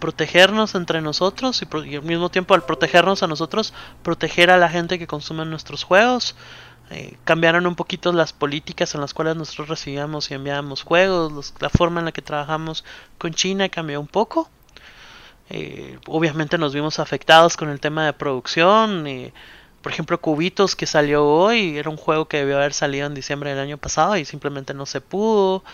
protegernos 0.00 0.74
entre 0.74 1.00
nosotros 1.00 1.62
y 1.62 1.94
al 1.94 2.02
mismo 2.02 2.28
tiempo 2.28 2.54
al 2.54 2.64
protegernos 2.64 3.22
a 3.22 3.28
nosotros, 3.28 3.72
proteger 4.02 4.50
a 4.50 4.58
la 4.58 4.68
gente 4.68 4.98
que 4.98 5.06
consume 5.06 5.44
nuestros 5.44 5.84
juegos. 5.84 6.34
Eh, 6.90 7.16
cambiaron 7.24 7.66
un 7.66 7.76
poquito 7.76 8.12
las 8.12 8.32
políticas 8.32 8.94
en 8.94 9.02
las 9.02 9.14
cuales 9.14 9.36
nosotros 9.36 9.68
recibíamos 9.68 10.30
y 10.30 10.34
enviábamos 10.34 10.82
juegos, 10.82 11.30
los- 11.30 11.54
la 11.60 11.68
forma 11.68 12.00
en 12.00 12.06
la 12.06 12.12
que 12.12 12.22
trabajamos 12.22 12.84
con 13.18 13.34
China 13.34 13.68
cambió 13.68 14.00
un 14.00 14.08
poco. 14.08 14.50
Eh, 15.50 15.98
obviamente 16.06 16.58
nos 16.58 16.74
vimos 16.74 16.98
afectados 16.98 17.56
con 17.56 17.70
el 17.70 17.80
tema 17.80 18.04
de 18.06 18.12
producción. 18.12 19.06
eh, 19.06 19.32
por 19.82 19.92
ejemplo, 19.92 20.20
Cubitos 20.20 20.76
que 20.76 20.86
salió 20.86 21.24
hoy 21.26 21.78
era 21.78 21.88
un 21.90 21.96
juego 21.96 22.26
que 22.28 22.38
debió 22.38 22.56
haber 22.58 22.74
salido 22.74 23.06
en 23.06 23.14
diciembre 23.14 23.50
del 23.50 23.60
año 23.60 23.78
pasado 23.78 24.16
y 24.16 24.24
simplemente 24.24 24.74
no 24.74 24.86
se 24.86 25.00
pudo. 25.00 25.64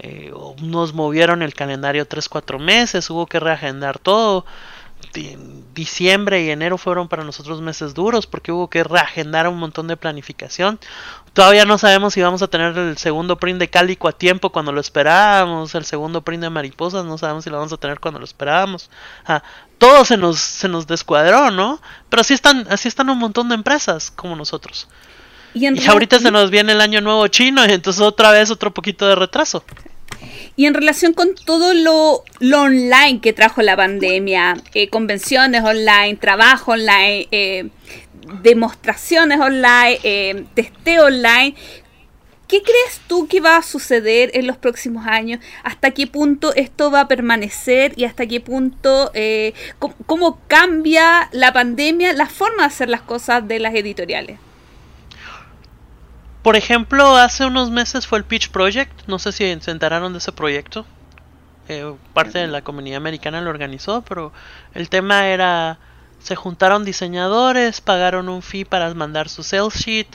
Eh, 0.00 0.32
nos 0.62 0.94
movieron 0.94 1.42
el 1.42 1.54
calendario 1.54 2.06
3-4 2.08 2.58
meses, 2.60 3.10
hubo 3.10 3.26
que 3.26 3.40
reagendar 3.40 3.98
todo. 3.98 4.44
Di- 5.14 5.36
Diciembre 5.74 6.42
y 6.42 6.50
enero 6.50 6.76
fueron 6.78 7.08
para 7.08 7.22
nosotros 7.24 7.60
meses 7.60 7.94
duros 7.94 8.26
porque 8.26 8.50
hubo 8.52 8.68
que 8.68 8.82
reagendar 8.84 9.46
un 9.48 9.58
montón 9.58 9.86
de 9.88 9.96
planificación. 9.96 10.78
Todavía 11.38 11.64
no 11.64 11.78
sabemos 11.78 12.14
si 12.14 12.20
vamos 12.20 12.42
a 12.42 12.48
tener 12.48 12.76
el 12.76 12.98
segundo 12.98 13.38
print 13.38 13.60
de 13.60 13.70
Cálico 13.70 14.08
a 14.08 14.12
tiempo 14.12 14.50
cuando 14.50 14.72
lo 14.72 14.80
esperábamos, 14.80 15.72
el 15.76 15.84
segundo 15.84 16.22
print 16.22 16.42
de 16.42 16.50
Mariposas, 16.50 17.04
no 17.04 17.16
sabemos 17.16 17.44
si 17.44 17.50
lo 17.50 17.58
vamos 17.58 17.72
a 17.72 17.76
tener 17.76 18.00
cuando 18.00 18.18
lo 18.18 18.24
esperábamos. 18.24 18.90
Ah, 19.24 19.44
todo 19.78 20.04
se 20.04 20.16
nos, 20.16 20.40
se 20.40 20.66
nos 20.66 20.88
descuadró, 20.88 21.52
¿no? 21.52 21.80
Pero 22.08 22.22
así 22.22 22.34
están, 22.34 22.66
así 22.68 22.88
están 22.88 23.08
un 23.08 23.18
montón 23.18 23.48
de 23.50 23.54
empresas 23.54 24.10
como 24.10 24.34
nosotros. 24.34 24.88
Y, 25.54 25.66
en 25.66 25.76
Y 25.76 25.78
rela- 25.78 25.90
ahorita 25.92 26.18
se 26.18 26.32
nos 26.32 26.50
viene 26.50 26.72
el 26.72 26.80
año 26.80 27.00
nuevo 27.00 27.24
chino 27.28 27.64
y 27.64 27.70
entonces 27.70 28.02
otra 28.02 28.32
vez 28.32 28.50
otro 28.50 28.74
poquito 28.74 29.06
de 29.06 29.14
retraso. 29.14 29.62
y 30.56 30.66
en 30.66 30.74
relación 30.74 31.12
con 31.14 31.36
todo 31.36 31.72
lo, 31.72 32.24
lo 32.40 32.62
online 32.62 33.20
que 33.20 33.32
trajo 33.32 33.62
la 33.62 33.76
pandemia, 33.76 34.56
eh, 34.74 34.88
convenciones 34.88 35.62
online, 35.62 36.16
trabajo 36.16 36.72
online, 36.72 37.28
eh, 37.30 37.68
demostraciones 38.42 39.40
online, 39.40 39.98
eh, 40.02 40.44
testeo 40.54 41.06
online, 41.06 41.54
¿qué 42.46 42.62
crees 42.62 43.00
tú 43.06 43.28
que 43.28 43.40
va 43.40 43.56
a 43.56 43.62
suceder 43.62 44.30
en 44.34 44.46
los 44.46 44.56
próximos 44.56 45.06
años? 45.06 45.40
¿Hasta 45.64 45.90
qué 45.90 46.06
punto 46.06 46.54
esto 46.54 46.90
va 46.90 47.02
a 47.02 47.08
permanecer 47.08 47.92
y 47.96 48.04
hasta 48.04 48.26
qué 48.26 48.40
punto, 48.40 49.10
eh, 49.14 49.54
cómo, 49.78 49.94
cómo 50.06 50.40
cambia 50.46 51.28
la 51.32 51.52
pandemia 51.52 52.12
la 52.12 52.26
forma 52.26 52.62
de 52.62 52.68
hacer 52.68 52.88
las 52.88 53.02
cosas 53.02 53.46
de 53.46 53.58
las 53.58 53.74
editoriales? 53.74 54.38
Por 56.42 56.56
ejemplo, 56.56 57.16
hace 57.16 57.44
unos 57.44 57.70
meses 57.70 58.06
fue 58.06 58.18
el 58.18 58.24
Pitch 58.24 58.50
Project, 58.50 59.06
no 59.06 59.18
sé 59.18 59.32
si 59.32 59.60
se 59.60 59.70
enteraron 59.70 60.12
de 60.12 60.18
ese 60.18 60.32
proyecto. 60.32 60.86
Eh, 61.68 61.94
parte 62.14 62.38
de 62.38 62.46
la 62.46 62.62
comunidad 62.62 62.96
americana 62.96 63.42
lo 63.42 63.50
organizó, 63.50 64.02
pero 64.02 64.32
el 64.72 64.88
tema 64.88 65.28
era, 65.28 65.78
se 66.20 66.36
juntaron 66.36 66.84
diseñadores, 66.84 67.80
pagaron 67.80 68.28
un 68.28 68.42
fee 68.42 68.64
para 68.64 68.92
mandar 68.94 69.28
su 69.28 69.42
sales 69.42 69.74
sheet, 69.74 70.08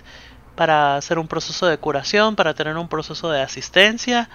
para 0.55 0.97
hacer 0.97 1.17
un 1.17 1.27
proceso 1.27 1.65
de 1.65 1.77
curación, 1.77 2.35
para 2.35 2.53
tener 2.53 2.77
un 2.77 2.87
proceso 2.87 3.29
de 3.31 3.41
asistencia. 3.41 4.29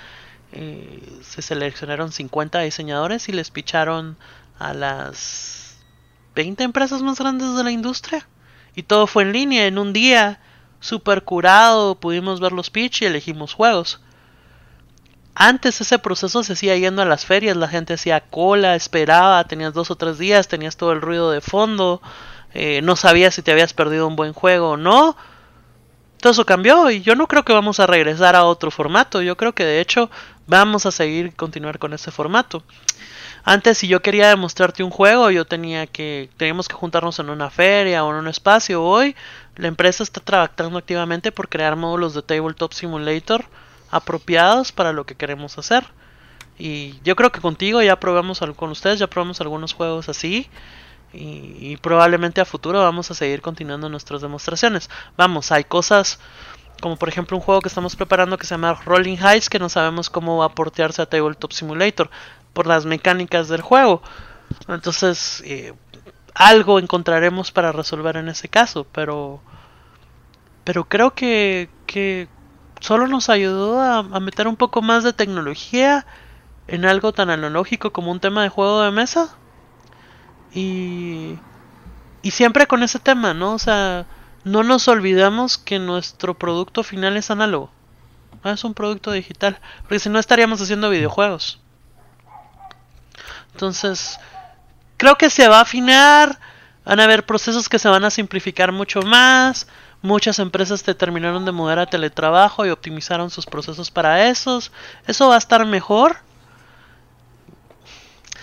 Eh, 0.52 1.02
se 1.22 1.42
seleccionaron 1.42 2.10
50 2.10 2.60
diseñadores 2.60 3.28
y 3.28 3.32
les 3.32 3.50
picharon 3.50 4.16
a 4.58 4.72
las 4.72 5.78
20 6.34 6.64
empresas 6.64 7.02
más 7.02 7.18
grandes 7.18 7.54
de 7.56 7.64
la 7.64 7.70
industria. 7.70 8.26
Y 8.74 8.82
todo 8.82 9.06
fue 9.06 9.24
en 9.24 9.32
línea, 9.32 9.66
en 9.66 9.78
un 9.78 9.92
día, 9.92 10.40
super 10.80 11.24
curado, 11.24 11.96
pudimos 11.96 12.40
ver 12.40 12.52
los 12.52 12.70
pitch 12.70 13.02
y 13.02 13.06
elegimos 13.06 13.54
juegos. 13.54 14.00
Antes 15.34 15.80
ese 15.80 15.98
proceso 15.98 16.42
se 16.42 16.54
hacía 16.54 16.76
yendo 16.76 17.02
a 17.02 17.04
las 17.04 17.24
ferias, 17.24 17.56
la 17.56 17.68
gente 17.68 17.94
hacía 17.94 18.20
cola, 18.20 18.74
esperaba, 18.74 19.44
tenías 19.44 19.72
dos 19.72 19.90
o 19.90 19.96
tres 19.96 20.18
días, 20.18 20.48
tenías 20.48 20.76
todo 20.76 20.92
el 20.92 21.00
ruido 21.00 21.30
de 21.30 21.40
fondo, 21.40 22.02
eh, 22.54 22.80
no 22.82 22.96
sabías 22.96 23.34
si 23.34 23.42
te 23.42 23.52
habías 23.52 23.72
perdido 23.72 24.06
un 24.08 24.16
buen 24.16 24.32
juego 24.32 24.70
o 24.70 24.76
no. 24.76 25.16
Todo 26.20 26.32
eso 26.32 26.44
cambió 26.44 26.90
y 26.90 27.02
yo 27.02 27.14
no 27.14 27.28
creo 27.28 27.44
que 27.44 27.52
vamos 27.52 27.78
a 27.78 27.86
regresar 27.86 28.34
a 28.34 28.44
otro 28.44 28.72
formato, 28.72 29.22
yo 29.22 29.36
creo 29.36 29.54
que 29.54 29.64
de 29.64 29.80
hecho 29.80 30.10
vamos 30.48 30.86
a 30.86 30.90
seguir 30.90 31.36
continuar 31.36 31.78
con 31.78 31.92
ese 31.92 32.10
formato. 32.10 32.64
Antes 33.44 33.78
si 33.78 33.88
yo 33.88 34.02
quería 34.02 34.28
demostrarte 34.28 34.82
un 34.82 34.90
juego, 34.90 35.30
yo 35.30 35.44
tenía 35.44 35.86
que 35.86 36.28
teníamos 36.36 36.66
que 36.66 36.74
juntarnos 36.74 37.18
en 37.20 37.30
una 37.30 37.50
feria 37.50 38.04
o 38.04 38.10
en 38.10 38.16
un 38.16 38.28
espacio. 38.28 38.82
Hoy 38.82 39.14
la 39.56 39.68
empresa 39.68 40.02
está 40.02 40.20
trabajando 40.20 40.78
activamente 40.78 41.30
por 41.30 41.48
crear 41.48 41.76
módulos 41.76 42.14
de 42.14 42.22
Tabletop 42.22 42.72
Simulator 42.72 43.44
apropiados 43.90 44.72
para 44.72 44.92
lo 44.92 45.06
que 45.06 45.14
queremos 45.14 45.58
hacer. 45.58 45.84
Y 46.58 47.00
yo 47.04 47.14
creo 47.16 47.30
que 47.30 47.40
contigo 47.40 47.82
ya 47.82 48.00
probamos 48.00 48.40
con 48.56 48.70
ustedes 48.70 48.98
ya 48.98 49.06
probamos 49.06 49.40
algunos 49.40 49.72
juegos 49.72 50.08
así. 50.08 50.48
Y, 51.12 51.56
y 51.60 51.76
probablemente 51.78 52.40
a 52.40 52.44
futuro 52.44 52.80
vamos 52.80 53.10
a 53.10 53.14
seguir 53.14 53.40
continuando 53.40 53.88
nuestras 53.88 54.20
demostraciones. 54.20 54.90
Vamos, 55.16 55.52
hay 55.52 55.64
cosas 55.64 56.18
como 56.80 56.96
por 56.96 57.08
ejemplo 57.08 57.36
un 57.36 57.42
juego 57.42 57.60
que 57.60 57.68
estamos 57.68 57.96
preparando 57.96 58.38
que 58.38 58.46
se 58.46 58.54
llama 58.54 58.74
Rolling 58.84 59.16
Heights 59.16 59.48
que 59.50 59.58
no 59.58 59.68
sabemos 59.68 60.10
cómo 60.10 60.38
va 60.38 60.46
a 60.46 60.54
portearse 60.54 61.02
a 61.02 61.06
Tabletop 61.06 61.52
Simulator 61.52 62.10
por 62.52 62.66
las 62.66 62.86
mecánicas 62.86 63.48
del 63.48 63.62
juego. 63.62 64.02
Entonces, 64.68 65.42
eh, 65.44 65.74
algo 66.34 66.78
encontraremos 66.78 67.52
para 67.52 67.72
resolver 67.72 68.16
en 68.16 68.28
ese 68.28 68.48
caso, 68.48 68.86
pero 68.92 69.40
pero 70.64 70.84
creo 70.84 71.14
que, 71.14 71.70
que 71.86 72.28
solo 72.80 73.06
nos 73.06 73.28
ayudó 73.28 73.80
a, 73.80 74.02
meter 74.20 74.48
un 74.48 74.56
poco 74.56 74.82
más 74.82 75.04
de 75.04 75.12
tecnología 75.12 76.06
en 76.66 76.84
algo 76.84 77.12
tan 77.12 77.30
analógico 77.30 77.92
como 77.92 78.10
un 78.10 78.20
tema 78.20 78.42
de 78.42 78.48
juego 78.48 78.82
de 78.82 78.90
mesa. 78.90 79.36
Y, 80.54 81.38
y 82.22 82.30
siempre 82.30 82.66
con 82.66 82.82
ese 82.82 82.98
tema, 82.98 83.34
¿no? 83.34 83.54
O 83.54 83.58
sea, 83.58 84.06
no 84.44 84.62
nos 84.62 84.88
olvidamos 84.88 85.58
que 85.58 85.78
nuestro 85.78 86.38
producto 86.38 86.82
final 86.82 87.16
es 87.16 87.30
análogo. 87.30 87.70
Ah, 88.42 88.52
Es 88.52 88.64
un 88.64 88.74
producto 88.74 89.12
digital. 89.12 89.58
Porque 89.82 89.98
si 89.98 90.08
no 90.08 90.18
estaríamos 90.18 90.60
haciendo 90.60 90.90
videojuegos. 90.90 91.60
Entonces, 93.52 94.18
creo 94.96 95.16
que 95.16 95.30
se 95.30 95.48
va 95.48 95.58
a 95.58 95.62
afinar. 95.62 96.38
Van 96.84 97.00
a 97.00 97.04
haber 97.04 97.26
procesos 97.26 97.68
que 97.68 97.78
se 97.78 97.88
van 97.88 98.04
a 98.04 98.10
simplificar 98.10 98.72
mucho 98.72 99.02
más. 99.02 99.66
Muchas 100.00 100.38
empresas 100.38 100.84
te 100.84 100.94
terminaron 100.94 101.44
de 101.44 101.52
mudar 101.52 101.80
a 101.80 101.86
teletrabajo 101.86 102.64
y 102.64 102.70
optimizaron 102.70 103.30
sus 103.30 103.46
procesos 103.46 103.90
para 103.90 104.28
esos. 104.28 104.70
Eso 105.06 105.28
va 105.28 105.34
a 105.34 105.38
estar 105.38 105.64
mejor. 105.66 106.18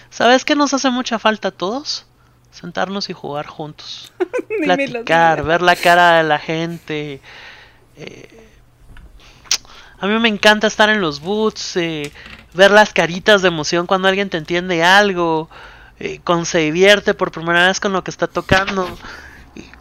¿Sabes 0.09 0.43
qué 0.43 0.55
nos 0.55 0.73
hace 0.73 0.89
mucha 0.89 1.17
falta 1.17 1.49
a 1.49 1.51
todos? 1.51 2.05
Sentarnos 2.51 3.09
y 3.09 3.13
jugar 3.13 3.47
juntos. 3.47 4.13
Platicar, 4.63 5.43
ver 5.43 5.61
la 5.61 5.75
cara 5.75 6.17
de 6.17 6.23
la 6.23 6.39
gente. 6.39 7.21
Eh, 7.95 8.49
a 9.99 10.07
mí 10.07 10.19
me 10.19 10.29
encanta 10.29 10.67
estar 10.67 10.89
en 10.89 10.99
los 10.99 11.21
boots, 11.21 11.77
eh, 11.77 12.11
ver 12.53 12.71
las 12.71 12.91
caritas 12.91 13.41
de 13.41 13.47
emoción 13.47 13.87
cuando 13.87 14.07
alguien 14.07 14.29
te 14.29 14.37
entiende 14.37 14.83
algo, 14.83 15.49
eh, 15.99 16.19
cuando 16.23 16.45
se 16.45 16.59
divierte 16.59 17.13
por 17.13 17.31
primera 17.31 17.67
vez 17.67 17.79
con 17.79 17.93
lo 17.93 18.03
que 18.03 18.11
está 18.11 18.27
tocando. 18.27 18.87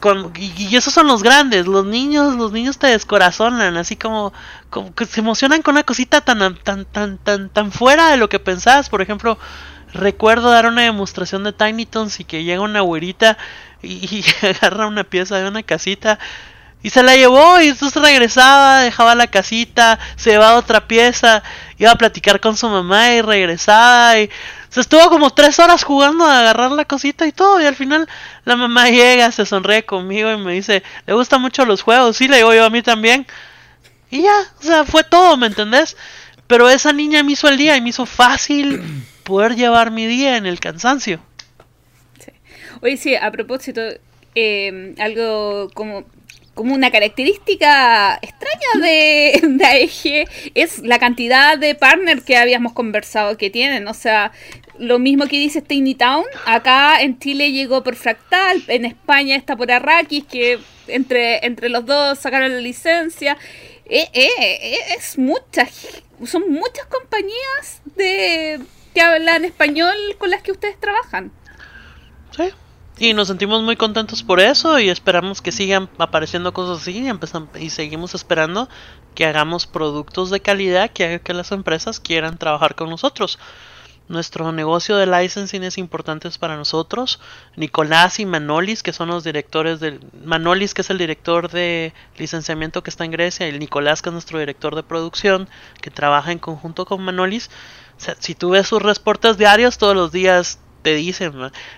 Con- 0.01 0.33
y- 0.37 0.53
y 0.69 0.77
esos 0.77 0.93
son 0.95 1.07
los 1.09 1.23
grandes, 1.23 1.67
los 1.67 1.85
niños, 1.85 2.35
los 2.37 2.53
niños 2.53 2.79
te 2.79 2.87
descorazonan, 2.89 3.77
así 3.77 3.97
como, 3.97 4.33
como 4.71 4.95
que 4.95 5.05
se 5.07 5.21
emocionan 5.21 5.63
con 5.63 5.75
una 5.75 5.83
cosita 5.83 6.21
tan, 6.21 6.57
tan, 6.59 6.85
tan, 6.85 7.19
tan, 7.19 7.49
tan 7.49 7.73
fuera 7.73 8.11
de 8.11 8.17
lo 8.17 8.29
que 8.29 8.39
pensabas. 8.39 8.89
Por 8.89 9.03
ejemplo, 9.03 9.39
recuerdo 9.93 10.51
dar 10.51 10.67
una 10.67 10.83
demostración 10.83 11.45
de 11.45 11.53
Tiny 11.53 11.87
Toons 11.87 12.21
y 12.21 12.25
que 12.25 12.45
llega 12.45 12.61
una 12.61 12.83
güerita 12.83 13.37
y, 13.83 13.95
y 14.43 14.47
agarra 14.47 14.87
una 14.87 15.05
pieza 15.05 15.39
de 15.39 15.49
una 15.49 15.63
casita 15.63 16.19
y 16.83 16.91
se 16.91 17.03
la 17.03 17.17
llevó 17.17 17.61
y 17.63 17.69
entonces 17.69 18.01
regresaba, 18.03 18.81
dejaba 18.81 19.15
la 19.15 19.27
casita, 19.29 19.99
se 20.17 20.31
llevaba 20.33 20.57
otra 20.59 20.87
pieza, 20.87 21.43
iba 21.79 21.91
a 21.91 21.97
platicar 21.97 22.41
con 22.41 22.57
su 22.59 22.69
mamá 22.69 23.11
y 23.13 23.23
regresaba 23.23 24.19
y 24.19 24.29
se 24.75 24.81
estuvo 24.81 25.09
como 25.09 25.31
tres 25.31 25.61
horas 25.61 25.85
jugando 25.85 26.25
a 26.25 26.41
agarrar 26.41 26.73
la 26.73 26.85
cosita 26.85 27.29
y 27.29 27.31
todo 27.31 27.63
y 27.63 27.65
al 27.65 27.77
final 27.77 28.09
la 28.45 28.57
mamá 28.57 28.89
llega, 28.91 29.31
se 29.31 29.47
sonríe 29.47 29.85
conmigo 29.85 30.33
y 30.33 30.37
me 30.37 30.53
dice, 30.53 30.83
le 31.07 31.15
gustan 31.15 31.41
mucho 31.41 31.65
los 31.65 31.83
juegos, 31.83 32.17
sí, 32.17 32.27
le 32.27 32.39
digo 32.39 32.53
yo 32.53 32.65
a 32.65 32.71
mí 32.71 32.83
también. 32.83 33.25
Y 34.11 34.23
ya, 34.23 34.35
o 34.59 34.63
sea, 34.65 34.85
fue 34.85 35.05
todo, 35.05 35.37
¿me 35.37 35.47
entendés? 35.47 35.97
Pero 36.49 36.69
esa 36.69 36.93
niña 36.93 37.23
me 37.23 37.33
hizo 37.33 37.49
el 37.49 37.57
día 37.57 37.77
y 37.77 37.81
me 37.81 37.91
hizo 37.91 38.05
fácil 38.05 38.83
poder 39.23 39.55
llevar 39.55 39.93
mi 39.93 40.09
día 40.09 40.37
en 40.37 40.45
el 40.45 40.59
cansancio. 40.59 41.21
Oye, 42.83 42.97
sí, 42.97 43.15
a 43.15 43.31
propósito, 43.31 43.81
eh, 44.35 44.97
algo 44.99 45.71
como, 45.73 46.03
como 46.55 46.75
una 46.75 46.91
característica 46.91 48.19
extraña 48.21 48.83
de, 48.83 49.41
de 49.51 49.65
AEG 49.65 50.29
es 50.55 50.81
la 50.81 50.99
cantidad 50.99 51.57
de 51.59 51.77
partners 51.77 52.25
que 52.25 52.37
habíamos 52.37 52.73
conversado 52.73 53.37
que 53.39 53.51
tienen. 53.51 53.87
O 53.87 53.95
sea, 53.95 54.33
lo 54.79 54.99
mismo 54.99 55.27
que 55.27 55.39
dice 55.39 55.63
Tiny 55.63 55.95
Town, 55.95 56.25
acá 56.47 57.01
en 57.01 57.19
Chile 57.19 57.53
llegó 57.53 57.83
por 57.83 57.97
Fractal, 57.97 58.63
en 58.69 58.85
España 58.85 59.37
está 59.37 59.57
por 59.57 59.71
Arrakis, 59.71 60.25
que 60.25 60.59
entre, 60.89 61.45
entre 61.47 61.69
los 61.69 61.87
dos 61.87 62.19
sacaron 62.19 62.53
la 62.53 62.61
licencia. 62.61 63.37
Eh, 63.87 64.09
eh, 64.13 64.31
eh, 64.39 64.79
es 64.97 65.19
muchas, 65.19 66.03
son 66.27 66.51
muchas 66.51 66.87
compañías 66.87 67.83
de 67.97 68.61
que 68.95 69.01
hablan 69.01 69.45
español 69.45 69.95
con 70.19 70.31
las 70.31 70.43
que 70.43 70.53
ustedes 70.53 70.79
trabajan. 70.81 71.33
Sí. 72.37 72.51
Y 72.97 73.13
nos 73.13 73.27
sentimos 73.27 73.61
muy 73.63 73.75
contentos 73.75 74.23
por 74.23 74.39
eso 74.39 74.79
y 74.79 74.89
esperamos 74.89 75.43
que 75.43 75.51
sigan 75.51 75.91
apareciendo 75.99 76.55
cosas 76.55 76.83
así 76.83 77.05
y, 77.05 77.65
y 77.65 77.71
seguimos 77.71 78.15
esperando 78.15 78.69
que 79.17 79.27
hagamos 79.27 79.67
productos 79.67 80.31
de 80.31 80.39
calidad 80.39 80.91
que 80.91 81.05
haga 81.05 81.19
que 81.19 81.35
las 81.35 81.51
empresas 81.51 81.99
quieran 81.99 82.39
trabajar 82.39 82.77
con 82.77 82.91
nosotros. 82.91 83.39
Nuestro 84.07 84.53
negocio 84.53 84.97
de 84.97 85.07
licensing 85.07 85.65
es 85.65 85.79
importante 85.79 86.29
para 86.39 86.57
nosotros. 86.57 87.21
Nicolás 87.57 88.21
y 88.21 88.27
Manolis, 88.27 88.83
que 88.83 88.93
son 88.93 89.09
los 89.09 89.25
directores 89.25 89.81
del... 89.81 90.01
Manolis, 90.25 90.75
que 90.75 90.83
es 90.83 90.91
el 90.91 90.99
director 90.99 91.51
de 91.51 91.95
licenciamiento 92.19 92.83
que 92.83 92.91
está 92.91 93.05
en 93.07 93.13
Grecia, 93.13 93.49
y 93.49 93.59
Nicolás, 93.59 94.03
que 94.03 94.11
es 94.11 94.13
nuestro 94.13 94.39
director 94.39 94.75
de 94.75 94.83
producción, 94.83 95.49
que 95.81 95.91
trabaja 95.91 96.33
en 96.33 96.39
conjunto 96.39 96.85
con 96.85 97.03
Manolis. 97.03 97.49
O 97.97 98.01
sea, 98.01 98.15
si 98.19 98.35
tú 98.35 98.51
ves 98.51 98.69
sus 98.69 98.83
reportes 98.83 99.39
diarios, 99.39 99.79
todos 99.79 99.97
los 99.97 100.13
días 100.13 100.59
te 100.83 100.95
dicen, 100.95 101.33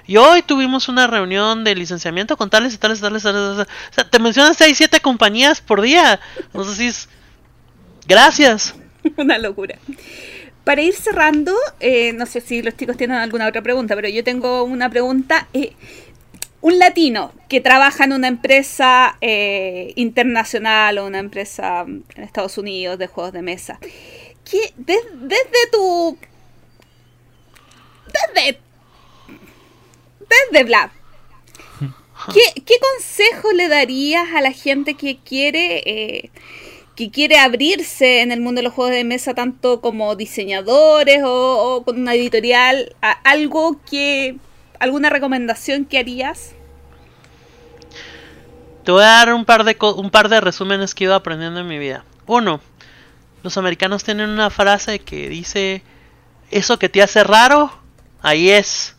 y 0.09 0.17
hoy 0.17 0.43
tuvimos 0.43 0.89
una 0.89 1.07
reunión 1.07 1.63
de 1.63 1.77
licenciamiento 1.77 2.37
con 2.37 2.51
tales 2.51 2.75
y 2.75 2.79
tales 2.79 2.99
y 2.99 3.03
tales, 3.03 3.23
tales, 3.23 3.41
tales. 3.41 3.69
O 3.69 3.95
sea, 3.95 4.11
te 4.11 4.19
mencionan 4.19 4.53
6, 4.53 4.77
7 4.77 4.99
compañías 4.99 5.61
por 5.61 5.81
día. 5.81 6.19
No 6.53 6.65
sé 6.65 6.75
si 6.75 6.87
es... 6.89 7.09
Gracias. 8.09 8.75
Una 9.17 9.39
locura. 9.39 9.79
Para 10.67 10.83
ir 10.83 10.95
cerrando, 10.95 11.55
eh, 11.81 12.13
no 12.13 12.27
sé 12.27 12.41
si 12.41 12.61
los 12.61 12.77
chicos 12.77 12.97
tienen 12.97 13.17
alguna 13.19 13.47
otra 13.49 13.63
pregunta, 13.63 13.95
pero 13.95 14.09
yo 14.09 14.23
tengo 14.25 14.65
una 14.65 14.91
pregunta. 14.91 15.47
eh, 15.55 15.73
un 16.61 16.79
latino 16.81 17.33
que 17.49 17.61
trabaja 17.61 18.05
en 18.05 18.13
una 18.13 18.27
empresa 18.27 19.17
eh, 19.21 19.93
internacional 19.95 20.99
o 20.99 21.07
una 21.07 21.21
empresa 21.21 21.85
mm, 21.85 22.03
en 22.17 22.23
Estados 22.25 22.59
Unidos 22.59 22.99
de 22.99 23.07
juegos 23.07 23.33
de 23.33 23.43
mesa, 23.43 23.79
que 24.51 24.73
des- 24.77 25.07
desde 25.15 25.71
tu... 25.71 26.19
Desde... 28.35 28.59
Desde 30.29 30.65
Vlad. 30.65 30.91
¿Qué, 32.35 32.63
qué 32.63 32.75
consejo 32.81 33.53
le 33.53 33.69
darías 33.69 34.27
a 34.35 34.41
la 34.41 34.51
gente 34.51 34.95
que 34.95 35.19
quiere 35.19 35.83
eh, 35.87 36.31
que 36.97 37.11
quiere 37.11 37.39
abrirse 37.39 38.23
en 38.23 38.33
el 38.33 38.41
mundo 38.41 38.61
de 38.61 38.63
los 38.65 38.73
juegos 38.73 38.95
de 38.95 39.05
mesa 39.05 39.35
tanto 39.35 39.81
como 39.81 40.17
diseñadores 40.17 41.23
o, 41.23 41.77
o 41.77 41.85
con 41.85 42.01
una 42.01 42.15
editorial, 42.15 42.97
a- 43.03 43.13
algo 43.25 43.81
que 43.89 44.37
alguna 44.81 45.11
recomendación 45.11 45.85
que 45.85 45.99
harías? 45.99 46.53
Te 48.85 48.93
voy 48.93 49.03
a 49.03 49.07
dar 49.07 49.35
un 49.35 49.45
par 49.45 49.65
de 49.65 49.77
un 49.97 50.11
par 50.11 50.29
de 50.29 50.41
resúmenes 50.41 50.95
que 50.95 51.05
he 51.05 51.07
ido 51.07 51.15
aprendiendo 51.15 51.61
en 51.61 51.69
mi 51.69 51.79
vida. 51.79 52.05
Uno, 52.27 52.61
los 53.43 53.57
americanos 53.59 54.05
tienen 54.05 54.31
una 54.31 54.51
frase 54.51 55.01
que 55.01 55.29
dice 55.29 55.83
eso 56.51 56.79
que 56.79 56.89
te 56.89 57.03
hace 57.03 57.25
raro, 57.25 57.73
ahí 58.23 58.51
es. 58.51 58.95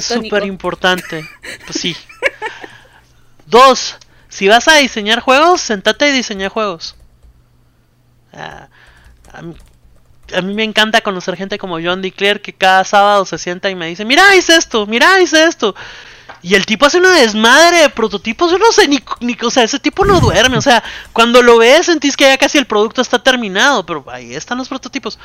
Súper 0.00 0.44
importante. 0.44 1.24
Pues 1.66 1.80
sí. 1.80 1.96
Dos, 3.46 3.96
si 4.28 4.46
vas 4.48 4.68
a 4.68 4.76
diseñar 4.76 5.20
juegos, 5.20 5.60
sentate 5.60 6.06
a 6.06 6.12
diseñar 6.12 6.50
juegos. 6.50 6.94
Ah, 8.32 8.68
a, 9.32 9.42
mí, 9.42 9.54
a 10.34 10.42
mí 10.42 10.54
me 10.54 10.64
encanta 10.64 11.00
conocer 11.00 11.36
gente 11.36 11.58
como 11.58 11.78
John 11.82 12.02
DeClaire 12.02 12.40
que 12.40 12.52
cada 12.52 12.84
sábado 12.84 13.24
se 13.24 13.38
sienta 13.38 13.70
y 13.70 13.74
me 13.74 13.88
dice, 13.88 14.04
mira, 14.04 14.36
hice 14.36 14.56
esto, 14.56 14.86
mira, 14.86 15.20
hice 15.20 15.44
esto. 15.44 15.74
Y 16.42 16.54
el 16.54 16.66
tipo 16.66 16.86
hace 16.86 16.98
una 16.98 17.14
desmadre 17.16 17.78
de 17.78 17.90
prototipos, 17.90 18.50
yo 18.50 18.58
no 18.58 18.70
sé 18.70 18.86
ni, 18.86 19.00
ni, 19.20 19.36
o 19.42 19.50
sea, 19.50 19.64
ese 19.64 19.78
tipo 19.78 20.04
no 20.04 20.20
duerme, 20.20 20.56
o 20.56 20.62
sea, 20.62 20.82
cuando 21.12 21.42
lo 21.42 21.58
ves 21.58 21.86
sentís 21.86 22.16
que 22.16 22.24
ya 22.24 22.38
casi 22.38 22.58
el 22.58 22.66
producto 22.66 23.00
está 23.00 23.18
terminado, 23.18 23.84
pero 23.84 24.04
ahí 24.08 24.34
están 24.34 24.58
los 24.58 24.68
prototipos. 24.68 25.18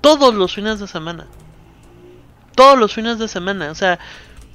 Todos 0.00 0.34
los 0.34 0.54
fines 0.54 0.78
de 0.78 0.86
semana. 0.86 1.26
Todos 2.54 2.78
los 2.78 2.94
fines 2.94 3.18
de 3.18 3.28
semana, 3.28 3.70
o 3.70 3.74
sea, 3.74 3.98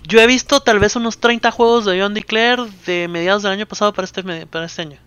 yo 0.07 0.19
he 0.19 0.27
visto 0.27 0.61
tal 0.61 0.79
vez 0.79 0.95
unos 0.95 1.19
30 1.19 1.51
juegos 1.51 1.85
de 1.85 2.01
John 2.01 2.13
DeClaire 2.15 2.63
de 2.85 3.07
mediados 3.07 3.43
del 3.43 3.51
año 3.51 3.67
pasado 3.67 3.93
para 3.93 4.05
este, 4.05 4.23
para 4.47 4.65
este 4.65 4.81
año. 4.81 4.97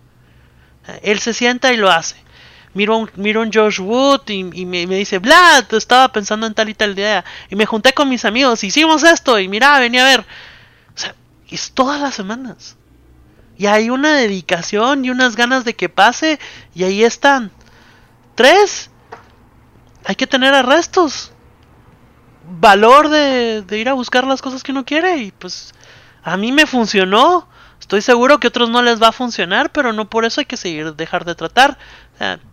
Él 1.01 1.19
se 1.19 1.33
sienta 1.33 1.73
y 1.73 1.77
lo 1.77 1.91
hace. 1.91 2.15
Miro 2.75 2.97
un, 2.97 3.09
un 3.15 3.51
Josh 3.51 3.79
Wood 3.79 4.29
y, 4.29 4.61
y 4.61 4.65
me, 4.65 4.85
me 4.85 4.97
dice, 4.97 5.17
Vlad, 5.17 5.73
estaba 5.73 6.09
pensando 6.11 6.45
en 6.45 6.53
tal 6.53 6.69
y 6.69 6.75
tal 6.75 6.91
idea. 6.91 7.25
Y 7.49 7.55
me 7.55 7.65
junté 7.65 7.93
con 7.93 8.07
mis 8.09 8.25
amigos, 8.25 8.63
hicimos 8.63 9.03
esto 9.03 9.39
y 9.39 9.47
mira, 9.47 9.79
venía 9.79 10.05
a 10.05 10.09
ver. 10.09 10.19
O 10.21 10.97
sea, 10.97 11.15
es 11.49 11.71
todas 11.71 11.99
las 11.99 12.13
semanas. 12.13 12.77
Y 13.57 13.65
hay 13.65 13.89
una 13.89 14.13
dedicación 14.13 15.05
y 15.05 15.09
unas 15.09 15.35
ganas 15.35 15.65
de 15.65 15.73
que 15.75 15.89
pase 15.89 16.39
y 16.75 16.83
ahí 16.83 17.03
están. 17.03 17.51
Tres, 18.35 18.91
hay 20.05 20.15
que 20.15 20.27
tener 20.27 20.53
arrestos. 20.53 21.31
Valor 22.59 23.09
de, 23.09 23.63
de 23.63 23.77
ir 23.79 23.89
a 23.89 23.93
buscar 23.93 24.27
las 24.27 24.41
cosas 24.41 24.61
que 24.61 24.71
uno 24.71 24.85
quiere 24.85 25.17
y 25.17 25.31
pues 25.31 25.73
a 26.23 26.37
mí 26.37 26.51
me 26.51 26.65
funcionó. 26.65 27.47
Estoy 27.79 28.01
seguro 28.01 28.39
que 28.39 28.47
a 28.47 28.49
otros 28.49 28.69
no 28.69 28.81
les 28.81 29.01
va 29.01 29.09
a 29.09 29.11
funcionar, 29.11 29.71
pero 29.71 29.93
no 29.93 30.09
por 30.09 30.25
eso 30.25 30.41
hay 30.41 30.45
que 30.45 30.57
seguir 30.57 30.95
dejar 30.95 31.23
de 31.23 31.35
tratar. 31.35 31.77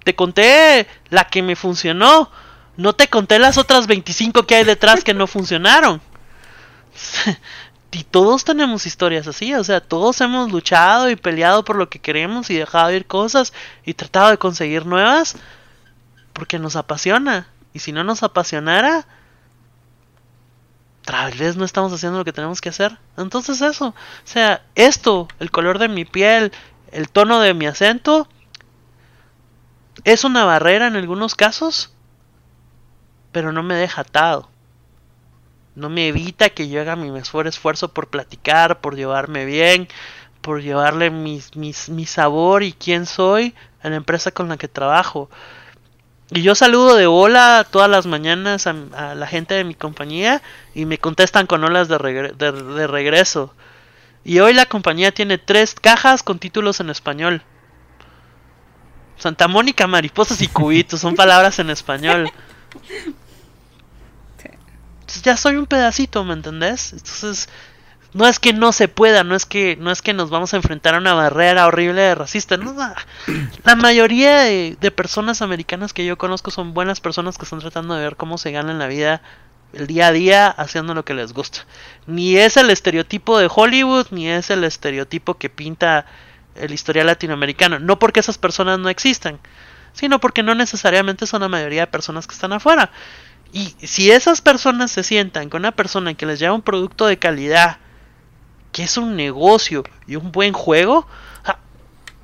Te 0.05 0.15
conté 0.15 0.87
la 1.11 1.25
que 1.25 1.43
me 1.43 1.57
funcionó. 1.57 2.31
No 2.77 2.95
te 2.95 3.09
conté 3.09 3.39
las 3.39 3.59
otras 3.59 3.87
25 3.87 4.47
que 4.47 4.57
hay 4.57 4.65
detrás 4.65 5.05
que 5.05 5.15
no 5.15 5.27
funcionaron. 5.27 6.01
y 7.93 8.05
todos 8.05 8.45
tenemos 8.45 8.87
historias 8.87 9.27
así, 9.29 9.55
o 9.55 9.63
sea, 9.63 9.81
todos 9.81 10.21
hemos 10.23 10.51
luchado 10.51 11.11
y 11.11 11.17
peleado 11.17 11.65
por 11.65 11.77
lo 11.77 11.91
que 11.91 11.99
queremos 11.99 12.49
y 12.51 12.55
dejado 12.55 12.91
ir 12.93 13.07
cosas 13.07 13.53
y 13.85 13.95
tratado 13.95 14.31
de 14.31 14.39
conseguir 14.39 14.87
nuevas 14.87 15.37
porque 16.33 16.59
nos 16.59 16.77
apasiona. 16.77 17.49
Y 17.75 17.81
si 17.81 17.93
no 17.93 18.05
nos 18.05 18.23
apasionara, 18.23 19.07
tal 21.05 21.33
vez 21.35 21.57
no 21.57 21.65
estamos 21.65 21.93
haciendo 21.93 22.19
lo 22.19 22.25
que 22.25 22.33
tenemos 22.33 22.61
que 22.61 22.71
hacer. 22.71 22.99
Entonces 23.17 23.61
eso, 23.61 23.89
o 23.89 23.95
sea, 24.25 24.63
esto, 24.75 25.29
el 25.39 25.51
color 25.51 25.79
de 25.79 25.89
mi 25.89 26.05
piel, 26.05 26.53
el 26.91 27.09
tono 27.09 27.41
de 27.41 27.55
mi 27.55 27.67
acento, 27.67 28.29
es 30.05 30.25
una 30.25 30.45
barrera 30.45 30.87
en 30.87 30.97
algunos 30.97 31.35
casos, 31.35 31.93
pero 33.31 33.53
no 33.53 33.63
me 33.63 33.75
deja 33.75 34.03
atado. 34.03 34.49
No 35.75 35.89
me 35.89 36.09
evita 36.09 36.51
que 36.51 36.69
yo 36.69 36.81
haga 36.81 36.97
mi 36.97 37.11
mejor 37.11 37.47
esfuerzo 37.47 37.89
por 37.93 38.09
platicar, 38.09 38.81
por 38.81 38.95
llevarme 38.95 39.45
bien, 39.45 39.89
por 40.43 40.61
llevarle 40.61 41.11
mis, 41.11 41.57
mi 41.57 42.07
sabor 42.07 42.63
y 42.63 42.73
quién 42.73 43.07
soy 43.07 43.55
a 43.83 43.89
la 43.89 43.97
empresa 43.97 44.33
con 44.33 44.49
la 44.49 44.59
que 44.59 44.69
trabajo. 44.69 45.31
Y 46.31 46.43
yo 46.43 46.55
saludo 46.55 46.97
de 46.97 47.07
hola 47.07 47.67
todas 47.71 47.91
las 47.91 48.07
mañanas 48.07 48.67
a, 48.67 49.15
la 49.15 49.27
gente 49.27 49.55
de 49.55 49.65
mi 49.65 49.75
compañía 49.75 50.43
y 50.75 50.87
me 50.87 50.99
contestan 50.99 51.47
con 51.47 51.63
olas 51.65 51.89
de 51.89 51.99
regreso. 51.99 53.55
Y 54.25 54.39
hoy 54.41 54.55
la 54.55 54.67
compañía 54.67 55.13
tiene 55.13 55.39
tres 55.39 55.75
cajas 55.75 56.23
con 56.23 56.39
títulos 56.39 56.81
en 56.81 56.91
español. 56.91 57.43
Santa 59.23 59.49
Mónica, 59.49 59.87
mariposas 59.87 60.43
y 60.43 60.49
cubitos 60.49 61.01
son 61.01 61.15
palabras 61.15 61.59
en 61.59 61.71
español. 61.71 62.31
Entonces 65.01 65.23
ya 65.23 65.37
soy 65.37 65.57
un 65.57 65.67
pedacito, 65.67 66.25
¿me 66.25 66.33
entendés? 66.35 66.93
Entonces 66.93 67.49
no 68.15 68.27
es 68.27 68.41
que 68.41 68.53
no 68.53 68.73
se 68.73 68.89
pueda, 68.89 69.25
no 69.25 69.35
es 69.35 69.47
que 69.47 69.77
no 69.77 69.91
es 69.91 70.03
que 70.03 70.13
nos 70.13 70.29
vamos 70.29 70.53
a 70.53 70.57
enfrentar 70.57 70.95
a 70.95 70.99
una 70.99 71.15
barrera 71.15 71.67
horrible 71.67 72.03
de 72.03 72.15
racista, 72.15 72.57
no, 72.57 72.73
no. 72.73 72.93
La 73.65 73.77
mayoría 73.77 74.41
de, 74.41 74.77
de 74.81 74.91
personas 74.91 75.41
americanas 75.41 75.93
que 75.93 76.05
yo 76.05 76.19
conozco 76.19 76.51
son 76.51 76.75
buenas 76.75 77.01
personas 77.01 77.39
que 77.39 77.45
están 77.45 77.61
tratando 77.61 77.95
de 77.95 78.03
ver 78.03 78.17
cómo 78.17 78.39
se 78.39 78.51
ganan 78.51 78.79
la 78.79 78.89
vida 78.89 79.23
el 79.73 79.87
día 79.87 80.09
a 80.09 80.13
día 80.13 80.49
haciendo 80.49 80.95
lo 80.95 81.05
que 81.05 81.15
les 81.15 81.33
gusta. 81.33 81.61
Ni 82.07 82.37
es 82.37 82.57
el 82.57 82.71
estereotipo 82.71 83.39
de 83.39 83.49
Hollywood, 83.55 84.09
ni 84.11 84.29
es 84.29 84.51
el 84.51 84.65
estereotipo 84.65 85.35
que 85.35 85.49
pinta 85.49 86.07
el 86.57 86.73
historial 86.73 87.07
latinoamericano. 87.07 87.79
No 87.79 87.99
porque 87.99 88.21
esas 88.21 88.39
personas 88.39 88.79
no 88.79 88.89
existan, 88.89 89.39
sino 89.93 90.21
porque 90.21 90.43
no 90.43 90.55
necesariamente 90.55 91.27
son 91.27 91.43
la 91.43 91.49
mayoría 91.49 91.83
de 91.83 91.87
personas 91.87 92.27
que 92.27 92.35
están 92.35 92.53
afuera. 92.53 92.91
Y 93.53 93.75
si 93.83 94.11
esas 94.11 94.41
personas 94.41 94.91
se 94.91 95.03
sientan 95.03 95.51
con 95.51 95.61
una 95.61 95.73
persona 95.73 96.15
que 96.15 96.27
les 96.27 96.39
lleva 96.39 96.55
un 96.55 96.63
producto 96.63 97.07
de 97.07 97.19
calidad, 97.19 97.77
que 98.73 98.85
es 98.85 98.97
un 98.97 99.15
negocio 99.15 99.85
y 100.07 100.17
un 100.17 100.33
buen 100.33 100.55
juego, 100.55 101.07
ah, 101.45 101.59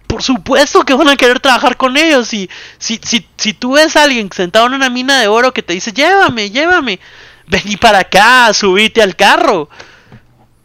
por 0.07 0.23
supuesto 0.23 0.83
que 0.85 0.95
van 0.95 1.09
a 1.09 1.17
querer 1.17 1.39
trabajar 1.39 1.77
con 1.77 1.99
ellos. 1.99 2.33
Y 2.33 2.49
si, 2.79 2.99
si, 3.05 3.27
si 3.37 3.53
tú 3.53 3.73
ves 3.73 3.95
a 3.97 4.05
alguien 4.05 4.31
sentado 4.33 4.67
en 4.67 4.75
una 4.75 4.89
mina 4.89 5.21
de 5.21 5.29
oro 5.29 5.53
que 5.53 5.63
te 5.63 5.75
dice, 5.75 5.93
llévame, 5.93 6.51
llévame, 6.51 6.99
vení 7.47 7.77
para 7.77 7.99
acá, 7.99 8.53
subite 8.55 9.03
al 9.03 9.15
carro. 9.15 9.69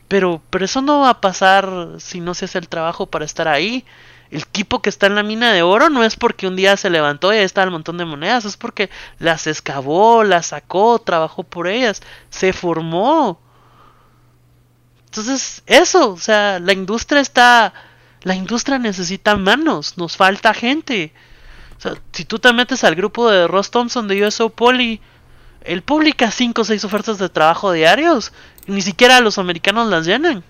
Pero, 0.07 0.41
pero 0.49 0.65
eso 0.65 0.81
no 0.81 1.01
va 1.01 1.09
a 1.09 1.21
pasar 1.21 1.95
si 1.99 2.19
no 2.19 2.34
se 2.34 2.45
hace 2.45 2.59
el 2.59 2.67
trabajo 2.67 3.07
para 3.07 3.25
estar 3.25 3.47
ahí. 3.47 3.85
El 4.31 4.47
tipo 4.47 4.81
que 4.81 4.89
está 4.89 5.07
en 5.07 5.15
la 5.15 5.23
mina 5.23 5.51
de 5.53 5.61
oro 5.61 5.89
no 5.89 6.03
es 6.03 6.15
porque 6.15 6.47
un 6.47 6.55
día 6.55 6.75
se 6.75 6.89
levantó 6.89 7.34
y 7.34 7.38
ahí 7.38 7.43
está 7.43 7.63
el 7.63 7.71
montón 7.71 7.97
de 7.97 8.05
monedas, 8.05 8.45
es 8.45 8.57
porque 8.57 8.89
las 9.19 9.45
excavó, 9.47 10.23
las 10.23 10.47
sacó, 10.47 10.99
trabajó 10.99 11.43
por 11.43 11.67
ellas, 11.67 12.01
se 12.30 12.51
formó. 12.51 13.39
Entonces, 15.05 15.61
eso, 15.67 16.11
o 16.11 16.17
sea, 16.17 16.59
la 16.59 16.73
industria 16.73 17.21
está. 17.21 17.73
La 18.23 18.34
industria 18.35 18.80
necesita 18.80 19.35
manos, 19.35 19.97
nos 19.97 20.17
falta 20.17 20.53
gente. 20.55 21.13
O 21.77 21.81
sea, 21.81 21.93
si 22.13 22.25
tú 22.25 22.39
te 22.39 22.51
metes 22.53 22.84
al 22.84 22.95
grupo 22.95 23.30
de 23.30 23.47
Ross 23.47 23.69
Thompson 23.69 24.07
de 24.07 24.25
USO 24.25 24.49
Poly, 24.49 25.01
él 25.61 25.84
publica 25.84 26.31
5 26.31 26.61
o 26.61 26.65
6 26.65 26.84
ofertas 26.85 27.19
de 27.19 27.30
trabajo 27.30 27.71
diarios. 27.71 28.34
Ni 28.68 28.81
siquiera 28.81 29.19
los 29.19 29.38
americanos 29.38 29.90
las 29.90 30.06
llenan. 30.06 30.44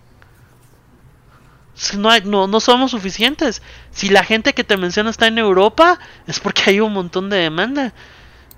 No, 1.97 2.09
hay, 2.09 2.21
no, 2.21 2.47
no 2.47 2.59
somos 2.59 2.91
suficientes. 2.91 3.61
Si 3.91 4.09
la 4.09 4.23
gente 4.23 4.53
que 4.53 4.63
te 4.63 4.77
menciona 4.77 5.09
está 5.09 5.27
en 5.27 5.39
Europa, 5.39 5.99
es 6.27 6.39
porque 6.39 6.63
hay 6.67 6.79
un 6.79 6.93
montón 6.93 7.29
de 7.29 7.37
demanda. 7.37 7.93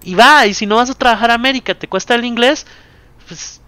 Y 0.04 0.16
va, 0.16 0.46
y 0.46 0.54
si 0.54 0.66
no 0.66 0.76
vas 0.76 0.90
a 0.90 0.94
trabajar 0.94 1.32
a 1.32 1.36
América, 1.36 1.74
te 1.74 1.88
cuesta 1.88 2.16
el 2.16 2.26
inglés, 2.26 2.68
pues 3.28 3.62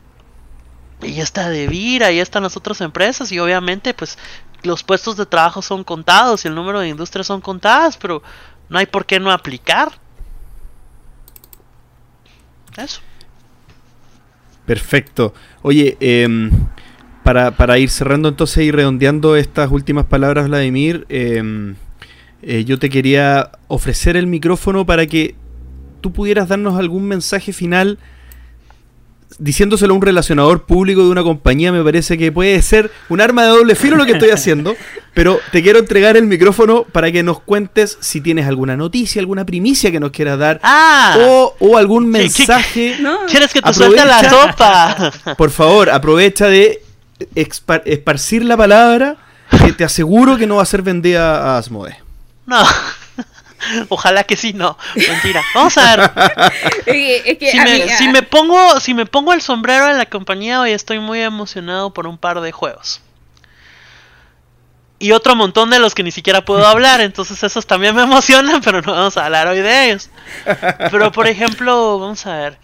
y 1.01 1.13
ya 1.13 1.23
está 1.23 1.49
de 1.49 1.67
Vira, 1.67 2.11
ya 2.11 2.23
están 2.23 2.43
las 2.43 2.57
otras 2.57 2.81
empresas 2.81 3.31
y 3.31 3.39
obviamente 3.39 3.93
pues 3.93 4.17
los 4.63 4.83
puestos 4.83 5.15
de 5.15 5.25
trabajo 5.25 5.61
son 5.61 5.83
contados 5.83 6.43
y 6.43 6.47
el 6.47 6.55
número 6.55 6.79
de 6.79 6.89
industrias 6.89 7.27
son 7.27 7.41
contadas, 7.41 7.97
pero 7.97 8.23
no 8.69 8.79
hay 8.79 8.87
por 8.87 9.05
qué 9.05 9.19
no 9.19 9.31
aplicar. 9.31 9.91
Eso. 12.75 13.01
Perfecto. 14.67 15.33
Oye, 15.61 15.95
eh, 16.01 16.27
para, 17.23 17.51
para, 17.51 17.79
ir 17.79 17.89
cerrando 17.89 18.27
entonces 18.27 18.65
y 18.65 18.71
redondeando 18.71 19.37
estas 19.37 19.71
últimas 19.71 20.05
palabras, 20.05 20.49
Vladimir, 20.49 21.05
eh, 21.07 21.73
eh, 22.41 22.65
yo 22.65 22.77
te 22.77 22.89
quería 22.89 23.51
ofrecer 23.69 24.17
el 24.17 24.27
micrófono 24.27 24.85
para 24.85 25.07
que 25.07 25.35
tú 26.01 26.11
pudieras 26.11 26.49
darnos 26.49 26.77
algún 26.77 27.07
mensaje 27.07 27.53
final 27.53 27.97
diciéndoselo 29.39 29.93
a 29.93 29.97
un 29.97 30.01
relacionador 30.01 30.65
público 30.65 31.03
de 31.03 31.09
una 31.09 31.23
compañía 31.23 31.71
me 31.71 31.83
parece 31.83 32.17
que 32.17 32.31
puede 32.31 32.61
ser 32.61 32.91
un 33.09 33.21
arma 33.21 33.43
de 33.43 33.49
doble 33.49 33.75
filo 33.75 33.95
lo 33.97 34.05
que 34.05 34.13
estoy 34.13 34.29
haciendo, 34.29 34.75
pero 35.13 35.39
te 35.51 35.61
quiero 35.61 35.79
entregar 35.79 36.17
el 36.17 36.25
micrófono 36.25 36.83
para 36.83 37.11
que 37.11 37.23
nos 37.23 37.39
cuentes 37.41 37.97
si 37.99 38.21
tienes 38.21 38.47
alguna 38.47 38.77
noticia, 38.77 39.19
alguna 39.19 39.45
primicia 39.45 39.91
que 39.91 39.99
nos 39.99 40.11
quieras 40.11 40.39
dar 40.39 40.59
ah, 40.63 41.17
o, 41.19 41.55
o, 41.59 41.77
algún 41.77 42.07
mensaje. 42.09 42.95
¿Qué, 42.97 43.01
no. 43.01 43.19
¿Quieres 43.27 43.51
que 43.51 43.61
te 43.61 43.73
suelte 43.73 44.05
la 44.05 44.29
sopa? 44.29 45.11
Por 45.37 45.51
favor, 45.51 45.89
aprovecha 45.89 46.47
de 46.47 46.81
esparcir 47.35 48.45
la 48.45 48.57
palabra 48.57 49.17
que 49.63 49.73
te 49.73 49.83
aseguro 49.83 50.37
que 50.37 50.47
no 50.47 50.57
va 50.57 50.63
a 50.63 50.65
ser 50.65 50.81
vendida 50.81 51.53
a 51.53 51.57
Asmode. 51.57 51.97
No. 52.45 52.63
Ojalá 53.89 54.23
que 54.23 54.35
sí, 54.35 54.53
no. 54.53 54.77
Mentira. 54.95 55.41
Vamos 55.55 55.77
a 55.77 55.95
ver. 55.95 56.11
es 56.85 57.37
que 57.37 57.51
si, 57.51 57.59
me, 57.59 57.79
mí- 57.85 57.89
si 57.97 58.07
me 58.09 58.21
pongo, 58.23 58.79
si 58.79 58.93
me 58.93 59.05
pongo 59.05 59.33
el 59.33 59.41
sombrero 59.41 59.87
de 59.87 59.93
la 59.95 60.05
compañía 60.05 60.61
hoy 60.61 60.71
estoy 60.71 60.99
muy 60.99 61.21
emocionado 61.21 61.93
por 61.93 62.07
un 62.07 62.17
par 62.17 62.41
de 62.41 62.51
juegos. 62.51 63.01
Y 64.99 65.11
otro 65.11 65.35
montón 65.35 65.69
de 65.69 65.79
los 65.79 65.93
que 65.93 66.01
ni 66.03 66.11
siquiera 66.11 66.43
puedo 66.43 66.65
hablar, 66.67 67.01
entonces 67.01 67.41
esos 67.43 67.67
también 67.67 67.95
me 67.95 68.03
emocionan, 68.03 68.61
pero 68.61 68.81
no 68.81 68.93
vamos 68.93 69.17
a 69.17 69.25
hablar 69.25 69.47
hoy 69.47 69.59
de 69.59 69.85
ellos. 69.91 70.09
Pero 70.91 71.11
por 71.11 71.27
ejemplo, 71.27 71.99
vamos 71.99 72.25
a 72.25 72.35
ver. 72.35 72.57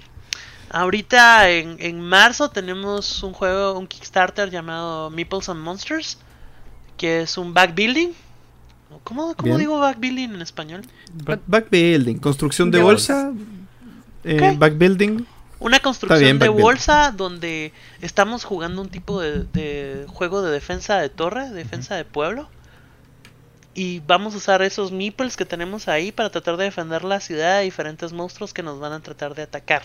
Ahorita 0.72 1.50
en, 1.52 1.78
en 1.80 2.00
marzo 2.02 2.50
tenemos 2.50 3.22
un 3.22 3.34
juego, 3.34 3.78
un 3.78 3.86
Kickstarter 3.86 4.50
llamado 4.50 5.12
Meeples 5.12 5.50
and 5.50 5.60
Monsters, 5.62 6.18
que 6.98 7.22
es 7.22 7.38
un 7.38 7.54
backbuilding. 7.54 8.14
¿Cómo, 9.04 9.36
cómo 9.36 9.58
digo 9.58 9.80
backbuilding 9.80 10.34
en 10.36 10.42
español? 10.42 10.82
Back- 11.26 11.42
Backbuilding, 11.48 12.20
construcción 12.20 12.72
de, 12.72 12.78
De 12.80 12.84
bolsa, 12.84 13.34
eh, 14.24 14.56
backbuilding. 14.58 15.26
Una 15.60 15.80
construcción 15.80 16.20
bien, 16.22 16.40
de 16.40 16.50
bolsa 16.50 17.12
donde 17.16 17.72
estamos 18.02 18.44
jugando 18.44 18.82
un 18.82 18.90
tipo 18.90 19.22
de, 19.22 19.44
de 19.54 20.06
juego 20.08 20.42
de 20.42 20.52
defensa 20.52 20.98
de 21.00 21.10
torre, 21.10 21.50
defensa 21.50 21.96
de 21.96 22.06
pueblo. 22.06 22.50
Y 23.74 24.02
vamos 24.02 24.36
a 24.36 24.38
usar 24.38 24.62
esos 24.62 24.92
meeples 24.92 25.36
que 25.36 25.46
tenemos 25.46 25.88
ahí 25.88 26.12
para 26.12 26.30
tratar 26.30 26.58
de 26.58 26.66
defender 26.66 27.04
la 27.04 27.20
ciudad 27.20 27.58
de 27.60 27.64
diferentes 27.64 28.14
monstruos 28.14 28.54
que 28.54 28.62
nos 28.62 28.80
van 28.80 28.92
a 28.94 29.00
tratar 29.00 29.34
de 29.36 29.42
atacar. 29.44 29.84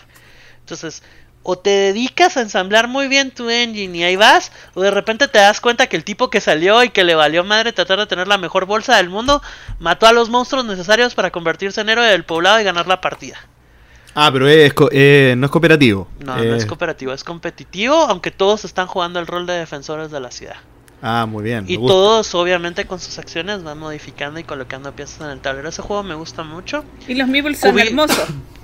Entonces, 0.59 1.01
o 1.43 1.57
te 1.57 1.69
dedicas 1.69 2.37
a 2.37 2.41
ensamblar 2.41 2.87
muy 2.87 3.07
bien 3.07 3.31
tu 3.31 3.49
engine 3.49 3.97
y 3.97 4.03
ahí 4.03 4.15
vas, 4.15 4.51
o 4.73 4.81
de 4.81 4.91
repente 4.91 5.27
te 5.27 5.39
das 5.39 5.61
cuenta 5.61 5.87
que 5.87 5.95
el 5.97 6.03
tipo 6.03 6.29
que 6.29 6.41
salió 6.41 6.83
y 6.83 6.89
que 6.89 7.03
le 7.03 7.15
valió 7.15 7.43
madre 7.43 7.71
tratar 7.73 7.97
de 7.99 8.07
tener 8.07 8.27
la 8.27 8.37
mejor 8.37 8.65
bolsa 8.65 8.97
del 8.97 9.09
mundo, 9.09 9.41
mató 9.79 10.05
a 10.05 10.13
los 10.13 10.29
monstruos 10.29 10.65
necesarios 10.65 11.15
para 11.15 11.31
convertirse 11.31 11.81
en 11.81 11.89
héroe 11.89 12.05
del 12.07 12.25
poblado 12.25 12.59
y 12.59 12.63
ganar 12.63 12.87
la 12.87 13.01
partida. 13.01 13.37
Ah, 14.15 14.29
pero 14.33 14.47
es, 14.47 14.73
co- 14.73 14.89
eh, 14.91 15.35
no 15.37 15.45
es 15.45 15.51
cooperativo. 15.51 16.07
No, 16.19 16.35
no 16.35 16.43
Eh, 16.43 16.57
es 16.57 16.65
cooperativo, 16.65 17.13
es 17.13 17.23
competitivo, 17.23 17.95
aunque 17.95 18.31
todos 18.31 18.65
están 18.65 18.87
jugando 18.87 19.19
el 19.19 19.27
rol 19.27 19.45
de 19.45 19.53
defensores 19.53 20.11
de 20.11 20.19
la 20.19 20.31
ciudad. 20.31 20.55
Ah, 21.01 21.25
muy 21.25 21.43
bien. 21.43 21.63
Y 21.67 21.77
todos, 21.77 22.35
obviamente, 22.35 22.85
con 22.85 22.99
sus 22.99 23.17
acciones 23.19 23.63
van 23.63 23.77
modificando 23.77 24.37
y 24.39 24.43
colocando 24.43 24.91
piezas 24.91 25.21
en 25.21 25.27
el 25.29 25.39
tablero. 25.39 25.69
Ese 25.69 25.81
juego 25.81 26.03
me 26.03 26.15
gusta 26.15 26.43
mucho. 26.43 26.83
Y 27.07 27.13
los 27.13 27.27
meeples 27.29 27.59
son 27.59 27.73
Cubi- 27.73 27.87
hermosos. 27.87 28.19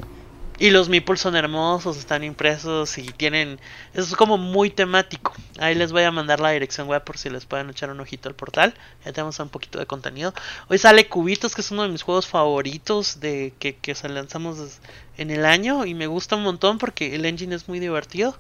Y 0.58 0.70
los 0.70 0.88
meeples 0.88 1.20
son 1.20 1.36
hermosos, 1.36 1.98
están 1.98 2.24
impresos 2.24 2.98
y 2.98 3.04
tienen... 3.08 3.60
Es 3.94 4.16
como 4.16 4.38
muy 4.38 4.70
temático. 4.70 5.34
Ahí 5.60 5.76
les 5.76 5.92
voy 5.92 6.04
a 6.04 6.12
mandar 6.12 6.40
la 6.40 6.52
dirección 6.52 6.88
web 6.88 7.04
por 7.04 7.18
si 7.18 7.30
les 7.30 7.46
pueden 7.46 7.70
echar 7.70 7.90
un 7.90 8.00
ojito 8.00 8.30
al 8.30 8.36
portal. 8.36 8.74
Ya 9.04 9.12
tenemos 9.12 9.38
un 9.40 9.50
poquito 9.50 9.80
de 9.80 9.86
contenido. 9.86 10.34
Hoy 10.70 10.78
sale 10.78 11.10
Cubitos, 11.10 11.56
que 11.56 11.62
es 11.62 11.72
uno 11.72 11.84
de 11.84 11.90
mis 11.90 12.04
juegos 12.04 12.28
favoritos 12.28 13.20
de 13.20 13.54
que, 13.60 13.76
que 13.76 13.96
se 13.96 14.08
lanzamos 14.08 14.80
en 15.18 15.30
el 15.30 15.46
año. 15.46 15.86
Y 15.86 15.94
me 15.94 16.08
gusta 16.08 16.38
un 16.38 16.44
montón 16.44 16.78
porque 16.78 17.16
el 17.16 17.26
engine 17.26 17.54
es 17.56 17.68
muy 17.68 17.80
divertido. 17.80 18.38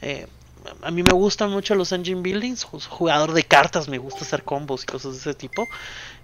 Eh, 0.00 0.26
a 0.82 0.90
mí 0.92 1.02
me 1.02 1.10
gustan 1.12 1.50
mucho 1.50 1.74
los 1.74 1.92
engine 1.92 2.22
buildings. 2.22 2.64
ju- 2.66 2.80
Jugador 2.88 3.32
de 3.32 3.44
cartas, 3.44 3.88
me 3.88 3.98
gusta 3.98 4.24
hacer 4.24 4.44
combos 4.44 4.84
y 4.84 4.86
cosas 4.86 5.12
de 5.14 5.18
ese 5.18 5.34
tipo. 5.34 5.68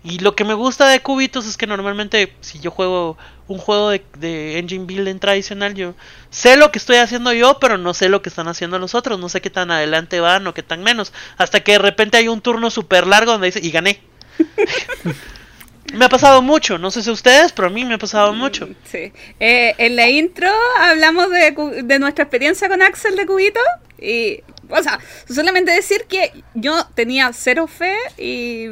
Y 0.09 0.21
lo 0.21 0.35
que 0.35 0.45
me 0.45 0.55
gusta 0.55 0.89
de 0.89 1.01
Cubitos 1.01 1.47
es 1.47 1.59
que 1.59 1.67
normalmente 1.67 2.33
si 2.41 2.61
yo 2.61 2.71
juego 2.71 3.19
un 3.47 3.59
juego 3.59 3.91
de, 3.91 4.03
de 4.19 4.59
engine 4.59 4.87
building 4.87 5.19
tradicional, 5.19 5.75
yo 5.75 5.95
sé 6.31 6.57
lo 6.57 6.73
que 6.73 6.79
estoy 6.79 6.97
haciendo 6.97 7.31
yo, 7.35 7.59
pero 7.61 7.77
no 7.77 7.93
sé 7.93 8.09
lo 8.09 8.23
que 8.23 8.31
están 8.31 8.49
haciendo 8.49 8.79
los 8.79 8.95
otros. 8.95 9.19
No 9.19 9.29
sé 9.29 9.43
qué 9.43 9.51
tan 9.51 9.71
adelante 9.71 10.19
van 10.19 10.47
o 10.47 10.55
qué 10.55 10.63
tan 10.63 10.83
menos. 10.83 11.13
Hasta 11.37 11.61
que 11.61 11.73
de 11.73 11.79
repente 11.79 12.17
hay 12.17 12.29
un 12.29 12.41
turno 12.41 12.71
súper 12.71 13.07
largo 13.07 13.33
donde 13.33 13.49
dice, 13.49 13.61
y 13.63 13.71
gané. 13.71 14.01
me 15.93 16.07
ha 16.07 16.09
pasado 16.09 16.41
mucho, 16.41 16.79
no 16.79 16.91
sé 16.91 17.03
si 17.03 17.11
ustedes, 17.11 17.53
pero 17.53 17.69
a 17.69 17.71
mí 17.71 17.85
me 17.85 17.95
ha 17.95 17.99
pasado 17.99 18.33
mucho. 18.33 18.67
Sí. 18.91 19.13
Eh, 19.41 19.75
en 19.77 19.95
la 19.95 20.09
intro 20.09 20.51
hablamos 20.81 21.29
de, 21.29 21.83
de 21.85 21.99
nuestra 21.99 22.25
experiencia 22.25 22.67
con 22.71 22.81
Axel 22.81 23.15
de 23.15 23.27
Cubito. 23.27 23.61
Y, 24.01 24.43
o 24.71 24.83
sea, 24.83 25.01
solamente 25.29 25.71
decir 25.71 26.07
que 26.09 26.33
yo 26.55 26.87
tenía 26.95 27.31
cero 27.35 27.67
fe 27.67 27.95
y, 28.17 28.69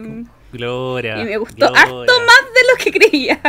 Gloria. 0.57 1.21
y 1.21 1.25
me 1.25 1.37
gustó 1.39 1.57
Gloria. 1.73 1.81
harto 1.83 2.13
más 2.21 2.45
de 2.55 2.61
lo 2.71 2.77
que 2.85 2.93
creía. 2.93 3.41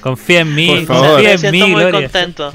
Confía 0.00 0.40
en 0.40 0.54
mí, 0.54 0.68
Por 0.68 0.86
favor. 0.86 1.10
confía 1.12 1.28
Me 1.28 1.32
en 1.32 1.38
siento 1.38 1.66
mí, 1.66 1.72
muy 1.72 1.82
Gloria. 1.82 2.00
contento. 2.08 2.54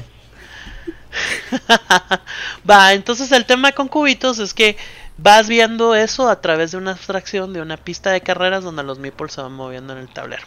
Va, 2.68 2.92
entonces 2.92 3.30
el 3.32 3.44
tema 3.44 3.72
con 3.72 3.88
cubitos 3.88 4.38
es 4.38 4.54
que 4.54 4.76
vas 5.16 5.48
viendo 5.48 5.94
eso 5.94 6.28
a 6.28 6.40
través 6.40 6.72
de 6.72 6.76
una 6.78 6.92
abstracción 6.92 7.52
de 7.52 7.60
una 7.62 7.76
pista 7.76 8.10
de 8.10 8.20
carreras 8.20 8.64
donde 8.64 8.82
los 8.82 8.98
meeples 8.98 9.32
se 9.32 9.40
van 9.42 9.52
moviendo 9.52 9.92
en 9.92 10.00
el 10.00 10.08
tablero. 10.08 10.42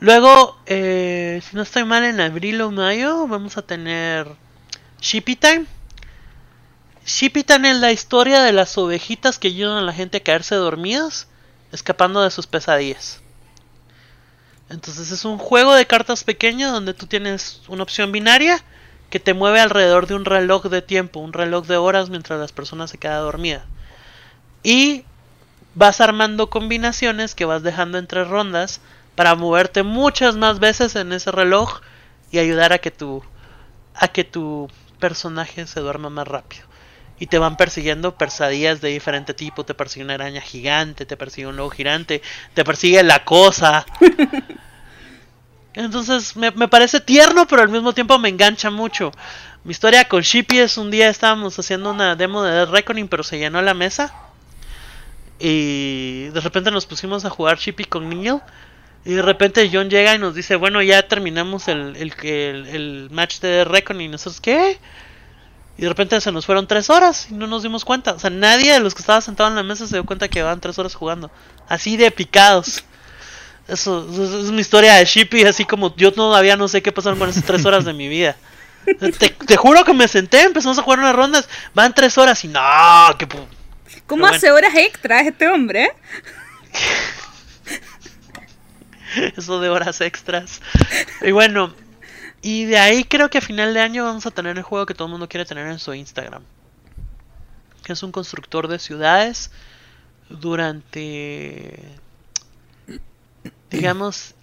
Luego, 0.00 0.58
eh, 0.66 1.40
si 1.48 1.54
no 1.54 1.62
estoy 1.62 1.84
mal, 1.84 2.04
en 2.04 2.20
abril 2.20 2.60
o 2.62 2.70
mayo 2.70 3.26
vamos 3.28 3.56
a 3.56 3.62
tener 3.62 4.26
Shippy 5.00 5.36
Time. 5.36 5.66
Shippy 7.04 7.44
Time 7.44 7.70
es 7.72 7.76
la 7.78 7.92
historia 7.92 8.42
de 8.42 8.52
las 8.52 8.76
ovejitas 8.78 9.38
que 9.38 9.48
ayudan 9.48 9.78
a 9.78 9.82
la 9.82 9.92
gente 9.92 10.18
a 10.18 10.22
caerse 10.22 10.54
dormidas, 10.54 11.28
escapando 11.72 12.22
de 12.22 12.30
sus 12.30 12.46
pesadillas. 12.46 13.20
Entonces 14.68 15.10
es 15.10 15.24
un 15.24 15.38
juego 15.38 15.74
de 15.74 15.86
cartas 15.86 16.24
pequeño 16.24 16.70
donde 16.70 16.94
tú 16.94 17.06
tienes 17.06 17.62
una 17.68 17.82
opción 17.82 18.12
binaria 18.12 18.62
que 19.10 19.20
te 19.20 19.34
mueve 19.34 19.60
alrededor 19.60 20.06
de 20.06 20.14
un 20.14 20.24
reloj 20.24 20.66
de 20.66 20.80
tiempo, 20.80 21.20
un 21.20 21.34
reloj 21.34 21.66
de 21.66 21.76
horas 21.76 22.08
mientras 22.08 22.40
las 22.40 22.52
personas 22.52 22.90
se 22.90 22.98
quedan 22.98 23.20
dormidas. 23.20 23.64
Y 24.62 25.04
vas 25.74 26.00
armando 26.00 26.48
combinaciones 26.48 27.34
que 27.34 27.44
vas 27.44 27.62
dejando 27.62 27.98
entre 27.98 28.24
rondas 28.24 28.80
para 29.14 29.34
moverte 29.34 29.82
muchas 29.82 30.36
más 30.36 30.58
veces 30.60 30.96
en 30.96 31.12
ese 31.12 31.30
reloj 31.30 31.80
y 32.30 32.38
ayudar 32.38 32.72
a 32.72 32.78
que 32.78 32.90
tu 32.90 33.22
a 33.94 34.08
que 34.08 34.24
tu 34.24 34.70
personaje 34.98 35.66
se 35.66 35.80
duerma 35.80 36.08
más 36.08 36.26
rápido. 36.26 36.71
Y 37.22 37.28
te 37.28 37.38
van 37.38 37.56
persiguiendo 37.56 38.16
pesadillas 38.16 38.80
de 38.80 38.88
diferente 38.88 39.32
tipo. 39.32 39.64
Te 39.64 39.74
persigue 39.74 40.04
una 40.04 40.14
araña 40.14 40.40
gigante, 40.40 41.06
te 41.06 41.16
persigue 41.16 41.46
un 41.46 41.54
lobo 41.56 41.70
gigante, 41.70 42.20
te 42.52 42.64
persigue 42.64 43.00
la 43.04 43.24
cosa. 43.24 43.86
Entonces 45.74 46.34
me, 46.34 46.50
me 46.50 46.66
parece 46.66 46.98
tierno, 46.98 47.46
pero 47.46 47.62
al 47.62 47.68
mismo 47.68 47.92
tiempo 47.92 48.18
me 48.18 48.28
engancha 48.28 48.70
mucho. 48.70 49.12
Mi 49.62 49.70
historia 49.70 50.08
con 50.08 50.22
Shippy 50.22 50.58
es 50.58 50.76
un 50.76 50.90
día 50.90 51.08
estábamos 51.08 51.56
haciendo 51.56 51.92
una 51.92 52.16
demo 52.16 52.42
de 52.42 52.50
Dead 52.50 52.68
Reckoning, 52.68 53.06
pero 53.06 53.22
se 53.22 53.38
llenó 53.38 53.62
la 53.62 53.74
mesa. 53.74 54.12
Y 55.38 56.24
de 56.30 56.40
repente 56.40 56.72
nos 56.72 56.86
pusimos 56.86 57.24
a 57.24 57.30
jugar 57.30 57.56
Shippy 57.56 57.84
con 57.84 58.08
Neil. 58.08 58.40
Y 59.04 59.12
de 59.12 59.22
repente 59.22 59.70
John 59.72 59.88
llega 59.88 60.16
y 60.16 60.18
nos 60.18 60.34
dice, 60.34 60.56
bueno, 60.56 60.82
ya 60.82 61.06
terminamos 61.06 61.68
el, 61.68 61.94
el, 61.94 62.12
el, 62.24 62.66
el 62.66 63.08
match 63.12 63.38
de 63.38 63.48
Dead 63.48 63.66
Reckoning. 63.68 64.06
Y 64.06 64.08
nosotros, 64.08 64.40
¿qué? 64.40 64.80
Y 65.76 65.82
de 65.82 65.88
repente 65.88 66.20
se 66.20 66.32
nos 66.32 66.46
fueron 66.46 66.66
tres 66.66 66.90
horas 66.90 67.28
y 67.30 67.34
no 67.34 67.46
nos 67.46 67.62
dimos 67.62 67.84
cuenta. 67.84 68.12
O 68.12 68.18
sea, 68.18 68.30
nadie 68.30 68.72
de 68.72 68.80
los 68.80 68.94
que 68.94 69.00
estaba 69.00 69.20
sentado 69.20 69.48
en 69.48 69.56
la 69.56 69.62
mesa 69.62 69.86
se 69.86 69.96
dio 69.96 70.04
cuenta 70.04 70.28
que 70.28 70.38
llevaban 70.38 70.60
tres 70.60 70.78
horas 70.78 70.94
jugando. 70.94 71.30
Así 71.68 71.96
de 71.96 72.10
picados. 72.10 72.84
Eso, 73.68 74.06
eso 74.12 74.40
es 74.40 74.50
mi 74.50 74.60
historia 74.60 74.94
de 74.94 75.04
Shippy, 75.04 75.44
así 75.44 75.64
como 75.64 75.94
yo 75.96 76.12
todavía 76.12 76.56
no 76.56 76.68
sé 76.68 76.82
qué 76.82 76.92
pasaron 76.92 77.18
con 77.18 77.28
esas 77.28 77.44
tres 77.44 77.64
horas 77.64 77.84
de 77.84 77.92
mi 77.92 78.08
vida. 78.08 78.36
Te, 79.18 79.28
te 79.28 79.56
juro 79.56 79.84
que 79.84 79.94
me 79.94 80.08
senté, 80.08 80.42
empezamos 80.42 80.76
a 80.78 80.82
jugar 80.82 80.98
unas 80.98 81.14
rondas, 81.14 81.48
van 81.72 81.94
tres 81.94 82.18
horas 82.18 82.44
y 82.44 82.48
no, 82.48 82.60
que 83.16 83.28
¿Cómo 84.06 84.26
hace 84.26 84.50
horas 84.50 84.74
extras 84.74 85.26
este 85.26 85.48
hombre? 85.48 85.92
eso 89.36 89.60
de 89.60 89.68
horas 89.68 90.00
extras. 90.00 90.60
Y 91.20 91.30
bueno, 91.30 91.72
y 92.42 92.64
de 92.66 92.76
ahí 92.78 93.04
creo 93.04 93.30
que 93.30 93.38
a 93.38 93.40
final 93.40 93.72
de 93.72 93.80
año 93.80 94.04
vamos 94.04 94.26
a 94.26 94.30
tener 94.30 94.56
el 94.56 94.62
juego 94.64 94.84
que 94.86 94.94
todo 94.94 95.06
el 95.06 95.12
mundo 95.12 95.28
quiere 95.28 95.44
tener 95.46 95.66
en 95.68 95.78
su 95.78 95.94
Instagram. 95.94 96.42
Que 97.84 97.92
es 97.94 98.02
un 98.02 98.12
constructor 98.12 98.68
de 98.68 98.78
ciudades 98.78 99.50
durante, 100.28 101.78
digamos, 103.70 104.34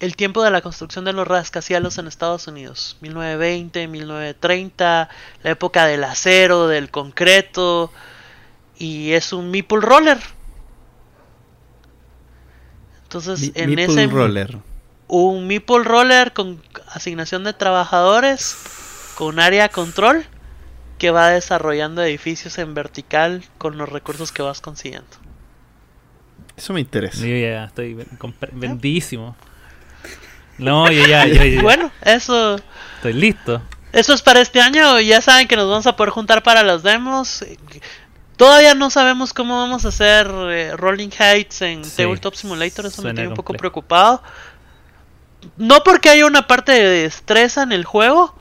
el 0.00 0.16
tiempo 0.16 0.42
de 0.42 0.50
la 0.50 0.60
construcción 0.60 1.04
de 1.04 1.12
los 1.12 1.26
rascacielos 1.26 1.98
en 1.98 2.06
Estados 2.06 2.46
Unidos. 2.46 2.96
1920, 3.00 3.88
1930, 3.88 5.08
la 5.42 5.50
época 5.50 5.86
del 5.86 6.04
acero, 6.04 6.66
del 6.68 6.90
concreto. 6.90 7.90
Y 8.76 9.12
es 9.12 9.32
un 9.32 9.50
Meeple 9.50 9.80
Roller. 9.80 10.18
Entonces, 13.04 13.40
Mi- 13.40 13.52
en 13.54 13.74
Meeple 13.74 13.84
ese 14.02 14.06
Roller. 14.12 14.58
un 15.08 15.46
Meeple 15.46 15.84
Roller 15.84 16.32
con 16.32 16.60
asignación 16.94 17.44
de 17.44 17.52
trabajadores, 17.52 18.56
con 19.16 19.38
área 19.40 19.68
control, 19.68 20.24
que 20.98 21.10
va 21.10 21.30
desarrollando 21.30 22.02
edificios 22.02 22.56
en 22.58 22.74
vertical 22.74 23.44
con 23.58 23.76
los 23.76 23.88
recursos 23.88 24.32
que 24.32 24.42
vas 24.42 24.60
consiguiendo. 24.60 25.08
Eso 26.56 26.72
me 26.72 26.80
interesa. 26.80 27.18
Yo 27.26 27.36
ya 27.36 27.64
estoy 27.64 28.06
vendidísimo. 28.52 29.36
No, 30.58 30.88
yo 30.90 31.04
ya, 31.06 31.26
yo 31.26 31.44
ya 31.44 31.62
Bueno, 31.62 31.90
eso, 32.02 32.56
estoy 32.96 33.12
listo. 33.12 33.60
eso 33.92 34.14
es 34.14 34.22
para 34.22 34.40
este 34.40 34.60
año. 34.60 35.00
Ya 35.00 35.20
saben 35.20 35.48
que 35.48 35.56
nos 35.56 35.68
vamos 35.68 35.86
a 35.88 35.96
poder 35.96 36.10
juntar 36.10 36.42
para 36.44 36.62
los 36.62 36.84
demos. 36.84 37.44
Todavía 38.36 38.74
no 38.74 38.90
sabemos 38.90 39.32
cómo 39.32 39.58
vamos 39.58 39.84
a 39.84 39.88
hacer 39.88 40.28
eh, 40.50 40.76
Rolling 40.76 41.10
Heights 41.18 41.62
en 41.62 41.84
Sí, 41.84 42.02
Tabletop 42.02 42.34
Simulator. 42.34 42.86
Eso 42.86 43.02
me 43.02 43.12
tiene 43.14 43.28
un 43.28 43.34
poco 43.34 43.46
complejo. 43.52 43.72
preocupado. 43.72 44.22
No 45.56 45.82
porque 45.84 46.08
haya 46.10 46.26
una 46.26 46.46
parte 46.46 46.72
de 46.72 47.02
destreza 47.02 47.62
en 47.62 47.72
el 47.72 47.84
juego, 47.84 48.34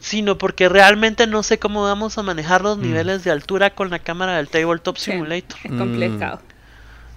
sino 0.00 0.36
porque 0.38 0.68
realmente 0.68 1.26
no 1.26 1.42
sé 1.42 1.58
cómo 1.58 1.82
vamos 1.82 2.18
a 2.18 2.22
manejar 2.22 2.60
los 2.62 2.78
Mm. 2.78 2.82
niveles 2.82 3.24
de 3.24 3.30
altura 3.30 3.70
con 3.74 3.90
la 3.90 3.98
cámara 3.98 4.36
del 4.36 4.48
Tabletop 4.48 4.96
Sí, 4.98 5.12
Simulator. 5.12 5.58
Es 5.64 5.72
complicado. 5.72 6.40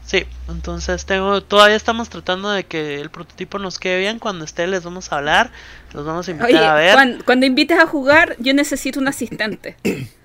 Sí, 0.06 0.24
entonces 0.48 1.06
tengo, 1.06 1.44
todavía 1.44 1.76
estamos 1.76 2.08
tratando 2.08 2.50
de 2.50 2.64
que 2.66 3.02
el 3.02 3.10
prototipo 3.10 3.60
nos 3.60 3.78
quede 3.78 4.00
bien. 4.00 4.20
Cuando 4.20 4.46
esté 4.46 4.66
les 4.66 4.84
vamos 4.86 5.12
a 5.12 5.18
hablar, 5.18 5.52
los 5.94 6.06
vamos 6.06 6.26
a 6.30 6.32
invitar 6.32 6.50
Oye, 6.50 6.66
a 6.66 6.74
ver. 6.76 6.94
cuan- 6.94 7.22
cuando, 7.26 7.46
invites 7.46 7.78
a 7.78 7.88
jugar, 7.88 8.38
yo 8.40 8.54
necesito 8.54 9.02
un 9.02 9.10
asistente. 9.10 9.76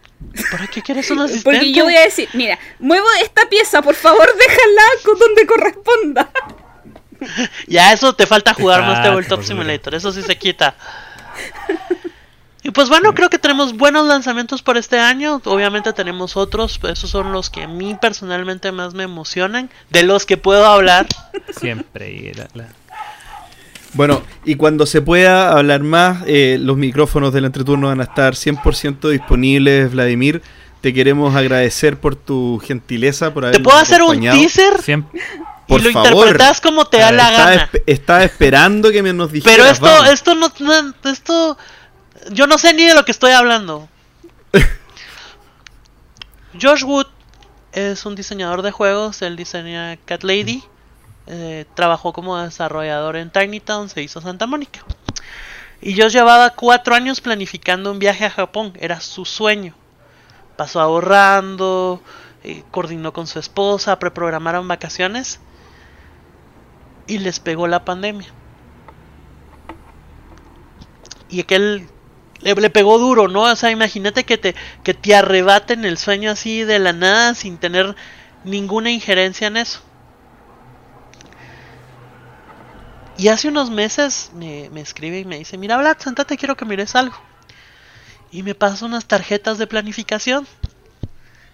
¿Para 0.52 0.68
qué 0.68 0.82
quieres 0.82 1.10
un 1.10 1.18
asistente? 1.22 1.42
Porque 1.58 1.72
yo 1.72 1.82
voy 1.82 1.96
a 1.96 2.02
decir, 2.02 2.28
mira, 2.34 2.60
muevo 2.78 3.06
esta 3.24 3.48
pieza, 3.48 3.82
por 3.82 3.96
favor, 3.96 4.24
déjala 4.38 4.82
con 5.04 5.18
donde 5.18 5.46
corresponda. 5.46 6.30
Ya 7.66 7.92
eso 7.92 8.12
te 8.14 8.26
falta 8.26 8.54
jugar 8.54 8.80
Te 8.80 8.86
más 8.86 9.02
Tabletop 9.02 9.42
Simulator, 9.42 9.94
eso 9.94 10.12
sí 10.12 10.22
se 10.22 10.36
quita. 10.36 10.74
Y 12.64 12.70
pues 12.70 12.88
bueno, 12.88 13.12
creo 13.12 13.28
que 13.28 13.38
tenemos 13.40 13.76
buenos 13.76 14.06
lanzamientos 14.06 14.62
por 14.62 14.76
este 14.76 14.98
año. 14.98 15.40
Obviamente 15.46 15.92
tenemos 15.92 16.36
otros, 16.36 16.78
pero 16.78 16.92
esos 16.92 17.10
son 17.10 17.32
los 17.32 17.50
que 17.50 17.64
a 17.64 17.68
mí 17.68 17.96
personalmente 18.00 18.70
más 18.70 18.94
me 18.94 19.02
emocionan, 19.02 19.68
de 19.90 20.04
los 20.04 20.26
que 20.26 20.36
puedo 20.36 20.64
hablar. 20.66 21.06
Siempre. 21.60 22.12
y 22.12 22.32
la- 22.34 22.48
la- 22.54 22.68
Bueno, 23.94 24.22
y 24.44 24.54
cuando 24.54 24.86
se 24.86 25.02
pueda 25.02 25.50
hablar 25.50 25.82
más, 25.82 26.22
eh, 26.26 26.56
los 26.60 26.76
micrófonos 26.76 27.32
del 27.32 27.46
entreturno 27.46 27.88
van 27.88 28.00
a 28.00 28.04
estar 28.04 28.34
100% 28.36 29.08
disponibles, 29.10 29.90
Vladimir. 29.90 30.40
Te 30.82 30.94
queremos 30.94 31.34
agradecer 31.34 31.98
por 31.98 32.14
tu 32.16 32.60
gentileza, 32.64 33.34
por 33.34 33.42
¿Te 33.42 33.48
habernos 33.48 33.64
puedo 33.64 33.78
hacer 33.78 34.02
un 34.02 34.20
teaser? 34.20 34.80
Siempre. 34.82 35.20
Por 35.72 35.80
y 35.80 35.84
lo 35.84 35.92
favor. 35.92 36.10
interpretas 36.26 36.60
como 36.60 36.84
te 36.86 36.98
da 36.98 37.12
la 37.12 37.30
estaba 37.30 37.50
gana. 37.50 37.70
estaba 37.86 38.24
esperando 38.24 38.90
que 38.92 39.02
me 39.02 39.12
nos 39.12 39.32
dijeras. 39.32 39.56
Pero 39.56 39.68
esto, 39.68 39.84
vamos. 39.86 40.08
esto 40.08 40.34
no, 40.34 40.52
no- 40.60 41.10
esto, 41.10 41.58
yo 42.30 42.46
no 42.46 42.58
sé 42.58 42.74
ni 42.74 42.84
de 42.84 42.94
lo 42.94 43.04
que 43.04 43.12
estoy 43.12 43.32
hablando. 43.32 43.88
Josh 46.60 46.84
Wood 46.84 47.06
es 47.72 48.04
un 48.04 48.14
diseñador 48.14 48.62
de 48.62 48.70
juegos, 48.70 49.22
él 49.22 49.36
diseña 49.36 49.96
Cat 50.04 50.22
Lady, 50.22 50.62
eh, 51.26 51.64
trabajó 51.74 52.12
como 52.12 52.36
desarrollador 52.38 53.16
en 53.16 53.30
Tiny 53.30 53.60
Town, 53.60 53.88
se 53.88 54.02
hizo 54.02 54.20
Santa 54.20 54.46
Mónica. 54.46 54.80
Y 55.80 56.00
Josh 56.00 56.12
llevaba 56.12 56.50
cuatro 56.50 56.94
años 56.94 57.20
planificando 57.20 57.90
un 57.90 57.98
viaje 57.98 58.24
a 58.26 58.30
Japón, 58.30 58.72
era 58.78 59.00
su 59.00 59.24
sueño. 59.24 59.74
Pasó 60.56 60.80
ahorrando, 60.80 62.02
eh, 62.44 62.62
coordinó 62.70 63.12
con 63.12 63.26
su 63.26 63.38
esposa, 63.38 63.98
preprogramaron 63.98 64.68
vacaciones 64.68 65.40
y 67.12 67.18
les 67.18 67.40
pegó 67.40 67.66
la 67.66 67.84
pandemia. 67.84 68.28
Y 71.28 71.40
aquel 71.40 71.86
le, 72.40 72.54
le 72.54 72.70
pegó 72.70 72.98
duro, 72.98 73.28
¿no? 73.28 73.42
O 73.42 73.56
sea, 73.56 73.70
imagínate 73.70 74.24
que 74.24 74.38
te, 74.38 74.54
que 74.82 74.94
te 74.94 75.14
arrebaten 75.14 75.84
el 75.84 75.98
sueño 75.98 76.30
así 76.30 76.64
de 76.64 76.78
la 76.78 76.92
nada 76.92 77.34
sin 77.34 77.58
tener 77.58 77.94
ninguna 78.44 78.90
injerencia 78.90 79.46
en 79.46 79.58
eso. 79.58 79.80
Y 83.18 83.28
hace 83.28 83.48
unos 83.48 83.70
meses 83.70 84.30
me, 84.34 84.70
me 84.70 84.80
escribe 84.80 85.18
y 85.18 85.24
me 85.26 85.38
dice, 85.38 85.58
mira 85.58 85.76
Vlad, 85.76 85.98
sentate, 85.98 86.38
quiero 86.38 86.56
que 86.56 86.64
mires 86.64 86.96
algo. 86.96 87.16
Y 88.30 88.42
me 88.42 88.54
pasa 88.54 88.86
unas 88.86 89.04
tarjetas 89.04 89.58
de 89.58 89.66
planificación. 89.66 90.46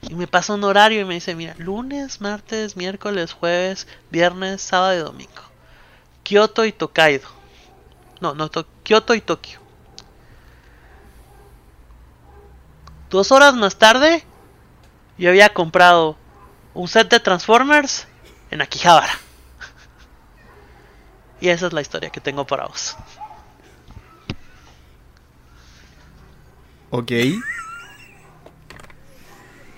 Y 0.02 0.14
me 0.14 0.28
pasa 0.28 0.54
un 0.54 0.62
horario 0.62 1.00
y 1.00 1.04
me 1.04 1.14
dice, 1.14 1.34
mira, 1.34 1.56
lunes, 1.58 2.20
martes, 2.20 2.76
miércoles, 2.76 3.32
jueves, 3.32 3.88
viernes, 4.10 4.62
sábado 4.62 4.94
y 4.94 5.02
domingo. 5.02 5.47
Kioto 6.28 6.66
y 6.66 6.72
Tokaido. 6.72 7.26
No, 8.20 8.34
no, 8.34 8.50
to- 8.50 8.66
Kioto 8.82 9.14
y 9.14 9.22
Tokio. 9.22 9.58
Dos 13.08 13.32
horas 13.32 13.54
más 13.54 13.76
tarde, 13.76 14.22
yo 15.16 15.30
había 15.30 15.54
comprado 15.54 16.18
un 16.74 16.86
set 16.86 17.08
de 17.10 17.18
Transformers 17.20 18.06
en 18.50 18.60
Akihabara. 18.60 19.08
Y 21.40 21.48
esa 21.48 21.68
es 21.68 21.72
la 21.72 21.80
historia 21.80 22.10
que 22.10 22.20
tengo 22.20 22.46
para 22.46 22.66
vos. 22.66 22.94
Ok. 26.90 27.10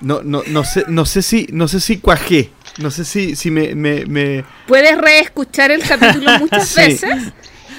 No, 0.00 0.22
no, 0.24 0.42
no 0.48 0.64
sé, 0.64 0.84
no 0.88 1.04
sé 1.04 1.22
si, 1.22 1.46
no 1.52 1.68
sé 1.68 1.78
si 1.78 2.00
cuajé. 2.00 2.50
No 2.78 2.90
sé 2.90 3.04
si, 3.04 3.36
si 3.36 3.50
me, 3.50 3.74
me, 3.74 4.04
me- 4.06 4.44
Puedes 4.66 4.96
reescuchar 4.98 5.70
el 5.70 5.82
capítulo 5.82 6.30
muchas 6.40 6.68
Sí. 6.68 6.80
veces. 6.80 7.32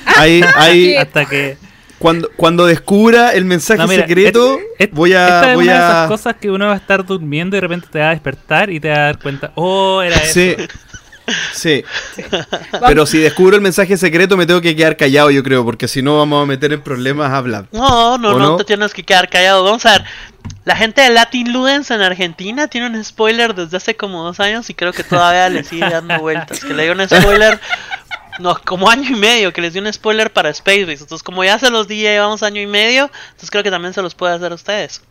hay, 0.05 0.43
hay- 0.55 0.84
que- 0.93 0.97
Hasta 0.99 1.26
que. 1.26 1.57
cuando, 1.99 2.30
cuando 2.35 2.65
descubra 2.65 3.31
el 3.34 3.45
mensaje 3.45 3.81
No, 3.81 3.88
mira, 3.88 4.03
secreto, 4.07 4.59
et- 4.80 4.89
et- 4.89 4.91
voy 4.91 5.11
esta 5.11 5.41
a, 5.41 5.49
es 5.51 5.55
voy 5.55 5.65
una 5.65 5.73
de 5.73 5.80
esas 5.80 6.05
a, 6.05 6.07
cosas 6.07 6.35
que 6.39 6.49
uno 6.51 6.65
va 6.68 6.73
a 6.73 6.77
estar 6.77 7.05
durmiendo 7.05 7.55
y 7.55 7.57
de 7.57 7.61
repente 7.61 7.88
te 7.91 7.99
va 7.99 8.07
a 8.07 8.11
despertar 8.11 8.69
y 8.72 8.80
te 8.80 8.89
va 8.89 8.95
a 8.95 8.99
dar 8.99 9.19
cuenta, 9.19 9.51
oh, 9.55 10.01
era 10.01 10.15
eso. 10.18 10.34
sí, 10.34 10.55
sí. 11.53 11.84
Pero 12.88 13.06
si 13.06 13.20
descubro 13.20 13.56
el 13.56 13.62
mensaje 13.62 13.98
secreto 13.98 14.38
me 14.38 14.45
tengo 14.45 14.62
que 14.62 14.76
quedar 14.76 14.98
callado, 14.98 15.32
yo 15.32 15.44
creo, 15.44 15.64
porque 15.64 15.88
si 15.88 16.02
no 16.02 16.18
vamos 16.18 16.44
a 16.44 16.45
meter 16.45 16.74
en 16.74 16.82
problemas 16.82 17.32
hablar. 17.32 17.68
No, 17.72 18.18
no, 18.18 18.30
¿O 18.30 18.40
no, 18.40 18.40
no? 18.40 18.58
te 18.58 18.66
tienes 18.66 18.94
que 18.94 19.03
quedar 19.03 19.30
callado. 19.30 19.64
Vamos 19.64 19.86
a 19.86 19.94
ver. 19.94 20.06
La 20.66 20.76
gente 20.76 21.02
de 21.02 21.10
Latin 21.10 21.53
Ludens 21.53 21.91
en 21.91 22.02
Argentina 22.02 22.68
tiene 22.68 22.88
un 22.88 23.03
spoiler 23.03 23.53
desde 23.53 23.78
hace 23.78 23.95
como 23.95 24.24
dos 24.24 24.40
años 24.40 24.70
y 24.70 24.74
creo 24.74 24.94
que 24.94 25.03
todavía 25.03 25.49
le 25.49 25.64
sigue 25.64 25.90
dando 25.90 26.20
vueltas. 26.20 26.64
Que 26.64 26.74
le 26.74 26.84
dio 26.84 26.94
un 26.94 27.08
spoiler, 27.08 27.60
no, 28.40 28.60
como 28.66 28.90
año 28.90 29.10
y 29.10 29.20
medio, 29.20 29.53
que 29.53 29.62
les 29.62 29.74
dio 29.74 29.82
un 29.82 29.91
spoiler 29.91 30.32
para 30.32 30.49
Space 30.49 30.86
Base. 30.86 31.03
Entonces, 31.03 31.24
como 31.24 31.44
ya 31.44 31.60
se 31.60 31.70
los 31.70 31.88
di, 31.88 32.02
ya 32.02 32.12
llevamos 32.12 32.44
año 32.44 32.62
y 32.62 32.68
medio, 32.68 33.12
entonces 33.26 33.52
creo 33.52 33.64
que 33.64 33.72
también 33.72 33.94
se 33.94 34.02
los 34.02 34.16
puede 34.16 34.34
hacer 34.34 34.52
a 34.52 34.56
ustedes. 34.56 35.02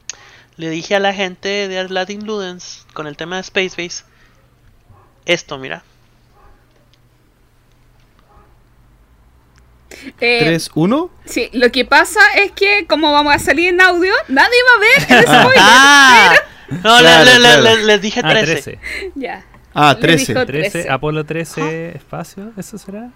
Le 0.57 0.69
dije 0.69 0.95
a 0.95 1.01
la 1.01 1.15
gente 1.15 1.69
de 1.69 1.89
Latin 1.89 2.27
Ludens 2.27 2.87
con 2.93 3.07
el 3.07 3.17
tema 3.17 3.37
de 3.37 3.43
Space 3.43 3.81
Base 3.81 4.05
esto, 5.25 5.59
mira. 5.59 5.83
Eh, 10.21 10.41
3, 10.45 10.71
1. 10.75 11.11
Sí, 11.25 11.51
lo 11.53 11.71
que 11.73 11.85
pasa 11.85 12.21
es 12.37 12.53
que 12.53 12.87
como 12.89 13.12
vamos 13.12 13.35
a 13.35 13.39
salir 13.39 13.69
en 13.71 13.81
audio, 13.81 14.12
nadie 14.29 14.57
va 14.69 14.77
a 14.77 14.81
ver 14.81 15.19
el 15.19 15.25
spoiler. 15.43 15.59
¡Ah! 15.59 16.35
No, 16.85 16.97
le- 16.99 17.03
Claro, 17.03 17.25
le- 17.25 17.33
le- 17.33 17.39
claro. 17.41 17.62
le- 17.62 17.85
les 17.85 18.01
dije 18.01 18.21
Ah, 18.23 18.29
13. 18.31 18.47
13. 18.62 18.79
Ya. 19.17 19.45
Ah, 19.75 19.95
Le 19.95 20.01
13. 20.01 20.33
dijo 20.33 20.47
13, 20.47 20.71
13. 20.71 20.91
Apolo 20.91 21.25
13, 21.25 21.97
espacio, 21.97 22.53
¿eso 22.57 22.79
será? 22.79 23.11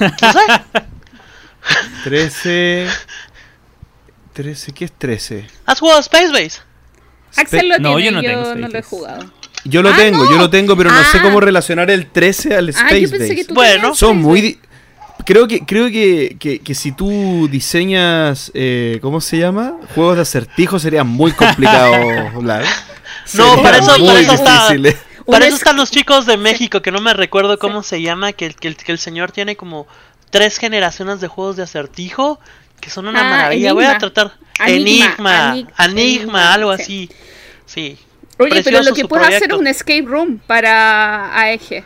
No 0.00 0.08
sé. 0.32 0.38
13. 2.04 2.86
13, 4.32 4.72
¿qué 4.72 4.84
es 4.84 4.92
13? 4.92 5.46
¿Has 5.66 5.80
jugado 5.80 6.00
Space 6.00 6.28
Base? 6.28 6.60
Axel 7.36 7.68
lo 7.68 7.78
No, 7.78 7.96
tiene, 7.96 8.04
yo 8.04 8.12
no 8.12 8.22
yo 8.22 8.28
tengo 8.30 8.54
no 8.54 8.68
lo 8.68 8.78
he 8.78 8.82
jugado. 8.82 9.32
Yo 9.64 9.82
lo 9.82 9.90
Ah, 9.90 9.96
tengo, 9.96 10.24
yo 10.24 10.30
no. 10.36 10.38
lo 10.38 10.50
tengo, 10.50 10.76
pero 10.76 10.90
no 10.90 11.02
sé 11.04 11.18
Ah. 11.18 11.22
cómo 11.22 11.40
relacionar 11.40 11.90
el 11.90 12.06
13 12.06 12.54
al 12.56 12.68
Ah, 12.68 12.70
Space 12.70 13.00
yo 13.02 13.10
pensé 13.10 13.24
Base. 13.28 13.36
que 13.36 13.44
tú 13.44 13.54
Bueno. 13.54 13.94
Son 13.94 14.16
muy... 14.16 14.58
Creo 15.28 15.46
que, 15.46 15.60
creo 15.66 15.88
que, 15.90 16.36
que, 16.40 16.58
que 16.60 16.74
si 16.74 16.90
tú 16.92 17.48
diseñas, 17.50 18.50
eh, 18.54 18.98
¿cómo 19.02 19.20
se 19.20 19.36
llama? 19.36 19.74
Juegos 19.94 20.16
de 20.16 20.22
acertijo 20.22 20.78
sería 20.78 21.04
muy 21.04 21.32
complicado, 21.32 21.92
Vlad. 22.40 22.62
No, 23.34 23.44
Sería 23.50 23.62
para 23.62 23.76
eso- 23.76 23.98
muy 23.98 24.08
para 24.08 24.20
eso 24.20 24.32
está- 24.32 24.68
difícil. 24.72 24.96
Para 25.26 25.44
eso 25.44 25.54
es- 25.56 25.60
están 25.60 25.76
los 25.76 25.90
chicos 25.90 26.24
de 26.24 26.38
México, 26.38 26.80
que 26.80 26.90
no 26.90 27.02
me 27.02 27.12
recuerdo 27.12 27.58
cómo 27.58 27.82
se 27.82 28.00
llama, 28.00 28.32
que, 28.32 28.46
el- 28.46 28.54
que, 28.56 28.68
el, 28.68 28.76
que 28.76 28.90
el 28.90 28.98
señor 28.98 29.30
tiene 29.30 29.54
como 29.54 29.86
tres 30.30 30.56
generaciones 30.56 31.20
de 31.20 31.28
juegos 31.28 31.56
de 31.56 31.64
acertijo, 31.64 32.40
que 32.80 32.88
son 32.88 33.06
una 33.06 33.20
Ah, 33.20 33.30
maravilla. 33.30 33.74
Voy 33.74 33.84
a 33.84 33.98
tratar. 33.98 34.32
Enigma, 34.66 35.04
Enigma, 35.04 35.54
Enig- 35.54 35.56
Enigma, 35.56 35.84
Enigma, 35.84 36.52
algo 36.54 36.74
sí. 36.78 36.82
así. 36.82 37.10
Sí. 37.66 37.98
Oye, 38.38 38.62
pero 38.62 38.82
lo 38.82 38.94
que 38.94 39.04
puedes 39.04 39.28
hacer 39.28 39.50
es 39.52 39.58
un 39.58 39.66
escape 39.66 40.04
room 40.06 40.38
para 40.46 41.36
AEG. 41.38 41.84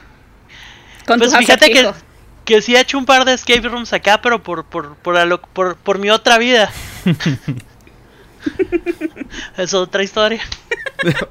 Con 1.07 1.19
Pues 1.19 1.31
tus 1.31 1.39
fíjate 1.41 1.67
que, 1.73 1.81
acertijos. 1.81 1.97
que 1.97 2.12
sí 2.61 2.75
he 2.77 2.81
hecho 2.81 2.99
un 2.99 3.05
par 3.07 3.25
de 3.25 3.35
escape 3.35 3.69
rooms 3.69 3.93
acá, 3.93 4.21
pero 4.23 4.43
por, 4.43 4.65
por, 4.65 4.97
por, 4.97 5.17
a 5.17 5.25
lo- 5.25 5.41
por, 5.41 5.77
por 5.77 5.99
mi 5.99 6.11
otra 6.11 6.39
vida. 6.39 6.71
es 9.57 9.75
otra 9.75 10.03
historia. 10.03 10.43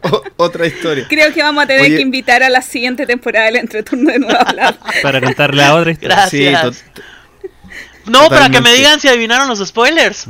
O- 0.01 0.23
Otra 0.35 0.65
historia. 0.67 1.05
Creo 1.07 1.33
que 1.33 1.41
vamos 1.41 1.63
a 1.63 1.67
tener 1.67 1.83
Oye. 1.83 1.95
que 1.95 2.01
invitar 2.01 2.43
a 2.43 2.49
la 2.49 2.61
siguiente 2.61 3.05
temporada 3.05 3.45
del 3.45 3.55
entreturno 3.55 4.11
de 4.11 4.19
Nueva 4.19 4.39
Hablar. 4.41 4.77
Para 5.01 5.21
contarle 5.21 5.63
a 5.63 5.75
otra 5.75 5.91
historia. 5.91 6.15
Gracias. 6.17 6.83
Sí, 6.93 7.01
No, 8.07 8.27
para 8.27 8.49
que 8.49 8.59
me 8.59 8.73
digan 8.73 8.99
si 8.99 9.07
adivinaron 9.07 9.47
los 9.47 9.65
spoilers. 9.65 10.25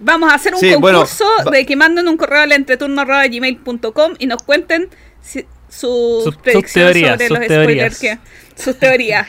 Vamos 0.00 0.32
a 0.32 0.36
hacer 0.36 0.54
un 0.54 0.60
Sí, 0.60 0.72
concurso 0.72 1.26
de 1.52 1.66
que 1.66 1.76
manden 1.76 2.08
un 2.08 2.16
correo 2.16 2.40
al 2.40 2.52
entreturno.gmail.com 2.52 4.14
y 4.18 4.26
nos 4.26 4.42
cuenten 4.42 4.88
si- 5.20 5.44
sus, 5.68 6.24
Sus- 6.24 6.24
sus 6.24 6.36
predicciones 6.36 6.92
teorías, 6.94 7.10
sobre 7.12 7.28
sus 7.28 7.38
los 7.38 7.46
teorías. 7.48 7.94
spoilers. 7.94 7.98
Que, 8.54 8.62
sus 8.62 8.78
teorías. 8.78 9.28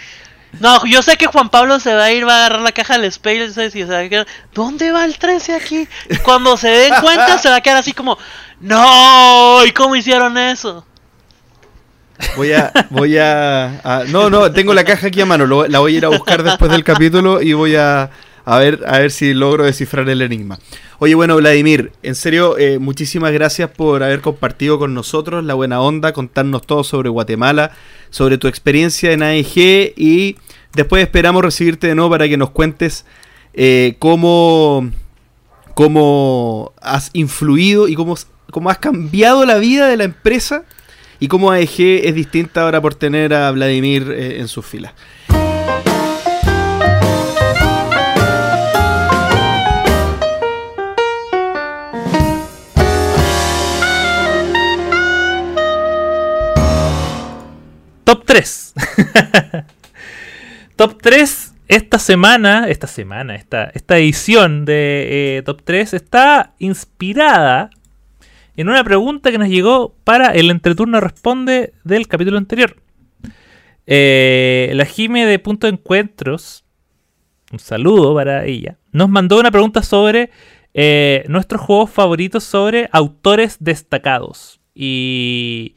No, 0.59 0.85
yo 0.85 1.01
sé 1.01 1.17
que 1.17 1.27
Juan 1.27 1.49
Pablo 1.49 1.79
se 1.79 1.93
va 1.93 2.05
a 2.05 2.11
ir, 2.11 2.27
va 2.27 2.33
a 2.33 2.37
agarrar 2.45 2.61
la 2.61 2.71
caja 2.71 2.97
del 2.97 3.05
Space 3.05 3.45
y 3.45 3.69
se 3.69 3.85
va 3.85 3.99
a 3.99 4.09
quedar, 4.09 4.27
¿dónde 4.53 4.91
va 4.91 5.05
el 5.05 5.17
13 5.17 5.55
aquí? 5.55 5.87
Y 6.09 6.17
cuando 6.17 6.57
se 6.57 6.69
den 6.69 6.93
cuenta 7.01 7.37
se 7.37 7.49
va 7.49 7.57
a 7.57 7.61
quedar 7.61 7.77
así 7.77 7.93
como, 7.93 8.17
no, 8.59 9.65
¿y 9.65 9.71
cómo 9.71 9.95
hicieron 9.95 10.37
eso? 10.37 10.85
Voy 12.35 12.53
a, 12.53 12.71
voy 12.89 13.17
a, 13.17 14.03
no, 14.07 14.29
no, 14.29 14.51
tengo 14.51 14.73
la 14.73 14.83
caja 14.83 15.07
aquí 15.07 15.21
a 15.21 15.25
mano, 15.25 15.45
la 15.67 15.79
voy 15.79 15.93
a 15.93 15.97
ir 15.97 16.05
a 16.05 16.09
buscar 16.09 16.41
después 16.41 16.71
del 16.71 16.83
capítulo 16.83 17.41
y 17.41 17.53
voy 17.53 17.75
a, 17.75 18.09
a 18.49 18.59
ver, 18.59 18.81
a 18.87 18.99
ver 18.99 19.11
si 19.11 19.33
logro 19.33 19.65
descifrar 19.65 20.07
el 20.07 20.21
enigma. 20.21 20.57
Oye, 20.99 21.15
bueno, 21.15 21.35
Vladimir, 21.35 21.91
en 22.01 22.15
serio, 22.15 22.57
eh, 22.57 22.79
muchísimas 22.79 23.33
gracias 23.33 23.69
por 23.69 24.03
haber 24.03 24.21
compartido 24.21 24.79
con 24.79 24.93
nosotros 24.93 25.43
la 25.43 25.53
buena 25.53 25.81
onda, 25.81 26.13
contarnos 26.13 26.65
todo 26.65 26.85
sobre 26.85 27.09
Guatemala, 27.09 27.71
sobre 28.09 28.37
tu 28.37 28.47
experiencia 28.47 29.11
en 29.11 29.21
AEG 29.21 29.91
y 29.97 30.37
después 30.73 31.03
esperamos 31.03 31.43
recibirte 31.43 31.87
de 31.87 31.95
nuevo 31.95 32.09
para 32.09 32.29
que 32.29 32.37
nos 32.37 32.51
cuentes 32.51 33.03
eh, 33.53 33.97
cómo, 33.99 34.91
cómo 35.73 36.71
has 36.81 37.09
influido 37.11 37.89
y 37.89 37.95
cómo, 37.95 38.15
cómo 38.49 38.69
has 38.69 38.77
cambiado 38.77 39.45
la 39.45 39.57
vida 39.57 39.89
de 39.89 39.97
la 39.97 40.05
empresa 40.05 40.63
y 41.19 41.27
cómo 41.27 41.51
AEG 41.51 42.05
es 42.05 42.15
distinta 42.15 42.61
ahora 42.61 42.79
por 42.79 42.95
tener 42.95 43.33
a 43.33 43.51
Vladimir 43.51 44.09
eh, 44.09 44.39
en 44.39 44.47
sus 44.47 44.65
filas. 44.65 44.93
3. 58.27 58.73
Top 60.75 61.01
3 61.01 61.53
esta 61.69 61.97
semana, 61.97 62.67
esta 62.67 62.85
semana, 62.85 63.35
esta, 63.35 63.71
esta 63.73 63.97
edición 63.97 64.65
de 64.65 65.37
eh, 65.37 65.41
Top 65.43 65.61
3 65.63 65.95
está 65.95 66.53
inspirada 66.59 67.71
en 68.55 68.69
una 68.69 68.83
pregunta 68.83 69.31
que 69.31 69.37
nos 69.37 69.49
llegó 69.49 69.95
para 70.03 70.27
el 70.33 70.51
entreturno 70.51 70.99
responde 70.99 71.73
del 71.83 72.07
capítulo 72.07 72.37
anterior. 72.37 72.75
Eh, 73.85 74.71
la 74.73 74.85
Jime 74.85 75.25
de 75.25 75.39
Punto 75.39 75.65
de 75.65 75.73
Encuentros, 75.73 76.65
un 77.51 77.59
saludo 77.59 78.13
para 78.13 78.45
ella, 78.45 78.77
nos 78.91 79.09
mandó 79.09 79.39
una 79.39 79.51
pregunta 79.51 79.81
sobre 79.81 80.31
eh, 80.73 81.23
nuestros 81.27 81.61
juegos 81.61 81.89
favoritos 81.89 82.43
sobre 82.43 82.89
autores 82.91 83.57
destacados. 83.59 84.59
Y 84.75 85.75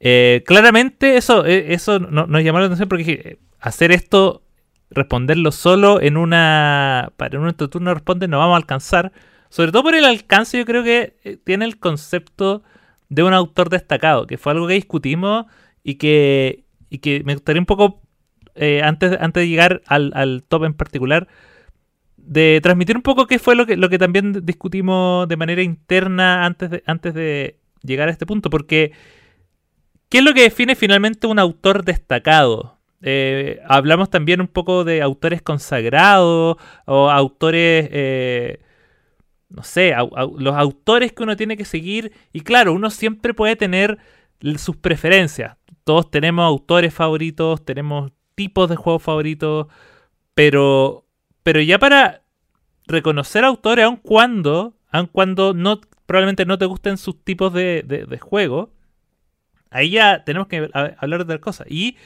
eh, 0.00 0.42
claramente 0.46 1.16
eso, 1.16 1.44
eh, 1.46 1.72
eso 1.74 1.98
no- 1.98 2.26
nos 2.26 2.42
llamó 2.42 2.58
la 2.60 2.66
atención 2.66 2.88
porque 2.88 3.38
hacer 3.60 3.92
esto, 3.92 4.42
responderlo 4.90 5.52
solo 5.52 6.00
en 6.00 6.16
una. 6.16 7.12
Para 7.16 7.38
un 7.38 7.48
entreturno 7.48 7.92
responde, 7.94 8.28
no 8.28 8.38
vamos 8.38 8.54
a 8.54 8.56
alcanzar. 8.58 9.12
Sobre 9.50 9.72
todo 9.72 9.82
por 9.84 9.94
el 9.94 10.04
alcance, 10.04 10.58
yo 10.58 10.64
creo 10.64 10.82
que 10.84 11.16
eh, 11.24 11.36
tiene 11.44 11.64
el 11.64 11.78
concepto 11.78 12.62
de 13.08 13.22
un 13.24 13.32
autor 13.34 13.68
destacado, 13.70 14.26
que 14.26 14.38
fue 14.38 14.52
algo 14.52 14.68
que 14.68 14.74
discutimos 14.74 15.46
y 15.82 15.96
que, 15.96 16.64
y 16.88 16.98
que 16.98 17.22
me 17.24 17.34
gustaría 17.34 17.60
un 17.60 17.66
poco, 17.66 18.00
eh, 18.54 18.82
antes, 18.84 19.16
antes 19.20 19.42
de 19.42 19.48
llegar 19.48 19.82
al, 19.86 20.12
al 20.14 20.44
top 20.48 20.64
en 20.64 20.74
particular, 20.74 21.26
de 22.16 22.60
transmitir 22.62 22.96
un 22.96 23.02
poco 23.02 23.26
qué 23.26 23.38
fue 23.38 23.56
lo 23.56 23.66
que, 23.66 23.76
lo 23.76 23.88
que 23.88 23.98
también 23.98 24.44
discutimos 24.44 25.26
de 25.28 25.36
manera 25.36 25.62
interna 25.62 26.44
antes 26.46 26.70
de, 26.70 26.82
antes 26.86 27.14
de 27.14 27.58
llegar 27.82 28.08
a 28.08 28.12
este 28.12 28.26
punto, 28.26 28.50
porque 28.50 28.92
¿qué 30.10 30.18
es 30.18 30.24
lo 30.24 30.34
que 30.34 30.42
define 30.42 30.74
finalmente 30.76 31.26
un 31.26 31.38
autor 31.38 31.84
destacado? 31.84 32.78
Eh, 33.00 33.60
hablamos 33.66 34.10
también 34.10 34.42
un 34.42 34.48
poco 34.48 34.84
de 34.84 35.00
autores 35.00 35.40
consagrados 35.40 36.56
o 36.84 37.10
autores, 37.10 37.88
eh, 37.90 38.60
no 39.48 39.62
sé, 39.62 39.94
los 40.36 40.54
autores 40.54 41.12
que 41.12 41.22
uno 41.22 41.36
tiene 41.36 41.56
que 41.56 41.64
seguir 41.64 42.12
y 42.32 42.42
claro, 42.42 42.74
uno 42.74 42.90
siempre 42.90 43.32
puede 43.32 43.56
tener 43.56 43.98
sus 44.58 44.76
preferencias. 44.76 45.56
Todos 45.84 46.10
tenemos 46.10 46.44
autores 46.44 46.92
favoritos, 46.92 47.64
tenemos 47.64 48.12
tipos 48.34 48.68
de 48.68 48.76
juegos 48.76 49.02
favoritos, 49.02 49.68
pero, 50.34 51.06
pero 51.42 51.60
ya 51.60 51.78
para 51.78 52.22
reconocer 52.86 53.44
autores, 53.44 53.84
aun 53.86 53.96
cuando, 53.96 54.74
aun 54.90 55.06
cuando 55.06 55.54
probablemente 56.06 56.44
no 56.44 56.58
te 56.58 56.66
gusten 56.66 56.98
sus 56.98 57.22
tipos 57.24 57.52
de, 57.52 57.82
de, 57.86 58.04
de 58.04 58.18
juego, 58.18 58.72
ahí 59.70 59.90
ya 59.90 60.24
tenemos 60.24 60.48
que 60.48 60.68
hablar 60.72 61.18
de 61.18 61.24
otra 61.24 61.38
cosa. 61.38 61.64
Y, 61.68 61.96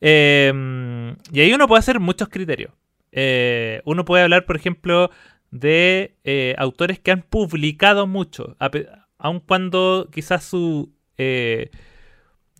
eh, 0.00 1.14
y 1.32 1.40
ahí 1.40 1.52
uno 1.52 1.68
puede 1.68 1.80
hacer 1.80 2.00
muchos 2.00 2.28
criterios. 2.28 2.72
Eh, 3.12 3.82
uno 3.84 4.04
puede 4.04 4.22
hablar, 4.22 4.46
por 4.46 4.56
ejemplo, 4.56 5.10
de 5.50 6.16
eh, 6.24 6.54
autores 6.58 6.98
que 7.00 7.10
han 7.10 7.22
publicado 7.22 8.06
mucho, 8.06 8.56
aun 9.18 9.40
cuando 9.40 10.08
quizás 10.12 10.44
su, 10.44 10.92
eh, 11.18 11.70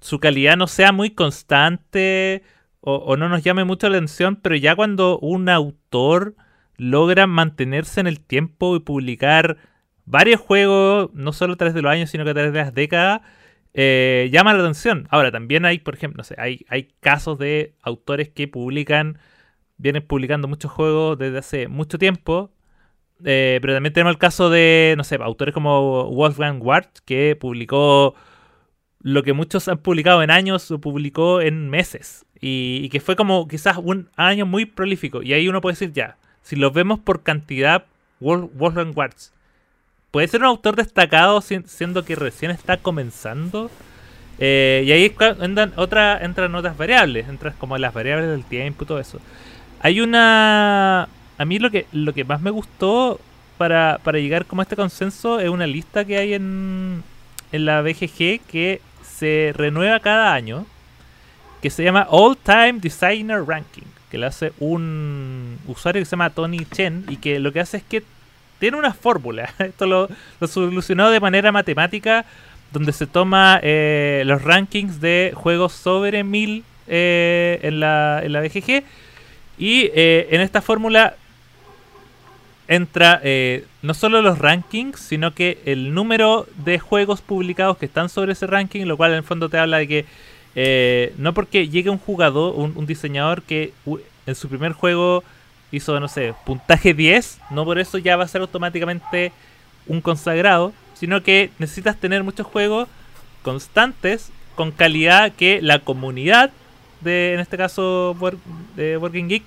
su 0.00 0.18
calidad 0.18 0.56
no 0.56 0.66
sea 0.66 0.92
muy 0.92 1.10
constante 1.10 2.42
o 2.82 3.16
no 3.18 3.28
nos 3.28 3.44
llame 3.44 3.64
mucho 3.64 3.90
la 3.90 3.98
atención, 3.98 4.36
pero 4.36 4.56
ya 4.56 4.74
cuando 4.74 5.18
un 5.18 5.50
autor 5.50 6.34
logra 6.78 7.26
mantenerse 7.26 8.00
en 8.00 8.06
el 8.06 8.20
tiempo 8.20 8.74
y 8.74 8.80
publicar 8.80 9.58
varios 10.06 10.40
juegos, 10.40 11.10
no 11.12 11.34
solo 11.34 11.52
a 11.52 11.56
través 11.56 11.74
de 11.74 11.82
los 11.82 11.92
años, 11.92 12.08
sino 12.08 12.24
que 12.24 12.30
a 12.30 12.34
través 12.34 12.54
de 12.54 12.58
las 12.58 12.72
décadas, 12.72 13.20
eh, 13.74 14.28
llama 14.32 14.54
la 14.54 14.60
atención. 14.60 15.06
Ahora, 15.10 15.30
también 15.30 15.64
hay, 15.64 15.78
por 15.78 15.94
ejemplo, 15.94 16.18
no 16.18 16.24
sé, 16.24 16.34
hay, 16.38 16.64
casos 17.00 17.38
de 17.38 17.74
autores 17.82 18.28
que 18.28 18.48
publican, 18.48 19.18
vienen 19.76 20.06
publicando 20.06 20.48
muchos 20.48 20.70
juegos 20.70 21.18
desde 21.18 21.38
hace 21.38 21.68
mucho 21.68 21.98
tiempo, 21.98 22.50
eh, 23.24 23.58
pero 23.62 23.74
también 23.74 23.92
tenemos 23.92 24.12
el 24.12 24.18
caso 24.18 24.50
de, 24.50 24.94
no 24.96 25.04
sé, 25.04 25.16
autores 25.16 25.54
como 25.54 26.10
Wolfgang 26.10 26.60
Wart, 26.62 26.98
que 27.04 27.36
publicó 27.36 28.14
lo 29.02 29.22
que 29.22 29.32
muchos 29.32 29.68
han 29.68 29.78
publicado 29.78 30.22
en 30.22 30.30
años, 30.30 30.70
lo 30.70 30.80
publicó 30.80 31.40
en 31.40 31.68
meses. 31.70 32.26
Y, 32.40 32.80
y 32.82 32.88
que 32.88 33.00
fue 33.00 33.16
como 33.16 33.46
quizás 33.48 33.76
un 33.76 34.08
año 34.16 34.46
muy 34.46 34.64
prolífico. 34.64 35.22
Y 35.22 35.34
ahí 35.34 35.48
uno 35.48 35.60
puede 35.60 35.74
decir, 35.74 35.92
ya, 35.92 36.16
si 36.42 36.56
lo 36.56 36.70
vemos 36.70 36.98
por 36.98 37.22
cantidad, 37.22 37.84
Wolf- 38.20 38.50
Wolfgang 38.54 38.92
Warts 38.96 39.34
puede 40.10 40.28
ser 40.28 40.40
un 40.40 40.46
autor 40.46 40.76
destacado 40.76 41.40
si- 41.40 41.62
siendo 41.66 42.04
que 42.04 42.16
recién 42.16 42.50
está 42.50 42.76
comenzando. 42.78 43.70
Eh, 44.38 44.84
y 44.86 44.92
ahí 44.92 45.04
entran, 45.40 45.72
otra, 45.76 46.18
entran 46.24 46.54
otras 46.54 46.76
variables, 46.76 47.28
entran 47.28 47.54
como 47.58 47.76
las 47.78 47.92
variables 47.92 48.28
del 48.30 48.44
tiempo 48.44 48.84
y 48.84 48.86
todo 48.86 48.98
eso. 49.00 49.20
Hay 49.80 50.00
una... 50.00 51.08
A 51.38 51.44
mí 51.46 51.58
lo 51.58 51.70
que, 51.70 51.86
lo 51.92 52.12
que 52.12 52.24
más 52.24 52.40
me 52.40 52.50
gustó 52.50 53.20
para, 53.58 53.98
para 54.02 54.18
llegar 54.18 54.46
como 54.46 54.62
a 54.62 54.64
este 54.64 54.76
consenso 54.76 55.40
es 55.40 55.48
una 55.48 55.66
lista 55.66 56.04
que 56.04 56.16
hay 56.18 56.34
en, 56.34 57.02
en 57.52 57.64
la 57.66 57.82
BGG 57.82 58.40
que 58.46 58.80
se 59.02 59.52
renueva 59.54 60.00
cada 60.00 60.32
año, 60.34 60.66
que 61.62 61.70
se 61.70 61.82
llama 61.84 62.06
All 62.10 62.36
Time 62.36 62.74
Designer 62.80 63.44
Ranking, 63.46 63.84
que 64.10 64.16
lo 64.18 64.26
hace 64.26 64.52
un 64.58 65.58
usuario 65.66 66.00
que 66.00 66.06
se 66.06 66.12
llama 66.12 66.30
Tony 66.30 66.64
Chen 66.64 67.04
y 67.08 67.16
que 67.18 67.38
lo 67.38 67.52
que 67.52 67.60
hace 67.60 67.78
es 67.78 67.82
que 67.82 68.02
tiene 68.60 68.76
una 68.76 68.94
fórmula. 68.94 69.52
Esto 69.58 69.86
lo, 69.86 70.08
lo 70.38 70.46
solucionó 70.46 71.10
de 71.10 71.18
manera 71.18 71.50
matemática 71.50 72.24
donde 72.72 72.92
se 72.92 73.06
toma 73.06 73.60
eh, 73.62 74.22
los 74.26 74.42
rankings 74.42 75.00
de 75.00 75.32
juegos 75.34 75.72
sobre 75.72 76.24
1000 76.24 76.64
eh, 76.86 77.58
en, 77.62 77.80
la, 77.80 78.20
en 78.22 78.32
la 78.32 78.40
BGG. 78.40 78.84
Y 79.58 79.90
eh, 79.94 80.28
en 80.30 80.40
esta 80.40 80.62
fórmula 80.62 81.16
entra 82.68 83.20
no 83.82 83.94
solo 83.94 84.22
los 84.22 84.38
rankings, 84.38 85.00
sino 85.00 85.34
que 85.34 85.58
el 85.64 85.92
número 85.92 86.46
de 86.64 86.78
juegos 86.78 87.20
publicados 87.20 87.76
que 87.78 87.86
están 87.86 88.08
sobre 88.08 88.32
ese 88.32 88.46
ranking, 88.46 88.86
lo 88.86 88.96
cual 88.96 89.10
en 89.10 89.18
el 89.18 89.22
fondo 89.24 89.48
te 89.48 89.58
habla 89.58 89.78
de 89.78 89.88
que 89.88 91.12
no 91.18 91.34
porque 91.34 91.68
llegue 91.68 91.90
un 91.90 91.98
jugador, 91.98 92.54
un, 92.54 92.86
diseñador 92.86 93.42
que 93.42 93.72
en 94.24 94.34
su 94.36 94.48
primer 94.48 94.70
juego 94.70 95.24
hizo, 95.72 95.98
no 96.00 96.08
sé, 96.08 96.34
puntaje 96.44 96.94
10, 96.94 97.40
no 97.50 97.64
por 97.64 97.78
eso 97.78 97.98
ya 97.98 98.16
va 98.16 98.24
a 98.24 98.28
ser 98.28 98.40
automáticamente 98.40 99.32
un 99.86 100.00
consagrado, 100.00 100.72
sino 100.94 101.22
que 101.22 101.50
necesitas 101.58 101.96
tener 101.96 102.22
muchos 102.22 102.46
juegos 102.46 102.88
constantes, 103.42 104.30
con 104.54 104.72
calidad 104.72 105.32
que 105.32 105.62
la 105.62 105.78
comunidad 105.78 106.50
de, 107.00 107.34
en 107.34 107.40
este 107.40 107.56
caso, 107.56 108.16
de 108.76 108.96
Working 108.96 109.28
Geek, 109.28 109.42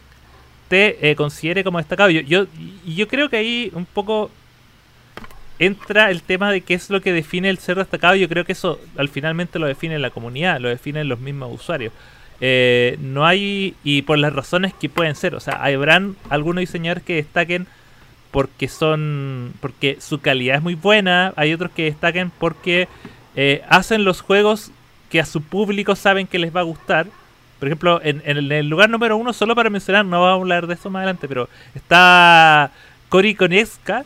te 0.70 1.12
eh, 1.12 1.16
considere 1.16 1.64
como 1.64 1.78
destacado. 1.78 2.10
Yo, 2.10 2.22
yo, 2.22 2.48
yo 2.86 3.08
creo 3.08 3.30
que 3.30 3.38
ahí 3.38 3.72
un 3.74 3.86
poco 3.86 4.32
entra 5.60 6.10
el 6.10 6.24
tema 6.24 6.52
de 6.52 6.62
qué 6.62 6.74
es 6.74 6.90
lo 6.90 7.02
que 7.02 7.14
define 7.14 7.50
el 7.50 7.60
ser 7.60 7.78
destacado. 7.78 8.16
Yo 8.16 8.28
creo 8.28 8.46
que 8.46 8.54
eso 8.54 8.80
al 8.98 9.10
finalmente 9.10 9.60
lo 9.60 9.68
define 9.68 10.00
la 10.00 10.10
comunidad, 10.10 10.60
lo 10.60 10.70
definen 10.70 11.08
los 11.08 11.20
mismos 11.20 11.54
usuarios. 11.54 11.94
Eh, 12.42 12.98
no 13.00 13.26
hay, 13.26 13.76
y 13.84 14.02
por 14.02 14.18
las 14.18 14.34
razones 14.34 14.74
que 14.74 14.90
pueden 14.90 15.16
ser, 15.16 15.36
o 15.36 15.40
sea, 15.40 15.64
habrán 15.64 16.16
algunos 16.30 16.62
diseñadores 16.62 17.04
que 17.04 17.16
destaquen 17.16 17.68
porque 18.32 18.68
son, 18.68 19.54
porque 19.62 19.98
su 20.02 20.20
calidad 20.20 20.58
es 20.58 20.64
muy 20.64 20.76
buena, 20.76 21.34
hay 21.36 21.54
otros 21.54 21.72
que 21.72 21.84
destaquen 21.84 22.32
porque 22.40 22.88
eh, 23.36 23.62
hacen 23.70 24.04
los 24.04 24.22
juegos 24.22 24.72
que 25.10 25.20
a 25.20 25.26
su 25.26 25.42
público 25.42 25.96
saben 25.96 26.28
que 26.28 26.40
les 26.40 26.56
va 26.56 26.62
a 26.62 26.64
gustar. 26.64 27.08
Por 27.60 27.68
ejemplo, 27.68 28.02
en, 28.04 28.22
en 28.26 28.52
el 28.52 28.68
lugar 28.68 28.90
número 28.90 29.16
uno, 29.16 29.32
solo 29.32 29.56
para 29.56 29.70
mencionar, 29.70 30.06
no 30.06 30.22
vamos 30.22 30.40
a 30.40 30.42
hablar 30.42 30.68
de 30.68 30.74
eso 30.74 30.90
más 30.90 31.02
adelante, 31.02 31.28
pero 31.28 31.48
está 31.76 32.72
Cory 33.14 33.36
Konieska, 33.36 34.06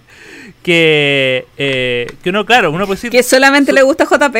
que, 0.62 1.46
eh, 1.58 2.10
que 2.22 2.30
uno, 2.30 2.46
claro, 2.46 2.70
uno 2.70 2.86
puede 2.86 2.96
decir... 2.96 3.10
Que 3.10 3.22
solamente 3.22 3.74
le 3.74 3.82
gusta 3.82 4.06
JP. 4.06 4.36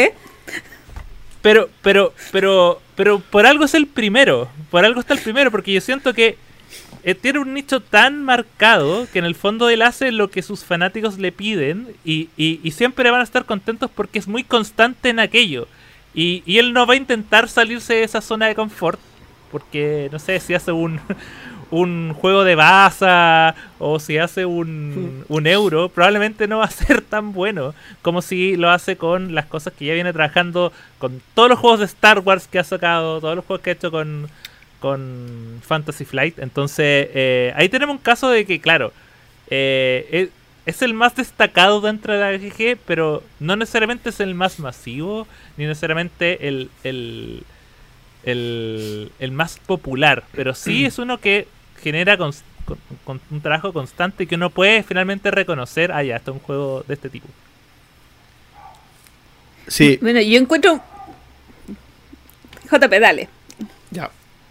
Pero, 1.42 1.68
pero, 1.82 2.12
pero, 2.32 2.80
pero 2.96 3.20
por 3.20 3.46
algo 3.46 3.64
es 3.64 3.74
el 3.74 3.86
primero. 3.86 4.48
Por 4.70 4.84
algo 4.84 5.00
está 5.00 5.14
el 5.14 5.20
primero, 5.20 5.50
porque 5.50 5.72
yo 5.72 5.80
siento 5.80 6.12
que 6.14 6.36
eh, 7.04 7.14
tiene 7.14 7.38
un 7.38 7.54
nicho 7.54 7.80
tan 7.80 8.24
marcado 8.24 9.06
que 9.12 9.20
en 9.20 9.24
el 9.24 9.34
fondo 9.36 9.68
él 9.70 9.82
hace 9.82 10.10
lo 10.10 10.30
que 10.30 10.42
sus 10.42 10.64
fanáticos 10.64 11.18
le 11.18 11.30
piden 11.32 11.88
y, 12.04 12.28
y- 12.36 12.60
y 12.62 12.70
siempre 12.72 13.10
van 13.10 13.20
a 13.20 13.24
estar 13.24 13.44
contentos 13.44 13.90
porque 13.94 14.18
es 14.18 14.26
muy 14.26 14.42
constante 14.44 15.10
en 15.10 15.20
aquello. 15.20 15.68
Y, 16.14 16.42
y 16.44 16.58
él 16.58 16.72
no 16.72 16.86
va 16.86 16.94
a 16.94 16.96
intentar 16.96 17.48
salirse 17.48 17.94
de 17.94 18.02
esa 18.02 18.20
zona 18.20 18.46
de 18.46 18.54
confort, 18.56 18.98
porque 19.52 20.08
no 20.10 20.18
sé 20.18 20.40
si 20.40 20.54
hace 20.54 20.72
un, 20.72 21.00
un 21.70 22.14
juego 22.14 22.44
de 22.44 22.54
baza 22.54 23.54
o 23.78 23.98
si 24.00 24.18
hace 24.18 24.46
un, 24.46 25.24
un 25.28 25.46
euro, 25.46 25.88
probablemente 25.88 26.48
no 26.48 26.58
va 26.58 26.64
a 26.64 26.70
ser 26.70 27.02
tan 27.02 27.32
bueno 27.32 27.74
como 28.02 28.22
si 28.22 28.56
lo 28.56 28.70
hace 28.70 28.96
con 28.96 29.34
las 29.34 29.46
cosas 29.46 29.72
que 29.74 29.86
ya 29.86 29.94
viene 29.94 30.12
trabajando, 30.12 30.72
con 30.98 31.20
todos 31.34 31.50
los 31.50 31.58
juegos 31.58 31.80
de 31.80 31.86
Star 31.86 32.20
Wars 32.20 32.48
que 32.48 32.58
ha 32.58 32.64
sacado, 32.64 33.20
todos 33.20 33.36
los 33.36 33.44
juegos 33.44 33.62
que 33.62 33.70
ha 33.70 33.72
hecho 33.74 33.90
con, 33.90 34.28
con 34.80 35.60
Fantasy 35.62 36.04
Flight. 36.04 36.38
Entonces, 36.38 37.08
eh, 37.14 37.52
ahí 37.56 37.68
tenemos 37.68 37.96
un 37.96 38.02
caso 38.02 38.30
de 38.30 38.44
que, 38.46 38.60
claro, 38.60 38.92
eh, 39.50 40.08
es, 40.10 40.28
es 40.66 40.82
el 40.82 40.94
más 40.94 41.16
destacado 41.16 41.80
dentro 41.80 42.12
de 42.12 42.20
la 42.20 42.32
GG, 42.32 42.78
pero 42.86 43.22
no 43.40 43.56
necesariamente 43.56 44.10
es 44.10 44.20
el 44.20 44.34
más 44.34 44.58
masivo, 44.58 45.26
ni 45.56 45.66
necesariamente 45.66 46.46
el, 46.46 46.70
el, 46.84 47.42
el, 48.24 49.10
el 49.18 49.32
más 49.32 49.58
popular, 49.58 50.24
pero 50.32 50.54
sí 50.54 50.84
es 50.84 50.98
uno 50.98 51.18
que 51.18 51.48
genera 51.78 52.16
con, 52.16 52.32
con 53.04 53.20
un 53.30 53.40
trabajo 53.40 53.72
constante 53.72 54.26
que 54.26 54.34
uno 54.34 54.50
puede 54.50 54.82
finalmente 54.82 55.30
reconocer, 55.30 55.92
ah, 55.92 56.02
ya, 56.02 56.16
esto 56.16 56.32
es 56.32 56.36
un 56.36 56.42
juego 56.42 56.84
de 56.86 56.94
este 56.94 57.08
tipo. 57.08 57.26
Sí, 59.66 59.98
Bueno, 60.00 60.20
yo 60.20 60.38
encuentro. 60.38 60.80
JP, 62.70 63.00
dale. 63.00 63.28
Ya. 63.90 64.10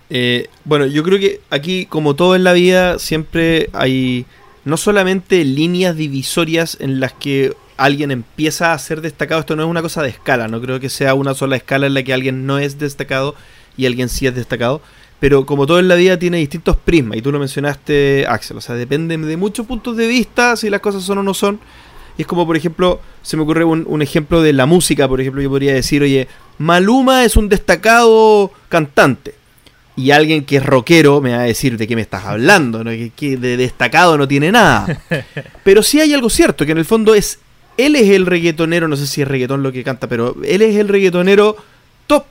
Eh, 0.10 0.48
bueno, 0.64 0.86
yo 0.86 1.04
creo 1.04 1.20
que 1.20 1.42
aquí, 1.50 1.86
como 1.86 2.16
todo 2.16 2.36
en 2.36 2.44
la 2.44 2.54
vida, 2.54 3.00
siempre 3.00 3.70
hay 3.74 4.26
no 4.64 4.78
solamente 4.78 5.44
líneas 5.44 5.96
divisorias 5.96 6.78
en 6.80 7.00
las 7.00 7.14
que 7.14 7.56
alguien 7.78 8.12
empieza 8.12 8.74
a 8.74 8.80
ser 8.80 9.02
destacado. 9.02 9.42
Esto 9.42 9.56
no 9.56 9.64
es 9.64 9.70
una 9.70 9.82
cosa 9.82 10.04
de 10.04 10.10
escala, 10.10 10.48
no 10.48 10.62
creo 10.62 10.80
que 10.80 10.90
sea 10.90 11.14
una 11.14 11.34
sola 11.34 11.56
escala 11.56 11.88
en 11.88 11.94
la 11.94 12.04
que 12.04 12.14
alguien 12.14 12.46
no 12.46 12.60
es 12.60 12.80
destacado 12.80 13.36
y 13.76 13.86
alguien 13.86 14.10
sí 14.10 14.28
es 14.28 14.36
destacado. 14.36 14.82
Pero 15.20 15.46
como 15.46 15.66
todo 15.66 15.80
en 15.80 15.88
la 15.88 15.96
vida 15.96 16.20
tiene 16.20 16.38
distintos 16.38 16.78
prismas, 16.78 17.18
y 17.18 17.22
tú 17.22 17.32
lo 17.32 17.40
mencionaste, 17.40 18.26
Axel. 18.28 18.58
O 18.58 18.62
sea, 18.62 18.76
depende 18.76 19.18
de 19.18 19.38
muchos 19.38 19.66
puntos 19.66 19.98
de 19.98 20.08
vista 20.08 20.56
si 20.56 20.70
las 20.70 20.82
cosas 20.82 21.04
son 21.04 21.18
o 21.18 21.24
no 21.24 21.34
son. 21.34 21.60
Y 22.18 22.22
es 22.22 22.28
como, 22.28 22.46
por 22.46 22.58
ejemplo, 22.58 23.00
se 23.22 23.38
me 23.38 23.44
ocurre 23.44 23.64
un, 23.64 23.84
un 23.88 24.02
ejemplo 24.02 24.42
de 24.42 24.54
la 24.54 24.66
música, 24.66 25.08
por 25.08 25.22
ejemplo, 25.22 25.42
yo 25.42 25.50
podría 25.50 25.74
decir, 25.74 26.02
oye, 26.02 26.28
Maluma 26.58 27.24
es 27.24 27.36
un 27.36 27.50
destacado 27.50 28.52
cantante. 28.70 29.36
Y 29.96 30.12
alguien 30.12 30.46
que 30.46 30.58
es 30.58 30.66
rockero 30.66 31.22
me 31.22 31.32
va 31.32 31.40
a 31.40 31.44
decir 31.44 31.78
de 31.78 31.88
qué 31.88 31.96
me 31.96 32.04
estás 32.04 32.26
hablando, 32.26 32.84
¿no? 32.84 32.92
que, 32.92 33.12
que 33.16 33.36
de 33.38 33.58
destacado 33.58 34.18
no 34.18 34.28
tiene 34.28 34.52
nada. 34.52 35.02
Pero 35.64 35.82
sí 35.82 36.00
hay 36.00 36.14
algo 36.14 36.30
cierto, 36.30 36.66
que 36.66 36.72
en 36.72 36.78
el 36.78 36.86
fondo 36.86 37.16
es, 37.16 37.40
él 37.78 37.96
es 37.96 38.10
el 38.10 38.28
reggaetonero, 38.28 38.88
no 38.88 38.96
sé 38.96 39.08
si 39.08 39.24
es 39.24 39.28
reggaetón 39.28 39.64
lo 39.64 39.72
que 39.72 39.84
canta, 39.84 40.08
pero 40.08 40.36
él 40.44 40.62
es 40.64 40.76
el 40.76 40.88
reggaetonero 40.88 41.58
top 42.08 42.26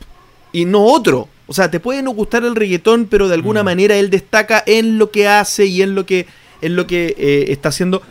y 0.53 0.65
no 0.65 0.85
otro. 0.85 1.29
O 1.47 1.55
sea, 1.55 1.71
te 1.71 1.79
puede 1.81 2.03
no 2.03 2.11
gustar 2.11 2.45
el 2.45 2.57
reggaetón, 2.57 3.07
pero 3.07 3.29
de 3.29 3.35
alguna 3.35 3.63
Mm. 3.63 3.67
manera 3.67 3.97
él 3.97 4.11
destaca 4.11 4.63
en 4.67 4.99
lo 4.99 5.11
que 5.11 5.29
hace 5.29 5.67
y 5.67 5.83
en 5.83 5.95
lo 5.95 6.05
que, 6.07 6.27
en 6.61 6.75
lo 6.77 6.87
que 6.87 7.15
eh, 7.19 7.45
está 7.49 7.69
haciendo. 7.69 8.03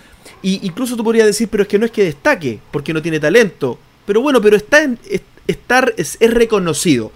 Y 0.41 0.65
incluso 0.65 0.95
tú 0.95 1.03
podrías 1.03 1.25
decir, 1.27 1.47
pero 1.49 1.63
es 1.63 1.67
que 1.69 1.79
no 1.79 1.85
es 1.85 1.91
que 1.91 2.03
destaque, 2.03 2.59
porque 2.71 2.93
no 2.93 3.01
tiene 3.01 3.19
talento. 3.19 3.77
Pero 4.05 4.21
bueno, 4.21 4.41
pero 4.41 4.55
está 4.55 4.83
en, 4.83 4.97
es- 5.09 5.21
estar, 5.47 5.93
es, 5.97 6.17
es 6.19 6.33
reconocido. 6.33 7.11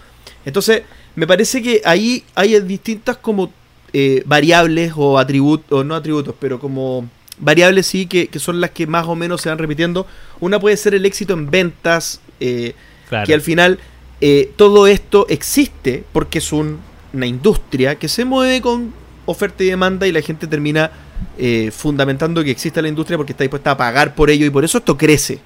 Entonces, 0.45 0.83
me 1.15 1.25
parece 1.27 1.61
que 1.61 1.81
ahí 1.85 2.23
hay 2.35 2.59
distintas 2.61 3.17
como 3.17 3.51
eh, 3.93 4.21
variables 4.25 4.93
o 4.95 5.17
atributos, 5.17 5.79
o 5.79 5.83
no 5.83 5.95
atributos, 5.95 6.35
pero 6.39 6.59
como 6.59 7.09
variables 7.39 7.87
sí 7.87 8.05
que, 8.05 8.27
que 8.27 8.39
son 8.39 8.59
las 8.61 8.71
que 8.71 8.85
más 8.87 9.07
o 9.07 9.15
menos 9.15 9.41
se 9.41 9.49
van 9.49 9.57
repitiendo. 9.57 10.05
Una 10.39 10.59
puede 10.59 10.75
ser 10.77 10.93
el 10.95 11.05
éxito 11.05 11.33
en 11.33 11.49
ventas, 11.49 12.19
eh, 12.39 12.73
Claro. 13.09 13.25
que 13.25 13.33
al 13.33 13.41
final 13.41 13.79
eh, 14.21 14.51
todo 14.55 14.87
esto 14.87 15.25
existe 15.29 16.03
porque 16.11 16.39
es 16.39 16.51
un- 16.51 16.79
una 17.13 17.25
industria 17.25 17.95
que 17.95 18.07
se 18.07 18.25
mueve 18.25 18.61
con 18.61 18.93
oferta 19.25 19.63
y 19.63 19.67
demanda 19.67 20.07
y 20.07 20.11
la 20.11 20.21
gente 20.21 20.47
termina 20.47 20.91
eh, 21.37 21.71
fundamentando 21.71 22.43
que 22.43 22.51
existe 22.51 22.81
la 22.81 22.87
industria 22.87 23.17
porque 23.17 23.33
está 23.33 23.43
dispuesta 23.43 23.71
a 23.71 23.77
pagar 23.77 24.15
por 24.15 24.29
ello 24.29 24.45
y 24.45 24.49
por 24.49 24.63
eso 24.63 24.77
esto 24.77 24.97
crece. 24.97 25.39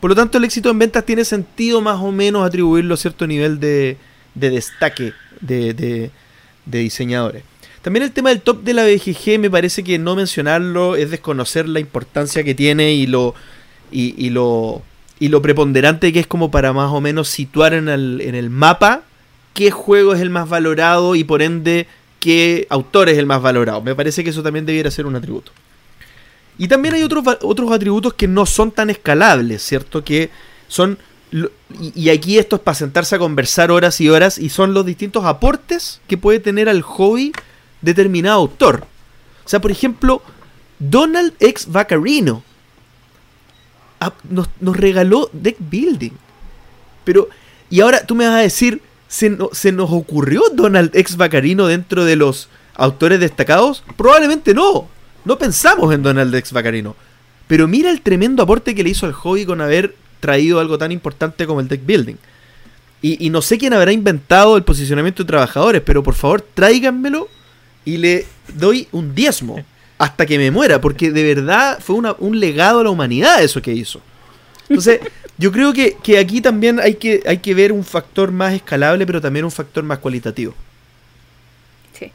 Por 0.00 0.10
lo 0.10 0.16
tanto, 0.16 0.38
el 0.38 0.44
éxito 0.44 0.68
en 0.70 0.78
ventas 0.80 1.04
tiene 1.06 1.24
sentido 1.24 1.80
más 1.80 2.00
o 2.00 2.10
menos 2.10 2.44
atribuirlo 2.44 2.94
a 2.94 2.96
cierto 2.96 3.26
nivel 3.26 3.60
de, 3.60 3.96
de 4.34 4.50
destaque 4.50 5.12
de, 5.40 5.74
de- 5.74 6.10
diseñadores. 6.66 7.44
También 7.82 8.02
el 8.04 8.12
tema 8.12 8.30
del 8.30 8.40
top 8.40 8.62
de 8.62 8.74
la 8.74 8.84
BGG 8.84 9.38
me 9.38 9.50
parece 9.50 9.82
que 9.84 9.98
no 9.98 10.14
mencionarlo 10.16 10.96
es 10.96 11.10
desconocer 11.10 11.68
la 11.68 11.80
importancia 11.80 12.42
que 12.44 12.54
tiene 12.54 12.92
y 12.94 13.06
lo, 13.06 13.34
y 13.90 14.30
lo, 14.30 14.82
y 15.22 15.28
lo 15.28 15.40
preponderante 15.40 16.12
que 16.12 16.18
es 16.18 16.26
como 16.26 16.50
para 16.50 16.72
más 16.72 16.90
o 16.90 17.00
menos 17.00 17.28
situar 17.28 17.74
en 17.74 17.88
el, 17.88 18.20
en 18.22 18.34
el 18.34 18.50
mapa 18.50 19.02
qué 19.54 19.70
juego 19.70 20.14
es 20.14 20.20
el 20.20 20.30
más 20.30 20.48
valorado 20.48 21.14
y 21.14 21.22
por 21.22 21.42
ende 21.42 21.86
qué 22.18 22.66
autor 22.70 23.08
es 23.08 23.18
el 23.18 23.26
más 23.26 23.40
valorado. 23.40 23.80
Me 23.82 23.94
parece 23.94 24.24
que 24.24 24.30
eso 24.30 24.42
también 24.42 24.66
debiera 24.66 24.90
ser 24.90 25.06
un 25.06 25.14
atributo. 25.14 25.52
Y 26.58 26.66
también 26.66 26.94
hay 26.94 27.04
otros, 27.04 27.24
otros 27.42 27.70
atributos 27.70 28.14
que 28.14 28.26
no 28.26 28.46
son 28.46 28.72
tan 28.72 28.90
escalables, 28.90 29.62
¿cierto? 29.62 30.02
Que 30.02 30.30
son... 30.66 30.98
Y, 31.94 32.08
aquí 32.08 32.38
esto 32.38 32.56
es 32.56 32.62
para 32.62 32.74
sentarse 32.74 33.14
a 33.14 33.20
conversar 33.20 33.70
horas 33.70 34.00
y 34.00 34.08
horas 34.08 34.38
y 34.38 34.48
son 34.48 34.74
los 34.74 34.84
distintos 34.84 35.24
aportes 35.24 36.00
que 36.08 36.18
puede 36.18 36.40
tener 36.40 36.68
al 36.68 36.82
hobby 36.82 37.30
determinado 37.80 38.40
autor. 38.40 38.86
O 39.44 39.48
sea, 39.48 39.60
por 39.60 39.70
ejemplo, 39.70 40.20
Donald 40.80 41.32
X. 41.38 41.70
Vaccarino 41.70 42.42
nos, 44.28 44.48
regaló 44.76 45.28
deck 45.32 45.56
building. 45.58 46.12
Pero, 47.04 47.28
y 47.70 47.80
ahora 47.80 48.04
tú 48.06 48.14
me 48.14 48.26
vas 48.26 48.34
a 48.34 48.38
decir, 48.42 48.80
¿se, 49.08 49.30
no- 49.30 49.50
¿se 49.52 49.72
nos 49.72 49.90
ocurrió 49.90 50.42
Donald 50.54 50.94
X. 50.94 51.16
Vaccarino 51.16 51.66
dentro 51.66 52.04
de 52.04 52.16
los 52.16 52.48
autores 52.74 53.20
destacados? 53.20 53.82
Probablemente 53.96 54.54
no. 54.54 54.88
No 55.24 55.38
pensamos 55.38 55.92
en 55.94 56.02
Donald 56.02 56.34
X. 56.34 56.52
Vaccarino. 56.52 56.96
Pero 57.46 57.68
mira 57.68 57.90
el 57.90 58.00
tremendo 58.00 58.42
aporte 58.42 58.74
que 58.74 58.82
le 58.82 58.90
hizo 58.90 59.06
al 59.06 59.12
hobby 59.12 59.44
con 59.44 59.60
haber 59.60 59.94
traído 60.20 60.60
algo 60.60 60.78
tan 60.78 60.92
importante 60.92 61.46
como 61.46 61.60
el 61.60 61.68
deck 61.68 61.84
building. 61.84 62.16
Y, 63.02 63.26
y 63.26 63.30
no 63.30 63.42
sé 63.42 63.58
quién 63.58 63.72
habrá 63.74 63.90
inventado 63.92 64.56
el 64.56 64.62
posicionamiento 64.62 65.24
de 65.24 65.26
trabajadores, 65.26 65.82
pero 65.84 66.02
por 66.04 66.14
favor 66.14 66.40
tráiganmelo 66.54 67.28
y 67.84 67.96
le 67.96 68.26
doy 68.54 68.86
un 68.92 69.12
diezmo 69.14 69.64
hasta 70.02 70.26
que 70.26 70.36
me 70.36 70.50
muera, 70.50 70.80
porque 70.80 71.10
de 71.12 71.34
verdad 71.34 71.78
fue 71.80 71.94
una- 71.96 72.16
un 72.18 72.38
legado 72.40 72.80
a 72.80 72.84
la 72.84 72.90
humanidad 72.90 73.42
eso 73.42 73.62
que 73.62 73.72
hizo. 73.72 74.00
Entonces, 74.68 75.00
Yo 75.38 75.50
creo 75.50 75.72
que, 75.72 75.96
que 76.00 76.18
aquí 76.18 76.40
también 76.40 76.78
hay 76.78 76.94
que, 76.94 77.22
hay 77.26 77.38
que 77.38 77.54
ver 77.54 77.72
un 77.72 77.84
factor 77.84 78.30
más 78.30 78.52
escalable, 78.52 79.04
pero 79.06 79.20
también 79.20 79.44
un 79.44 79.50
factor 79.50 79.82
más 79.82 79.98
cualitativo. 79.98 80.54
Sí. 81.98 82.12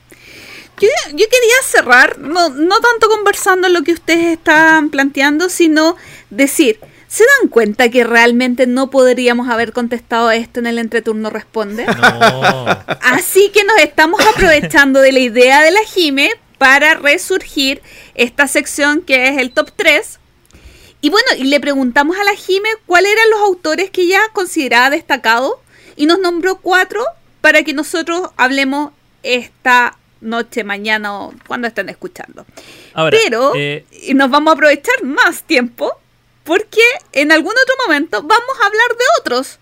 Yo, 0.79 0.87
yo 1.11 1.25
quería 1.25 1.55
cerrar, 1.65 2.19
no, 2.19 2.49
no 2.49 2.79
tanto 2.79 3.09
conversando 3.09 3.67
lo 3.69 3.81
que 3.81 3.91
ustedes 3.93 4.37
están 4.37 4.89
planteando, 4.91 5.49
sino 5.49 5.97
decir, 6.29 6.79
¿se 7.07 7.23
dan 7.41 7.49
cuenta 7.49 7.89
que 7.89 8.03
realmente 8.05 8.65
no 8.67 8.89
podríamos 8.91 9.49
haber 9.49 9.73
contestado 9.73 10.31
esto 10.31 10.59
en 10.59 10.67
el 10.67 10.77
entreturno 10.77 11.29
responde? 11.29 11.85
No. 11.85 12.65
Así 13.01 13.49
que 13.53 13.63
nos 13.65 13.77
estamos 13.79 14.21
aprovechando 14.25 15.01
de 15.01 15.11
la 15.11 15.19
idea 15.19 15.63
de 15.63 15.71
la 15.71 15.81
Jime 15.83 16.29
para 16.57 16.95
resurgir 16.95 17.81
esta 18.15 18.47
sección 18.47 19.01
que 19.01 19.27
es 19.29 19.37
el 19.37 19.51
top 19.51 19.71
3. 19.75 20.19
Y 21.01 21.09
bueno, 21.09 21.27
y 21.37 21.43
le 21.43 21.59
preguntamos 21.59 22.17
a 22.17 22.23
la 22.23 22.35
Jime 22.35 22.69
cuáles 22.85 23.11
eran 23.11 23.29
los 23.29 23.39
autores 23.41 23.91
que 23.91 24.01
ella 24.01 24.21
consideraba 24.33 24.89
destacados 24.89 25.53
y 25.95 26.05
nos 26.05 26.19
nombró 26.19 26.57
cuatro 26.57 27.03
para 27.41 27.63
que 27.63 27.73
nosotros 27.73 28.29
hablemos 28.35 28.91
esta 29.23 29.97
noche, 30.21 30.63
mañana 30.63 31.19
o 31.19 31.33
cuando 31.47 31.67
estén 31.67 31.89
escuchando. 31.89 32.45
Ahora, 32.93 33.15
Pero 33.23 33.53
eh, 33.55 33.85
y 34.03 34.13
nos 34.13 34.29
vamos 34.29 34.51
a 34.51 34.53
aprovechar 34.55 35.03
más 35.03 35.43
tiempo 35.43 35.99
porque 36.43 36.81
en 37.11 37.31
algún 37.31 37.51
otro 37.51 37.75
momento 37.85 38.21
vamos 38.21 38.57
a 38.61 38.65
hablar 38.65 38.89
de 38.97 39.05
otros. 39.19 39.59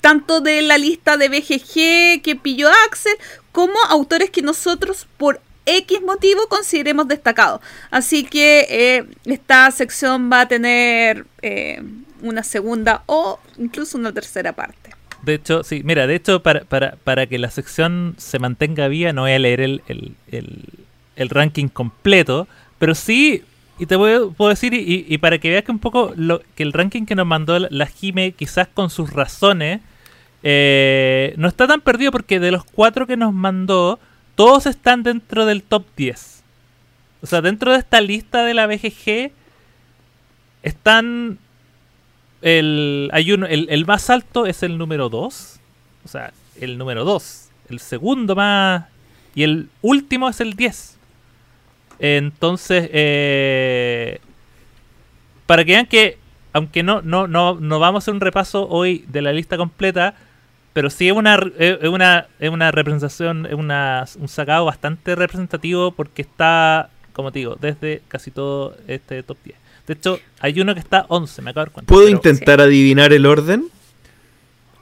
Tanto 0.00 0.40
de 0.40 0.62
la 0.62 0.78
lista 0.78 1.16
de 1.16 1.28
BGG 1.28 2.22
que 2.22 2.36
pilló 2.42 2.68
Axel, 2.86 3.16
como 3.52 3.78
autores 3.88 4.30
que 4.30 4.42
nosotros 4.42 5.06
por 5.16 5.40
X 5.66 6.00
motivo 6.02 6.46
consideremos 6.48 7.06
destacados. 7.08 7.60
Así 7.90 8.24
que 8.24 8.66
eh, 8.68 9.04
esta 9.24 9.70
sección 9.70 10.30
va 10.32 10.42
a 10.42 10.48
tener 10.48 11.26
eh, 11.42 11.82
una 12.22 12.42
segunda 12.42 13.02
o 13.06 13.38
incluso 13.58 13.96
una 13.98 14.12
tercera 14.12 14.52
parte. 14.52 14.90
de 15.22 15.34
hecho, 15.34 15.62
sí, 15.62 15.82
mira, 15.84 16.06
de 16.06 16.16
hecho, 16.16 16.42
para, 16.42 16.60
para, 16.64 16.96
para 17.04 17.26
que 17.26 17.38
la 17.38 17.50
sección 17.50 18.14
se 18.18 18.38
mantenga 18.40 18.88
viva, 18.88 19.12
no 19.12 19.22
voy 19.22 19.32
a 19.32 19.38
leer 19.38 19.60
el, 19.60 19.82
el, 19.88 20.14
el- 21.16 21.28
ranking 21.30 21.68
completo, 21.68 22.48
pero 22.80 22.94
sí, 22.96 23.44
y 23.78 23.86
te 23.86 23.96
puedo, 23.96 24.32
puedo 24.32 24.48
decir, 24.50 24.74
y, 24.74 25.06
y 25.08 25.18
para 25.18 25.38
que 25.38 25.50
veas 25.50 25.62
que 25.62 25.70
un 25.70 25.78
poco 25.78 26.12
lo, 26.16 26.42
que 26.56 26.64
el 26.64 26.72
ranking 26.72 27.06
que 27.06 27.14
nos 27.14 27.26
mandó 27.26 27.56
la, 27.60 27.68
la 27.70 27.86
Jime, 27.86 28.32
quizás 28.32 28.66
con 28.66 28.90
sus 28.90 29.12
razones, 29.12 29.80
eh, 30.42 31.34
no 31.36 31.46
está 31.48 31.66
tan 31.68 31.80
perdido 31.80 32.10
porque 32.10 32.40
de 32.40 32.50
los 32.50 32.64
cuatro 32.64 33.06
que 33.06 33.16
nos 33.16 33.32
mandó, 33.32 34.00
todos 34.42 34.66
están 34.66 35.04
dentro 35.04 35.46
del 35.46 35.62
top 35.62 35.86
10. 35.96 36.42
O 37.22 37.28
sea, 37.28 37.40
dentro 37.42 37.70
de 37.70 37.78
esta 37.78 38.00
lista 38.00 38.44
de 38.44 38.54
la 38.54 38.66
BGG 38.66 39.30
están 40.64 41.38
el, 42.40 43.08
hay 43.12 43.30
uno, 43.30 43.46
el, 43.46 43.68
el 43.70 43.86
más 43.86 44.10
alto 44.10 44.46
es 44.46 44.64
el 44.64 44.78
número 44.78 45.08
2. 45.08 45.60
O 46.04 46.08
sea, 46.08 46.32
el 46.60 46.76
número 46.76 47.04
2. 47.04 47.50
El 47.68 47.78
segundo 47.78 48.34
más. 48.34 48.86
Y 49.36 49.44
el 49.44 49.68
último 49.80 50.28
es 50.28 50.40
el 50.40 50.54
10. 50.54 50.98
Entonces, 52.00 52.90
eh, 52.92 54.18
para 55.46 55.64
que 55.64 55.70
vean 55.70 55.86
que, 55.86 56.18
aunque 56.52 56.82
no, 56.82 57.00
no, 57.00 57.28
no, 57.28 57.60
no 57.60 57.78
vamos 57.78 58.02
a 58.02 58.02
hacer 58.02 58.14
un 58.14 58.20
repaso 58.20 58.68
hoy 58.68 59.04
de 59.06 59.22
la 59.22 59.32
lista 59.32 59.56
completa, 59.56 60.16
pero 60.72 60.90
sí 60.90 61.08
es 61.08 61.14
una, 61.14 61.38
es 61.58 61.88
una, 61.88 62.26
es 62.40 62.50
una 62.50 62.70
representación, 62.70 63.46
es 63.46 63.54
una, 63.54 64.04
un 64.18 64.28
sacado 64.28 64.64
bastante 64.64 65.14
representativo 65.14 65.92
porque 65.92 66.22
está, 66.22 66.90
como 67.12 67.30
te 67.32 67.40
digo, 67.40 67.56
desde 67.60 68.02
casi 68.08 68.30
todo 68.30 68.76
este 68.88 69.22
top 69.22 69.36
10. 69.44 69.56
De 69.86 69.94
hecho, 69.94 70.20
hay 70.40 70.60
uno 70.60 70.74
que 70.74 70.80
está 70.80 71.04
11, 71.08 71.42
me 71.42 71.50
acabo 71.50 71.64
de 71.64 71.66
dar 71.68 71.72
cuenta. 71.74 71.88
¿Puedo 71.92 72.06
pero- 72.06 72.16
intentar 72.16 72.60
adivinar 72.60 73.12
el 73.12 73.26
orden? 73.26 73.66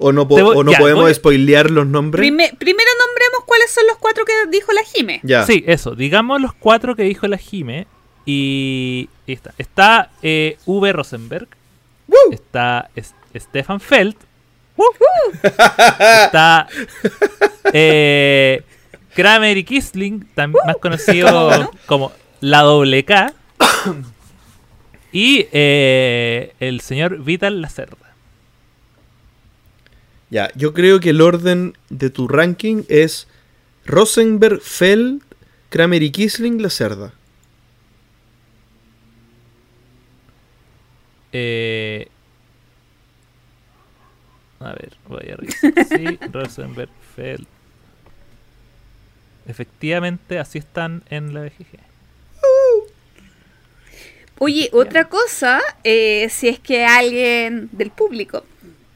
¿O 0.02 0.12
no, 0.12 0.26
po- 0.26 0.36
Te 0.36 0.42
voy- 0.42 0.56
o 0.56 0.64
no 0.64 0.72
ya, 0.72 0.78
podemos 0.78 1.02
voy- 1.04 1.14
spoilear 1.14 1.70
los 1.70 1.86
nombres? 1.86 2.20
Prime- 2.20 2.54
primero 2.58 2.88
nombremos 3.06 3.44
cuáles 3.46 3.70
son 3.70 3.86
los 3.86 3.98
cuatro 3.98 4.24
que 4.24 4.32
dijo 4.50 4.72
la 4.72 4.82
Jime. 4.84 5.20
Ya. 5.22 5.44
Sí, 5.44 5.62
eso. 5.66 5.94
Digamos 5.94 6.40
los 6.40 6.54
cuatro 6.54 6.96
que 6.96 7.02
dijo 7.02 7.26
la 7.28 7.36
Jime. 7.36 7.86
Y, 8.24 9.08
y 9.26 9.32
está. 9.32 9.52
Está 9.58 10.10
eh, 10.22 10.56
V. 10.64 10.92
Rosenberg. 10.92 11.48
Está 12.30 12.88
Es- 12.94 13.14
Stefan 13.34 13.80
Feld. 13.80 14.16
Está 15.42 16.68
eh, 17.72 18.62
Kramer 19.14 19.56
y 19.56 19.64
Kisling, 19.64 20.28
más 20.36 20.76
conocido 20.80 21.70
como 21.86 22.12
la 22.40 22.62
doble 22.62 23.04
K. 23.04 23.32
y 25.12 25.46
eh, 25.52 26.54
el 26.60 26.80
señor 26.80 27.22
Vital 27.22 27.60
Lacerda. 27.60 27.96
Ya, 30.30 30.50
yo 30.54 30.72
creo 30.72 31.00
que 31.00 31.10
el 31.10 31.20
orden 31.20 31.76
de 31.88 32.08
tu 32.08 32.28
ranking 32.28 32.84
es 32.88 33.26
Rosenberg, 33.84 34.60
Feld, 34.60 35.22
Kramer 35.70 36.02
y 36.02 36.12
Kisling, 36.12 36.62
la 36.62 36.70
cerda. 36.70 37.12
Eh, 41.32 42.08
a 44.60 44.72
ver, 44.72 44.92
voy 45.08 45.30
a 45.30 45.36
revisar. 45.36 45.72
Sí, 45.88 46.18
Rosenberg, 46.32 46.90
Feld. 47.16 47.46
Efectivamente, 49.46 50.38
así 50.38 50.58
están 50.58 51.02
en 51.10 51.34
la 51.34 51.42
BGG. 51.42 51.90
Oye, 54.42 54.70
otra 54.72 55.04
cosa, 55.04 55.60
eh, 55.84 56.28
si 56.30 56.48
es 56.48 56.58
que 56.58 56.86
alguien 56.86 57.68
del 57.72 57.90
público 57.90 58.44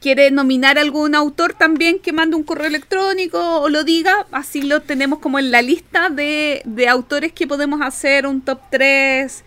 quiere 0.01 0.31
nominar 0.31 0.79
a 0.79 0.81
algún 0.81 1.13
autor 1.13 1.53
también 1.53 1.99
que 1.99 2.13
mande 2.13 2.35
un 2.35 2.43
correo 2.43 2.65
electrónico 2.65 3.59
o 3.59 3.69
lo 3.69 3.83
diga, 3.83 4.25
así 4.31 4.63
lo 4.63 4.81
tenemos 4.81 5.19
como 5.19 5.37
en 5.37 5.51
la 5.51 5.61
lista 5.61 6.09
de, 6.09 6.63
de 6.65 6.87
autores 6.87 7.31
que 7.31 7.45
podemos 7.45 7.81
hacer 7.81 8.25
un 8.25 8.41
top 8.41 8.59
3, 8.71 9.43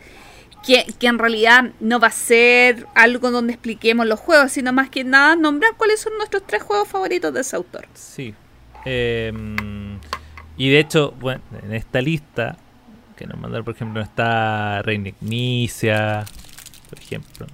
que, 0.69 1.07
en 1.07 1.19
realidad 1.19 1.71
no 1.81 1.99
va 1.99 2.09
a 2.09 2.13
ser 2.13 2.87
algo 2.95 3.31
donde 3.31 3.55
expliquemos 3.55 4.07
los 4.07 4.21
juegos, 4.21 4.53
sino 4.53 4.73
más 4.73 4.91
que 4.91 5.03
nada 5.03 5.35
nombrar 5.35 5.73
cuáles 5.77 6.01
son 6.01 6.13
nuestros 6.19 6.47
tres 6.47 6.63
juegos 6.63 6.89
favoritos 6.89 7.33
de 7.33 7.41
ese 7.41 7.57
autor. 7.57 7.87
Sí. 7.95 8.35
Em, 8.85 9.99
y 10.59 10.69
de 10.69 10.81
hecho, 10.81 11.15
bueno, 11.21 11.43
en 11.63 11.75
esta 11.75 12.03
lista 12.03 12.57
que 13.17 13.27
nos 13.27 13.39
mandaron, 13.41 13.65
por 13.65 13.75
ejemplo, 13.75 14.03
está 14.03 14.83
Reina 14.83 15.09
Ignicia, 15.09 16.25
por 16.91 16.99
ejemplo. 16.99 17.47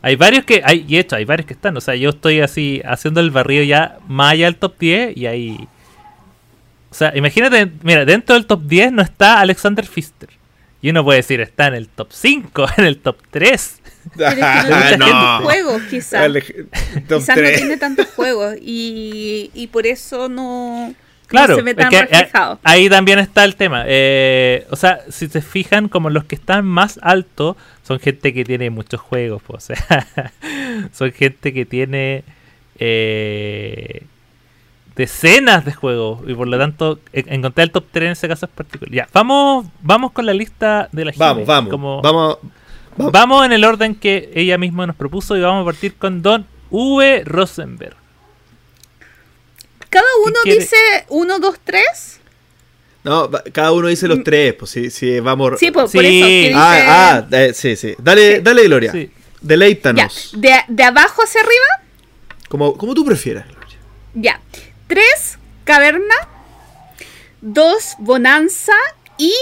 Hay 0.00 0.16
varios 0.16 0.44
que, 0.44 0.62
hay, 0.64 0.86
y 0.88 0.96
hecho, 0.96 1.16
hay 1.16 1.26
varios 1.26 1.46
que 1.46 1.54
están. 1.54 1.76
O 1.76 1.80
sea, 1.80 1.94
yo 1.94 2.10
estoy 2.10 2.40
así 2.40 2.80
haciendo 2.84 3.20
el 3.20 3.30
barrio 3.30 3.62
ya 3.64 3.98
más 4.08 4.32
allá 4.32 4.46
del 4.46 4.56
top 4.56 4.78
10 4.78 5.16
y 5.16 5.26
ahí. 5.26 5.68
O 6.90 6.94
sea, 6.94 7.14
imagínate, 7.14 7.70
mira, 7.82 8.06
dentro 8.06 8.34
del 8.34 8.46
top 8.46 8.62
10 8.62 8.92
no 8.92 9.02
está 9.02 9.40
Alexander 9.40 9.86
Pfister. 9.86 10.37
Y 10.80 10.90
uno 10.90 11.04
puede 11.04 11.18
decir, 11.18 11.40
está 11.40 11.66
en 11.66 11.74
el 11.74 11.88
top 11.88 12.08
5, 12.10 12.66
en 12.78 12.84
el 12.84 12.98
top 12.98 13.16
3. 13.30 13.80
Pero 14.16 14.30
es 14.30 14.90
que 14.90 14.96
no 14.98 15.06
tiene 15.08 15.08
tantos 15.08 15.44
juegos, 15.44 15.82
quizás. 15.90 16.32
Quizás 17.08 17.28
no 17.28 17.34
3. 17.34 17.56
tiene 17.56 17.76
tantos 17.76 18.06
juegos 18.14 18.54
y, 18.60 19.50
y 19.54 19.66
por 19.66 19.86
eso 19.86 20.28
no, 20.28 20.94
Claro, 21.28 21.48
no 21.52 21.56
se 21.56 21.62
ve 21.62 21.70
es 21.72 21.76
tan 21.76 21.90
que, 21.90 21.96
eh, 21.98 22.06
reflejado. 22.06 22.58
ahí 22.64 22.88
también 22.88 23.18
está 23.18 23.44
el 23.44 23.54
tema. 23.54 23.84
Eh, 23.86 24.66
o 24.70 24.76
sea, 24.76 25.00
si 25.10 25.28
se 25.28 25.42
fijan, 25.42 25.88
como 25.88 26.08
los 26.10 26.24
que 26.24 26.34
están 26.34 26.64
más 26.64 26.98
altos 27.02 27.56
son 27.86 28.00
gente 28.00 28.32
que 28.32 28.44
tiene 28.44 28.70
muchos 28.70 29.00
juegos, 29.00 29.42
po, 29.42 29.54
o 29.54 29.60
sea, 29.60 29.76
son 30.92 31.12
gente 31.12 31.52
que 31.52 31.66
tiene 31.66 32.24
eh, 32.78 34.04
decenas 34.98 35.64
de 35.64 35.72
juegos 35.72 36.20
y 36.26 36.34
por 36.34 36.46
lo 36.48 36.58
tanto 36.58 36.98
e- 37.14 37.24
encontrar 37.28 37.64
el 37.64 37.70
top 37.70 37.84
3 37.90 38.04
en 38.06 38.12
ese 38.12 38.28
caso 38.28 38.44
es 38.46 38.52
particular. 38.52 38.92
Ya, 38.92 39.08
vamos, 39.14 39.66
vamos 39.80 40.12
con 40.12 40.26
la 40.26 40.34
lista 40.34 40.88
de 40.92 41.06
la 41.06 41.12
Vamos, 41.16 41.36
Jime, 41.36 41.46
vamos. 41.46 41.70
como- 41.70 42.02
Vamos. 42.02 42.38
vamos. 42.96 43.12
vamos 43.12 43.46
en 43.46 43.52
el 43.52 43.64
orden 43.64 43.94
que 43.94 44.30
ella 44.34 44.58
misma 44.58 44.86
nos 44.86 44.96
propuso 44.96 45.36
y 45.36 45.40
vamos 45.40 45.62
a 45.62 45.64
partir 45.64 45.94
con 45.94 46.20
Don 46.20 46.46
V. 46.70 47.22
Rosenberg. 47.24 47.96
Cada 49.88 50.04
uno 50.26 50.36
dice 50.44 50.76
1, 51.08 51.38
2, 51.38 51.56
3. 51.64 52.20
No, 53.04 53.30
cada 53.52 53.72
uno 53.72 53.88
dice 53.88 54.06
los 54.08 54.22
tres, 54.22 54.52
pues 54.54 54.70
si, 54.72 54.90
si 54.90 55.20
vamos. 55.20 55.52
Mm. 55.52 55.56
Sí, 55.56 55.70
por, 55.70 55.84
por 55.84 55.90
Sí. 55.90 55.98
eso. 55.98 56.26
que 56.26 56.40
dice- 56.48 56.52
Ah, 56.54 57.24
ah, 57.30 57.36
eh, 57.36 57.52
sí, 57.54 57.76
sí. 57.76 57.94
Dale, 57.98 58.36
Sí. 58.36 58.42
dale, 58.42 58.64
Gloria. 58.64 58.92
Sí. 58.92 59.10
ya, 59.14 59.38
Deleítanos. 59.40 60.32
de, 60.36 60.52
de 60.68 60.82
abajo 60.82 61.22
hacia 61.22 61.40
arriba, 61.40 61.88
Como, 62.48 62.76
como 62.76 62.92
tú 62.94 63.04
prefieras, 63.04 63.46
Gloria. 63.46 63.76
ya. 64.14 64.40
3, 64.88 65.38
caverna. 65.64 66.14
2, 67.42 67.96
bonanza. 68.00 68.72
Y 69.16 69.32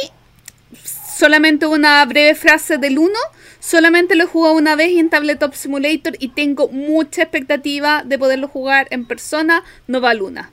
solamente 0.85 1.67
una 1.67 2.05
breve 2.05 2.35
frase 2.35 2.77
del 2.79 2.99
1. 2.99 3.11
Solamente 3.59 4.15
lo 4.15 4.25
he 4.25 4.27
jugado 4.27 4.55
una 4.55 4.77
vez 4.77 4.91
y 4.91 4.99
en 5.01 5.11
Tabletop 5.11 5.55
Simulator 5.55 6.15
y 6.21 6.29
tengo 6.29 6.69
mucha 6.69 7.23
expectativa 7.23 8.03
de 8.05 8.19
poderlo 8.19 8.47
jugar 8.49 8.87
en 8.91 9.07
persona. 9.07 9.65
Nova 9.87 10.15
Luna. 10.15 10.51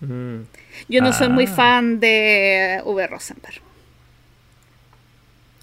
Mm. 0.00 0.40
Yo 0.88 1.00
no 1.00 1.12
soy 1.12 1.28
muy 1.28 1.44
Ah. 1.46 1.54
fan 1.54 2.00
de 2.00 2.80
V. 2.84 3.06
Rosenberg. 3.06 3.60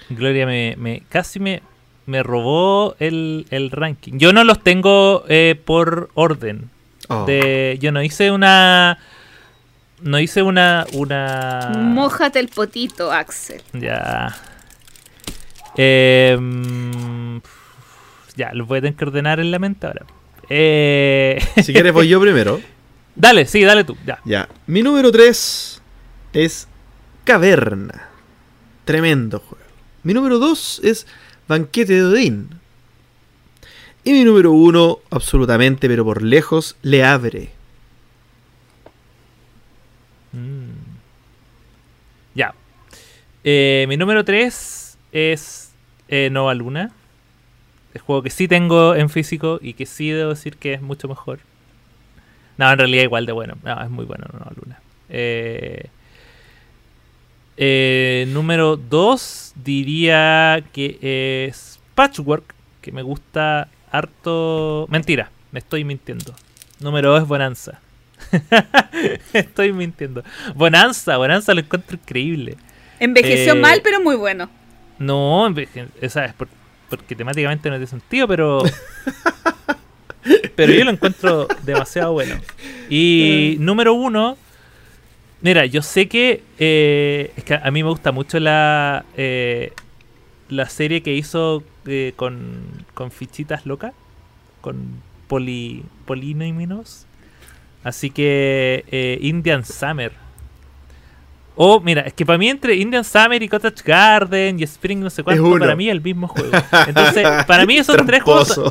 Gloria 0.09 0.45
me, 0.45 0.75
me 0.77 1.01
casi 1.09 1.39
me 1.39 1.61
me 2.05 2.23
robó 2.23 2.95
el, 2.99 3.45
el 3.49 3.69
ranking. 3.69 4.13
Yo 4.17 4.31
no 4.31 4.43
los 4.45 4.63
tengo 4.63 5.25
eh, 5.27 5.59
por 5.65 6.09
orden. 6.13 6.69
Oh. 7.07 7.25
De, 7.25 7.77
yo 7.81 7.91
no 7.91 8.01
hice 8.03 8.31
una. 8.31 8.97
No 10.01 10.19
hice 10.19 10.41
una. 10.41 10.85
una 10.93 11.71
Mójate 11.75 12.39
el 12.39 12.49
potito, 12.49 13.11
Axel. 13.11 13.61
Ya. 13.73 14.35
Em, 15.75 17.39
ya, 18.35 18.51
los 18.53 18.67
voy 18.67 18.79
a 18.79 18.81
tener 18.81 18.95
que 18.95 19.05
ordenar 19.05 19.39
en 19.39 19.51
la 19.51 19.59
mente 19.59 19.88
ahora. 19.88 20.05
Eh, 20.49 21.39
Si 21.63 21.73
quieres 21.73 21.93
voy 21.93 22.07
yo 22.07 22.19
primero. 22.19 22.59
dale, 23.15 23.45
sí, 23.45 23.63
dale 23.63 23.84
tú. 23.84 23.95
Ya. 24.05 24.19
Ya. 24.25 24.49
Mi 24.65 24.81
número 24.81 25.11
3 25.11 25.81
es 26.34 26.67
Caverna. 27.23 28.09
Tremendo 28.85 29.39
juego. 29.39 29.65
Mi 30.03 30.13
número 30.13 30.39
2 30.39 30.81
es 30.84 31.07
Banquete 31.47 31.93
de 31.93 32.03
Odín. 32.03 32.49
Y 34.07 34.13
mi 34.13 34.23
número 34.23 34.53
1, 34.53 34.99
absolutamente, 35.09 35.89
pero 35.89 36.05
por 36.05 36.21
lejos, 36.21 36.77
Le 36.81 37.03
Abre. 37.03 37.49
Mm. 40.31 40.69
Ya. 42.34 42.55
Eh, 43.43 43.85
mi 43.89 43.97
número 43.97 44.23
3 44.23 44.97
es 45.11 45.73
eh, 46.07 46.29
Nova 46.31 46.53
Luna. 46.53 46.93
El 47.93 47.99
juego 47.99 48.23
que 48.23 48.29
sí 48.29 48.47
tengo 48.47 48.95
en 48.95 49.09
físico 49.09 49.59
y 49.61 49.73
que 49.73 49.85
sí 49.85 50.09
debo 50.09 50.29
decir 50.29 50.55
que 50.55 50.75
es 50.75 50.81
mucho 50.81 51.09
mejor. 51.09 51.39
No, 52.55 52.71
en 52.71 52.77
realidad 52.77 53.03
igual 53.03 53.25
de 53.25 53.34
bueno. 53.34 53.57
No, 53.61 53.84
es 53.84 53.89
muy 53.89 54.05
bueno 54.05 54.23
Nova 54.31 54.53
Luna. 54.55 54.79
Eh, 55.09 55.89
eh, 57.57 58.25
número 58.29 58.77
2 58.77 59.51
diría 59.65 60.63
que 60.71 61.49
es 61.49 61.81
Patchwork, 61.93 62.55
que 62.79 62.93
me 62.93 63.01
gusta 63.01 63.67
harto... 63.97 64.85
Mentira, 64.89 65.29
me 65.51 65.59
estoy 65.59 65.83
mintiendo. 65.83 66.33
Número 66.79 67.11
2 67.11 67.23
es 67.23 67.27
Bonanza. 67.27 67.79
estoy 69.33 69.71
mintiendo. 69.73 70.23
Bonanza, 70.55 71.17
Bonanza 71.17 71.53
lo 71.53 71.59
encuentro 71.61 71.97
increíble. 72.01 72.57
Envejeció 72.99 73.53
Eh, 73.53 73.59
mal, 73.59 73.81
pero 73.83 74.01
muy 74.01 74.15
bueno. 74.15 74.49
No, 74.99 75.47
enveje- 75.47 75.87
o 76.03 76.09
sea, 76.09 76.25
es 76.25 76.33
por- 76.33 76.49
porque 76.89 77.15
temáticamente 77.15 77.69
no 77.69 77.75
tiene 77.75 77.87
sentido, 77.87 78.27
pero. 78.27 78.63
pero 80.55 80.73
yo 80.73 80.83
lo 80.83 80.91
encuentro 80.91 81.47
demasiado 81.63 82.13
bueno. 82.13 82.35
Y 82.89 83.57
número 83.59 83.93
uno. 83.93 84.37
Mira, 85.41 85.65
yo 85.65 85.81
sé 85.81 86.07
que. 86.07 86.43
eh, 86.57 87.31
es 87.37 87.43
que 87.43 87.53
a 87.53 87.69
mí 87.71 87.83
me 87.83 87.89
gusta 87.89 88.11
mucho 88.11 88.39
la. 88.39 89.05
eh, 89.15 89.71
la 90.49 90.67
serie 90.69 91.01
que 91.03 91.13
hizo 91.13 91.63
eh, 91.85 92.13
con, 92.15 92.61
con 92.93 93.11
fichitas 93.11 93.65
locas. 93.65 93.93
Con 94.61 95.01
poli, 95.27 95.83
polínomos. 96.05 97.05
Así 97.83 98.09
que. 98.09 98.83
eh, 98.91 99.17
Indian 99.21 99.63
Summer. 99.65 100.11
O, 101.59 101.79
mira, 101.79 102.01
es 102.03 102.13
que 102.13 102.23
para 102.25 102.37
mí 102.37 102.49
entre 102.49 102.75
Indian 102.75 103.03
Summer 103.03 103.41
y 103.41 103.49
Cottage 103.49 103.81
Garden 103.83 104.59
y 104.59 104.63
Spring 104.63 104.99
no 104.99 105.09
sé 105.09 105.23
cuánto, 105.23 105.57
para 105.57 105.75
mí 105.75 105.87
es 105.89 105.91
el 105.91 106.01
mismo 106.01 106.27
juego. 106.27 106.51
Entonces, 106.85 107.25
para 107.47 107.65
mí 107.65 107.77
esos 107.77 107.97
tres 108.05 108.21
juegos, 108.21 108.61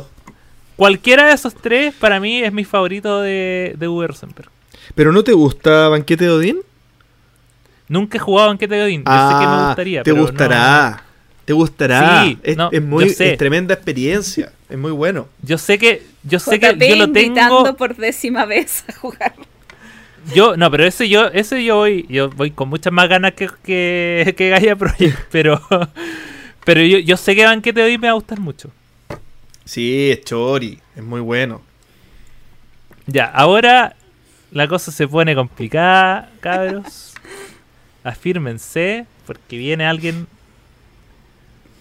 cualquiera 0.77 1.27
de 1.27 1.33
esos 1.33 1.53
tres, 1.53 1.93
para 1.95 2.21
mí 2.21 2.41
es 2.41 2.53
mi 2.53 2.63
favorito 2.63 3.19
de, 3.21 3.75
de 3.77 3.87
Uwe 3.89 4.07
Rosenberg. 4.07 4.49
¿Pero 4.95 5.11
no 5.11 5.21
te 5.21 5.33
gusta 5.33 5.89
Banquete 5.89 6.23
de 6.23 6.29
Odín? 6.31 6.57
Nunca 7.89 8.17
he 8.17 8.21
jugado 8.21 8.47
Banquete 8.49 8.75
de 8.75 8.83
Odín, 8.83 9.03
yo 9.03 9.11
sé 9.29 9.35
que 9.43 9.47
me 9.47 9.65
gustaría, 9.67 9.99
Ah, 9.99 10.03
te 10.03 10.11
pero 10.11 10.15
no- 10.15 10.21
gustará. 10.29 11.03
Te 11.47 11.53
gustará. 11.53 12.25
Sí, 12.25 12.37
es, 12.43 12.57
no, 12.57 12.69
es 12.73 12.83
muy 12.83 13.05
yo 13.07 13.13
sé. 13.13 13.31
es 13.31 13.37
tremenda 13.37 13.73
experiencia. 13.73 14.51
Es 14.69 14.77
muy 14.77 14.91
bueno. 14.91 15.29
yo 15.41 15.57
sé 15.57 15.79
que, 15.79 16.03
yo 16.23 16.39
sé 16.39 16.59
JP 16.59 16.77
que 16.77 16.89
yo 16.89 16.95
lo 16.97 17.09
tengo, 17.09 17.77
por 17.77 17.95
décima 17.95 18.43
vez 18.43 18.83
a 18.89 18.91
jugar. 18.91 19.33
yo, 20.35 20.57
no, 20.57 20.69
pero 20.69 20.83
ese 20.83 21.07
yo, 21.07 21.27
ese 21.27 21.63
yo 21.63 21.77
voy, 21.77 22.05
yo 22.09 22.29
voy 22.31 22.51
con 22.51 22.67
muchas 22.67 22.91
más 22.91 23.07
ganas 23.07 23.31
que, 23.31 23.47
que, 23.63 24.35
que 24.37 24.49
Gaia 24.49 24.75
Project, 24.75 25.17
pero, 25.31 25.61
pero 26.65 26.81
yo, 26.81 26.97
yo 26.97 27.15
sé 27.15 27.33
que 27.33 27.45
Banquete 27.45 27.79
de 27.79 27.85
Odín 27.85 28.01
me 28.01 28.07
va 28.07 28.11
a 28.11 28.15
gustar 28.15 28.41
mucho. 28.41 28.69
Sí, 29.63 30.11
es 30.11 30.25
chori. 30.25 30.81
Es 30.97 31.03
muy 31.03 31.21
bueno. 31.21 31.61
Ya, 33.05 33.23
ahora 33.23 33.95
la 34.51 34.67
cosa 34.67 34.91
se 34.91 35.07
pone 35.07 35.33
complicada, 35.33 36.29
cabros. 36.41 37.13
Afírmense, 38.03 39.05
porque 39.25 39.57
viene 39.57 39.85
alguien. 39.85 40.27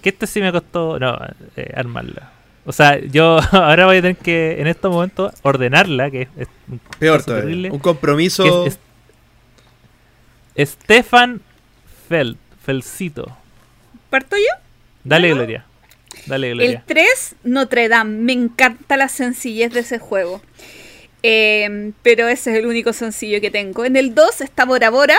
Que 0.07 0.11
este 0.11 0.28
sí 0.28 0.41
me 0.41 0.53
costó. 0.53 1.01
No, 1.01 1.19
eh, 1.57 1.73
armarla. 1.74 2.31
O 2.65 2.70
sea, 2.70 2.97
yo 3.01 3.41
ahora 3.51 3.87
voy 3.87 3.97
a 3.97 4.03
tener 4.03 4.16
que, 4.16 4.61
en 4.61 4.69
estos 4.69 4.93
momentos, 4.93 5.33
ordenarla, 5.43 6.12
que 6.12 6.28
es. 6.37 6.47
un 6.70 6.78
Peor 7.01 7.24
todavía. 7.24 7.43
terrible, 7.45 7.70
Un 7.73 7.81
compromiso. 7.81 8.66
es- 8.66 8.78
es- 10.55 10.70
Stefan 10.70 11.41
Feld, 12.09 12.37
Felcito. 12.65 13.37
¿Parto 14.11 14.37
yo? 14.37 14.45
Dale, 15.03 15.33
Gloria. 15.35 15.65
Dale, 16.27 16.53
El 16.53 16.59
Gloria. 16.59 16.85
3, 16.87 17.35
Notre 17.43 17.89
Dame. 17.89 18.16
Me 18.20 18.33
encanta 18.33 18.97
la 18.97 19.09
sencillez 19.09 19.73
de 19.73 19.81
ese 19.81 19.99
juego. 19.99 20.41
Eh, 21.24 21.91
pero 22.05 22.28
ese 22.28 22.53
es 22.53 22.59
el 22.59 22.66
único 22.66 22.93
sencillo 22.93 23.41
que 23.41 23.51
tengo. 23.51 23.85
En 23.85 23.97
el 23.97 24.15
2 24.15 24.41
está 24.41 24.65
Bora 24.66 24.91
Bora. 24.91 25.19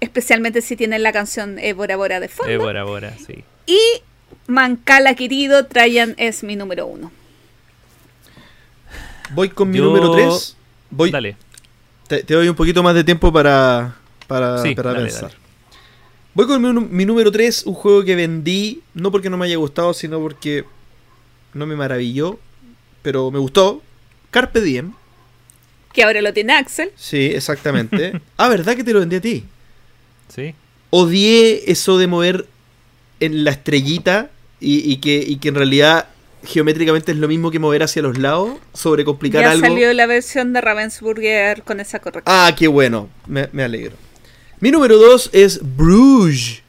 Especialmente 0.00 0.60
si 0.62 0.76
tienen 0.76 1.02
la 1.02 1.12
canción 1.12 1.58
eh, 1.58 1.72
Bora 1.72 1.96
Bora 1.96 2.20
de 2.20 2.28
fondo. 2.28 2.52
Eh, 2.52 2.58
Bora 2.58 2.84
Bora, 2.84 3.14
sí. 3.26 3.44
Y 3.66 3.78
Mancala 4.46 5.14
querido, 5.14 5.66
Trajan 5.66 6.14
es 6.18 6.42
mi 6.42 6.56
número 6.56 6.86
uno. 6.86 7.10
Voy 9.30 9.48
con 9.48 9.70
mi 9.70 9.78
Yo- 9.78 9.84
número 9.84 10.12
3. 10.12 10.56
Voy, 10.90 11.10
Dale. 11.10 11.36
te, 12.06 12.22
te 12.22 12.34
doy 12.34 12.48
un 12.48 12.54
poquito 12.54 12.82
más 12.82 12.94
de 12.94 13.02
tiempo 13.04 13.32
para, 13.32 13.96
para, 14.28 14.62
Sí, 14.62 14.74
para 14.74 14.92
dale, 14.92 15.04
pensar. 15.06 15.22
dale. 15.30 15.34
Voy 16.34 16.46
con 16.46 16.94
mi 16.94 17.04
número 17.06 17.32
3, 17.32 17.64
un 17.64 17.74
juego 17.74 18.04
que 18.04 18.14
vendí, 18.14 18.82
no 18.94 19.10
porque 19.10 19.30
no 19.30 19.36
me 19.38 19.46
haya 19.46 19.56
gustado, 19.56 19.94
sino 19.94 20.20
porque 20.20 20.64
no 21.54 21.66
me 21.66 21.74
maravilló, 21.76 22.38
pero 23.02 23.30
me 23.30 23.38
gustó. 23.38 23.82
Carpe 24.30 24.60
Diem. 24.60 24.92
Que 25.94 26.02
ahora 26.02 26.20
lo 26.20 26.32
tiene 26.34 26.52
Axel. 26.52 26.90
Sí, 26.94 27.30
exactamente. 27.34 28.20
ah, 28.36 28.48
¿verdad 28.48 28.76
que 28.76 28.84
te 28.84 28.92
lo 28.92 29.00
vendí 29.00 29.16
a 29.16 29.20
ti? 29.20 29.44
Sí. 30.28 30.54
Odié 30.90 31.70
eso 31.70 31.98
de 31.98 32.06
mover 32.06 32.46
en 33.20 33.44
la 33.44 33.50
estrellita 33.50 34.30
y, 34.60 34.90
y 34.90 34.98
que, 34.98 35.24
y 35.26 35.36
que 35.36 35.48
en 35.48 35.54
realidad 35.54 36.06
geométricamente 36.46 37.12
es 37.12 37.18
lo 37.18 37.28
mismo 37.28 37.50
que 37.50 37.58
mover 37.58 37.82
hacia 37.82 38.02
los 38.02 38.18
lados, 38.18 38.58
sobre 38.72 39.04
complicar 39.04 39.42
ya 39.42 39.50
algo. 39.50 39.66
salió 39.66 39.92
la 39.92 40.06
versión 40.06 40.52
de 40.52 40.60
Ravensburger 40.60 41.62
con 41.62 41.80
esa 41.80 41.98
corrección. 41.98 42.24
Ah, 42.34 42.54
qué 42.56 42.68
bueno. 42.68 43.08
Me, 43.26 43.48
me 43.52 43.64
alegro. 43.64 43.96
Mi 44.60 44.70
número 44.70 44.96
2 44.96 45.30
es 45.32 45.60
Bruges. 45.76 46.62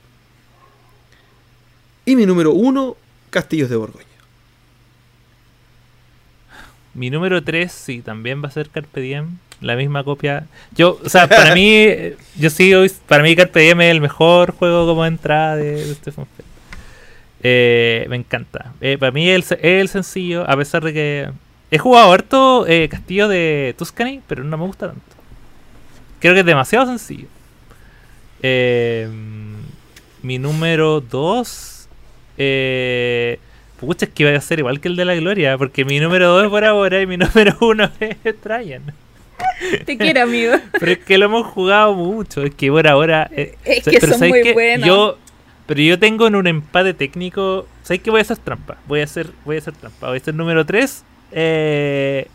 Y 2.05 2.15
mi 2.15 2.25
número 2.25 2.53
1, 2.53 2.97
Castillos 3.29 3.69
de 3.69 3.75
Borgoña. 3.75 4.05
Mi 6.93 7.09
número 7.09 7.43
3, 7.43 7.71
sí, 7.71 8.01
también 8.01 8.43
va 8.43 8.47
a 8.47 8.51
ser 8.51 8.69
Carpe 8.69 9.01
Diem. 9.01 9.37
La 9.61 9.75
misma 9.75 10.03
copia. 10.03 10.45
Yo, 10.75 10.99
o 11.03 11.09
sea, 11.09 11.27
para 11.27 11.53
mí, 11.53 11.87
yo 12.37 12.49
sí, 12.49 12.73
para 13.07 13.23
mí 13.23 13.35
Carpe 13.35 13.61
Diem 13.61 13.81
es 13.81 13.91
el 13.91 14.01
mejor 14.01 14.51
juego 14.51 14.85
como 14.85 15.05
entrada 15.05 15.55
de, 15.55 15.85
de 15.85 15.95
Stefan. 15.95 16.25
Eh, 17.43 18.05
me 18.09 18.15
encanta. 18.15 18.73
Eh, 18.81 18.97
para 18.99 19.11
mí 19.11 19.29
es 19.29 19.51
el, 19.51 19.57
es 19.59 19.81
el 19.81 19.89
sencillo, 19.89 20.49
a 20.49 20.55
pesar 20.55 20.83
de 20.83 20.93
que 20.93 21.29
he 21.71 21.77
jugado 21.77 22.11
harto 22.11 22.65
eh, 22.67 22.87
Castillo 22.89 23.27
de 23.27 23.75
Tuscany, 23.77 24.21
pero 24.27 24.43
no 24.43 24.57
me 24.57 24.65
gusta 24.65 24.87
tanto. 24.87 25.01
Creo 26.19 26.33
que 26.33 26.41
es 26.41 26.45
demasiado 26.45 26.85
sencillo. 26.85 27.27
Eh, 28.41 29.07
mi 30.21 30.39
número 30.39 31.01
2. 31.01 31.87
Eh, 32.39 33.39
pucha, 33.79 34.05
es 34.05 34.11
que 34.11 34.23
iba 34.23 34.35
a 34.35 34.41
ser 34.41 34.59
igual 34.59 34.79
que 34.79 34.87
el 34.87 34.95
de 34.95 35.05
la 35.05 35.15
Gloria, 35.15 35.57
porque 35.57 35.85
mi 35.85 35.99
número 35.99 36.29
2 36.29 36.45
es 36.45 36.49
por 36.49 36.65
ahora 36.65 37.01
y 37.01 37.07
mi 37.07 37.17
número 37.17 37.55
1 37.59 37.91
es 37.99 38.41
Traian. 38.41 38.93
Te 39.85 39.97
quiero, 39.97 40.23
amigo. 40.23 40.53
Pero 40.79 40.91
es 40.91 40.99
que 40.99 41.17
lo 41.17 41.25
hemos 41.25 41.47
jugado 41.47 41.93
mucho. 41.93 42.43
Es 42.43 42.53
que 42.55 42.69
por 42.69 42.87
ahora. 42.87 43.29
eh, 43.31 43.55
Es 43.65 43.83
que 43.83 43.97
pero 43.99 44.13
son 44.13 44.19
¿sabes 44.19 44.29
muy 44.31 44.41
qué? 44.43 44.53
buenos. 44.53 44.87
Yo, 44.87 45.17
pero 45.65 45.81
yo 45.81 45.99
tengo 45.99 46.27
en 46.27 46.35
un 46.35 46.47
empate 46.47 46.93
técnico. 46.93 47.67
¿Sabes 47.83 48.01
qué 48.01 48.09
voy 48.09 48.19
a 48.19 48.21
hacer 48.21 48.37
trampa? 48.37 48.77
Voy 48.87 49.01
a 49.01 49.03
hacer, 49.03 49.29
voy 49.45 49.55
a 49.57 49.59
hacer 49.59 49.73
trampa. 49.75 50.07
Voy 50.07 50.17
a 50.17 50.21
hacer 50.21 50.33
número 50.35 50.65
3. 50.65 51.03
Eh, 51.31 52.27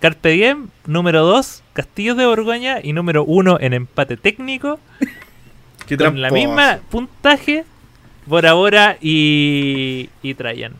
Carpe 0.00 0.30
Diem. 0.30 0.68
Número 0.86 1.24
2. 1.24 1.62
Castillos 1.72 2.16
de 2.16 2.26
Borgoña. 2.26 2.78
Y 2.82 2.92
número 2.92 3.24
1 3.24 3.58
en 3.60 3.72
empate 3.74 4.16
técnico. 4.16 4.78
Qué 5.86 5.96
con 5.98 6.20
la 6.22 6.30
misma 6.30 6.80
puntaje. 6.90 7.64
Bora 8.26 8.54
Bora 8.54 8.96
y, 9.02 10.08
y 10.22 10.32
Trajan. 10.34 10.72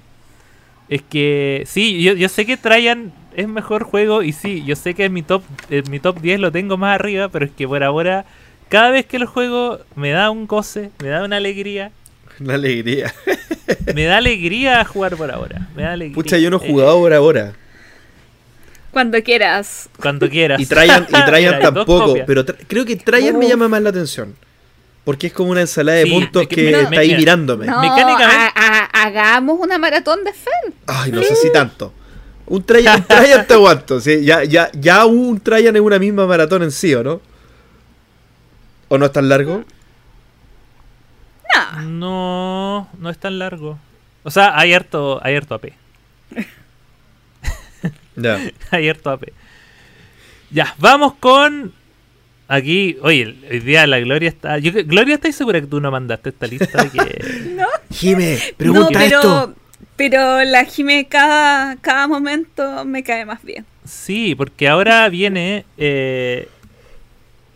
Es 0.88 1.02
que 1.02 1.64
sí, 1.66 2.02
yo, 2.02 2.14
yo 2.14 2.28
sé 2.30 2.46
que 2.46 2.56
Trajan 2.56 3.12
es 3.34 3.48
mejor 3.48 3.84
juego 3.84 4.22
y 4.22 4.32
sí, 4.32 4.64
yo 4.64 4.76
sé 4.76 4.94
que 4.94 5.04
en 5.06 5.12
mi 5.12 5.22
top 5.22 5.42
en 5.70 5.90
mi 5.90 5.98
top 6.00 6.20
10 6.20 6.40
lo 6.40 6.52
tengo 6.52 6.76
más 6.76 6.94
arriba, 6.94 7.28
pero 7.28 7.44
es 7.44 7.50
que 7.50 7.66
Bora 7.66 7.90
Bora 7.90 8.24
cada 8.68 8.90
vez 8.90 9.06
que 9.06 9.18
lo 9.18 9.26
juego 9.26 9.80
me 9.94 10.10
da 10.10 10.30
un 10.30 10.46
goce, 10.46 10.90
me 11.02 11.08
da 11.08 11.24
una 11.24 11.36
alegría. 11.36 11.90
Una 12.40 12.54
alegría. 12.54 13.14
me 13.94 14.04
da 14.04 14.16
alegría 14.16 14.84
jugar 14.84 15.14
por 15.16 15.30
ahora. 15.30 15.68
Me 15.76 15.82
da 15.84 15.92
alegría. 15.92 16.14
Pucha, 16.16 16.36
yo 16.38 16.50
no 16.50 16.60
he 16.60 16.66
Eh, 16.66 16.70
jugado 16.70 16.98
por 16.98 17.12
ahora. 17.14 17.52
Cuando 18.90 19.22
quieras. 19.22 19.88
cuando 20.00 20.28
quieras. 20.28 20.60
Y 20.60 20.66
Traian, 20.66 21.04
y 21.08 21.12
Traian 21.26 21.60
tampoco. 21.60 22.14
Pero 22.26 22.44
tra- 22.44 22.56
creo 22.66 22.84
que 22.84 22.96
Traian 22.96 23.38
me 23.38 23.48
llama 23.48 23.68
más 23.68 23.82
la 23.82 23.90
atención. 23.90 24.34
Porque 25.04 25.26
es 25.28 25.32
como 25.32 25.50
una 25.50 25.60
ensalada 25.60 25.98
de 25.98 26.04
Sí, 26.04 26.10
puntos 26.10 26.46
que 26.48 26.70
está 26.70 27.00
ahí 27.00 27.14
mirándome. 27.16 27.66
No, 27.66 27.80
Mecánicamente- 27.80 28.52
ha- 28.56 28.84
ha- 28.94 29.02
hagamos 29.04 29.58
una 29.60 29.78
maratón 29.78 30.24
de 30.24 30.32
Fel. 30.32 30.72
Ay, 30.86 31.12
no 31.12 31.22
sé 31.22 31.34
si 31.36 31.52
tanto. 31.52 31.92
Un 32.46 32.62
Traian, 32.62 33.00
un 33.00 33.06
Traian 33.06 33.46
te 33.46 33.54
aguanto. 33.54 34.00
sí, 34.00 34.22
ya, 34.24 34.44
ya, 34.44 34.70
ya 34.74 35.06
un 35.06 35.40
Traian 35.40 35.74
es 35.76 35.82
una 35.82 35.98
misma 35.98 36.26
maratón 36.26 36.62
en 36.62 36.70
sí, 36.70 36.94
¿o 36.94 37.02
no? 37.02 37.20
¿O 38.88 38.98
no 38.98 39.06
es 39.06 39.12
tan 39.12 39.28
largo? 39.28 39.64
No. 41.54 41.82
No, 41.82 42.88
no 42.98 43.10
es 43.10 43.18
tan 43.18 43.38
largo. 43.38 43.78
O 44.24 44.30
sea, 44.30 44.58
hay 44.58 44.74
harto, 44.74 45.20
hay 45.24 45.36
harto 45.36 45.54
AP. 45.54 45.66
Ya. 48.16 48.40
hay 48.70 48.88
harto 48.88 49.10
AP. 49.10 49.24
Ya, 50.50 50.74
vamos 50.78 51.14
con. 51.14 51.72
Aquí, 52.46 52.98
oye, 53.02 53.22
el- 53.22 53.44
hoy 53.50 53.60
día 53.60 53.86
la 53.86 53.98
Gloria 54.00 54.28
está. 54.28 54.58
Yo, 54.58 54.70
Gloria, 54.84 55.14
¿estás 55.14 55.34
segura 55.34 55.60
que 55.60 55.66
tú 55.66 55.80
no 55.80 55.90
mandaste 55.90 56.28
esta 56.28 56.46
lista? 56.46 56.90
Que... 56.90 57.56
Jime, 57.90 58.34
No, 58.36 58.56
pregunta 58.56 58.98
pero, 58.98 59.16
esto. 59.18 59.54
Pero 59.96 60.42
la 60.44 60.64
Jime 60.64 61.06
cada, 61.08 61.76
cada 61.76 62.08
momento 62.08 62.84
me 62.84 63.02
cae 63.02 63.24
más 63.24 63.42
bien. 63.42 63.64
Sí, 63.84 64.34
porque 64.34 64.68
ahora 64.68 65.08
viene 65.08 65.64
eh, 65.76 66.48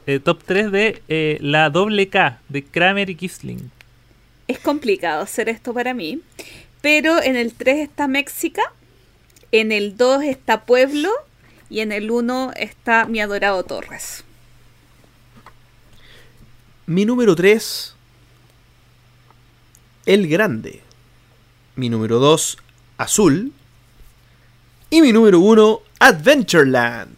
el 0.07 0.23
top 0.23 0.43
3 0.45 0.73
de 0.73 1.03
eh, 1.09 1.39
la 1.41 1.71
doble 1.71 2.09
K 2.09 2.41
de 2.49 2.65
Kramer 2.65 3.11
y 3.11 3.15
Kisling. 3.15 3.71
Es 4.47 4.59
complicado 4.59 5.23
hacer 5.23 5.49
esto 5.49 5.75
para 5.75 5.95
mí. 5.95 6.21
Pero 6.81 7.23
en 7.23 7.37
el 7.37 7.55
3 7.55 7.81
está 7.81 8.07
México, 8.07 8.63
en 9.51 9.73
el 9.73 9.97
2 9.97 10.23
está 10.25 10.65
Pueblo 10.65 11.11
y 11.69 11.81
en 11.81 11.93
el 11.93 12.11
1 12.11 12.53
está 12.57 13.07
mi 13.07 13.21
adorado 13.21 13.65
Torres. 13.65 14.25
Mi 16.87 17.05
número 17.05 17.35
3, 17.35 17.95
El 20.07 20.29
Grande. 20.29 20.88
Mi 21.79 21.89
número 21.89 22.19
2, 22.19 22.59
Azul. 22.99 23.53
Y 24.91 25.01
mi 25.01 25.13
número 25.13 25.39
1, 25.39 25.81
Adventureland. 26.01 27.15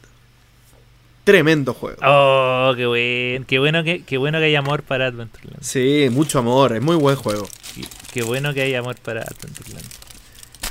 Tremendo 1.24 1.73
juego. 1.73 1.99
Oh, 2.05 2.73
qué 2.77 2.87
buen, 2.87 3.45
qué 3.45 3.59
bueno 3.59 3.82
que, 3.85 4.03
qué 4.03 4.19
bueno 4.19 4.39
que 4.39 4.45
hay 4.45 4.55
amor 4.57 4.82
para 4.82 5.07
Adventureland. 5.07 5.62
Sí, 5.62 6.09
mucho 6.11 6.41
amor, 6.41 6.74
es 6.74 6.82
muy 6.82 6.97
buen 6.97 7.16
juego. 7.16 7.49
Qué, 7.74 7.85
qué 8.12 8.23
bueno 8.23 8.53
que 8.53 8.61
hay 8.62 8.74
amor 8.74 8.97
para 8.97 9.23
Adventureland. 9.23 9.87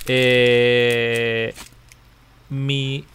Eh, 0.07 1.53
mi. 2.49 3.06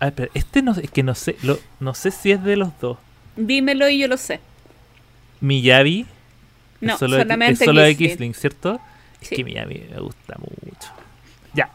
Ah, 0.00 0.08
espera, 0.08 0.30
este 0.34 0.60
no 0.60 0.72
es 0.72 0.90
que 0.90 1.02
no 1.02 1.14
sé, 1.14 1.36
lo, 1.42 1.58
no 1.80 1.94
sé 1.94 2.10
si 2.10 2.32
es 2.32 2.42
de 2.44 2.56
los 2.56 2.78
dos. 2.80 2.98
Dímelo 3.36 3.88
y 3.88 3.98
yo 3.98 4.08
lo 4.08 4.16
sé. 4.18 4.40
Miyabi. 5.40 6.06
No, 6.82 6.94
es 6.94 6.98
solo, 6.98 7.16
de- 7.16 7.22
solamente 7.22 7.64
es 7.64 7.68
solo 7.68 7.80
de. 7.82 7.96
Kisling, 7.96 8.34
¿cierto? 8.34 8.80
Es 9.20 9.28
Sí. 9.28 9.36
que 9.36 9.44
Miyabi 9.44 9.86
me 9.90 10.00
gusta 10.00 10.36
mucho. 10.38 10.90
Ya. 11.54 11.70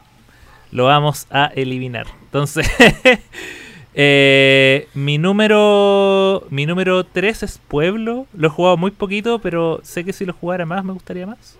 Lo 0.70 0.84
vamos 0.84 1.26
a 1.30 1.46
eliminar. 1.54 2.06
Entonces, 2.24 2.66
eh, 3.94 4.88
mi 4.94 5.18
número 5.18 6.46
mi 6.50 6.66
número 6.66 7.04
3 7.04 7.42
es 7.42 7.58
Pueblo. 7.68 8.26
Lo 8.34 8.46
he 8.46 8.50
jugado 8.50 8.76
muy 8.76 8.90
poquito, 8.90 9.38
pero 9.40 9.80
sé 9.82 10.04
que 10.04 10.12
si 10.12 10.24
lo 10.24 10.32
jugara 10.32 10.64
más 10.66 10.84
me 10.84 10.92
gustaría 10.92 11.26
más. 11.26 11.56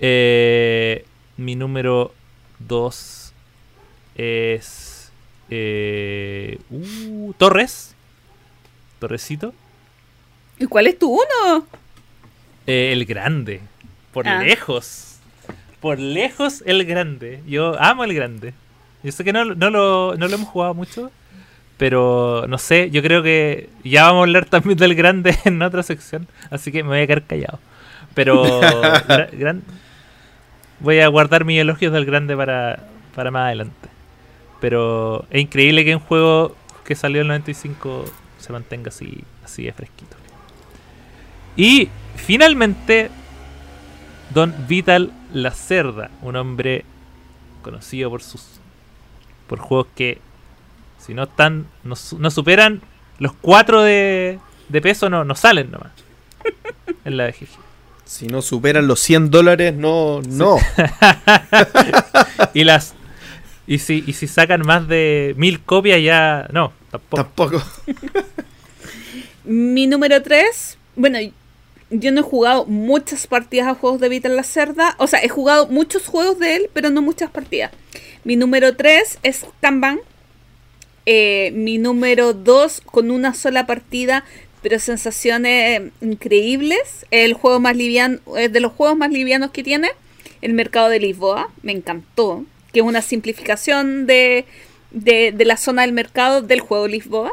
Eh, 0.00 1.04
mi 1.36 1.54
número 1.54 2.12
2 2.60 3.32
es 4.16 5.12
eh, 5.50 6.58
uh, 6.70 7.32
Torres. 7.34 7.94
Torresito. 8.98 9.52
¿Y 10.58 10.66
cuál 10.66 10.86
es 10.86 10.98
tu 10.98 11.10
uno? 11.12 11.66
Eh, 12.66 12.90
el 12.92 13.04
grande. 13.04 13.60
Por 14.16 14.26
Ah. 14.28 14.42
lejos. 14.42 15.18
Por 15.80 15.98
lejos 15.98 16.62
el 16.64 16.86
grande. 16.86 17.42
Yo 17.46 17.78
amo 17.78 18.02
el 18.02 18.14
grande. 18.14 18.54
Yo 19.02 19.12
sé 19.12 19.24
que 19.24 19.32
no, 19.34 19.44
no 19.44 19.68
lo, 19.68 20.14
no 20.16 20.26
lo 20.26 20.34
hemos 20.34 20.48
jugado 20.48 20.72
mucho. 20.72 21.10
Pero 21.76 22.46
no 22.48 22.56
sé, 22.56 22.88
yo 22.90 23.02
creo 23.02 23.22
que 23.22 23.68
ya 23.84 24.04
vamos 24.04 24.20
a 24.20 24.22
hablar 24.22 24.46
también 24.46 24.78
del 24.78 24.94
grande 24.94 25.36
en 25.44 25.60
otra 25.60 25.82
sección. 25.82 26.26
Así 26.50 26.72
que 26.72 26.82
me 26.82 26.88
voy 26.88 27.00
a 27.00 27.06
quedar 27.06 27.24
callado. 27.24 27.58
Pero 28.14 28.42
gra- 29.06 29.28
gran- 29.32 29.62
voy 30.80 31.00
a 31.00 31.08
guardar 31.08 31.44
mis 31.44 31.60
elogios 31.60 31.92
del 31.92 32.06
grande 32.06 32.34
para, 32.34 32.84
para 33.14 33.30
más 33.30 33.42
adelante. 33.48 33.88
Pero 34.62 35.26
es 35.30 35.42
increíble 35.42 35.84
que 35.84 35.94
un 35.94 36.00
juego 36.00 36.56
que 36.86 36.94
salió 36.94 37.20
en 37.20 37.26
el 37.26 37.28
95 37.28 38.06
se 38.38 38.52
mantenga 38.54 38.88
así, 38.88 39.22
así 39.44 39.64
de 39.64 39.72
fresquito. 39.74 40.16
Y 41.56 41.90
finalmente, 42.16 43.10
Don 44.30 44.54
Vital 44.68 45.12
Lacerda, 45.32 46.10
un 46.22 46.36
hombre 46.36 46.84
conocido 47.62 48.10
por 48.10 48.22
sus 48.22 48.42
por 49.48 49.58
juegos 49.60 49.86
que 49.94 50.18
si 50.98 51.14
no 51.14 51.24
están 51.24 51.66
no, 51.84 51.94
su- 51.96 52.18
no 52.18 52.30
superan 52.30 52.80
los 53.18 53.32
4 53.40 53.82
de, 53.82 54.38
de 54.68 54.80
peso 54.80 55.08
no, 55.08 55.24
no 55.24 55.34
salen 55.34 55.70
nomás 55.70 55.92
en 57.04 57.16
la 57.16 57.26
BGG. 57.26 57.48
Si 58.04 58.26
no 58.28 58.40
superan 58.42 58.86
los 58.86 59.00
100 59.00 59.30
dólares, 59.30 59.74
no, 59.74 60.20
no. 60.28 60.56
Y 62.54 62.64
las 62.64 62.94
y 63.66 63.78
si, 63.78 64.04
y 64.06 64.12
si 64.12 64.28
sacan 64.28 64.62
más 64.64 64.86
de 64.86 65.34
mil 65.36 65.60
copias 65.60 66.00
ya 66.02 66.46
no, 66.52 66.72
tampoco. 66.90 67.22
Tampoco. 67.24 67.62
Mi 69.44 69.86
número 69.86 70.22
3, 70.22 70.78
bueno, 70.96 71.18
yo 71.90 72.10
no 72.10 72.20
he 72.20 72.24
jugado 72.24 72.66
muchas 72.66 73.26
partidas 73.26 73.68
a 73.68 73.74
juegos 73.74 74.00
de 74.00 74.08
Vital 74.08 74.34
la 74.36 74.42
Cerda. 74.42 74.96
O 74.98 75.06
sea, 75.06 75.22
he 75.22 75.28
jugado 75.28 75.68
muchos 75.68 76.06
juegos 76.06 76.38
de 76.38 76.56
él, 76.56 76.70
pero 76.72 76.90
no 76.90 77.02
muchas 77.02 77.30
partidas. 77.30 77.70
Mi 78.24 78.36
número 78.36 78.76
3 78.76 79.18
es 79.22 79.46
Kanban. 79.60 80.00
Eh, 81.06 81.52
mi 81.54 81.78
número 81.78 82.32
2 82.34 82.80
con 82.80 83.12
una 83.12 83.34
sola 83.34 83.66
partida, 83.66 84.24
pero 84.62 84.80
sensaciones 84.80 85.92
increíbles. 86.00 87.06
El 87.12 87.34
juego 87.34 87.60
más 87.60 87.76
liviano, 87.76 88.18
es 88.36 88.52
de 88.52 88.60
los 88.60 88.72
juegos 88.72 88.96
más 88.96 89.12
livianos 89.12 89.52
que 89.52 89.62
tiene. 89.62 89.90
El 90.42 90.54
mercado 90.54 90.88
de 90.88 90.98
Lisboa, 90.98 91.50
me 91.62 91.72
encantó. 91.72 92.44
Que 92.72 92.80
es 92.80 92.86
una 92.86 93.00
simplificación 93.00 94.06
de, 94.06 94.44
de, 94.90 95.30
de 95.30 95.44
la 95.44 95.56
zona 95.56 95.82
del 95.82 95.92
mercado 95.92 96.42
del 96.42 96.60
juego 96.60 96.88
Lisboa. 96.88 97.32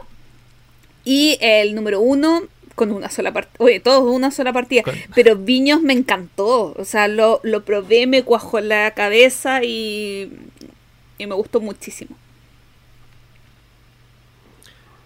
Y 1.06 1.38
el 1.42 1.74
número 1.74 2.02
uno 2.02 2.44
con 2.76 2.92
una 2.92 3.10
sola 3.10 3.32
partida. 3.32 3.56
Oye, 3.64 3.80
todos 3.80 4.04
una 4.14 4.32
sola 4.32 4.52
partida. 4.54 4.84
Con- 4.84 4.96
Pero 5.16 5.36
Viños 5.36 5.82
me 5.82 5.94
encantó. 5.94 6.74
O 6.78 6.86
sea, 6.86 7.08
lo, 7.08 7.40
lo 7.44 7.64
probé, 7.64 8.08
me 8.08 8.24
cuajó 8.24 8.60
en 8.60 8.70
la 8.70 8.92
cabeza 8.92 9.64
y, 9.64 10.32
y 11.18 11.28
me 11.28 11.36
gustó 11.36 11.62
muchísimo. 11.62 12.16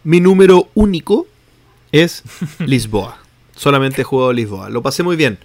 Mi 0.03 0.19
número 0.21 0.69
único 0.73 1.27
es 1.91 2.23
Lisboa. 2.59 3.17
Solamente 3.55 4.01
he 4.01 4.05
jugado 4.05 4.31
Lisboa. 4.33 4.69
Lo 4.69 4.81
pasé 4.81 5.03
muy 5.03 5.15
bien. 5.15 5.37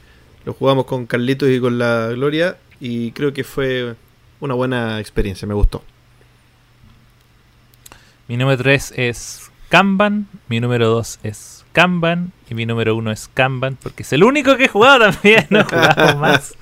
Lo 0.45 0.53
jugamos 0.55 0.87
con 0.87 1.07
Carlitos 1.07 1.49
y 1.51 1.61
con 1.61 1.79
la 1.79 2.09
Gloria. 2.09 2.59
Y 2.81 3.13
creo 3.13 3.33
que 3.33 3.45
fue 3.45 3.95
una 4.41 4.55
buena 4.55 5.01
experiencia. 5.01 5.47
Me 5.49 5.55
gustó. 5.55 5.83
Mi 8.29 8.37
número 8.37 8.57
3 8.63 8.95
es 8.97 9.51
Kanban, 9.69 10.29
mi 10.49 10.61
número 10.61 10.89
2 10.89 11.19
es 11.23 11.62
Kanban 11.73 12.33
y 12.51 12.55
mi 12.55 12.67
número 12.67 12.95
1 12.97 13.11
es 13.13 13.29
Kanban 13.33 13.77
porque 13.83 14.03
es 14.03 14.13
el 14.13 14.25
único 14.25 14.57
que 14.57 14.65
he 14.65 14.69
jugado 14.69 15.11
también, 15.11 15.47
no 15.51 15.61
he 15.61 15.65
jugado 15.65 16.19
más. 16.19 16.55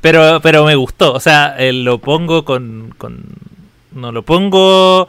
Pero, 0.00 0.40
pero 0.42 0.64
me 0.64 0.74
gustó, 0.76 1.12
o 1.12 1.20
sea, 1.20 1.54
eh, 1.58 1.72
lo 1.72 1.98
pongo 1.98 2.44
con, 2.44 2.94
con... 2.96 3.22
No 3.92 4.12
lo 4.12 4.22
pongo 4.22 5.08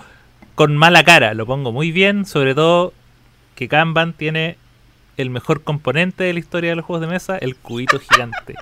con 0.55 0.75
mala 0.75 1.03
cara, 1.03 1.33
lo 1.33 1.45
pongo 1.45 1.71
muy 1.71 1.91
bien, 1.91 2.25
sobre 2.25 2.53
todo 2.55 2.93
que 3.55 3.67
Kanban 3.67 4.13
tiene 4.13 4.57
el 5.17 5.29
mejor 5.29 5.63
componente 5.63 6.23
de 6.25 6.33
la 6.33 6.39
historia 6.39 6.71
de 6.71 6.75
los 6.75 6.85
juegos 6.85 7.01
de 7.07 7.13
mesa, 7.13 7.37
el 7.37 7.55
cubito 7.55 7.99
gigante. 7.99 8.55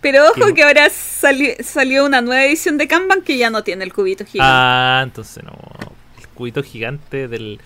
Pero 0.00 0.24
ojo 0.30 0.52
que 0.54 0.62
ahora 0.64 0.88
sali- 0.90 1.56
salió 1.62 2.04
una 2.04 2.20
nueva 2.22 2.44
edición 2.44 2.76
de 2.76 2.88
Kanban 2.88 3.22
que 3.22 3.38
ya 3.38 3.48
no 3.50 3.62
tiene 3.62 3.84
el 3.84 3.92
cubito 3.92 4.24
gigante. 4.24 4.40
Ah, 4.52 5.00
entonces 5.04 5.44
no. 5.44 5.52
El 6.18 6.28
cubito 6.28 6.62
gigante 6.62 7.28
del, 7.28 7.60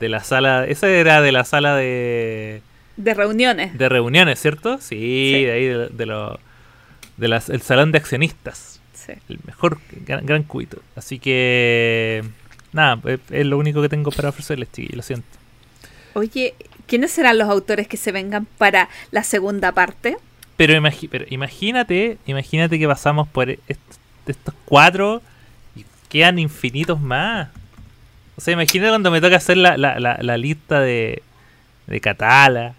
de 0.00 0.08
la 0.08 0.24
sala. 0.24 0.64
Esa 0.66 0.88
era 0.88 1.20
de 1.22 1.30
la 1.32 1.44
sala 1.44 1.76
de, 1.76 2.62
De 2.96 3.14
reuniones. 3.14 3.76
de 3.78 3.88
reuniones, 3.88 4.40
¿cierto? 4.40 4.78
Sí, 4.78 5.32
Sí. 5.36 5.44
de 5.44 5.52
ahí 5.52 5.66
de, 5.66 5.88
de 5.88 6.06
lo. 6.06 6.40
De 7.16 7.28
las, 7.28 7.48
el 7.50 7.60
salón 7.60 7.92
de 7.92 7.98
accionistas. 7.98 8.80
Sí. 8.94 9.12
El 9.28 9.38
mejor 9.46 9.78
gran, 10.06 10.24
gran 10.26 10.42
cubito. 10.42 10.82
Así 10.96 11.18
que. 11.18 12.24
Nada, 12.72 12.98
es, 13.04 13.20
es 13.30 13.46
lo 13.46 13.58
único 13.58 13.82
que 13.82 13.88
tengo 13.88 14.10
para 14.10 14.30
ofrecerles, 14.30 14.70
chiquillos. 14.72 14.96
Lo 14.96 15.02
siento. 15.02 15.26
Oye, 16.14 16.54
¿quiénes 16.86 17.10
serán 17.12 17.38
los 17.38 17.48
autores 17.48 17.86
que 17.88 17.96
se 17.96 18.10
vengan 18.12 18.46
para 18.58 18.88
la 19.10 19.22
segunda 19.22 19.72
parte? 19.72 20.16
pero, 20.56 20.74
imagi- 20.74 21.08
pero 21.10 21.24
imagínate, 21.30 22.18
imagínate 22.26 22.78
que 22.78 22.86
pasamos 22.86 23.26
por 23.28 23.48
est- 23.48 23.60
estos 24.26 24.54
cuatro 24.66 25.22
y 25.74 25.84
quedan 26.10 26.38
infinitos 26.38 27.00
más. 27.00 27.48
O 28.40 28.42
sea, 28.42 28.54
imagínate 28.54 28.88
cuando 28.90 29.10
me 29.10 29.20
toca 29.20 29.36
hacer 29.36 29.58
la, 29.58 29.76
la, 29.76 30.00
la, 30.00 30.16
la 30.22 30.36
lista 30.38 30.80
de, 30.80 31.22
de 31.86 32.00
Catala. 32.00 32.72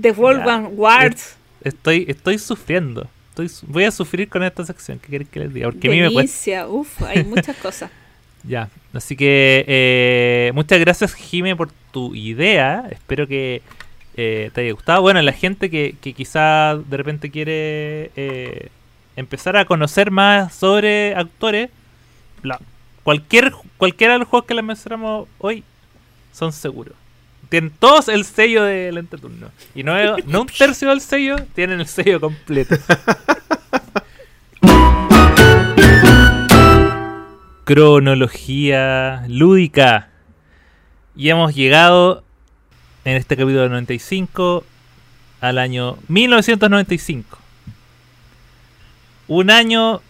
The 0.00 0.10
World 0.10 0.40
Ya. 0.40 0.46
Vanguards. 0.46 1.36
Estoy, 1.62 2.06
estoy 2.08 2.38
sufriendo. 2.38 3.06
Estoy, 3.28 3.48
voy 3.68 3.84
a 3.84 3.92
sufrir 3.92 4.28
con 4.28 4.42
esta 4.42 4.64
sección. 4.64 4.98
¿Qué 4.98 5.08
querés 5.08 5.28
que 5.28 5.38
les 5.38 5.54
diga? 5.54 5.70
Porque 5.70 5.86
a 5.86 5.90
mí 5.92 6.00
me 6.00 6.12
cuesta. 6.12 6.20
Delicia. 6.32 6.66
Uf, 6.66 7.00
hay 7.04 7.22
muchas 7.24 7.56
cosas. 7.58 7.92
Ya, 8.42 8.68
así 8.92 9.14
que 9.14 9.64
eh, 9.68 10.50
muchas 10.52 10.80
gracias 10.80 11.14
Jime 11.14 11.54
por 11.54 11.70
tu 11.92 12.12
idea, 12.16 12.88
espero 12.90 13.28
que 13.28 13.62
eh, 14.16 14.50
te 14.52 14.62
haya 14.62 14.72
gustado. 14.72 15.00
Bueno, 15.00 15.22
la 15.22 15.32
gente 15.32 15.70
que, 15.70 15.94
que 16.00 16.12
quizá 16.12 16.74
de 16.76 16.96
repente 16.96 17.30
quiere 17.30 18.10
eh, 18.16 18.68
empezar 19.14 19.56
a 19.56 19.64
conocer 19.64 20.10
más 20.10 20.52
sobre 20.56 21.14
actores, 21.14 21.70
la- 22.42 22.58
cualquier, 23.02 23.52
cualquiera 23.76 24.14
de 24.14 24.20
los 24.20 24.28
juegos 24.28 24.46
que 24.46 24.54
les 24.54 24.64
mencionamos 24.64 25.28
hoy 25.38 25.64
son 26.32 26.52
seguros. 26.52 26.94
Tienen 27.48 27.70
todos 27.70 28.08
el 28.08 28.24
sello 28.24 28.64
del 28.64 28.96
entreturno. 28.96 29.50
Y 29.74 29.82
no, 29.82 29.94
no 30.26 30.42
un 30.42 30.46
tercio 30.46 30.88
del 30.88 31.00
sello, 31.00 31.36
tienen 31.54 31.80
el 31.80 31.86
sello 31.86 32.20
completo. 32.20 32.76
cronología 37.64 39.24
lúdica. 39.28 40.08
Y 41.14 41.28
hemos 41.28 41.54
llegado 41.54 42.22
en 43.04 43.16
este 43.16 43.36
capítulo 43.36 43.68
95 43.68 44.64
al 45.40 45.58
año 45.58 45.96
1995. 46.08 47.38
Un 49.28 49.50
año 49.50 50.00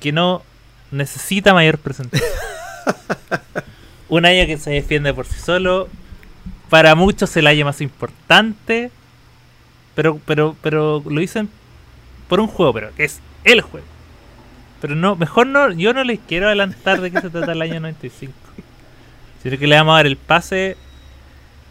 que 0.00 0.12
no 0.12 0.42
necesita 0.90 1.54
mayor 1.54 1.78
presentación. 1.78 2.28
Un 4.08 4.26
año 4.26 4.46
que 4.46 4.58
se 4.58 4.70
defiende 4.70 5.14
por 5.14 5.26
sí 5.26 5.38
solo. 5.38 5.88
Para 6.68 6.94
muchos 6.94 7.36
el 7.36 7.46
año 7.46 7.64
más 7.64 7.80
importante. 7.80 8.90
Pero, 9.94 10.20
pero, 10.24 10.56
pero 10.62 11.02
lo 11.08 11.20
dicen 11.20 11.48
por 12.28 12.40
un 12.40 12.46
juego, 12.46 12.72
pero 12.72 12.94
que 12.94 13.04
es 13.04 13.20
el 13.44 13.60
juego. 13.60 13.86
Pero 14.80 14.94
no, 14.94 15.16
mejor 15.16 15.46
no, 15.46 15.70
yo 15.72 15.92
no 15.92 16.04
les 16.04 16.18
quiero 16.20 16.46
adelantar 16.46 17.00
de 17.00 17.10
qué 17.10 17.20
se 17.20 17.30
trata 17.30 17.52
el 17.52 17.62
año 17.62 17.80
95. 17.80 18.32
Sino 19.42 19.58
que 19.58 19.66
le 19.66 19.76
vamos 19.76 19.92
a 19.92 19.96
dar 19.96 20.06
el 20.06 20.16
pase 20.16 20.76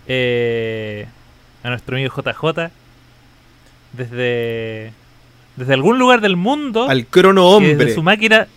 eh, 0.07 1.07
a 1.63 1.69
nuestro 1.69 1.95
amigo 1.95 2.13
JJ 2.15 2.71
desde, 3.93 4.93
desde 5.55 5.73
algún 5.73 5.97
lugar 5.97 6.21
del 6.21 6.35
mundo. 6.35 6.87
Al 6.89 7.05
crono 7.07 7.47
hombre. 7.47 7.75
desde 7.75 7.95
su 7.95 8.03
máquina, 8.03 8.47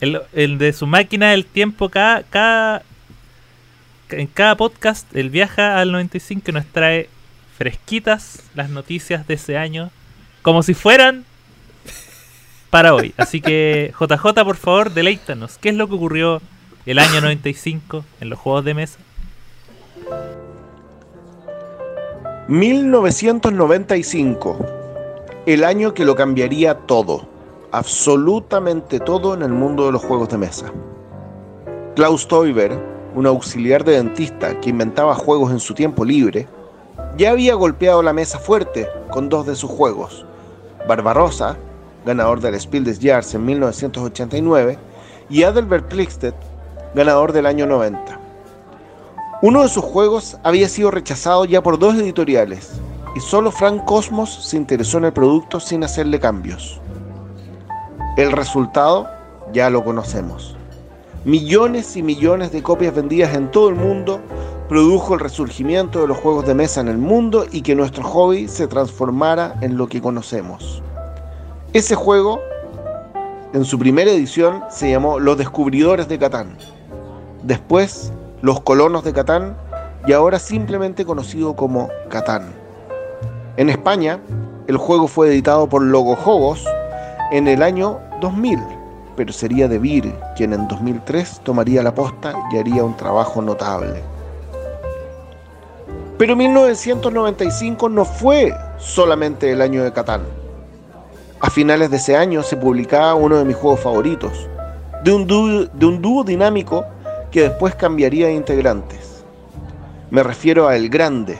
el, 0.00 0.20
el 0.32 0.58
de 0.58 0.72
su 0.72 0.86
máquina 0.86 1.30
del 1.30 1.44
tiempo, 1.44 1.88
cada, 1.88 2.22
cada, 2.22 2.82
en 4.10 4.26
cada 4.26 4.56
podcast, 4.56 5.14
él 5.16 5.30
viaja 5.30 5.78
al 5.78 5.92
95 5.92 6.50
y 6.50 6.52
nos 6.52 6.66
trae 6.66 7.08
fresquitas 7.56 8.42
las 8.54 8.70
noticias 8.70 9.26
de 9.26 9.34
ese 9.34 9.56
año, 9.56 9.90
como 10.42 10.62
si 10.62 10.74
fueran 10.74 11.24
para 12.70 12.94
hoy. 12.94 13.14
Así 13.16 13.40
que, 13.40 13.92
JJ, 13.98 14.44
por 14.44 14.56
favor, 14.56 14.92
deleítanos. 14.92 15.58
¿Qué 15.58 15.70
es 15.70 15.74
lo 15.74 15.88
que 15.88 15.94
ocurrió 15.94 16.42
el 16.84 16.98
año 16.98 17.20
95 17.20 18.04
en 18.20 18.28
los 18.28 18.38
juegos 18.38 18.64
de 18.64 18.74
mesa? 18.74 18.98
1995, 22.48 24.66
el 25.46 25.64
año 25.64 25.94
que 25.94 26.04
lo 26.04 26.14
cambiaría 26.14 26.74
todo, 26.74 27.28
absolutamente 27.76 28.98
todo 29.00 29.34
en 29.34 29.42
el 29.42 29.52
mundo 29.52 29.84
de 29.84 29.92
los 29.92 30.02
juegos 30.02 30.30
de 30.30 30.38
mesa. 30.38 30.72
Klaus 31.94 32.26
Teuber, 32.26 32.72
un 33.14 33.26
auxiliar 33.26 33.84
de 33.84 33.96
dentista 33.96 34.58
que 34.60 34.70
inventaba 34.70 35.14
juegos 35.14 35.52
en 35.52 35.60
su 35.60 35.74
tiempo 35.74 36.02
libre, 36.02 36.48
ya 37.18 37.32
había 37.32 37.54
golpeado 37.54 38.02
la 38.02 38.14
mesa 38.14 38.38
fuerte 38.38 38.88
con 39.10 39.28
dos 39.28 39.46
de 39.46 39.54
sus 39.54 39.70
juegos, 39.70 40.24
Barbarossa, 40.88 41.58
ganador 42.06 42.40
del 42.40 42.58
Spiel 42.58 42.84
des 42.84 42.98
Jahres 42.98 43.34
en 43.34 43.44
1989, 43.44 44.78
y 45.28 45.42
Adelbert 45.42 45.86
Plixted, 45.88 46.32
ganador 46.94 47.32
del 47.32 47.44
año 47.44 47.66
90. 47.66 48.18
Uno 49.42 49.62
de 49.62 49.68
sus 49.68 49.84
juegos 49.84 50.38
había 50.42 50.70
sido 50.70 50.90
rechazado 50.90 51.44
ya 51.44 51.62
por 51.62 51.78
dos 51.78 51.94
editoriales 51.96 52.80
y 53.14 53.20
solo 53.20 53.50
Frank 53.50 53.84
Cosmos 53.84 54.46
se 54.46 54.56
interesó 54.56 54.96
en 54.96 55.04
el 55.04 55.12
producto 55.12 55.60
sin 55.60 55.84
hacerle 55.84 56.18
cambios. 56.18 56.80
El 58.16 58.32
resultado 58.32 59.06
ya 59.52 59.68
lo 59.68 59.84
conocemos. 59.84 60.56
Millones 61.26 61.98
y 61.98 62.02
millones 62.02 62.50
de 62.50 62.62
copias 62.62 62.94
vendidas 62.94 63.34
en 63.34 63.50
todo 63.50 63.68
el 63.68 63.74
mundo 63.74 64.20
produjo 64.70 65.12
el 65.12 65.20
resurgimiento 65.20 66.00
de 66.00 66.08
los 66.08 66.16
juegos 66.16 66.46
de 66.46 66.54
mesa 66.54 66.80
en 66.80 66.88
el 66.88 66.96
mundo 66.96 67.44
y 67.52 67.60
que 67.60 67.74
nuestro 67.74 68.02
hobby 68.04 68.48
se 68.48 68.68
transformara 68.68 69.56
en 69.60 69.76
lo 69.76 69.86
que 69.86 70.00
conocemos. 70.00 70.82
Ese 71.74 71.94
juego, 71.94 72.40
en 73.52 73.66
su 73.66 73.78
primera 73.78 74.10
edición, 74.10 74.64
se 74.70 74.90
llamó 74.90 75.18
Los 75.18 75.36
Descubridores 75.36 76.08
de 76.08 76.18
Catán. 76.18 76.56
Después, 77.42 78.14
Los 78.40 78.62
Colonos 78.62 79.04
de 79.04 79.12
Catán 79.12 79.58
y 80.06 80.14
ahora 80.14 80.38
simplemente 80.38 81.04
conocido 81.04 81.54
como 81.54 81.90
Catán. 82.08 82.54
En 83.58 83.68
España, 83.68 84.20
el 84.68 84.78
juego 84.78 85.06
fue 85.06 85.28
editado 85.28 85.68
por 85.68 85.82
Logojogos 85.82 86.64
en 87.30 87.48
el 87.48 87.62
año 87.62 87.98
2000, 88.20 88.58
pero 89.16 89.32
sería 89.32 89.68
De 89.68 89.78
Beer 89.78 90.14
quien 90.36 90.52
en 90.52 90.68
2003 90.68 91.40
tomaría 91.42 91.82
la 91.82 91.94
posta 91.94 92.34
y 92.52 92.58
haría 92.58 92.84
un 92.84 92.96
trabajo 92.96 93.42
notable. 93.42 94.02
Pero 96.18 96.34
1995 96.34 97.88
no 97.88 98.04
fue 98.04 98.54
solamente 98.78 99.52
el 99.52 99.60
año 99.60 99.84
de 99.84 99.92
Catán. 99.92 100.22
A 101.40 101.50
finales 101.50 101.90
de 101.90 101.98
ese 101.98 102.16
año 102.16 102.42
se 102.42 102.56
publicaba 102.56 103.14
uno 103.14 103.36
de 103.36 103.44
mis 103.44 103.56
juegos 103.56 103.80
favoritos, 103.80 104.48
de 105.04 105.12
un 105.12 105.26
dúo, 105.26 105.66
de 105.66 105.86
un 105.86 106.00
dúo 106.00 106.24
dinámico 106.24 106.86
que 107.30 107.42
después 107.42 107.74
cambiaría 107.74 108.28
de 108.28 108.34
integrantes. 108.34 109.22
Me 110.10 110.22
refiero 110.22 110.68
a 110.68 110.76
El 110.76 110.88
Grande, 110.88 111.38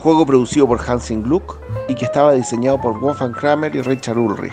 juego 0.00 0.26
producido 0.26 0.66
por 0.66 0.80
Hansen 0.86 1.22
Gluck 1.22 1.58
y 1.88 1.94
que 1.94 2.04
estaba 2.04 2.32
diseñado 2.32 2.80
por 2.80 3.00
Wolfgang 3.00 3.32
Kramer 3.32 3.74
y 3.74 3.80
Richard 3.80 4.18
Ulrich, 4.18 4.52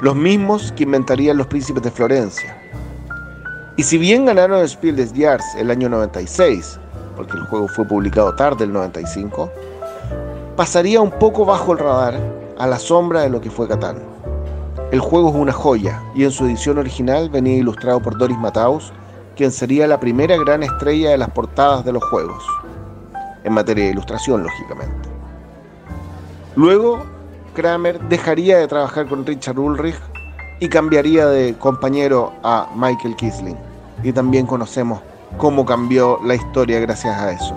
los 0.00 0.16
mismos 0.16 0.72
que 0.72 0.84
inventarían 0.84 1.36
Los 1.36 1.46
Príncipes 1.46 1.82
de 1.82 1.90
Florencia. 1.90 2.56
Y 3.76 3.82
si 3.82 3.98
bien 3.98 4.24
ganaron 4.24 4.60
el 4.60 4.68
Spiel 4.68 4.96
des 4.96 5.12
Jahres 5.12 5.44
el 5.58 5.70
año 5.70 5.88
96, 5.88 6.78
porque 7.16 7.36
el 7.36 7.44
juego 7.44 7.68
fue 7.68 7.84
publicado 7.84 8.34
tarde 8.34 8.64
el 8.64 8.72
95, 8.72 9.50
pasaría 10.56 11.00
un 11.00 11.10
poco 11.10 11.44
bajo 11.44 11.72
el 11.72 11.78
radar 11.78 12.18
a 12.58 12.66
la 12.66 12.78
sombra 12.78 13.22
de 13.22 13.30
lo 13.30 13.40
que 13.40 13.50
fue 13.50 13.68
Catán. 13.68 13.96
El 14.90 15.00
juego 15.00 15.28
es 15.28 15.34
una 15.34 15.52
joya 15.52 16.02
y 16.14 16.24
en 16.24 16.30
su 16.30 16.46
edición 16.46 16.78
original 16.78 17.28
venía 17.28 17.58
ilustrado 17.58 18.00
por 18.00 18.18
Doris 18.18 18.38
Mataus, 18.38 18.92
quien 19.36 19.52
sería 19.52 19.86
la 19.86 20.00
primera 20.00 20.36
gran 20.38 20.62
estrella 20.62 21.10
de 21.10 21.18
las 21.18 21.30
portadas 21.30 21.84
de 21.84 21.92
los 21.92 22.04
juegos, 22.04 22.44
en 23.44 23.52
materia 23.52 23.84
de 23.84 23.90
ilustración, 23.90 24.42
lógicamente. 24.42 25.08
Luego, 26.56 27.04
Kramer 27.54 28.00
dejaría 28.08 28.58
de 28.58 28.68
trabajar 28.68 29.08
con 29.08 29.26
Richard 29.26 29.58
Ulrich 29.58 30.00
y 30.60 30.68
cambiaría 30.68 31.26
de 31.26 31.54
compañero 31.58 32.32
a 32.42 32.68
Michael 32.76 33.16
Kisling, 33.16 33.56
y 34.02 34.12
también 34.12 34.46
conocemos 34.46 35.00
cómo 35.36 35.64
cambió 35.64 36.20
la 36.24 36.34
historia 36.34 36.80
gracias 36.80 37.18
a 37.18 37.32
eso. 37.32 37.54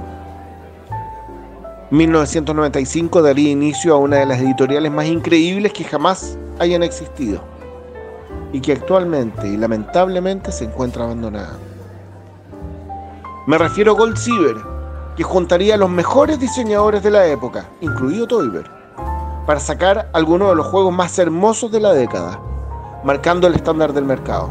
1995 1.92 3.22
daría 3.22 3.52
inicio 3.52 3.94
a 3.94 3.98
una 3.98 4.18
de 4.18 4.26
las 4.26 4.40
editoriales 4.40 4.92
más 4.92 5.06
increíbles 5.06 5.74
que 5.74 5.84
jamás 5.84 6.38
hayan 6.60 6.82
existido 6.82 7.42
y 8.52 8.62
que 8.62 8.72
actualmente 8.72 9.48
y 9.48 9.58
lamentablemente 9.58 10.52
se 10.52 10.66
encuentra 10.66 11.04
abandonada. 11.04 11.58
Me 13.46 13.58
refiero 13.58 13.92
a 13.92 13.96
Gold 13.96 14.18
Silver, 14.18 14.56
que 15.16 15.24
juntaría 15.24 15.76
a 15.76 15.78
los 15.78 15.90
mejores 15.90 16.40
diseñadores 16.40 17.04
de 17.04 17.12
la 17.12 17.28
época, 17.28 17.66
incluido 17.82 18.26
Toiber, 18.26 18.83
para 19.46 19.60
sacar 19.60 20.10
algunos 20.14 20.50
de 20.50 20.56
los 20.56 20.68
juegos 20.68 20.94
más 20.94 21.18
hermosos 21.20 21.72
de 21.72 21.80
la 21.80 21.94
década, 21.94 22.40
marcando 23.04 23.48
el 23.48 23.56
estándar 23.56 23.94
del 23.94 24.06
mercado. 24.06 24.50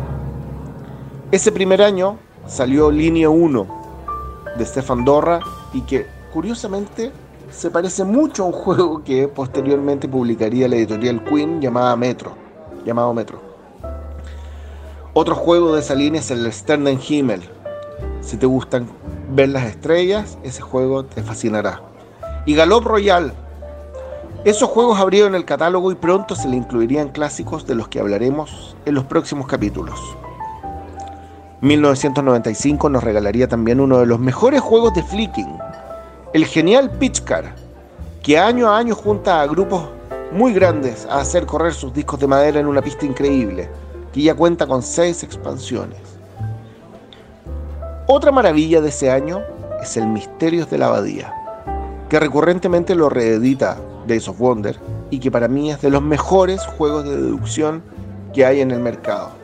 Ese 1.31 1.51
primer 1.51 1.83
año 1.83 2.19
salió 2.47 2.91
Línea 2.91 3.31
1 3.31 3.67
de 4.59 4.65
Stefan 4.67 5.05
Dorra 5.05 5.41
y 5.73 5.81
que 5.83 6.07
curiosamente 6.33 7.11
se 7.51 7.71
parece 7.71 8.05
mucho 8.05 8.45
a 8.45 8.47
un 8.47 8.53
juego 8.53 9.03
que 9.03 9.29
posteriormente 9.29 10.09
publicaría 10.09 10.69
la 10.69 10.77
editorial 10.77 11.25
Queen 11.25 11.61
llamada 11.61 11.97
Metro, 11.97 12.35
llamado 12.85 13.15
Metro. 13.15 13.41
Otro 15.15 15.35
juego 15.35 15.75
de 15.75 15.81
esa 15.81 15.95
línea 15.95 16.21
es 16.21 16.31
el 16.31 16.51
Sternenhimmel. 16.53 17.43
Si 18.21 18.37
te 18.37 18.47
gustan 18.47 18.89
ver 19.31 19.51
las 19.51 19.65
estrellas, 19.65 20.39
ese 20.43 20.63
juego 20.63 21.05
te 21.05 21.23
fascinará. 21.23 21.83
Y 22.47 22.55
Galop 22.55 22.85
Royal, 22.85 23.35
Esos 24.45 24.69
juegos 24.71 24.99
abrieron 24.99 25.37
el 25.37 25.45
catálogo 25.45 25.93
y 25.93 25.95
pronto 25.95 26.35
se 26.35 26.49
le 26.49 26.57
incluirían 26.57 27.11
clásicos 27.11 27.65
de 27.65 27.77
los 27.77 27.87
que 27.87 28.01
hablaremos 28.01 28.75
en 28.87 28.95
los 28.97 29.05
próximos 29.05 29.47
capítulos. 29.47 30.01
1995 31.61 32.89
nos 32.89 33.05
regalaría 33.05 33.47
también 33.47 33.79
uno 33.79 34.01
de 34.01 34.07
los 34.07 34.19
mejores 34.19 34.61
juegos 34.61 34.95
de 34.95 35.05
flicking, 35.05 35.57
el 36.33 36.45
genial 36.45 36.91
Pitch 36.91 37.23
Car, 37.23 37.55
que 38.21 38.37
año 38.37 38.69
a 38.69 38.79
año 38.79 38.97
junta 38.97 39.41
a 39.41 39.47
grupos 39.47 39.85
muy 40.33 40.53
grandes 40.53 41.07
a 41.07 41.21
hacer 41.21 41.47
correr 41.47 41.73
sus 41.73 41.95
discos 41.95 42.19
de 42.19 42.27
madera 42.27 42.59
en 42.59 42.67
una 42.67 42.83
pista 42.83 43.07
increíble, 43.07 43.71
que 44.13 44.23
ya 44.23 44.35
cuenta 44.35 44.67
con 44.67 44.83
seis 44.83 45.23
expansiones. 45.23 46.01
Otra 48.09 48.33
maravilla 48.33 48.81
de 48.81 48.89
ese 48.89 49.09
año 49.09 49.41
es 49.81 49.97
el 49.97 50.09
Misterios 50.09 50.69
de 50.69 50.79
la 50.79 50.87
Abadía, 50.87 51.33
que 52.09 52.19
recurrentemente 52.19 52.97
lo 52.97 53.09
reedita 53.09 53.77
Days 54.07 54.29
of 54.29 54.39
Wonder 54.39 54.79
y 55.11 55.19
que 55.19 55.31
para 55.31 55.49
mí 55.49 55.71
es 55.71 55.81
de 55.81 55.91
los 55.91 56.03
mejores 56.03 56.65
juegos 56.67 57.05
de 57.05 57.17
deducción 57.17 57.83
que 58.33 58.47
hay 58.47 58.61
en 58.61 58.71
el 58.71 58.81
mercado 58.81 59.43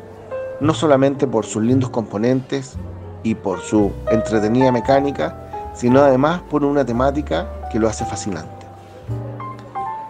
no 0.61 0.75
solamente 0.75 1.27
por 1.27 1.45
sus 1.45 1.63
lindos 1.63 1.91
componentes 1.91 2.75
y 3.23 3.35
por 3.35 3.61
su 3.61 3.93
entretenida 4.11 4.73
mecánica, 4.73 5.37
sino 5.75 6.01
además 6.01 6.43
por 6.51 6.65
una 6.65 6.85
temática 6.85 7.49
que 7.71 7.79
lo 7.79 7.89
hace 7.89 8.05
fascinante. 8.05 8.67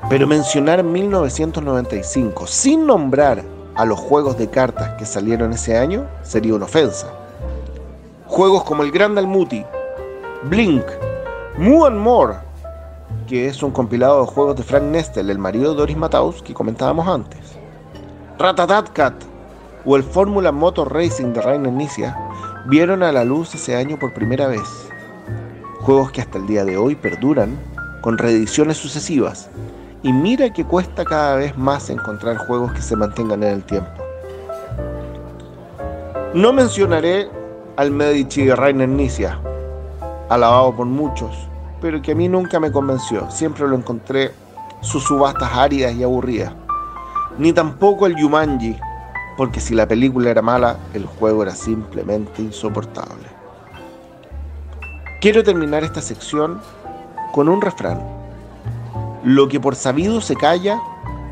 Pero 0.08 0.26
mencionar 0.26 0.82
1995 0.82 2.46
sin 2.46 2.86
nombrar 2.86 3.42
a 3.74 3.84
los 3.84 3.98
juegos 3.98 4.38
de 4.38 4.48
cartas 4.48 4.90
que 4.98 5.04
salieron 5.04 5.52
ese 5.52 5.76
año 5.76 6.06
sería 6.22 6.54
una 6.54 6.64
ofensa. 6.64 7.08
Juegos 8.26 8.64
como 8.64 8.82
el 8.82 8.90
Grand 8.90 9.18
Almuti, 9.18 9.64
Blink, 10.44 10.84
Moo 11.58 11.84
and 11.86 11.98
More, 11.98 12.36
que 13.26 13.46
es 13.46 13.62
un 13.62 13.70
compilado 13.70 14.20
de 14.20 14.26
juegos 14.26 14.56
de 14.56 14.62
Frank 14.62 14.84
Nestel, 14.84 15.30
el 15.30 15.38
marido 15.38 15.72
de 15.72 15.78
Doris 15.78 15.96
Mataus, 15.96 16.42
que 16.42 16.54
comentábamos 16.54 17.06
antes. 17.06 17.58
Ratatat 18.38 19.14
o 19.84 19.96
el 19.96 20.02
Fórmula 20.02 20.52
Motor 20.52 20.92
Racing 20.92 21.32
de 21.32 21.40
Rainer 21.42 21.72
Nicia 21.72 22.16
vieron 22.66 23.02
a 23.02 23.12
la 23.12 23.24
luz 23.24 23.54
ese 23.54 23.76
año 23.76 23.98
por 23.98 24.14
primera 24.14 24.46
vez. 24.46 24.88
Juegos 25.80 26.12
que 26.12 26.20
hasta 26.20 26.38
el 26.38 26.46
día 26.46 26.64
de 26.64 26.76
hoy 26.76 26.94
perduran 26.94 27.58
con 28.00 28.18
reediciones 28.18 28.76
sucesivas. 28.76 29.50
Y 30.02 30.12
mira 30.12 30.52
que 30.52 30.64
cuesta 30.64 31.04
cada 31.04 31.36
vez 31.36 31.56
más 31.56 31.90
encontrar 31.90 32.36
juegos 32.36 32.72
que 32.72 32.82
se 32.82 32.94
mantengan 32.94 33.42
en 33.42 33.54
el 33.54 33.64
tiempo. 33.64 33.90
No 36.34 36.52
mencionaré 36.52 37.28
al 37.76 37.90
Medici 37.90 38.44
de 38.44 38.54
Rainer 38.54 38.88
Nicia, 38.88 39.40
alabado 40.28 40.76
por 40.76 40.86
muchos, 40.86 41.47
pero 41.80 42.02
que 42.02 42.12
a 42.12 42.14
mí 42.14 42.28
nunca 42.28 42.60
me 42.60 42.72
convenció. 42.72 43.30
Siempre 43.30 43.66
lo 43.68 43.76
encontré 43.76 44.32
sus 44.80 45.04
subastas 45.04 45.50
áridas 45.54 45.94
y 45.94 46.02
aburridas. 46.02 46.52
Ni 47.38 47.52
tampoco 47.52 48.06
el 48.06 48.16
Yumanji, 48.16 48.76
porque 49.36 49.60
si 49.60 49.74
la 49.74 49.86
película 49.86 50.30
era 50.30 50.42
mala, 50.42 50.76
el 50.94 51.06
juego 51.06 51.42
era 51.42 51.54
simplemente 51.54 52.42
insoportable. 52.42 53.28
Quiero 55.20 55.42
terminar 55.42 55.84
esta 55.84 56.00
sección 56.00 56.60
con 57.32 57.48
un 57.48 57.60
refrán. 57.60 58.00
Lo 59.24 59.48
que 59.48 59.60
por 59.60 59.74
sabido 59.74 60.20
se 60.20 60.36
calla, 60.36 60.80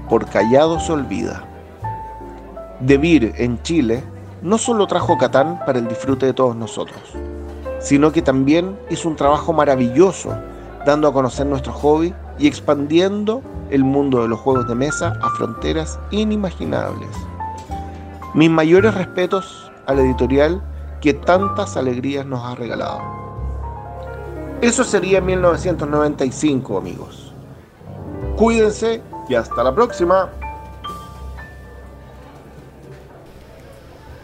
por 0.09 0.27
callado 0.27 0.81
se 0.81 0.93
olvida. 0.93 1.45
Debir 2.81 3.33
en 3.37 3.63
Chile 3.63 4.05
no 4.43 4.59
solo 4.59 4.87
trajo 4.87 5.17
Catán 5.19 5.61
para 5.65 5.79
el 5.79 5.89
disfrute 5.89 6.27
de 6.27 6.35
todos 6.35 6.55
nosotros, 6.55 7.01
sino 7.87 8.11
que 8.11 8.21
también 8.21 8.77
hizo 8.91 9.09
un 9.09 9.15
trabajo 9.15 9.53
maravilloso 9.53 10.37
dando 10.85 11.07
a 11.07 11.13
conocer 11.13 11.47
nuestro 11.47 11.73
hobby 11.73 12.13
y 12.37 12.49
expandiendo 12.49 13.43
el 13.71 13.85
mundo 13.85 14.23
de 14.23 14.29
los 14.29 14.41
juegos 14.41 14.67
de 14.67 14.75
mesa 14.75 15.17
a 15.23 15.31
fronteras 15.37 15.97
inimaginables. 16.11 17.09
Mis 18.35 18.51
mayores 18.51 18.93
respetos 18.93 19.71
al 19.87 20.01
editorial 20.01 20.61
que 21.01 21.15
tantas 21.15 21.77
alegrías 21.77 22.27
nos 22.27 22.45
ha 22.45 22.57
regalado. 22.57 23.03
Eso 24.61 24.83
sería 24.83 25.21
1995, 25.21 26.79
amigos. 26.79 27.33
Cuídense 28.35 29.01
y 29.29 29.37
hasta 29.37 29.63
la 29.63 29.73
próxima. 29.73 30.29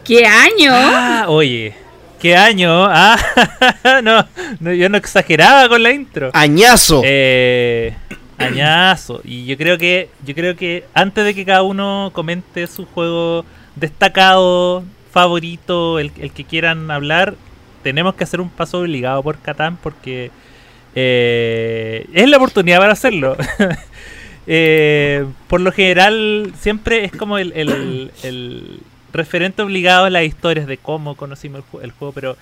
¿Qué 0.03 0.25
año? 0.25 0.69
Ah, 0.73 1.25
oye, 1.29 1.82
qué 2.23 2.35
año. 2.35 2.85
Ah, 2.89 3.17
no, 4.03 4.25
no, 4.59 4.73
yo 4.73 4.89
no 4.89 4.97
exageraba 4.97 5.69
con 5.69 5.83
la 5.83 5.91
intro. 5.91 6.31
Añazo. 6.33 7.01
Eh, 7.05 7.93
añazo. 8.39 9.21
Y 9.23 9.45
yo 9.45 9.57
creo 9.57 9.77
que, 9.77 10.09
yo 10.25 10.33
creo 10.33 10.55
que 10.55 10.85
antes 10.95 11.23
de 11.25 11.35
que 11.35 11.45
cada 11.45 11.61
uno 11.61 12.09
comente 12.13 12.65
su 12.67 12.85
juego 12.87 13.45
destacado, 13.75 14.83
favorito, 15.11 15.99
el, 15.99 16.11
el 16.19 16.31
que 16.31 16.45
quieran 16.45 16.89
hablar, 16.89 17.35
tenemos 17.83 18.15
que 18.15 18.23
hacer 18.23 18.41
un 18.41 18.49
paso 18.49 18.79
obligado 18.79 19.21
por 19.21 19.37
Catán 19.39 19.77
porque 19.83 20.31
eh, 20.95 22.07
es 22.13 22.27
la 22.29 22.37
oportunidad 22.37 22.79
para 22.79 22.93
hacerlo. 22.93 23.37
Eh, 24.45 25.25
por 25.47 25.61
lo 25.61 25.71
general, 25.71 26.51
siempre 26.59 27.05
es 27.05 27.13
como 27.13 27.37
el, 27.37 27.53
el- 27.55 28.11
el 28.23 28.79
referente 29.13 29.61
obligado 29.61 30.05
a 30.05 30.09
las 30.09 30.23
historias 30.23 30.67
de 30.67 30.77
cómo 30.77 31.15
conocimos 31.15 31.59
el, 31.61 31.65
ju- 31.79 31.83
el 31.83 31.91
juego, 31.91 32.13
pero 32.13 32.37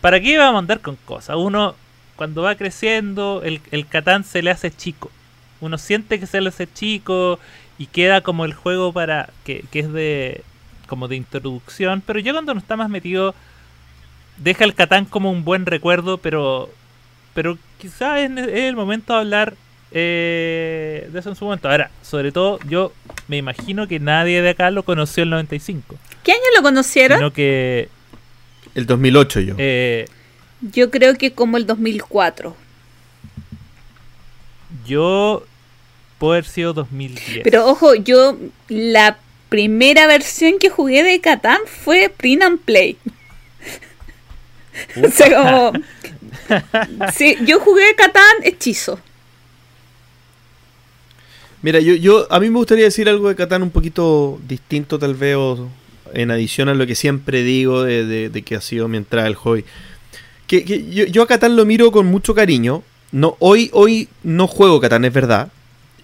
¿para 0.00 0.20
qué 0.20 0.36
vamos 0.38 0.56
a 0.56 0.58
andar 0.60 0.80
con 0.80 0.96
cosas? 0.96 1.36
Uno, 1.38 1.74
cuando 2.16 2.42
va 2.42 2.56
creciendo, 2.56 3.42
el, 3.44 3.60
el 3.70 3.86
Catán 3.86 4.24
se 4.24 4.42
le 4.42 4.50
hace 4.50 4.70
chico. 4.70 5.10
Uno 5.60 5.78
siente 5.78 6.20
que 6.20 6.26
se 6.26 6.40
le 6.40 6.48
hace 6.50 6.66
chico 6.72 7.38
y 7.78 7.86
queda 7.86 8.20
como 8.20 8.44
el 8.44 8.54
juego 8.54 8.92
para 8.92 9.30
que, 9.44 9.64
que 9.70 9.80
es 9.80 9.92
de 9.92 10.42
como 10.88 11.06
de 11.08 11.16
introducción, 11.16 12.02
pero 12.04 12.18
ya 12.18 12.32
cuando 12.32 12.52
uno 12.52 12.60
está 12.60 12.76
más 12.76 12.88
metido 12.90 13.34
deja 14.38 14.64
el 14.64 14.74
Catán 14.74 15.04
como 15.04 15.30
un 15.30 15.44
buen 15.44 15.66
recuerdo, 15.66 16.18
pero 16.18 16.70
pero 17.34 17.58
quizás 17.78 18.18
es, 18.20 18.30
es 18.36 18.48
el 18.64 18.74
momento 18.76 19.12
de 19.12 19.18
hablar 19.20 19.54
eh, 19.92 21.08
de 21.12 21.18
eso 21.18 21.28
en 21.30 21.36
su 21.36 21.44
momento. 21.44 21.68
Ahora, 21.70 21.90
sobre 22.02 22.32
todo, 22.32 22.58
yo 22.68 22.92
me 23.28 23.36
imagino 23.36 23.86
que 23.86 24.00
nadie 24.00 24.42
de 24.42 24.50
acá 24.50 24.70
lo 24.70 24.82
conoció 24.82 25.22
en 25.22 25.28
el 25.28 25.30
95, 25.30 25.96
¿Qué 26.28 26.32
año 26.32 26.42
lo 26.58 26.62
conocieron? 26.62 27.16
sino 27.18 27.32
que 27.32 27.88
El 28.74 28.84
2008 28.84 29.40
yo. 29.40 29.54
eh, 29.56 30.04
Yo 30.60 30.90
creo 30.90 31.14
que 31.16 31.32
como 31.32 31.56
el 31.56 31.64
2004. 31.66 32.54
yo 34.86 35.46
puedo 36.18 36.34
haber 36.34 36.44
sido 36.44 36.74
2010. 36.74 37.40
Pero 37.44 37.66
ojo, 37.66 37.94
yo 37.94 38.36
la 38.68 39.16
primera 39.48 40.06
versión 40.06 40.58
que 40.58 40.68
jugué 40.68 41.02
de 41.02 41.18
Catán 41.22 41.60
fue 41.64 42.12
Print 42.14 42.42
and 42.42 42.58
Play. 42.60 42.98
o 45.02 45.08
sea, 45.10 45.34
como... 45.34 45.72
Sí, 47.14 47.36
yo 47.46 47.60
jugué 47.60 47.94
Catán 47.96 48.22
hechizo. 48.42 49.00
Mira, 51.62 51.80
yo, 51.80 51.94
yo 51.94 52.26
a 52.30 52.38
mí 52.38 52.50
me 52.50 52.58
gustaría 52.58 52.84
decir 52.84 53.08
algo 53.08 53.28
de 53.30 53.34
Catán 53.34 53.62
un 53.62 53.70
poquito 53.70 54.38
distinto 54.46 54.98
tal 54.98 55.14
vez 55.14 55.34
o 55.36 55.68
en 56.14 56.30
adición 56.30 56.68
a 56.68 56.74
lo 56.74 56.86
que 56.86 56.94
siempre 56.94 57.42
digo 57.42 57.82
de, 57.82 58.28
de- 58.30 58.42
que 58.42 58.56
ha 58.56 58.60
sido 58.60 58.88
mi 58.88 58.96
entrada 58.96 59.26
al 59.26 59.34
hobby. 59.34 59.64
Que, 60.46 60.64
yo, 60.90 61.04
yo 61.04 61.22
a 61.22 61.26
Catán 61.26 61.56
lo 61.56 61.64
miro 61.66 61.90
con 61.92 62.06
mucho 62.06 62.34
cariño. 62.34 62.82
No, 63.12 63.36
hoy, 63.38 63.70
hoy 63.72 64.08
no 64.22 64.46
juego 64.46 64.80
Catán, 64.80 65.04
es 65.04 65.12
verdad. 65.12 65.50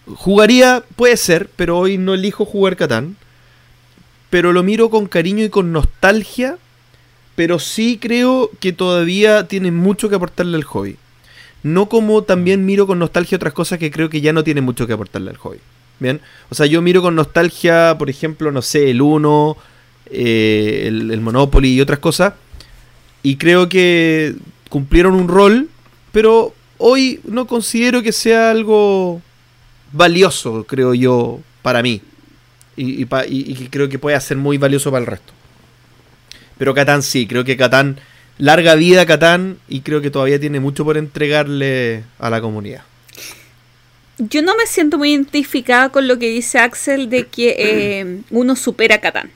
Jugaría, 0.06 0.82
puede 0.97 1.16
ser, 1.16 1.48
pero 1.56 1.78
hoy 1.78 1.97
no 1.98 2.14
elijo 2.14 2.44
jugar 2.44 2.76
Catán. 2.76 3.16
Pero 4.31 4.52
lo 4.52 4.62
miro 4.62 4.90
con 4.90 5.06
cariño 5.06 5.44
y 5.44 5.48
con 5.51 5.72
nostalgia. 5.72 6.59
Pero 7.36 7.59
sí 7.59 7.98
creo 8.01 8.51
que 8.60 8.72
todavía 8.72 9.48
tiene 9.48 9.70
mucho 9.70 10.09
que 10.09 10.14
aportarle 10.14 10.56
al 10.56 10.64
hobby. 10.64 10.97
No 11.62 11.89
como 11.89 12.22
también 12.22 12.66
miro 12.66 12.86
con 12.86 12.98
nostalgia 12.98 13.36
otras 13.36 13.55
cosas 13.55 13.78
que 13.78 13.90
creo 13.90 14.10
que 14.10 14.20
ya 14.20 14.32
no 14.32 14.44
tienen 14.44 14.64
mucho 14.64 14.86
que 14.86 14.93
aportarle 14.93 15.31
al 15.31 15.36
hobby. 15.39 15.59
Bien, 15.98 16.20
o 16.51 16.55
sea, 16.55 16.66
yo 16.66 16.82
miro 16.82 17.02
con 17.02 17.14
nostalgia, 17.14 17.97
por 17.98 18.10
ejemplo, 18.10 18.52
no 18.52 18.62
sé, 18.62 18.90
el 18.90 19.01
Uno, 19.01 19.56
eh, 20.10 20.85
el, 20.86 21.10
el 21.10 21.20
Monopoly 21.20 21.74
y 21.74 21.81
otras 21.81 21.98
cosas. 21.98 22.35
Y 23.22 23.36
creo 23.36 23.68
que 23.68 24.35
cumplieron 24.68 25.14
un 25.14 25.28
rol, 25.28 25.68
pero 26.12 26.55
hoy 26.78 27.20
no 27.24 27.47
considero 27.47 28.02
que 28.02 28.12
sea 28.12 28.51
algo 28.51 29.22
valioso, 29.93 30.64
creo 30.64 30.94
yo, 30.94 31.40
para 31.62 31.82
mí. 31.82 32.02
Y, 32.76 33.06
creo 33.06 33.89
que 33.89 33.98
puede 33.98 34.20
ser 34.20 34.36
muy 34.36 34.59
valioso 34.59 34.90
para 34.90 35.01
el 35.01 35.06
resto. 35.06 35.32
Pero 36.59 36.74
Catán 36.74 37.02
sí, 37.02 37.26
creo 37.26 37.44
que 37.44 37.56
Catán, 37.56 38.01
larga 38.36 38.74
vida 38.74 39.02
a 39.02 39.06
Catán 39.06 39.59
y 39.68 39.81
creo 39.81 40.01
que 40.01 40.10
todavía 40.10 40.40
tiene 40.40 40.60
mucho 40.60 40.85
por 40.85 40.97
entregarle 40.97 42.05
a 42.18 42.31
la 42.31 42.40
comunidad. 42.40 42.82
Yo 44.18 44.43
no 44.43 44.56
me 44.56 44.66
siento 44.66 44.98
muy 44.98 45.12
identificada 45.12 45.89
con 45.89 46.06
lo 46.06 46.18
que 46.18 46.28
dice 46.28 46.59
Axel 46.59 47.10
de 47.10 47.26
que 47.26 47.55
eh, 47.59 48.20
uno 48.31 48.56
supera 48.56 49.01
Catán. 49.01 49.31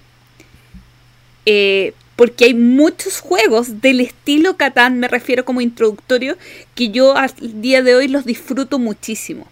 Eh, 1.51 1.95
porque 2.15 2.45
hay 2.45 2.53
muchos 2.55 3.21
juegos 3.21 3.81
del 3.81 4.01
estilo 4.01 4.57
Catán, 4.59 4.99
me 5.01 5.09
refiero 5.09 5.47
como 5.47 5.63
introductorio, 5.63 6.37
que 6.75 6.91
yo 6.91 7.17
al 7.17 7.33
día 7.63 7.81
de 7.83 7.95
hoy 7.95 8.07
los 8.09 8.27
disfruto 8.27 8.79
muchísimo. 8.79 9.47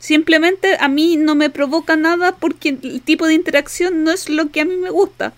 Simplemente 0.00 0.76
a 0.80 0.88
mí 0.88 1.16
no 1.16 1.36
me 1.36 1.48
provoca 1.48 1.94
nada 1.94 2.32
porque 2.32 2.70
el 2.82 3.02
tipo 3.02 3.26
de 3.28 3.34
interacción 3.34 4.02
no 4.02 4.10
es 4.10 4.28
lo 4.28 4.50
que 4.50 4.62
a 4.62 4.64
mí 4.64 4.74
me 4.74 4.90
gusta. 4.90 5.32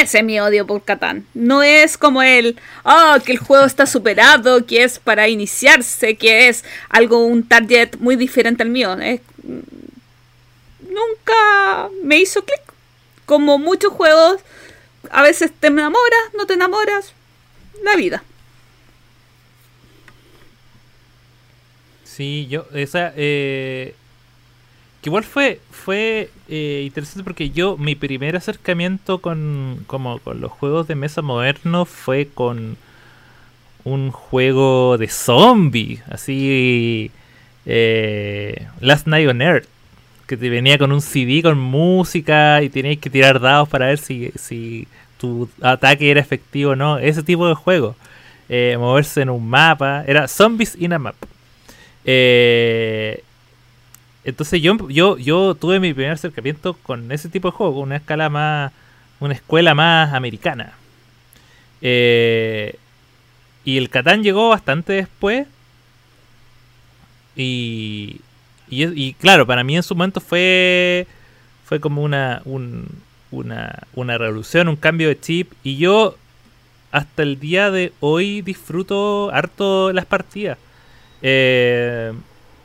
Ese 0.00 0.18
es 0.18 0.24
mi 0.24 0.40
odio 0.40 0.66
por 0.66 0.82
Catán. 0.82 1.24
No 1.34 1.62
es 1.62 1.96
como 1.96 2.22
el, 2.22 2.56
oh, 2.82 3.16
que 3.24 3.30
el 3.32 3.38
juego 3.38 3.64
está 3.64 3.86
superado, 3.86 4.66
que 4.66 4.82
es 4.82 4.98
para 4.98 5.28
iniciarse, 5.28 6.16
que 6.16 6.48
es 6.48 6.64
algo, 6.88 7.24
un 7.24 7.46
target 7.46 7.96
muy 8.00 8.16
diferente 8.16 8.64
al 8.64 8.70
mío. 8.70 8.98
Es- 8.98 9.20
nunca 10.80 11.88
me 12.02 12.18
hizo 12.18 12.42
clic. 12.44 12.67
Como 13.28 13.58
muchos 13.58 13.92
juegos, 13.92 14.40
a 15.10 15.20
veces 15.22 15.52
te 15.52 15.66
enamoras, 15.66 16.32
no 16.34 16.46
te 16.46 16.54
enamoras. 16.54 17.12
La 17.84 17.94
vida. 17.94 18.24
Sí, 22.04 22.46
yo, 22.48 22.64
esa, 22.72 23.12
eh, 23.16 23.94
que 25.02 25.10
igual 25.10 25.24
fue, 25.24 25.60
fue 25.70 26.30
eh, 26.48 26.84
interesante 26.86 27.22
porque 27.22 27.50
yo, 27.50 27.76
mi 27.76 27.94
primer 27.96 28.34
acercamiento 28.34 29.18
con, 29.18 29.84
como, 29.86 30.20
con 30.20 30.40
los 30.40 30.50
juegos 30.50 30.88
de 30.88 30.94
mesa 30.94 31.20
modernos 31.20 31.86
fue 31.86 32.28
con 32.32 32.78
un 33.84 34.10
juego 34.10 34.96
de 34.96 35.08
zombie, 35.08 36.02
así, 36.08 37.10
eh, 37.66 38.66
Last 38.80 39.06
Night 39.06 39.28
on 39.28 39.42
Earth, 39.42 39.68
que 40.28 40.36
te 40.36 40.50
venía 40.50 40.76
con 40.78 40.92
un 40.92 41.00
CD 41.00 41.42
con 41.42 41.58
música 41.58 42.62
y 42.62 42.68
tenías 42.68 42.98
que 42.98 43.08
tirar 43.08 43.40
dados 43.40 43.68
para 43.68 43.86
ver 43.86 43.98
si, 43.98 44.30
si 44.36 44.86
tu 45.18 45.48
ataque 45.62 46.10
era 46.10 46.20
efectivo 46.20 46.72
o 46.72 46.76
no, 46.76 46.98
ese 46.98 47.22
tipo 47.22 47.48
de 47.48 47.54
juego. 47.54 47.96
Eh, 48.50 48.76
moverse 48.78 49.22
en 49.22 49.30
un 49.30 49.48
mapa, 49.48 50.04
era 50.06 50.28
Zombies 50.28 50.76
in 50.78 50.92
a 50.92 50.98
Map. 50.98 51.16
Eh, 52.04 53.24
entonces 54.22 54.60
yo, 54.60 54.76
yo, 54.90 55.16
yo 55.16 55.54
tuve 55.54 55.80
mi 55.80 55.94
primer 55.94 56.12
acercamiento 56.12 56.74
con 56.74 57.10
ese 57.10 57.30
tipo 57.30 57.48
de 57.48 57.56
juego, 57.56 57.74
con 57.74 57.82
una 57.84 57.96
escala 57.96 58.28
más, 58.28 58.72
una 59.20 59.32
escuela 59.32 59.74
más 59.74 60.12
americana. 60.12 60.74
Eh, 61.80 62.76
y 63.64 63.78
el 63.78 63.88
Catán 63.88 64.22
llegó 64.22 64.50
bastante 64.50 64.92
después. 64.92 65.46
Y, 67.34 68.20
y, 68.70 68.84
y 69.08 69.14
claro, 69.14 69.46
para 69.46 69.64
mí 69.64 69.76
en 69.76 69.82
su 69.82 69.94
momento 69.94 70.20
fue, 70.20 71.06
fue 71.64 71.80
como 71.80 72.02
una, 72.02 72.42
un- 72.44 72.86
una, 73.30 73.82
una 73.94 74.16
revolución, 74.18 74.68
un 74.68 74.76
cambio 74.76 75.08
de 75.08 75.20
chip. 75.20 75.52
Y 75.64 75.76
yo 75.76 76.16
hasta 76.92 77.22
el 77.22 77.38
día 77.40 77.70
de 77.70 77.92
hoy 78.00 78.40
disfruto 78.42 79.30
harto 79.32 79.92
las 79.92 80.06
partidas. 80.06 80.58
Eh, 81.22 82.12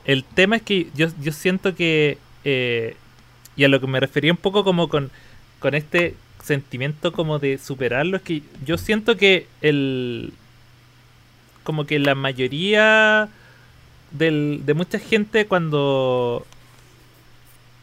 el 0.05 0.23
tema 0.23 0.57
es 0.57 0.61
que 0.61 0.88
yo, 0.95 1.07
yo 1.21 1.31
siento 1.31 1.75
que, 1.75 2.17
eh, 2.45 2.95
y 3.55 3.63
a 3.63 3.67
lo 3.67 3.80
que 3.80 3.88
me 3.88 3.99
refería 3.99 4.31
un 4.31 4.38
poco 4.38 4.63
como 4.63 4.88
con, 4.89 5.11
con 5.59 5.75
este 5.75 6.15
sentimiento 6.43 7.11
como 7.13 7.39
de 7.39 7.57
superarlo, 7.57 8.17
es 8.17 8.23
que 8.23 8.41
yo 8.65 8.77
siento 8.77 9.15
que 9.17 9.47
el, 9.61 10.34
como 11.63 11.85
que 11.85 11.99
la 11.99 12.15
mayoría 12.15 13.30
del, 14.14 14.61
de 14.65 14.73
mucha 14.73 14.99
gente 14.99 15.45
cuando, 15.48 16.45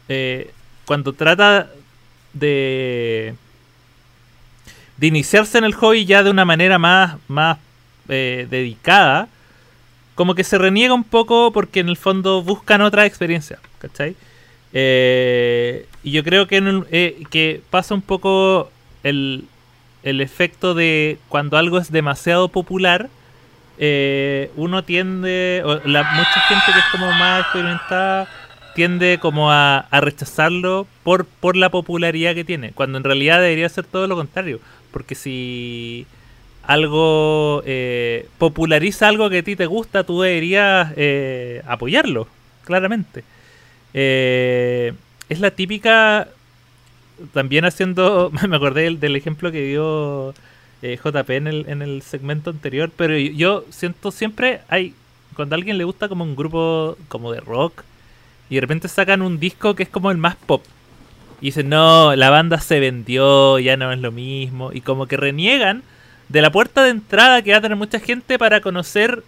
eh, 0.09 0.51
cuando 0.85 1.13
trata 1.13 1.69
de, 2.33 3.35
de 4.97 5.07
iniciarse 5.07 5.57
en 5.57 5.63
el 5.63 5.73
hobby 5.73 6.05
ya 6.05 6.23
de 6.23 6.29
una 6.29 6.45
manera 6.45 6.77
más, 6.77 7.17
más 7.27 7.57
eh, 8.09 8.47
dedicada, 8.49 9.27
como 10.15 10.35
que 10.35 10.43
se 10.43 10.57
reniega 10.57 10.93
un 10.93 11.03
poco 11.03 11.51
porque 11.51 11.79
en 11.79 11.89
el 11.89 11.97
fondo 11.97 12.41
buscan 12.43 12.81
otra 12.81 13.05
experiencia, 13.05 13.59
¿cachai? 13.79 14.15
Eh, 14.73 15.85
y 16.03 16.11
yo 16.11 16.23
creo 16.23 16.47
que, 16.47 16.57
en 16.57 16.67
un- 16.67 16.85
que 16.85 17.61
pasa 17.69 17.93
un 17.93 18.01
poco 18.01 18.71
el, 19.03 19.45
el 20.03 20.21
efecto 20.21 20.73
de 20.73 21.17
cuando 21.29 21.57
algo 21.57 21.77
es 21.77 21.91
demasiado 21.91 22.47
popular, 22.49 23.09
eh, 23.83 24.51
uno 24.57 24.83
tiende, 24.83 25.63
o 25.65 25.81
la, 25.87 26.03
mucha 26.03 26.39
gente 26.47 26.71
que 26.71 26.79
es 26.79 26.85
como 26.91 27.11
más 27.13 27.41
experimentada, 27.41 28.27
tiende 28.75 29.17
como 29.19 29.51
a, 29.51 29.87
rechazarlo 29.91 30.85
por, 31.03 31.25
por 31.25 31.57
la 31.57 31.69
popularidad 31.69 32.35
que 32.35 32.43
tiene, 32.43 32.73
cuando 32.73 32.99
en 32.99 33.03
realidad 33.03 33.41
debería 33.41 33.67
ser 33.69 33.85
todo 33.85 34.05
lo 34.05 34.15
contrario, 34.15 34.59
porque 34.91 35.15
si 35.15 36.05
algo 36.61 37.63
eh, 37.65 38.27
populariza 38.37 39.07
algo 39.07 39.31
que 39.31 39.39
a 39.39 39.43
ti 39.43 39.55
te 39.55 39.65
gusta, 39.65 40.03
tú 40.03 40.21
deberías 40.21 40.93
eh, 40.95 41.63
apoyarlo, 41.65 42.27
claramente. 42.63 43.23
Eh, 43.95 44.93
es 45.27 45.39
la 45.39 45.49
típica, 45.49 46.27
también 47.33 47.65
haciendo, 47.65 48.31
me 48.47 48.55
acordé 48.55 48.95
del 48.95 49.15
ejemplo 49.15 49.51
que 49.51 49.63
dio 49.63 50.35
eh, 50.81 50.97
JP 51.03 51.29
en 51.31 51.47
el, 51.47 51.65
en 51.67 51.81
el 51.81 52.01
segmento 52.01 52.49
anterior, 52.49 52.91
pero 52.95 53.17
yo, 53.17 53.65
siento 53.69 54.11
siempre, 54.11 54.61
hay, 54.67 54.93
cuando 55.35 55.55
a 55.55 55.57
alguien 55.57 55.77
le 55.77 55.83
gusta 55.83 56.07
como 56.09 56.23
un 56.23 56.35
grupo 56.35 56.97
como 57.07 57.31
de 57.31 57.39
rock, 57.41 57.83
y 58.49 58.55
de 58.55 58.61
repente 58.61 58.87
sacan 58.87 59.21
un 59.21 59.39
disco 59.39 59.75
que 59.75 59.83
es 59.83 59.89
como 59.89 60.11
el 60.11 60.17
más 60.17 60.35
pop. 60.35 60.63
Y 61.39 61.45
dicen, 61.47 61.69
no, 61.69 62.15
la 62.15 62.29
banda 62.29 62.59
se 62.59 62.79
vendió, 62.79 63.57
ya 63.59 63.77
no 63.77 63.91
es 63.91 63.99
lo 63.99 64.11
mismo. 64.11 64.71
Y 64.73 64.81
como 64.81 65.07
que 65.07 65.17
reniegan 65.17 65.83
de 66.29 66.41
la 66.41 66.51
puerta 66.51 66.83
de 66.83 66.91
entrada 66.91 67.41
que 67.41 67.51
va 67.51 67.57
a 67.57 67.61
tener 67.61 67.77
mucha 67.77 67.99
gente 67.99 68.37
para 68.37 68.61
conocer 68.61 69.23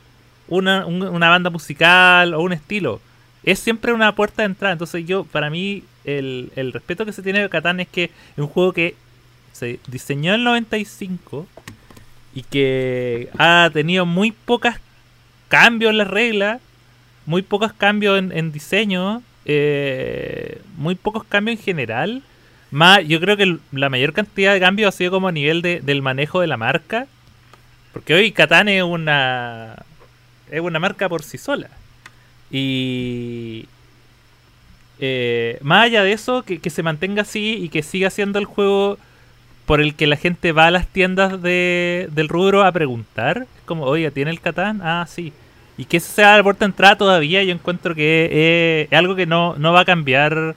una, 0.47 0.85
un- 0.85 1.01
una 1.03 1.29
banda 1.29 1.49
musical 1.49 2.33
o 2.33 2.41
un 2.41 2.53
estilo. 2.53 2.99
Es 3.43 3.59
siempre 3.59 3.93
una 3.93 4.13
puerta 4.13 4.43
de 4.43 4.47
entrada. 4.47 4.73
Entonces 4.73 5.05
yo, 5.07 5.23
para 5.23 5.49
mí, 5.49 5.83
el, 6.05 6.51
el 6.55 6.71
respeto 6.73 7.05
que 7.05 7.13
se 7.13 7.23
tiene 7.23 7.39
de 7.41 7.49
Catán 7.49 7.79
es 7.79 7.87
que 7.87 8.03
es 8.05 8.11
un 8.37 8.47
juego 8.47 8.73
que 8.73 8.95
se 9.53 9.79
diseñó 9.87 10.33
en 10.33 10.39
el 10.41 10.43
95 10.43 11.47
y 12.35 12.43
que 12.43 13.29
ha 13.37 13.69
tenido 13.71 14.05
muy 14.05 14.31
pocos 14.31 14.73
cambios 15.47 15.91
en 15.91 15.99
las 15.99 16.07
reglas, 16.07 16.59
muy 17.25 17.41
pocos 17.43 17.71
cambios 17.73 18.19
en, 18.19 18.51
diseño, 18.51 19.21
eh, 19.45 20.59
muy 20.77 20.95
pocos 20.95 21.23
cambios 21.23 21.57
en 21.59 21.63
general. 21.63 22.23
Más, 22.71 23.07
yo 23.07 23.19
creo 23.21 23.37
que 23.37 23.57
la 23.71 23.89
mayor 23.89 24.13
cantidad 24.13 24.53
de 24.53 24.59
cambios 24.59 24.93
ha 24.93 24.97
sido 24.97 25.11
como 25.11 25.27
a 25.27 25.31
nivel 25.31 25.61
de- 25.61 25.79
del 25.81 26.01
manejo 26.01 26.41
de 26.41 26.47
la 26.47 26.57
marca. 26.57 27.07
Porque 27.93 28.15
hoy 28.15 28.31
Catán 28.31 28.67
es 28.67 28.81
una. 28.81 29.75
es 30.49 30.59
una 30.59 30.79
marca 30.79 31.07
por 31.07 31.21
sí 31.23 31.37
sola. 31.37 31.69
Y. 32.49 33.67
eh, 34.99 35.57
más 35.61 35.85
allá 35.85 36.03
de 36.03 36.13
eso, 36.13 36.43
que 36.43 36.69
se 36.69 36.83
mantenga 36.83 37.21
así 37.23 37.57
y 37.61 37.69
que 37.69 37.83
siga 37.83 38.09
siendo 38.09 38.39
el 38.39 38.45
juego 38.45 38.97
por 39.65 39.81
el 39.81 39.95
que 39.95 40.07
la 40.07 40.17
gente 40.17 40.51
va 40.51 40.67
a 40.67 40.71
las 40.71 40.87
tiendas 40.87 41.41
de, 41.41 42.09
del 42.11 42.27
rubro 42.27 42.63
a 42.63 42.71
preguntar. 42.71 43.47
Como, 43.65 43.85
oiga, 43.85 44.11
¿tiene 44.11 44.31
el 44.31 44.41
Catán? 44.41 44.81
Ah, 44.83 45.05
sí. 45.07 45.31
Y 45.77 45.85
que 45.85 45.97
ese 45.97 46.11
sea 46.11 46.37
la 46.37 46.43
puerta 46.43 46.65
de 46.65 46.71
entrada 46.71 46.97
todavía, 46.97 47.43
yo 47.43 47.51
encuentro 47.51 47.95
que 47.95 48.85
es, 48.85 48.91
es 48.91 48.97
algo 48.97 49.15
que 49.15 49.25
no, 49.25 49.55
no 49.57 49.73
va 49.73 49.81
a 49.81 49.85
cambiar. 49.85 50.55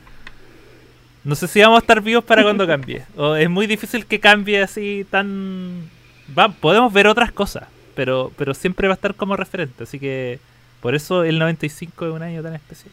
No 1.24 1.34
sé 1.34 1.48
si 1.48 1.60
vamos 1.60 1.76
a 1.76 1.80
estar 1.80 2.00
vivos 2.00 2.24
para 2.24 2.42
cuando 2.42 2.66
cambie. 2.66 3.04
O 3.16 3.34
es 3.34 3.48
muy 3.48 3.66
difícil 3.66 4.06
que 4.06 4.20
cambie 4.20 4.62
así 4.62 5.06
tan... 5.10 5.88
Va, 6.36 6.48
podemos 6.48 6.92
ver 6.92 7.06
otras 7.06 7.30
cosas, 7.30 7.64
pero, 7.94 8.32
pero 8.36 8.52
siempre 8.52 8.88
va 8.88 8.94
a 8.94 8.96
estar 8.96 9.14
como 9.14 9.36
referente. 9.36 9.84
Así 9.84 9.98
que 10.00 10.40
por 10.80 10.94
eso 10.94 11.24
el 11.24 11.38
95 11.38 12.06
es 12.06 12.12
un 12.12 12.22
año 12.22 12.42
tan 12.42 12.54
especial. 12.54 12.92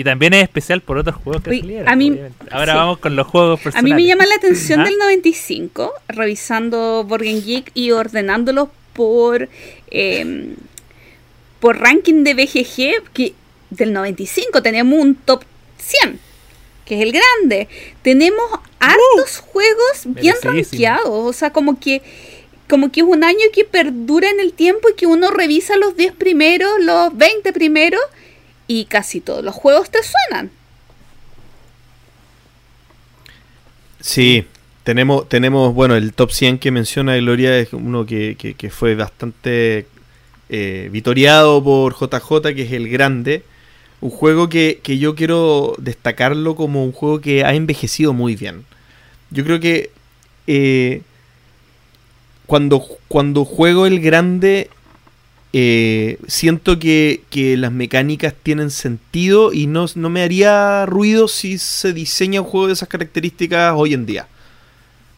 Y 0.00 0.04
también 0.04 0.32
es 0.32 0.44
especial 0.44 0.80
por 0.80 0.96
otros 0.96 1.16
juegos 1.16 1.42
que 1.42 1.50
Oye, 1.50 1.60
salieron. 1.60 1.88
a 1.90 1.94
mí-. 1.94 2.18
Ahora 2.50 2.72
sí. 2.72 2.78
vamos 2.78 2.98
con 3.00 3.16
los 3.16 3.26
juegos 3.26 3.60
A 3.60 3.62
personales. 3.64 3.94
mí 3.94 4.02
me 4.02 4.08
llama 4.08 4.24
la 4.24 4.34
atención 4.36 4.80
¿Ah? 4.80 4.84
del 4.84 4.96
95, 4.96 5.92
revisando 6.08 7.06
Game 7.06 7.42
Geek 7.42 7.70
y 7.74 7.90
ordenándolos 7.90 8.70
por, 8.94 9.50
eh, 9.90 10.54
por 11.60 11.80
ranking 11.80 12.24
de 12.24 12.32
BGG, 12.32 13.12
que 13.12 13.34
del 13.68 13.92
95 13.92 14.62
tenemos 14.62 14.98
un 14.98 15.16
top 15.16 15.42
100, 15.76 16.18
que 16.86 16.94
es 16.96 17.02
el 17.02 17.12
grande. 17.12 17.68
Tenemos 18.00 18.42
hartos 18.78 19.40
juegos 19.40 20.04
bien 20.06 20.34
rankeados, 20.42 21.10
o 21.10 21.32
sea, 21.34 21.52
como 21.52 21.78
que 21.78 22.00
como 22.70 22.90
que 22.90 23.00
es 23.00 23.06
un 23.06 23.22
año 23.22 23.46
que 23.52 23.66
perdura 23.66 24.30
en 24.30 24.40
el 24.40 24.54
tiempo 24.54 24.88
y 24.88 24.94
que 24.94 25.04
uno 25.04 25.30
revisa 25.30 25.76
los 25.76 25.94
10 25.94 26.14
primeros, 26.14 26.70
los 26.80 27.14
20 27.18 27.52
primeros 27.52 28.00
y 28.72 28.84
casi 28.84 29.20
todos 29.20 29.42
los 29.42 29.52
juegos 29.56 29.90
te 29.90 29.98
suenan. 30.04 30.52
Sí, 34.00 34.46
tenemos, 34.84 35.28
tenemos, 35.28 35.74
bueno, 35.74 35.94
el 35.96 36.12
top 36.14 36.30
100 36.32 36.58
que 36.58 36.70
menciona 36.70 37.16
Gloria 37.16 37.58
es 37.58 37.72
uno 37.72 38.06
que, 38.06 38.36
que- 38.36 38.70
fue 38.70 38.94
bastante 38.94 39.86
eh, 40.48 40.88
vitoriado 40.92 41.62
por 41.62 41.94
JJ, 41.94 42.54
que 42.54 42.62
es 42.62 42.72
el 42.72 42.88
grande. 42.88 43.44
Un 44.00 44.10
juego 44.10 44.48
que, 44.48 44.80
que 44.82 44.98
yo 44.98 45.14
quiero 45.14 45.74
destacarlo 45.78 46.56
como 46.56 46.84
un 46.84 46.92
juego 46.92 47.20
que 47.20 47.44
ha 47.44 47.54
envejecido 47.54 48.12
muy 48.14 48.36
bien. 48.36 48.64
Yo 49.30 49.44
creo 49.44 49.60
que 49.60 49.90
eh, 50.46 51.02
cuando, 52.46 52.84
cuando 53.08 53.44
juego 53.44 53.86
el 53.86 54.00
grande 54.00 54.70
eh, 55.52 56.18
siento 56.28 56.78
que, 56.78 57.22
que 57.28 57.56
las 57.56 57.72
mecánicas 57.72 58.34
tienen 58.40 58.70
sentido 58.70 59.52
y 59.52 59.66
no, 59.66 59.86
no 59.96 60.08
me 60.08 60.22
haría 60.22 60.86
ruido 60.86 61.26
si 61.26 61.58
se 61.58 61.92
diseña 61.92 62.40
un 62.40 62.46
juego 62.46 62.68
de 62.68 62.74
esas 62.74 62.88
características 62.88 63.74
hoy 63.76 63.94
en 63.94 64.06
día. 64.06 64.28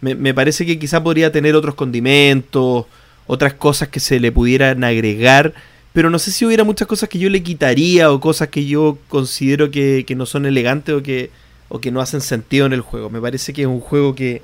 Me, 0.00 0.14
me 0.14 0.32
parece 0.32 0.64
que 0.64 0.78
quizá 0.78 1.02
podría 1.02 1.30
tener 1.30 1.54
otros 1.54 1.74
condimentos, 1.74 2.86
otras 3.26 3.54
cosas 3.54 3.88
que 3.88 4.00
se 4.00 4.20
le 4.20 4.32
pudieran 4.32 4.82
agregar, 4.84 5.54
pero 5.92 6.08
no 6.08 6.18
sé 6.18 6.32
si 6.32 6.46
hubiera 6.46 6.64
muchas 6.64 6.88
cosas 6.88 7.08
que 7.08 7.18
yo 7.18 7.28
le 7.28 7.42
quitaría 7.42 8.10
o 8.10 8.20
cosas 8.20 8.48
que 8.48 8.64
yo 8.64 8.98
considero 9.08 9.70
que, 9.70 10.04
que 10.06 10.14
no 10.14 10.24
son 10.24 10.46
elegantes 10.46 10.94
o 10.94 11.02
que, 11.02 11.30
o 11.68 11.80
que 11.80 11.90
no 11.90 12.00
hacen 12.00 12.22
sentido 12.22 12.64
en 12.64 12.72
el 12.72 12.80
juego. 12.80 13.10
Me 13.10 13.20
parece 13.20 13.52
que 13.52 13.62
es 13.62 13.68
un 13.68 13.80
juego 13.80 14.14
que, 14.14 14.40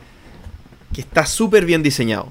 que 0.92 1.00
está 1.00 1.24
súper 1.24 1.64
bien 1.64 1.82
diseñado. 1.82 2.30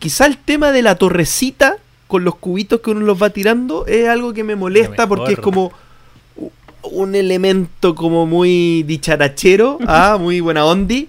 Quizá 0.00 0.26
el 0.26 0.36
tema 0.36 0.72
de 0.72 0.82
la 0.82 0.96
torrecita 0.96 1.78
con 2.08 2.24
los 2.24 2.34
cubitos 2.36 2.80
que 2.80 2.90
uno 2.90 3.00
los 3.00 3.22
va 3.22 3.30
tirando 3.30 3.86
es 3.86 4.08
algo 4.08 4.32
que 4.32 4.42
me 4.42 4.56
molesta 4.56 5.06
porque 5.06 5.34
es 5.34 5.38
como 5.38 5.72
un 6.82 7.14
elemento 7.14 7.94
como 7.94 8.26
muy 8.26 8.82
dicharachero, 8.84 9.78
ah, 9.86 10.16
muy 10.18 10.40
buena 10.40 10.64
ondi, 10.64 11.08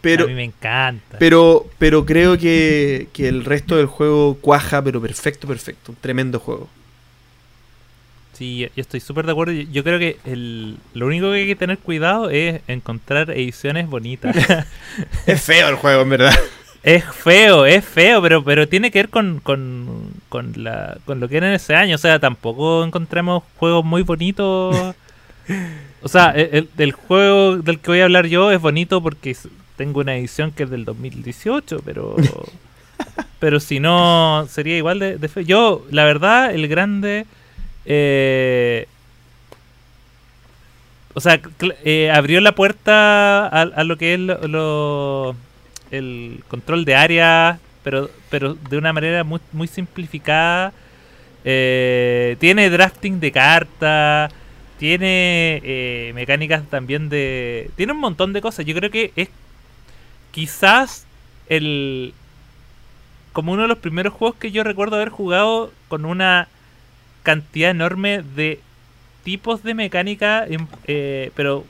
pero 0.00 0.24
a 0.24 0.28
mí 0.28 0.34
me 0.34 0.44
encanta. 0.44 1.18
pero 1.18 1.66
pero 1.78 2.06
creo 2.06 2.38
que, 2.38 3.08
que 3.12 3.28
el 3.28 3.44
resto 3.44 3.76
del 3.76 3.86
juego 3.86 4.38
cuaja, 4.40 4.82
pero 4.82 5.00
perfecto, 5.02 5.46
perfecto, 5.46 5.92
un 5.92 5.98
tremendo 6.00 6.38
juego. 6.38 6.68
Sí, 8.38 8.60
yo 8.60 8.80
estoy 8.80 9.00
súper 9.00 9.26
de 9.26 9.32
acuerdo. 9.32 9.52
Yo, 9.52 9.62
yo 9.62 9.82
creo 9.82 9.98
que 9.98 10.16
el, 10.24 10.76
lo 10.94 11.06
único 11.06 11.32
que 11.32 11.38
hay 11.38 11.46
que 11.48 11.56
tener 11.56 11.78
cuidado 11.78 12.30
es 12.30 12.60
encontrar 12.68 13.30
ediciones 13.30 13.88
bonitas. 13.88 14.36
Es 15.26 15.42
feo 15.42 15.68
el 15.68 15.74
juego, 15.74 16.02
en 16.02 16.08
verdad. 16.08 16.34
es 16.84 17.04
feo, 17.04 17.66
es 17.66 17.84
feo, 17.84 18.22
pero 18.22 18.44
pero 18.44 18.68
tiene 18.68 18.92
que 18.92 19.00
ver 19.00 19.08
con, 19.08 19.40
con, 19.40 20.12
con, 20.28 20.52
la, 20.56 20.98
con 21.04 21.20
lo 21.20 21.28
que 21.28 21.36
era 21.38 21.48
en 21.48 21.54
ese 21.54 21.74
año. 21.74 21.94
O 21.94 21.98
sea, 21.98 22.18
tampoco 22.18 22.84
encontramos 22.84 23.42
juegos 23.58 23.84
muy 23.84 24.02
bonitos. 24.02 24.94
O 26.02 26.08
sea, 26.08 26.30
el, 26.30 26.68
el- 26.78 26.92
juego 26.92 27.56
del 27.56 27.80
que 27.80 27.90
voy 27.90 28.00
a 28.00 28.04
hablar 28.04 28.26
yo 28.26 28.50
es 28.52 28.60
bonito 28.60 29.02
porque 29.02 29.34
tengo 29.76 30.00
una 30.00 30.14
edición 30.14 30.52
que 30.52 30.64
es 30.64 30.70
del 30.70 30.84
2018, 30.84 31.80
pero... 31.84 32.14
pero 33.40 33.58
si 33.58 33.80
no, 33.80 34.46
sería 34.48 34.76
igual 34.76 34.98
de, 34.98 35.16
de 35.18 35.28
feo. 35.28 35.42
Yo, 35.42 35.86
la 35.90 36.04
verdad, 36.04 36.54
el 36.54 36.68
grande... 36.68 37.24
eh, 37.86 38.86
o 41.14 41.20
sea, 41.20 41.40
eh, 41.84 42.10
abrió 42.14 42.40
la 42.40 42.52
puerta 42.54 43.46
a, 43.48 43.62
a 43.62 43.84
lo 43.84 43.96
que 43.98 44.14
es 44.14 44.20
lo, 44.20 44.46
lo- 44.46 45.36
el 45.90 46.44
control 46.48 46.84
de 46.84 46.94
área, 46.94 47.58
pero, 47.88 48.10
pero 48.28 48.54
de 48.54 48.76
una 48.76 48.92
manera 48.92 49.24
muy, 49.24 49.66
simplificada. 49.66 50.74
Eh, 51.42 52.36
tiene 52.38 52.68
drafting 52.68 53.18
de 53.18 53.32
cartas, 53.32 54.30
tiene 54.78 55.62
eh, 55.64 56.12
mecánicas 56.14 56.68
también 56.68 57.08
de... 57.08 57.70
Tiene 57.76 57.92
un 57.92 58.00
montón 58.00 58.34
de 58.34 58.42
cosas. 58.42 58.66
Yo 58.66 58.74
creo 58.74 58.90
que 58.90 59.12
es 59.16 59.30
quizás 60.32 61.06
el... 61.48 62.12
Como 63.32 63.52
uno 63.52 63.62
de 63.62 63.68
los 63.68 63.78
primeros 63.78 64.12
juegos 64.12 64.36
que 64.36 64.50
yo 64.50 64.64
recuerdo 64.64 64.96
haber 64.96 65.08
jugado 65.08 65.72
con 65.88 66.04
una 66.04 66.48
cantidad 67.22 67.70
enorme 67.70 68.22
de 68.22 68.60
tipos 69.24 69.62
de 69.62 69.72
mecánica, 69.72 70.44
em- 70.46 70.66
eh, 70.86 71.30
pero, 71.34 71.64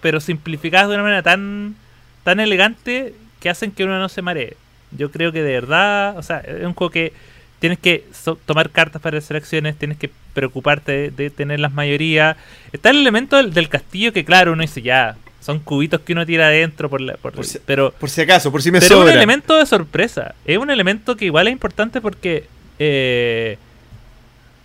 pero 0.00 0.20
simplificadas 0.20 0.88
de 0.88 0.94
una 0.94 1.02
manera 1.02 1.22
tan, 1.22 1.76
tan 2.24 2.40
elegante 2.40 3.12
que 3.40 3.50
hacen 3.50 3.70
que 3.70 3.84
uno 3.84 3.98
no 3.98 4.08
se 4.08 4.22
maree. 4.22 4.56
Yo 4.90 5.10
creo 5.10 5.32
que 5.32 5.42
de 5.42 5.52
verdad, 5.52 6.16
o 6.16 6.22
sea, 6.22 6.38
es 6.38 6.64
un 6.64 6.74
juego 6.74 6.90
que 6.90 7.12
tienes 7.58 7.78
que 7.78 8.04
so- 8.12 8.38
tomar 8.46 8.70
cartas 8.70 9.02
para 9.02 9.18
hacer 9.18 9.36
acciones, 9.36 9.76
tienes 9.76 9.98
que 9.98 10.10
preocuparte 10.32 10.92
de, 10.92 11.10
de 11.10 11.30
tener 11.30 11.60
las 11.60 11.72
mayorías. 11.72 12.36
Está 12.72 12.90
el 12.90 12.98
elemento 12.98 13.36
del, 13.36 13.52
del 13.52 13.68
castillo 13.68 14.12
que, 14.12 14.24
claro, 14.24 14.52
uno 14.52 14.62
dice 14.62 14.80
ya, 14.82 15.16
son 15.40 15.58
cubitos 15.60 16.00
que 16.02 16.12
uno 16.12 16.24
tira 16.24 16.46
adentro, 16.46 16.88
por 16.88 17.00
la, 17.00 17.14
por- 17.16 17.32
Por 17.32 17.44
si- 17.44 17.58
pero 17.64 17.90
Por 17.92 18.10
si 18.10 18.20
acaso, 18.22 18.50
por 18.52 18.62
si 18.62 18.70
me 18.70 18.80
pero 18.80 18.94
es 18.96 19.00
un 19.02 19.08
elemento 19.16 19.56
de 19.56 19.66
sorpresa. 19.66 20.34
Es 20.44 20.56
un 20.58 20.70
elemento 20.70 21.16
que 21.16 21.24
igual 21.26 21.48
es 21.48 21.52
importante 21.52 22.00
porque 22.00 22.46
eh, 22.78 23.58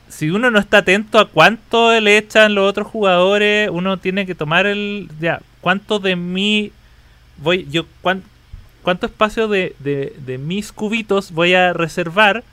si 0.10 0.30
uno 0.30 0.52
no 0.52 0.60
está 0.60 0.80
atento 0.80 1.18
a 1.20 1.28
cuánto 1.30 2.00
le 2.00 2.18
echan 2.18 2.54
los 2.54 2.70
otros 2.70 2.88
jugadores, 2.88 3.70
uno 3.72 3.98
tiene 3.98 4.26
que 4.28 4.36
tomar 4.36 4.68
el. 4.68 5.10
Ya, 5.20 5.42
cuánto 5.62 5.98
de 6.00 6.16
mí 6.16 6.72
voy. 7.38 7.68
Yo, 7.72 7.86
cuán- 8.02 8.22
cuánto 8.84 9.08
espacio 9.08 9.48
de, 9.48 9.76
de, 9.80 10.14
de 10.26 10.38
mis 10.38 10.72
cubitos 10.72 11.32
voy 11.32 11.54
a 11.56 11.74
reservar 11.74 12.44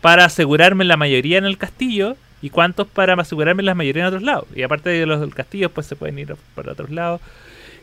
para 0.00 0.24
asegurarme 0.24 0.84
la 0.84 0.96
mayoría 0.96 1.38
en 1.38 1.44
el 1.44 1.58
castillo 1.58 2.16
y 2.40 2.50
cuántos 2.50 2.86
para 2.88 3.14
asegurarme 3.14 3.62
la 3.62 3.74
mayoría 3.74 4.02
en 4.02 4.08
otros 4.08 4.22
lados. 4.22 4.46
Y 4.54 4.62
aparte 4.62 4.90
de 4.90 5.06
los 5.06 5.20
del 5.20 5.34
castillo, 5.34 5.70
pues 5.70 5.86
se 5.86 5.96
pueden 5.96 6.18
ir 6.18 6.34
para 6.54 6.72
otros 6.72 6.90
lados. 6.90 7.20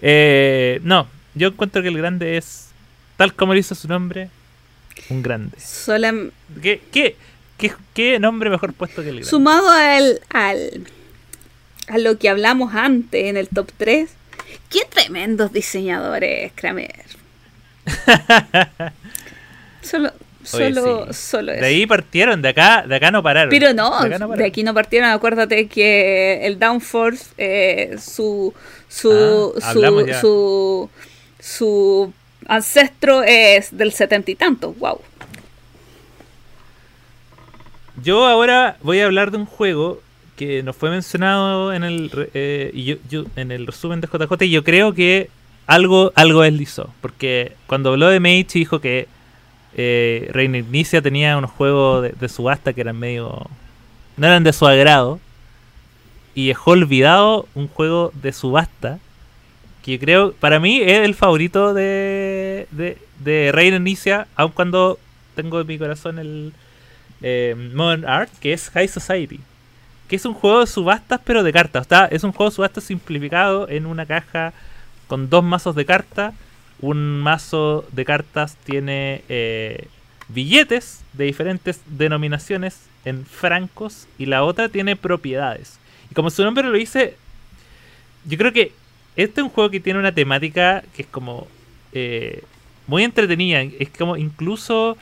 Eh, 0.02 0.80
no, 0.84 1.08
yo 1.36 1.50
encuentro 1.50 1.82
que 1.82 1.88
el 1.90 1.98
grande 1.98 2.38
es, 2.38 2.70
tal 3.18 3.34
como 3.34 3.54
dice 3.54 3.76
su 3.76 3.88
nombre, 3.88 4.30
un 5.10 5.22
grande. 5.24 5.58
Solam- 5.58 6.32
¿Qué, 6.62 6.82
qué, 6.92 7.16
qué, 7.58 7.72
qué 7.94 8.20
nombre 8.20 8.50
mejor 8.50 8.74
puesto 8.74 9.02
que 9.02 9.10
el 9.10 9.16
grande? 9.16 9.30
sumado 9.30 9.70
al, 9.70 10.20
al 10.30 10.88
a 11.88 11.98
lo 11.98 12.18
que 12.20 12.30
hablamos 12.30 12.76
antes 12.76 13.26
en 13.26 13.36
el 13.38 13.48
top 13.48 13.72
3, 13.78 14.10
qué 14.70 14.82
tremendos 14.90 15.52
diseñadores, 15.54 16.52
Kramer. 16.54 16.94
Solo, 19.82 20.12
Oye, 20.54 20.74
solo, 20.74 21.08
sí. 21.08 21.14
solo 21.14 21.52
De 21.54 21.66
ahí 21.66 21.86
partieron, 21.86 22.42
de 22.42 22.50
acá, 22.50 22.84
de 22.88 22.96
acá 22.96 23.12
no 23.12 23.22
pararon. 23.24 23.50
Pero 23.50 23.74
no, 23.74 24.02
de, 24.04 24.10
no 24.10 24.16
de 24.18 24.28
pararon. 24.28 24.46
aquí 24.46 24.64
no 24.64 24.74
partieron. 24.74 25.10
Acuérdate 25.10 25.68
que 25.68 26.46
el 26.46 26.60
Downforce, 26.60 27.26
eh, 27.38 27.96
su, 28.00 28.54
su, 28.88 29.54
Ah, 29.62 29.74
su, 29.74 30.08
su, 30.22 30.90
su 31.40 32.14
ancestro 32.48 33.24
es 33.24 33.76
del 33.78 33.92
setenta 33.92 34.32
y 34.32 34.36
tantos. 34.36 34.78
Wow. 34.80 35.02
Yo 38.04 38.26
ahora 38.26 38.78
voy 38.82 39.00
a 39.02 39.06
hablar 39.06 39.32
de 39.32 39.38
un 39.38 39.46
juego 39.46 40.02
que 40.38 40.64
nos 40.64 40.76
fue 40.76 40.90
mencionado 40.90 41.74
en 41.74 41.84
el 41.84 42.10
eh, 42.34 42.72
y 42.74 42.86
yo, 42.86 42.96
yo- 43.10 43.26
en 43.36 43.52
el 43.52 43.68
resumen 43.68 44.00
de 44.02 44.08
JJ 44.08 44.46
y 44.46 44.52
yo 44.52 44.64
creo 44.64 44.94
que 44.94 45.30
algo 45.70 46.12
algo 46.16 46.42
deslizó 46.42 46.94
porque 47.02 47.54
cuando 47.68 47.92
habló 47.92 48.10
de 48.10 48.20
Meichi 48.20 48.60
dijo 48.60 48.82
que 48.82 49.08
eh, 49.76 50.30
Reina 50.32 50.58
Ignicia 50.58 51.02
tenía 51.02 51.38
unos 51.38 51.52
juegos 51.52 52.10
de, 52.20 52.30
subasta 52.30 52.74
que 52.74 52.82
eran 52.82 52.98
medio 52.98 53.48
no 54.18 54.28
eran 54.28 54.44
de 54.44 54.54
su 54.54 54.68
agrado 54.68 55.20
y 56.36 56.48
dejó 56.48 56.72
olvidado 56.72 57.48
un 57.56 57.68
juego 57.68 58.12
de 58.22 58.34
subasta 58.34 59.00
que 59.84 60.00
creo 60.00 60.34
para 60.34 60.60
mí 60.60 60.82
es 60.82 61.00
el 61.00 61.16
favorito 61.16 61.74
de 61.74 62.68
de, 62.72 62.98
de 63.20 63.52
Reina 63.52 63.78
Ignicia 63.78 64.28
aun 64.36 64.52
cuando 64.52 65.00
tengo 65.36 65.62
en 65.62 65.68
mi 65.68 65.78
corazón 65.78 66.20
el 66.20 66.54
eh, 67.22 67.56
Modern 67.74 68.06
Art, 68.06 68.32
que 68.40 68.54
es 68.54 68.70
High 68.70 68.88
Society. 68.88 69.40
Que 70.08 70.16
es 70.16 70.26
un 70.26 70.34
juego 70.34 70.62
de 70.62 70.68
subastas, 70.68 71.20
pero 71.24 71.44
de 71.44 71.54
cartas. 71.54 71.84
Está, 71.84 72.06
es 72.06 72.24
un 72.24 72.32
juego 72.32 72.50
de 72.50 72.56
subastas 72.56 72.84
simplificado 72.84 73.70
en 73.70 73.86
una 73.86 74.06
caja 74.06 74.54
con 75.10 75.30
dos 75.30 75.44
mazos 75.44 75.76
de 75.76 75.86
cartas. 75.86 76.34
Un 76.80 77.20
mazo 77.20 77.86
de 77.92 78.06
cartas 78.06 78.56
tiene 78.64 79.24
eh, 79.28 79.88
billetes 80.30 81.02
de 81.12 81.26
diferentes 81.26 81.82
denominaciones 81.88 82.84
en 83.04 83.26
francos 83.26 84.08
y 84.18 84.28
la 84.28 84.44
otra 84.44 84.70
tiene 84.70 84.96
propiedades. 84.96 85.78
Y 86.10 86.14
como 86.14 86.30
su 86.30 86.44
nombre 86.44 86.64
lo 86.64 86.78
dice, 86.78 87.18
yo 88.26 88.38
creo 88.38 88.54
que 88.54 88.72
este 89.18 89.42
es 89.42 89.44
un 89.44 89.50
juego 89.50 89.70
que 89.70 89.82
tiene 89.82 90.00
una 90.00 90.14
temática 90.14 90.84
que 90.96 91.02
es 91.02 91.08
como 91.10 91.48
eh, 91.92 92.44
muy 92.88 93.04
entretenida. 93.04 93.62
Es 93.62 93.90
como 93.90 94.16
incluso 94.16 94.96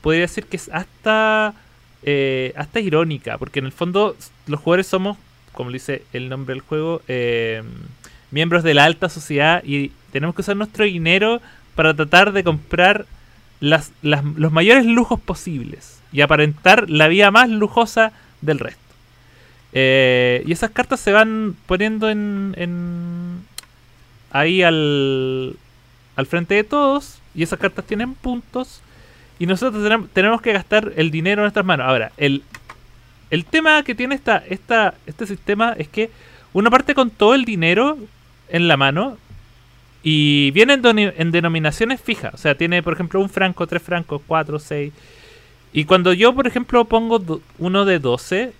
podría 0.00 0.22
decir 0.22 0.46
que 0.46 0.56
es 0.56 0.68
hasta 0.72 1.54
eh, 2.02 2.52
hasta 2.56 2.80
irónica, 2.80 3.38
porque 3.38 3.58
en 3.58 3.66
el 3.66 3.72
fondo 3.72 4.16
los 4.46 4.60
jugadores 4.60 4.86
somos, 4.86 5.18
como 5.52 5.70
dice 5.70 6.02
el 6.12 6.28
nombre 6.28 6.54
del 6.54 6.62
juego, 6.62 7.02
eh, 7.08 7.62
miembros 8.36 8.62
de 8.62 8.74
la 8.74 8.84
alta 8.84 9.08
sociedad 9.08 9.64
y 9.64 9.92
tenemos 10.12 10.34
que 10.34 10.42
usar 10.42 10.56
nuestro 10.56 10.84
dinero 10.84 11.40
para 11.74 11.94
tratar 11.94 12.32
de 12.32 12.44
comprar 12.44 13.06
las, 13.60 13.92
los 14.02 14.52
mayores 14.52 14.84
lujos 14.84 15.18
posibles 15.18 16.00
y 16.12 16.20
aparentar 16.20 16.90
la 16.90 17.08
vida 17.08 17.30
más 17.30 17.48
lujosa 17.48 18.12
del 18.42 18.58
resto. 18.58 18.92
Eh, 19.72 20.42
y 20.46 20.52
esas 20.52 20.70
cartas 20.70 21.00
se 21.00 21.12
van 21.12 21.56
poniendo 21.66 22.10
en, 22.10 22.54
en 22.58 23.40
ahí 24.30 24.62
al, 24.62 25.56
al 26.16 26.26
frente 26.26 26.54
de 26.54 26.64
todos 26.64 27.18
y 27.34 27.42
esas 27.42 27.58
cartas 27.58 27.86
tienen 27.86 28.14
puntos 28.14 28.82
y 29.38 29.46
nosotros 29.46 29.82
tenem- 29.82 30.08
tenemos 30.12 30.42
que 30.42 30.52
gastar 30.52 30.92
el 30.96 31.10
dinero 31.10 31.40
en 31.40 31.44
nuestras 31.44 31.64
manos. 31.64 31.86
Ahora, 31.88 32.12
el, 32.18 32.42
el 33.30 33.44
tema 33.44 33.82
que 33.82 33.94
tiene 33.94 34.14
esta, 34.14 34.42
esta, 34.48 34.94
este 35.06 35.26
sistema 35.26 35.74
es 35.78 35.88
que 35.88 36.10
uno 36.52 36.70
parte 36.70 36.94
con 36.94 37.10
todo 37.10 37.34
el 37.34 37.44
dinero 37.44 37.98
en 38.48 38.68
la 38.68 38.76
mano 38.76 39.18
y 40.08 40.52
viene 40.52 40.74
en, 40.74 41.32
denominaciones 41.32 42.00
fijas. 42.00 42.32
O 42.32 42.36
sea, 42.36 42.54
tiene, 42.54 42.80
por 42.80 42.92
ejemplo, 42.92 43.20
un 43.20 43.28
franco, 43.28 43.66
tres 43.66 43.82
francos, 43.82 44.22
cuatro, 44.24 44.60
seis. 44.60 44.92
Y 45.72 45.84
cuando 45.84 46.12
yo, 46.12 46.32
por 46.32 46.46
ejemplo, 46.46 46.84
pongo 46.84 47.40
uno 47.58 47.84
de 47.84 47.98
12, 47.98 48.52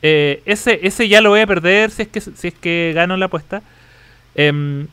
eh, 0.00 0.42
ese, 0.46 0.80
ese 0.86 1.06
ya 1.06 1.20
lo 1.20 1.28
voy 1.28 1.40
a 1.40 1.46
perder 1.46 1.90
si 1.90 2.00
es 2.00 2.08
que, 2.08 2.20
si 2.22 2.48
es 2.48 2.54
que 2.54 2.92
gano 2.94 3.16
la 3.18 3.26
apuesta. 3.26 3.62
Em, 4.34 4.86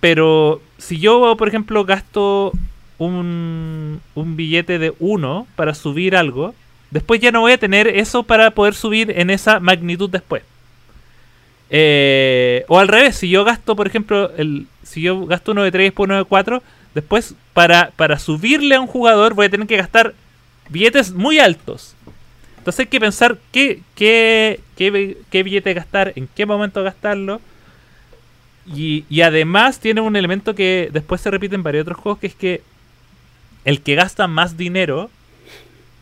pero 0.00 0.60
si 0.78 0.98
yo, 0.98 1.36
por 1.36 1.46
ejemplo, 1.46 1.84
gasto 1.84 2.52
un, 2.98 4.00
un 4.16 4.36
billete 4.36 4.80
de 4.80 4.92
1 4.98 5.46
para 5.54 5.74
subir 5.74 6.16
algo, 6.16 6.56
después 6.90 7.20
ya 7.20 7.30
no 7.30 7.42
voy 7.42 7.52
a 7.52 7.58
tener 7.58 7.86
eso 7.86 8.24
para 8.24 8.50
poder 8.50 8.74
subir 8.74 9.12
en 9.16 9.30
esa 9.30 9.60
magnitud 9.60 10.10
después. 10.10 10.42
Eh, 11.70 12.64
o 12.68 12.78
al 12.78 12.88
revés, 12.88 13.16
si 13.16 13.28
yo 13.30 13.44
gasto, 13.44 13.76
por 13.76 13.86
ejemplo, 13.86 14.32
el, 14.36 14.66
si 14.82 15.02
yo 15.02 15.24
gasto 15.26 15.52
uno 15.52 15.62
de 15.62 15.70
3 15.70 15.92
por 15.92 16.08
uno 16.08 16.18
de 16.18 16.24
4, 16.24 16.62
después 16.94 17.34
para, 17.54 17.92
para 17.96 18.18
subirle 18.18 18.74
a 18.74 18.80
un 18.80 18.88
jugador 18.88 19.34
voy 19.34 19.46
a 19.46 19.50
tener 19.50 19.66
que 19.68 19.76
gastar 19.76 20.14
billetes 20.68 21.12
muy 21.12 21.38
altos. 21.38 21.94
Entonces 22.58 22.80
hay 22.80 22.86
que 22.86 23.00
pensar 23.00 23.38
qué, 23.52 23.80
qué, 23.94 24.60
qué, 24.76 25.16
qué 25.30 25.42
billete 25.42 25.72
gastar, 25.74 26.12
en 26.16 26.28
qué 26.34 26.44
momento 26.44 26.82
gastarlo. 26.82 27.40
Y, 28.74 29.04
y 29.08 29.22
además 29.22 29.80
tiene 29.80 30.00
un 30.00 30.16
elemento 30.16 30.54
que 30.54 30.90
después 30.92 31.20
se 31.20 31.30
repite 31.30 31.54
en 31.54 31.62
varios 31.62 31.82
otros 31.82 31.98
juegos, 31.98 32.18
que 32.20 32.26
es 32.26 32.34
que 32.34 32.62
el 33.64 33.80
que 33.80 33.94
gasta 33.94 34.26
más 34.26 34.56
dinero 34.56 35.10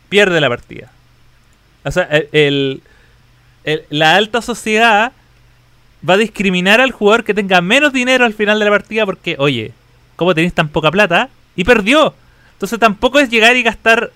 pierde 0.09 0.41
la 0.41 0.49
partida. 0.49 0.91
O 1.85 1.91
sea, 1.91 2.03
el- 2.31 2.81
el- 3.63 3.83
la 3.89 4.15
alta 4.15 4.41
sociedad 4.41 5.13
va 6.07 6.13
a 6.15 6.17
discriminar 6.17 6.81
al 6.81 6.91
jugador 6.91 7.23
que 7.23 7.33
tenga 7.33 7.61
menos 7.61 7.93
dinero 7.93 8.25
al 8.25 8.33
final 8.33 8.59
de 8.59 8.65
la 8.65 8.71
partida 8.71 9.05
porque, 9.05 9.35
oye, 9.39 9.73
¿cómo 10.15 10.33
tenéis 10.35 10.53
tan 10.53 10.69
poca 10.69 10.91
plata? 10.91 11.29
Y 11.55 11.63
perdió. 11.63 12.13
Entonces 12.53 12.79
tampoco 12.79 13.19
es 13.19 13.29
llegar 13.29 13.55
y 13.55 13.63
gastar 13.63 14.11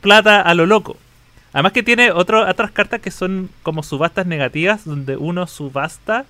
plata 0.00 0.40
a 0.40 0.54
lo 0.54 0.66
loco. 0.66 0.96
Además 1.52 1.72
que 1.72 1.82
tiene 1.82 2.10
otro- 2.10 2.48
otras 2.48 2.70
cartas 2.70 3.00
que 3.00 3.10
son 3.10 3.48
como 3.62 3.82
subastas 3.82 4.26
negativas, 4.26 4.84
donde 4.84 5.16
uno 5.16 5.46
subasta 5.46 6.26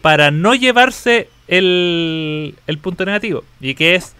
para 0.00 0.30
no 0.30 0.54
llevarse 0.54 1.28
el, 1.48 2.54
el 2.66 2.78
punto 2.78 3.04
negativo. 3.04 3.44
Y 3.60 3.74
que 3.74 3.94
es, 3.94 4.14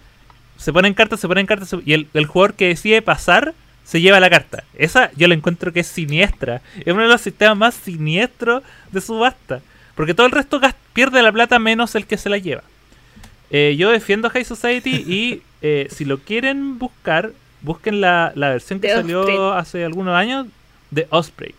se 0.57 0.71
ponen 0.73 0.93
cartas, 0.93 1.19
se 1.19 1.27
ponen 1.27 1.45
cartas, 1.45 1.73
y 1.85 1.93
el, 1.93 2.07
el 2.13 2.25
jugador 2.25 2.53
que 2.55 2.67
decide 2.67 3.01
pasar 3.01 3.53
se 3.83 4.01
lleva 4.01 4.19
la 4.19 4.29
carta. 4.29 4.63
Esa 4.75 5.09
yo 5.15 5.27
la 5.27 5.33
encuentro 5.33 5.73
que 5.73 5.79
es 5.79 5.87
siniestra. 5.87 6.61
Es 6.85 6.93
uno 6.93 7.01
de 7.03 7.07
los 7.09 7.21
sistemas 7.21 7.57
más 7.57 7.73
siniestros 7.75 8.61
de 8.91 9.01
subasta. 9.01 9.61
Porque 9.99 10.13
todo 10.13 10.27
el 10.27 10.31
resto 10.31 10.61
pierde 10.93 11.21
la 11.21 11.29
plata 11.29 11.59
menos 11.59 11.93
el 11.93 12.05
que 12.05 12.15
se 12.15 12.29
la 12.29 12.37
lleva. 12.37 12.63
Eh, 13.49 13.75
yo 13.77 13.91
defiendo 13.91 14.29
High 14.29 14.45
Society 14.45 15.03
y 15.05 15.41
eh, 15.61 15.89
si 15.91 16.05
lo 16.05 16.19
quieren 16.19 16.79
buscar, 16.79 17.33
busquen 17.63 17.99
la, 17.99 18.31
la 18.35 18.47
versión 18.47 18.79
que 18.79 18.87
salió 18.87 19.19
Osprey. 19.19 19.37
hace 19.55 19.83
algunos 19.83 20.15
años 20.15 20.47
de 20.89 21.05
Osprey. 21.09 21.53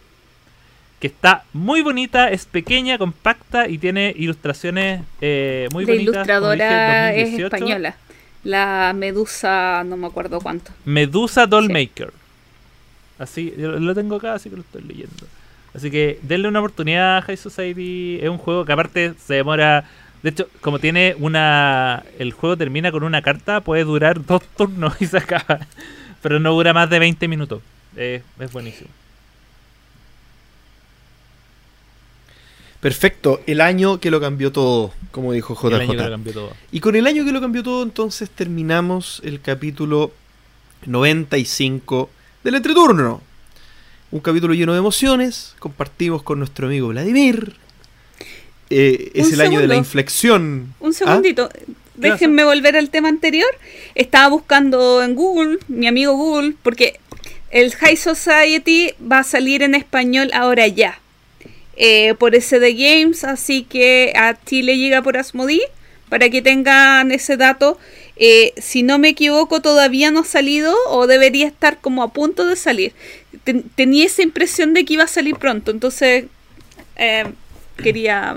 Que 1.00 1.08
está 1.08 1.44
muy 1.52 1.82
bonita, 1.82 2.30
es 2.30 2.46
pequeña, 2.46 2.96
compacta 2.96 3.68
y 3.68 3.76
tiene 3.76 4.14
ilustraciones 4.16 5.02
eh, 5.20 5.68
muy 5.74 5.84
la 5.84 5.92
bonitas. 5.92 5.98
dije, 5.98 6.14
ilustradora 6.14 7.12
es 7.12 7.32
2018. 7.32 7.56
española. 7.56 7.96
La 8.42 8.94
Medusa, 8.96 9.84
no 9.84 9.98
me 9.98 10.06
acuerdo 10.06 10.40
cuánto. 10.40 10.72
Medusa 10.86 11.46
Dollmaker. 11.46 12.10
Así, 13.18 13.52
yo 13.58 13.72
lo 13.72 13.94
tengo 13.94 14.16
acá, 14.16 14.32
así 14.32 14.48
que 14.48 14.56
lo 14.56 14.62
estoy 14.62 14.80
leyendo. 14.80 15.26
Así 15.74 15.90
que 15.90 16.18
denle 16.22 16.48
una 16.48 16.60
oportunidad 16.60 17.18
a 17.18 17.22
High 17.22 17.36
Society. 17.36 18.18
Es 18.20 18.28
un 18.28 18.38
juego 18.38 18.64
que 18.64 18.72
aparte 18.72 19.14
se 19.24 19.34
demora. 19.34 19.84
De 20.22 20.30
hecho, 20.30 20.48
como 20.60 20.78
tiene 20.78 21.14
una. 21.18 22.04
El 22.18 22.32
juego 22.32 22.56
termina 22.56 22.90
con 22.92 23.04
una 23.04 23.22
carta, 23.22 23.60
puede 23.60 23.84
durar 23.84 24.24
dos 24.24 24.42
turnos 24.56 25.00
y 25.00 25.06
se 25.06 25.18
acaba. 25.18 25.60
Pero 26.22 26.38
no 26.38 26.52
dura 26.52 26.72
más 26.72 26.90
de 26.90 26.98
20 26.98 27.28
minutos. 27.28 27.62
Eh, 27.96 28.22
es 28.38 28.52
buenísimo. 28.52 28.90
Perfecto, 32.80 33.42
el 33.46 33.60
año 33.60 34.00
que 34.00 34.10
lo 34.10 34.20
cambió 34.20 34.52
todo, 34.52 34.94
como 35.10 35.32
dijo 35.32 35.56
Y 35.62 35.66
el 35.66 35.80
año 35.82 35.90
que 35.90 35.96
lo 35.96 36.02
JJ. 36.04 36.10
cambió 36.10 36.32
todo. 36.32 36.52
Y 36.72 36.80
con 36.80 36.96
el 36.96 37.06
año 37.06 37.24
que 37.26 37.32
lo 37.32 37.40
cambió 37.40 37.62
todo, 37.62 37.82
entonces 37.82 38.30
terminamos 38.30 39.20
el 39.22 39.40
capítulo 39.42 40.12
95 40.86 42.08
del 42.42 42.54
entreturno. 42.54 43.20
Un 44.12 44.18
capítulo 44.18 44.54
lleno 44.54 44.72
de 44.72 44.78
emociones, 44.78 45.54
compartimos 45.60 46.24
con 46.24 46.40
nuestro 46.40 46.66
amigo 46.66 46.88
Vladimir. 46.88 47.54
Eh, 48.68 49.12
es 49.14 49.28
Un 49.28 49.34
el 49.34 49.40
año 49.40 49.60
de 49.60 49.68
la 49.68 49.76
inflexión. 49.76 50.74
Un 50.80 50.90
¿Ah? 50.90 50.94
segundito. 50.94 51.48
Déjenme 51.94 52.42
volver 52.44 52.76
al 52.76 52.90
tema 52.90 53.08
anterior. 53.08 53.48
Estaba 53.94 54.28
buscando 54.28 55.02
en 55.04 55.14
Google, 55.14 55.58
mi 55.68 55.86
amigo 55.86 56.14
Google, 56.14 56.54
porque 56.62 56.98
el 57.52 57.72
High 57.72 57.96
Society 57.96 58.94
va 59.00 59.20
a 59.20 59.24
salir 59.24 59.62
en 59.62 59.76
español 59.76 60.30
ahora 60.32 60.66
ya. 60.66 60.98
Eh, 61.76 62.14
por 62.18 62.34
SD 62.34 62.74
Games, 62.74 63.22
así 63.22 63.62
que 63.62 64.12
a 64.16 64.36
Chile 64.44 64.76
llega 64.76 65.02
por 65.02 65.16
Asmodee, 65.18 65.62
para 66.08 66.28
que 66.28 66.42
tengan 66.42 67.12
ese 67.12 67.36
dato. 67.36 67.78
Eh, 68.16 68.52
si 68.60 68.82
no 68.82 68.98
me 68.98 69.08
equivoco, 69.08 69.62
todavía 69.62 70.10
no 70.10 70.20
ha 70.20 70.24
salido 70.24 70.74
o 70.88 71.06
debería 71.06 71.46
estar 71.46 71.80
como 71.80 72.02
a 72.02 72.12
punto 72.12 72.44
de 72.44 72.56
salir. 72.56 72.92
Ten- 73.44 73.64
tenía 73.74 74.06
esa 74.06 74.22
impresión 74.22 74.74
de 74.74 74.84
que 74.84 74.94
iba 74.94 75.04
a 75.04 75.08
salir 75.08 75.36
pronto, 75.36 75.70
entonces 75.70 76.26
eh, 76.96 77.24
quería... 77.76 78.36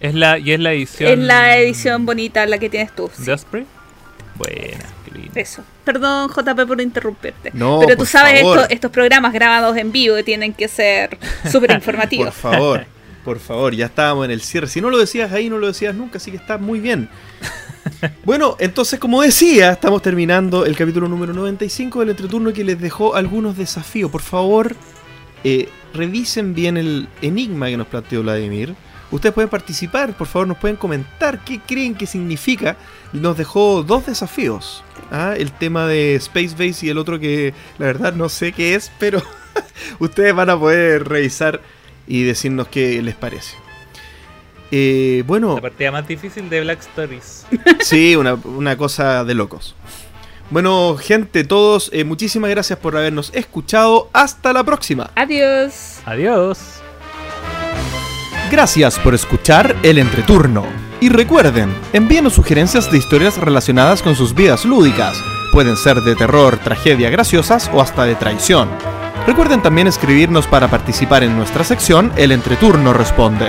Es 0.00 0.14
la, 0.14 0.38
y 0.38 0.52
es 0.52 0.60
la 0.60 0.72
edición. 0.72 1.12
Es 1.12 1.18
la 1.18 1.56
edición 1.56 2.04
bonita 2.04 2.44
la 2.46 2.58
que 2.58 2.68
tienes 2.68 2.94
tú. 2.94 3.10
de 3.18 3.32
Osprey. 3.32 3.64
Buena, 4.36 4.84
qué 5.04 5.10
lindo. 5.18 5.32
Eso. 5.34 5.62
Perdón, 5.84 6.28
JP, 6.28 6.66
por 6.66 6.80
interrumpirte. 6.80 7.50
No, 7.54 7.78
Pero 7.80 7.92
tú 7.92 7.98
por 7.98 8.06
sabes, 8.06 8.40
favor. 8.40 8.58
esto- 8.58 8.74
estos 8.74 8.90
programas 8.90 9.32
grabados 9.32 9.76
en 9.76 9.92
vivo 9.92 10.22
tienen 10.24 10.52
que 10.52 10.68
ser 10.68 11.16
súper 11.50 11.68
Por 11.70 11.76
informativos. 11.76 12.34
favor, 12.34 12.84
por 13.24 13.38
favor, 13.38 13.74
ya 13.74 13.86
estábamos 13.86 14.24
en 14.26 14.32
el 14.32 14.40
cierre. 14.42 14.66
Si 14.66 14.80
no 14.80 14.90
lo 14.90 14.98
decías 14.98 15.32
ahí, 15.32 15.48
no 15.48 15.56
lo 15.58 15.68
decías 15.68 15.94
nunca, 15.94 16.18
así 16.18 16.30
que 16.30 16.36
está 16.36 16.58
muy 16.58 16.80
bien. 16.80 17.08
Bueno, 18.24 18.56
entonces, 18.58 18.98
como 18.98 19.22
decía, 19.22 19.72
estamos 19.72 20.02
terminando 20.02 20.64
el 20.64 20.76
capítulo 20.76 21.08
número 21.08 21.32
95 21.32 22.00
del 22.00 22.10
entreturno 22.10 22.52
que 22.52 22.64
les 22.64 22.80
dejó 22.80 23.14
algunos 23.14 23.56
desafíos. 23.56 24.10
Por 24.10 24.22
favor, 24.22 24.74
eh, 25.42 25.68
revisen 25.92 26.54
bien 26.54 26.76
el 26.76 27.08
enigma 27.22 27.68
que 27.68 27.76
nos 27.76 27.86
planteó 27.86 28.22
Vladimir. 28.22 28.74
Ustedes 29.10 29.34
pueden 29.34 29.50
participar, 29.50 30.16
por 30.16 30.26
favor, 30.26 30.48
nos 30.48 30.58
pueden 30.58 30.76
comentar 30.76 31.44
qué 31.44 31.60
creen 31.60 31.94
que 31.94 32.06
significa. 32.06 32.76
Nos 33.12 33.36
dejó 33.36 33.82
dos 33.82 34.06
desafíos. 34.06 34.82
¿ah? 35.10 35.34
El 35.36 35.52
tema 35.52 35.86
de 35.86 36.16
Space 36.16 36.54
Base 36.58 36.86
y 36.86 36.88
el 36.88 36.98
otro 36.98 37.20
que 37.20 37.54
la 37.78 37.86
verdad 37.86 38.14
no 38.14 38.28
sé 38.28 38.52
qué 38.52 38.74
es, 38.74 38.90
pero 38.98 39.22
ustedes 39.98 40.34
van 40.34 40.50
a 40.50 40.58
poder 40.58 41.08
revisar 41.08 41.60
y 42.06 42.24
decirnos 42.24 42.68
qué 42.68 43.00
les 43.02 43.14
parece. 43.14 43.63
Eh, 44.70 45.22
bueno, 45.26 45.54
La 45.54 45.60
partida 45.60 45.92
más 45.92 46.06
difícil 46.08 46.48
de 46.50 46.60
Black 46.62 46.80
Stories. 46.80 47.46
sí, 47.80 48.16
una, 48.16 48.34
una 48.34 48.76
cosa 48.76 49.24
de 49.24 49.34
locos. 49.34 49.74
Bueno, 50.50 50.96
gente, 50.96 51.44
todos, 51.44 51.90
eh, 51.92 52.04
muchísimas 52.04 52.50
gracias 52.50 52.78
por 52.78 52.96
habernos 52.96 53.30
escuchado. 53.34 54.10
Hasta 54.12 54.52
la 54.52 54.62
próxima. 54.62 55.10
Adiós. 55.14 56.00
Adiós. 56.04 56.80
Gracias 58.50 58.98
por 58.98 59.14
escuchar 59.14 59.74
el 59.82 59.98
entreturno. 59.98 60.64
Y 61.00 61.08
recuerden, 61.08 61.74
envíenos 61.92 62.34
sugerencias 62.34 62.90
de 62.90 62.98
historias 62.98 63.36
relacionadas 63.38 64.02
con 64.02 64.14
sus 64.14 64.34
vidas 64.34 64.64
lúdicas. 64.64 65.20
Pueden 65.52 65.76
ser 65.76 66.00
de 66.02 66.14
terror, 66.14 66.58
tragedia, 66.58 67.10
graciosas 67.10 67.70
o 67.72 67.80
hasta 67.80 68.04
de 68.04 68.14
traición. 68.14 68.68
Recuerden 69.26 69.62
también 69.62 69.86
escribirnos 69.86 70.46
para 70.46 70.68
participar 70.68 71.24
en 71.24 71.36
nuestra 71.36 71.64
sección 71.64 72.12
El 72.16 72.32
entreturno 72.32 72.92
responde. 72.92 73.48